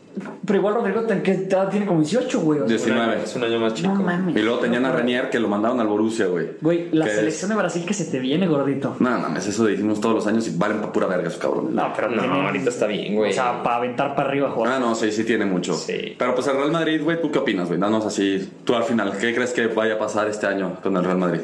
Pero 0.47 0.59
igual 0.59 0.75
Rodrigo 0.75 1.03
ten- 1.03 1.23
que 1.23 1.49
tiene 1.71 1.87
como 1.87 2.01
18, 2.01 2.41
güey. 2.41 2.61
o 2.61 2.69
sea, 2.69 2.77
19. 2.77 3.23
Es 3.25 3.35
un 3.37 3.45
año 3.45 3.59
más 3.59 3.75
chico. 3.75 3.89
No 3.95 4.03
mames. 4.03 4.37
Y 4.37 4.41
luego 4.43 4.59
tenían 4.59 4.85
a 4.85 4.93
Renier 4.93 5.31
que 5.31 5.41
lo 5.41 5.49
mandaron 5.49 5.81
al 5.81 5.87
Borussia, 5.89 6.27
güey. 6.27 6.51
Güey, 6.61 6.89
la 6.93 7.05
Que 7.07 7.11
es- 7.13 7.17
selección 7.19 7.51
de 7.51 7.57
Brasil 7.57 7.85
que 7.87 7.95
se 7.95 8.05
te 8.05 8.19
viene, 8.19 8.47
gordito. 8.47 8.97
No, 9.01 9.11
mames, 9.19 9.47
eso 9.47 9.65
decimos 9.65 10.01
todos 10.01 10.15
los 10.15 10.27
años 10.27 10.47
y 10.47 10.57
valen 10.57 10.81
pa' 10.81 10.93
pura 10.93 11.07
verga 11.07 11.29
esos 11.29 11.41
cabrones. 11.41 11.73
No, 11.73 11.93
pero 11.97 12.11
No, 12.11 12.21
tienen- 12.23 12.45
ahorita 12.47 12.71
está 12.71 12.87
bien, 12.87 13.15
güey. 13.17 13.31
O 13.31 13.35
sea, 13.35 13.63
para 13.63 13.77
aventar 13.77 14.15
para 14.15 14.29
arriba, 14.29 14.51
jugar. 14.51 14.73
Ah, 14.75 14.79
no, 14.79 14.95
sí, 14.95 15.11
sí 15.11 15.25
tiene 15.25 15.47
mucho. 15.47 15.75
Sí. 15.75 16.15
Pero 16.19 16.35
pues 16.35 16.47
el 16.47 16.57
Real 16.57 16.71
Madrid, 16.73 17.01
güey, 17.03 17.21
¿tú 17.21 17.31
qué 17.31 17.39
opinas, 17.39 17.69
güey? 17.69 17.81
Danos 17.81 18.05
así, 18.07 18.51
tú 18.65 18.75
al 18.75 18.85
final, 18.85 19.17
¿qué 19.19 19.35
crees 19.35 19.53
que 19.53 19.67
vaya 19.69 19.95
a 19.95 19.99
pasar 19.99 20.29
este 20.29 20.47
año 20.47 20.77
con 20.83 20.97
el 20.97 21.05
Real 21.05 21.19
Madrid? 21.19 21.41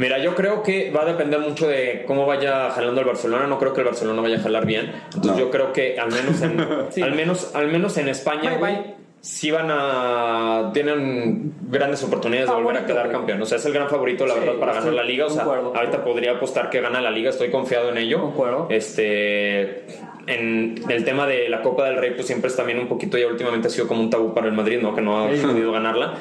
Mira, 0.00 0.18
yo 0.18 0.34
creo 0.34 0.62
que 0.62 0.90
va 0.90 1.02
a 1.02 1.04
depender 1.04 1.38
mucho 1.40 1.68
de 1.68 2.04
cómo 2.06 2.24
vaya 2.24 2.70
jalando 2.70 3.02
el 3.02 3.06
Barcelona. 3.06 3.46
No 3.46 3.58
creo 3.58 3.74
que 3.74 3.80
el 3.82 3.86
Barcelona 3.86 4.22
vaya 4.22 4.38
a 4.38 4.40
jalar 4.40 4.64
bien. 4.64 4.92
Entonces 5.14 5.32
No. 5.32 5.38
yo 5.38 5.50
creo 5.50 5.72
que 5.74 5.98
al 6.00 6.10
menos 6.10 6.40
en, 6.40 6.66
Sí. 6.90 7.02
al 7.02 7.14
menos, 7.14 7.54
al 7.54 7.68
menos 7.68 7.98
en 7.98 8.08
España, 8.08 8.56
Bye, 8.56 8.60
bye. 8.60 8.94
sí 9.20 9.50
van 9.50 9.68
a 9.70 10.70
tienen 10.72 11.52
grandes 11.68 12.02
oportunidades 12.02 12.48
de 12.48 12.54
volver 12.54 12.76
a 12.76 12.80
Favorito, 12.80 12.94
quedar 12.94 13.12
campeón. 13.12 13.42
O 13.42 13.44
sea, 13.44 13.58
es 13.58 13.66
el 13.66 13.74
gran 13.74 13.88
favorito, 13.90 14.24
la 14.26 14.34
Sí, 14.34 14.40
verdad, 14.40 14.54
para 14.58 14.72
ganar 14.72 14.92
la 14.94 15.04
liga. 15.04 15.26
O 15.26 15.30
sea, 15.30 15.44
concuerdo. 15.44 15.76
ahorita 15.76 16.02
podría 16.02 16.32
apostar 16.32 16.70
que 16.70 16.80
gana 16.80 17.02
la 17.02 17.10
liga. 17.10 17.28
Estoy 17.28 17.50
confiado 17.50 17.90
en 17.90 17.98
ello. 17.98 18.22
Concuerdo. 18.22 18.68
Este, 18.70 19.84
en 20.26 20.76
el 20.88 21.04
tema 21.04 21.26
de 21.26 21.48
la 21.50 21.60
Copa 21.60 21.84
del 21.84 21.96
Rey, 21.96 22.12
pues 22.14 22.26
siempre 22.26 22.48
es 22.48 22.56
también 22.56 22.78
un 22.78 22.88
poquito, 22.88 23.18
ya 23.18 23.26
últimamente 23.26 23.68
ha 23.68 23.70
sido 23.70 23.86
como 23.86 24.00
un 24.00 24.08
tabú 24.08 24.32
para 24.32 24.46
el 24.46 24.52
Madrid, 24.54 24.78
¿no? 24.80 24.94
Que 24.94 25.00
no 25.02 25.18
ha 25.24 25.28
podido 25.28 25.72
ganarla. 25.72 26.14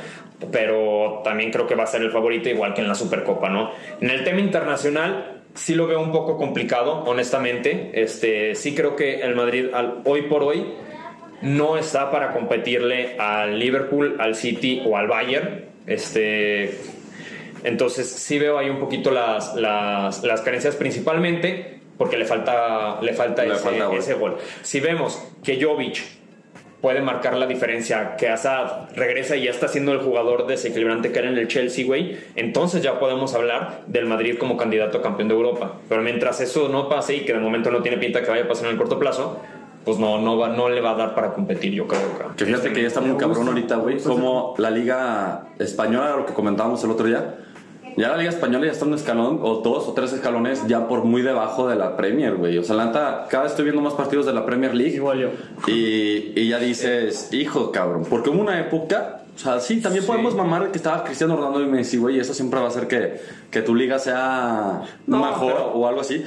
Pero 0.51 1.21
también 1.23 1.51
creo 1.51 1.67
que 1.67 1.75
va 1.75 1.83
a 1.83 1.87
ser 1.87 2.01
el 2.01 2.11
favorito, 2.11 2.47
igual 2.49 2.73
que 2.73 2.81
en 2.81 2.87
la 2.87 2.95
Supercopa, 2.95 3.49
¿no? 3.49 3.71
En 3.99 4.09
el 4.09 4.23
tema 4.23 4.39
internacional, 4.39 5.41
sí 5.53 5.75
lo 5.75 5.85
veo 5.87 5.99
un 6.01 6.11
poco 6.13 6.37
complicado, 6.37 7.03
honestamente. 7.05 7.91
Este, 7.93 8.55
sí 8.55 8.73
creo 8.73 8.95
que 8.95 9.21
el 9.21 9.35
Madrid, 9.35 9.67
al- 9.73 10.01
hoy 10.05 10.23
por 10.23 10.43
hoy, 10.43 10.65
no 11.41 11.77
está 11.77 12.09
para 12.11 12.31
competirle 12.33 13.17
al 13.17 13.59
Liverpool, 13.59 14.15
al 14.19 14.35
City 14.35 14.81
o 14.85 14.95
al 14.97 15.07
Bayern. 15.07 15.65
Este, 15.87 16.71
entonces 17.63 18.09
sí 18.09 18.39
veo 18.39 18.57
ahí 18.57 18.69
un 18.69 18.79
poquito 18.79 19.11
las, 19.11 19.55
las, 19.55 20.23
las 20.23 20.41
carencias 20.41 20.75
principalmente 20.75 21.79
porque 21.97 22.17
le 22.17 22.23
falta, 22.25 22.99
le 23.01 23.13
falta, 23.13 23.43
Le 23.43 23.55
ese, 23.55 23.63
falta 23.63 23.85
gol. 23.87 23.97
ese 23.97 24.13
gol. 24.13 24.37
Si 24.61 24.79
vemos 24.79 25.21
que 25.43 25.61
Jovic 25.61 25.97
puede 26.81 27.01
marcar 27.01 27.35
la 27.35 27.45
diferencia, 27.45 28.15
que 28.15 28.29
Hazard 28.29 28.95
regresa 28.95 29.35
y 29.35 29.43
ya 29.43 29.51
está 29.51 29.67
siendo 29.67 29.91
el 29.91 29.99
jugador 29.99 30.47
desequilibrante 30.47 31.11
que 31.11 31.19
era 31.19 31.29
en 31.29 31.37
el 31.37 31.47
Chelsea, 31.47 31.85
güey, 31.85 32.17
entonces 32.35 32.81
ya 32.81 32.99
podemos 32.99 33.33
hablar 33.33 33.81
del 33.87 34.05
Madrid 34.05 34.37
como 34.37 34.55
candidato 34.55 34.99
a 34.99 35.01
campeón 35.01 35.27
de 35.27 35.35
Europa. 35.35 35.73
Pero 35.89 36.01
mientras 36.01 36.39
eso 36.41 36.69
no 36.69 36.87
pase 36.87 37.15
y 37.15 37.25
que 37.25 37.33
de 37.33 37.39
momento 37.39 37.69
no 37.71 37.81
tiene 37.81 37.97
pinta 37.97 38.21
que 38.21 38.29
vaya 38.29 38.43
a 38.45 38.47
pasar 38.47 38.65
en 38.65 38.71
el 38.71 38.77
corto 38.77 38.97
plazo, 38.97 39.39
pues 39.85 39.97
no, 39.97 40.19
no, 40.21 40.37
va, 40.37 40.49
no 40.49 40.69
le 40.69 40.81
va 40.81 40.91
a 40.91 40.95
dar 40.95 41.15
para 41.15 41.33
competir, 41.33 41.73
yo 41.73 41.87
creo. 41.87 42.11
cabrón. 42.17 42.35
Que 42.35 42.45
fíjate 42.45 42.71
que 42.71 42.81
ya 42.81 42.87
está 42.87 43.01
muy 43.01 43.17
cabrón 43.17 43.47
ahorita, 43.47 43.77
güey, 43.77 43.97
como 43.99 44.53
la 44.57 44.69
liga 44.69 45.47
española, 45.57 46.15
lo 46.15 46.25
que 46.25 46.33
comentábamos 46.33 46.83
el 46.83 46.91
otro 46.91 47.07
día, 47.07 47.35
ya 47.99 48.09
la 48.09 48.17
liga 48.17 48.29
española 48.29 48.65
ya 48.65 48.71
está 48.71 48.85
un 48.85 48.93
escalón, 48.93 49.39
o 49.43 49.55
dos 49.61 49.87
o 49.87 49.93
tres 49.93 50.13
escalones, 50.13 50.65
ya 50.67 50.87
por 50.87 51.03
muy 51.03 51.21
debajo 51.21 51.67
de 51.67 51.75
la 51.75 51.95
Premier, 51.97 52.35
güey. 52.35 52.57
O 52.57 52.63
sea, 52.63 52.75
la 52.75 52.85
neta, 52.85 53.27
cada 53.29 53.43
vez 53.43 53.51
estoy 53.51 53.65
viendo 53.65 53.81
más 53.81 53.93
partidos 53.93 54.25
de 54.25 54.33
la 54.33 54.45
Premier 54.45 54.73
League. 54.73 54.95
Igual 54.95 55.19
yo. 55.19 55.29
Y, 55.67 56.33
y 56.39 56.49
ya 56.49 56.57
dices, 56.59 57.29
hijo, 57.33 57.71
cabrón, 57.71 58.05
porque 58.09 58.29
hubo 58.29 58.41
una 58.41 58.59
época, 58.59 59.21
o 59.35 59.39
sea, 59.39 59.59
sí, 59.59 59.81
también 59.81 60.05
podemos 60.05 60.33
mamar 60.35 60.71
que 60.71 60.77
estaba 60.77 61.03
Cristiano 61.03 61.35
Ronaldo 61.35 61.61
y 61.61 61.67
Messi, 61.67 61.97
güey, 61.97 62.17
y 62.17 62.19
eso 62.19 62.33
siempre 62.33 62.59
va 62.59 62.65
a 62.65 62.69
hacer 62.69 62.87
que, 62.87 63.21
que 63.51 63.61
tu 63.61 63.75
liga 63.75 63.99
sea 63.99 64.81
No, 65.05 65.19
mejor 65.19 65.53
pero- 65.53 65.71
o 65.73 65.87
algo 65.87 66.01
así. 66.01 66.23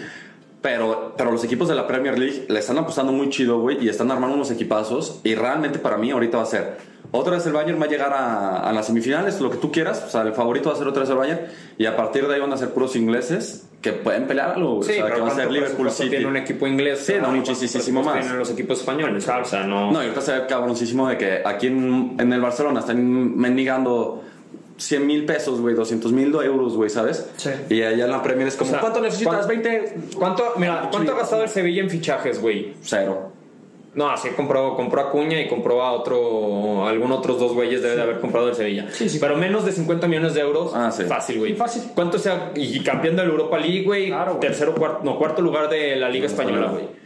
Pero, 0.61 1.14
pero 1.16 1.33
los 1.33 1.43
equipos 1.43 1.68
de 1.68 1.75
la 1.75 1.89
Premier 1.89 2.16
League 2.16 2.47
le 2.49 2.61
están 2.61 2.79
apostando 2.79 3.11
muy 3.12 3.31
chido, 3.31 3.59
güey, 3.61 3.85
y 3.85 3.89
están 3.89 4.11
armando 4.12 4.37
unos 4.37 4.51
equipazos. 4.53 5.20
Y 5.25 5.35
realmente 5.35 5.81
para 5.81 5.97
mí 5.97 6.11
ahorita 6.12 6.37
va 6.37 6.45
a 6.45 6.47
ser. 6.47 6.77
Otra 7.14 7.34
vez 7.36 7.44
el 7.46 7.52
Bayern 7.52 7.78
va 7.80 7.84
a 7.84 7.88
llegar 7.88 8.12
a, 8.14 8.56
a 8.60 8.72
las 8.72 8.86
semifinales, 8.86 9.38
lo 9.40 9.50
que 9.50 9.58
tú 9.58 9.70
quieras. 9.70 10.02
O 10.06 10.10
sea, 10.10 10.22
el 10.22 10.32
favorito 10.32 10.70
va 10.70 10.74
a 10.74 10.78
ser 10.78 10.88
otra 10.88 11.00
vez 11.02 11.10
el 11.10 11.16
Bayern. 11.16 11.40
Y 11.76 11.84
a 11.86 11.94
partir 11.94 12.26
de 12.26 12.34
ahí 12.34 12.40
van 12.40 12.52
a 12.52 12.56
ser 12.56 12.70
puros 12.70 12.96
ingleses 12.96 13.66
que 13.82 13.92
pueden 13.92 14.26
pelear 14.26 14.52
algo. 14.52 14.82
Sí, 14.82 14.92
o 14.92 14.94
sea, 14.94 15.04
pero 15.04 15.16
que 15.16 15.20
va 15.20 15.26
a 15.26 15.30
ser 15.30 15.44
¿cuánto 15.44 15.52
Liverpool 15.60 15.90
City. 15.90 16.08
tiene 16.10 16.26
un 16.26 16.36
equipo 16.38 16.66
inglés? 16.66 17.00
Sí, 17.00 17.14
no, 17.20 17.28
Ah, 17.28 17.30
muchísimo 17.32 18.00
¿cuánto 18.02 18.14
más. 18.14 18.20
Tienen 18.22 18.38
los 18.38 18.50
equipos 18.50 18.78
españoles, 18.80 19.28
o 19.28 19.44
sea, 19.44 19.64
no... 19.66 19.90
No, 19.92 20.00
y 20.02 20.04
ahorita 20.06 20.20
se 20.22 20.32
ve 20.32 20.46
cabroncísimo 20.46 21.08
de 21.08 21.18
que 21.18 21.42
aquí 21.44 21.66
en, 21.66 22.16
en 22.18 22.32
el 22.32 22.40
Barcelona 22.40 22.80
están 22.80 23.36
mendigando 23.36 24.22
100 24.78 25.06
mil 25.06 25.26
pesos, 25.26 25.60
güey, 25.60 25.74
200 25.74 26.12
mil 26.12 26.34
euros, 26.34 26.74
güey, 26.76 26.88
¿sabes? 26.90 27.28
Sí. 27.36 27.50
Y 27.68 27.82
allá 27.82 28.04
en 28.06 28.10
la 28.10 28.22
Premier 28.22 28.48
es 28.48 28.56
como, 28.56 28.70
O 28.70 28.72
sea, 28.72 28.80
¿cuánto 28.80 29.00
necesitas? 29.00 29.46
¿cuánto- 29.46 29.48
20. 29.48 29.94
¿Cuánto, 30.16 30.44
mira, 30.56 30.88
¿cuánto 30.90 31.12
ha 31.12 31.18
gastado 31.18 31.42
el 31.42 31.48
Sevilla 31.50 31.82
en 31.82 31.90
fichajes, 31.90 32.40
güey? 32.40 32.74
Cero. 32.82 33.32
No, 33.95 34.16
sí 34.16 34.30
compró, 34.34 34.74
compró 34.74 35.03
a 35.03 35.11
Cuña 35.11 35.38
y 35.40 35.49
compró 35.49 35.82
a 35.82 35.93
otro, 35.93 36.86
algún 36.86 37.12
otros 37.12 37.38
dos 37.38 37.53
güeyes 37.53 37.82
debe 37.82 37.95
de 37.97 38.03
haber 38.03 38.20
comprado 38.20 38.49
el 38.49 38.55
Sevilla. 38.55 38.86
Sí, 38.90 39.07
sí. 39.09 39.18
Pero 39.20 39.36
menos 39.36 39.66
de 39.66 39.72
50 39.72 40.09
millones 40.09 40.32
de 40.32 40.40
euros, 40.40 40.72
Ah, 40.74 40.90
sí. 40.90 41.05
fácil, 41.05 41.38
güey. 41.40 41.53
Fácil. 41.55 41.82
¿Cuánto 41.95 42.18
sea? 42.18 42.53
Y 42.55 42.80
campeón 42.80 43.16
de 43.16 43.22
la 43.24 43.28
Europa 43.30 43.59
League, 43.59 43.82
güey. 43.82 44.07
Claro. 44.09 44.38
Tercero, 44.40 44.74
cuarto, 44.74 45.01
no, 45.05 45.18
cuarto 45.18 45.43
lugar 45.43 45.68
de 45.68 45.97
la 45.97 46.09
Liga 46.09 46.24
Española. 46.26 46.68
güey. 46.68 47.01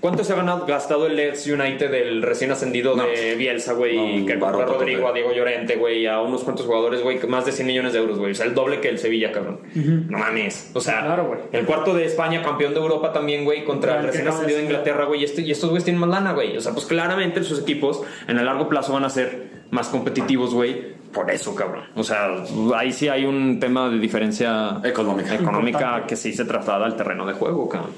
¿Cuánto 0.00 0.24
se 0.24 0.32
ha 0.32 0.36
ganado, 0.36 0.64
gastado 0.66 1.06
el 1.06 1.14
Leeds 1.16 1.46
United 1.46 1.90
del 1.90 2.22
recién 2.22 2.50
ascendido 2.50 2.96
No. 2.96 3.04
de 3.04 3.34
Bielsa, 3.34 3.74
güey? 3.74 4.20
No, 4.20 4.26
que 4.26 4.38
compró 4.38 4.62
a 4.62 4.66
Rodrigo, 4.66 5.06
a 5.08 5.12
Diego 5.12 5.32
Llorente, 5.32 5.76
güey, 5.76 6.06
a 6.06 6.20
unos 6.22 6.42
cuantos 6.42 6.64
jugadores, 6.64 7.02
güey, 7.02 7.18
más 7.28 7.44
de 7.44 7.52
100 7.52 7.66
millones 7.66 7.92
de 7.92 7.98
euros, 7.98 8.18
güey. 8.18 8.32
O 8.32 8.34
sea, 8.34 8.46
el 8.46 8.54
doble 8.54 8.80
que 8.80 8.88
el 8.88 8.98
Sevilla, 8.98 9.30
cabrón. 9.30 9.60
No 10.08 10.18
mames. 10.18 10.70
O 10.74 10.80
sea, 10.80 11.04
Claro, 11.04 11.26
güey. 11.26 11.40
el 11.52 11.66
cuarto 11.66 11.92
de 11.94 12.06
España, 12.06 12.42
campeón 12.42 12.72
de 12.72 12.80
Europa 12.80 13.12
también, 13.12 13.44
güey, 13.44 13.64
contra 13.64 13.92
Claro, 13.92 14.00
el 14.00 14.06
recién 14.08 14.26
ascendido 14.28 14.58
de. 14.58 14.64
Inglaterra, 14.64 15.04
güey. 15.04 15.20
Y, 15.20 15.24
este- 15.24 15.42
y 15.42 15.50
estos 15.50 15.68
güeyes 15.68 15.84
tienen 15.84 16.00
más 16.00 16.08
lana, 16.10 16.32
güey. 16.32 16.56
O 16.56 16.60
sea, 16.62 16.72
pues 16.72 16.86
claramente 16.86 17.42
sus 17.44 17.60
equipos 17.60 18.02
en 18.26 18.38
el 18.38 18.46
largo 18.46 18.68
plazo 18.68 18.94
van 18.94 19.04
a 19.04 19.10
ser 19.10 19.50
más 19.70 19.88
competitivos, 19.88 20.54
güey. 20.54 20.98
Por 21.12 21.30
eso, 21.30 21.54
cabrón. 21.56 21.84
O 21.96 22.04
sea, 22.04 22.28
ahí 22.76 22.92
sí 22.92 23.08
hay 23.08 23.24
un 23.26 23.58
tema 23.60 23.90
de 23.90 23.98
diferencia 23.98 24.80
Económica. 24.84 25.34
económica 25.34 25.78
Importante. 25.80 26.06
que 26.08 26.16
sí 26.16 26.32
se 26.32 26.44
traslada 26.44 26.86
al 26.86 26.96
terreno 26.96 27.26
de 27.26 27.32
juego, 27.34 27.68
cabrón. 27.68 27.90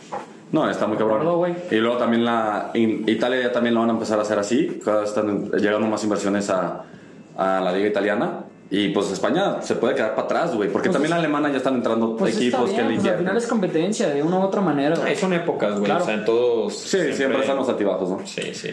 No, 0.52 0.68
está 0.70 0.86
muy 0.86 0.96
cabrón. 0.98 1.18
acuerdo, 1.22 1.36
güey. 1.38 1.54
y 1.70 1.76
luego 1.76 1.96
también 1.96 2.24
la 2.24 2.70
in- 2.74 3.04
Italia 3.08 3.40
ya 3.40 3.52
también 3.52 3.74
lo 3.74 3.80
van 3.80 3.90
a 3.90 3.92
empezar 3.94 4.18
a 4.18 4.22
hacer 4.22 4.38
así. 4.38 4.80
Cada 4.84 5.00
vez 5.00 5.08
están 5.08 5.50
llegando 5.52 5.86
más 5.88 6.04
inversiones 6.04 6.50
a, 6.50 6.84
a 7.36 7.60
la 7.60 7.72
liga 7.72 7.88
italiana. 7.88 8.44
Y 8.70 8.88
pues 8.88 9.10
España 9.10 9.60
se 9.60 9.74
puede 9.74 9.94
quedar 9.94 10.14
para 10.14 10.22
atrás, 10.24 10.54
güey. 10.54 10.70
Porque 10.70 10.88
Pues 10.88 10.94
también 10.94 11.10
la 11.10 11.16
alemana 11.16 11.50
ya 11.50 11.58
están 11.58 11.74
entrando 11.74 12.16
Pues 12.16 12.36
equipos 12.36 12.70
está 12.70 12.76
que 12.82 12.88
bien, 12.88 12.94
le 12.94 13.00
pues, 13.00 13.12
al 13.12 13.18
final 13.18 13.36
es 13.36 13.46
competencia 13.46 14.08
de 14.08 14.22
una 14.22 14.38
u 14.38 14.42
otra 14.42 14.60
manera. 14.62 14.96
güey. 14.96 15.14
Son 15.14 15.32
épocas, 15.34 15.72
güey. 15.72 15.84
Claro. 15.84 16.02
O 16.02 16.06
sea, 16.06 16.14
en 16.14 16.24
todos. 16.24 16.74
Sí, 16.78 17.12
siempre, 17.12 17.40
están 17.40 17.56
los 17.56 17.68
altibajos, 17.68 18.08
¿no? 18.08 18.20
Sí, 18.26 18.54
sí. 18.54 18.70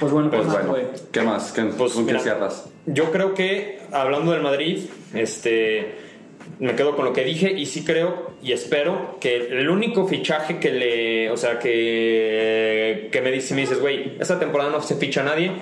Pues 0.00 0.12
bueno, 0.12 0.30
Pues 0.30 0.42
pues, 0.42 0.52
bueno, 0.54 0.70
güey. 0.70 0.84
¿qué 1.12 1.20
más? 1.22 1.52
¿Qué, 1.52 1.62
Pues, 1.64 1.92
¿Con 1.92 2.06
qué 2.06 2.12
mira, 2.12 2.22
cierras? 2.22 2.64
Yo 2.86 3.10
creo 3.12 3.34
que, 3.34 3.80
hablando 3.92 4.32
del 4.32 4.40
Madrid, 4.42 4.86
este. 5.12 6.03
Me 6.58 6.74
quedo 6.76 6.94
con 6.96 7.04
lo 7.04 7.12
que 7.12 7.24
dije 7.24 7.52
y 7.52 7.66
sí 7.66 7.84
creo 7.84 8.32
y 8.42 8.52
espero 8.52 9.16
que 9.20 9.36
el 9.36 9.68
único 9.68 10.06
fichaje 10.06 10.58
que 10.58 10.70
le. 10.70 11.30
O 11.30 11.36
sea, 11.36 11.58
que. 11.58 13.08
Que 13.10 13.20
me 13.20 13.30
dices, 13.30 13.52
me 13.52 13.62
dices, 13.62 13.80
güey, 13.80 14.16
esta 14.20 14.38
temporada 14.38 14.70
no 14.70 14.80
se 14.80 14.96
ficha 14.96 15.22
a 15.22 15.24
nadie. 15.24 15.52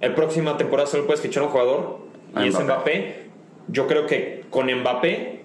El 0.00 0.14
próxima 0.14 0.56
temporada 0.56 0.88
solo 0.88 1.06
puedes 1.06 1.20
fichar 1.20 1.42
a 1.42 1.46
un 1.46 1.52
jugador 1.52 2.00
y 2.36 2.48
es 2.48 2.54
Mbappé. 2.54 2.64
Mbappé. 2.64 3.16
Yo 3.68 3.86
creo 3.86 4.06
que 4.06 4.44
con 4.50 4.66
Mbappé 4.66 5.42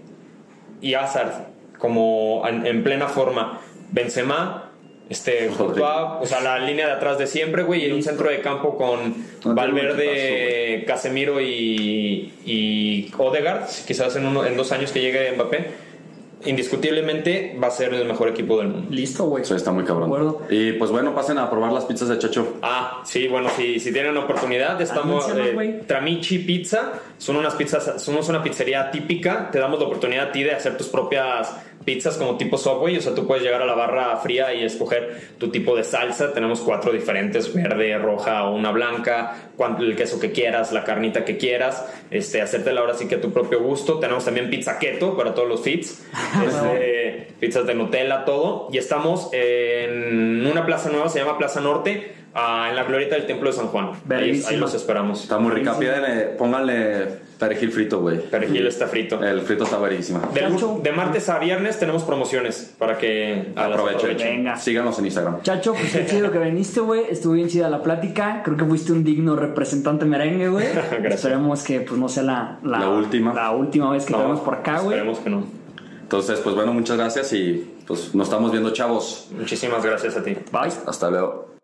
y 0.81 0.93
Hazard 0.95 1.47
como 1.77 2.43
en, 2.47 2.65
en 2.65 2.83
plena 2.83 3.07
forma, 3.07 3.61
Benzema, 3.91 4.66
este. 5.09 5.47
Courtois, 5.47 6.21
o 6.21 6.25
sea, 6.25 6.41
la 6.41 6.59
línea 6.59 6.87
de 6.87 6.93
atrás 6.93 7.17
de 7.17 7.27
siempre, 7.27 7.63
güey, 7.63 7.83
y 7.83 7.85
en 7.85 7.93
un 7.93 8.03
centro 8.03 8.29
de 8.29 8.41
campo 8.41 8.77
con 8.77 9.15
No, 9.45 9.55
Valverde, 9.55 10.83
Casemiro 10.85 11.41
y, 11.41 12.33
y 12.45 13.11
Odegaard, 13.17 13.67
quizás 13.85 14.15
en, 14.15 14.25
uno, 14.25 14.45
en 14.45 14.57
dos 14.57 14.71
años 14.71 14.91
que 14.91 15.01
llegue 15.01 15.31
Mbappé, 15.33 15.87
indiscutiblemente 16.45 17.57
va 17.61 17.67
a 17.67 17.71
ser 17.71 17.93
el 17.93 18.05
mejor 18.05 18.29
equipo 18.29 18.57
del 18.59 18.67
mundo. 18.67 18.87
Listo, 18.89 19.25
güey. 19.25 19.43
Eso 19.43 19.55
está 19.55 19.71
muy 19.71 19.83
cabrón. 19.83 20.05
Acuerdo. 20.05 20.41
Y 20.49 20.73
pues 20.73 20.91
bueno, 20.91 21.15
pasen 21.15 21.37
a 21.37 21.49
probar 21.49 21.71
las 21.71 21.85
pizzas 21.85 22.09
de 22.09 22.19
Chacho. 22.19 22.57
Ah, 22.61 23.01
sí, 23.05 23.27
bueno, 23.27 23.49
si, 23.55 23.79
si 23.79 23.91
tienen 23.91 24.15
oportunidad, 24.17 24.79
estamos 24.81 25.27
eh, 25.29 25.51
güey. 25.53 25.81
Tramichi 25.81 26.39
Pizza, 26.39 26.93
son 27.17 27.37
unas 27.37 27.55
pizzas, 27.55 28.01
somos 28.01 28.29
una 28.29 28.43
pizzería 28.43 28.91
típica, 28.91 29.49
te 29.51 29.59
damos 29.59 29.79
la 29.79 29.85
oportunidad 29.85 30.29
a 30.29 30.31
ti 30.31 30.43
de 30.43 30.51
hacer 30.51 30.77
tus 30.77 30.87
propias 30.87 31.55
pizzas 31.85 32.17
como 32.17 32.37
tipo 32.37 32.57
Subway, 32.57 32.97
o 32.97 33.01
sea, 33.01 33.15
tú 33.15 33.25
puedes 33.25 33.43
llegar 33.43 33.61
a 33.61 33.65
la 33.65 33.73
barra 33.73 34.17
fría 34.17 34.53
y 34.53 34.63
escoger 34.63 35.35
tu 35.37 35.49
tipo 35.49 35.75
de 35.75 35.83
salsa, 35.83 36.33
tenemos 36.33 36.59
cuatro 36.61 36.91
diferentes, 36.91 37.53
verde, 37.53 37.97
roja 37.97 38.45
o 38.45 38.55
una 38.55 38.71
blanca, 38.71 39.35
el 39.79 39.95
queso 39.95 40.19
que 40.19 40.31
quieras, 40.31 40.71
la 40.71 40.83
carnita 40.83 41.23
que 41.23 41.37
quieras, 41.37 41.85
este, 42.11 42.41
hacértela 42.41 42.81
ahora 42.81 42.93
sí 42.93 43.07
que 43.07 43.15
a 43.15 43.21
tu 43.21 43.31
propio 43.31 43.61
gusto, 43.61 43.99
tenemos 43.99 44.25
también 44.25 44.49
pizza 44.49 44.79
keto 44.79 45.15
para 45.15 45.33
todos 45.33 45.47
los 45.47 45.61
fits, 45.61 46.05
este, 46.45 47.33
pizzas 47.39 47.65
de 47.65 47.75
Nutella, 47.75 48.25
todo, 48.25 48.67
y 48.71 48.77
estamos 48.77 49.29
en 49.31 50.45
una 50.45 50.65
plaza 50.65 50.89
nueva, 50.89 51.09
se 51.09 51.19
llama 51.19 51.37
Plaza 51.37 51.61
Norte, 51.61 52.13
ah, 52.33 52.67
en 52.69 52.75
la 52.75 52.83
glorieta 52.83 53.15
del 53.15 53.25
Templo 53.25 53.49
de 53.49 53.55
San 53.55 53.67
Juan. 53.67 53.91
Ahí, 54.09 54.43
ahí 54.47 54.57
los 54.57 54.73
esperamos. 54.73 55.23
Está 55.23 55.37
muy 55.37 55.51
rica. 55.51 55.75
Pónganle 56.37 57.26
Perejil 57.37 57.71
frito, 57.71 58.01
güey. 58.01 58.19
Perejil 58.19 58.65
está 58.67 58.87
frito. 58.87 59.23
El 59.23 59.41
frito 59.41 59.63
está 59.63 59.77
buenísimo. 59.77 60.19
De, 60.33 60.41
de 60.81 60.91
martes 60.91 61.29
a 61.29 61.37
viernes 61.39 61.77
tenemos 61.79 62.03
promociones 62.03 62.73
para 62.77 62.97
que 62.97 63.51
Aprovechen. 63.55 64.17
Venga. 64.17 64.57
Síganos 64.57 64.97
en 64.99 65.05
Instagram. 65.05 65.41
Chacho, 65.43 65.73
pues 65.73 65.91
qué 65.91 66.05
chido 66.05 66.31
que 66.31 66.39
viniste, 66.39 66.79
güey. 66.79 67.03
Estuvo 67.09 67.33
bien 67.33 67.47
chida 67.47 67.69
la 67.69 67.83
plática. 67.83 68.41
Creo 68.43 68.57
que 68.57 68.65
fuiste 68.65 68.91
un 68.91 69.03
digno 69.03 69.35
representante 69.35 70.05
merengue, 70.05 70.49
güey. 70.49 70.67
Gracias. 70.73 71.15
Esperemos 71.15 71.63
que 71.63 71.81
pues 71.81 71.99
no 71.99 72.09
sea 72.09 72.23
la, 72.23 72.59
La 72.63 72.89
última. 72.89 73.33
La 73.33 73.51
última 73.51 73.91
vez 73.91 74.05
que 74.05 74.13
No, 74.13 74.19
te 74.19 74.23
vemos 74.25 74.39
por 74.41 74.55
acá, 74.55 74.79
güey. 74.79 74.97
Esperemos 74.97 75.19
que 75.19 75.29
no. 75.29 75.43
Entonces, 76.01 76.39
pues 76.39 76.55
bueno, 76.55 76.73
muchas 76.73 76.97
gracias 76.97 77.33
y 77.33 77.75
pues 77.85 78.15
nos 78.15 78.27
estamos 78.27 78.51
viendo, 78.51 78.71
chavos. 78.71 79.27
Muchísimas 79.37 79.83
gracias 79.83 80.15
a 80.15 80.23
ti. 80.23 80.37
Bye. 80.51 80.71
Hasta 80.87 81.09
luego. 81.09 81.56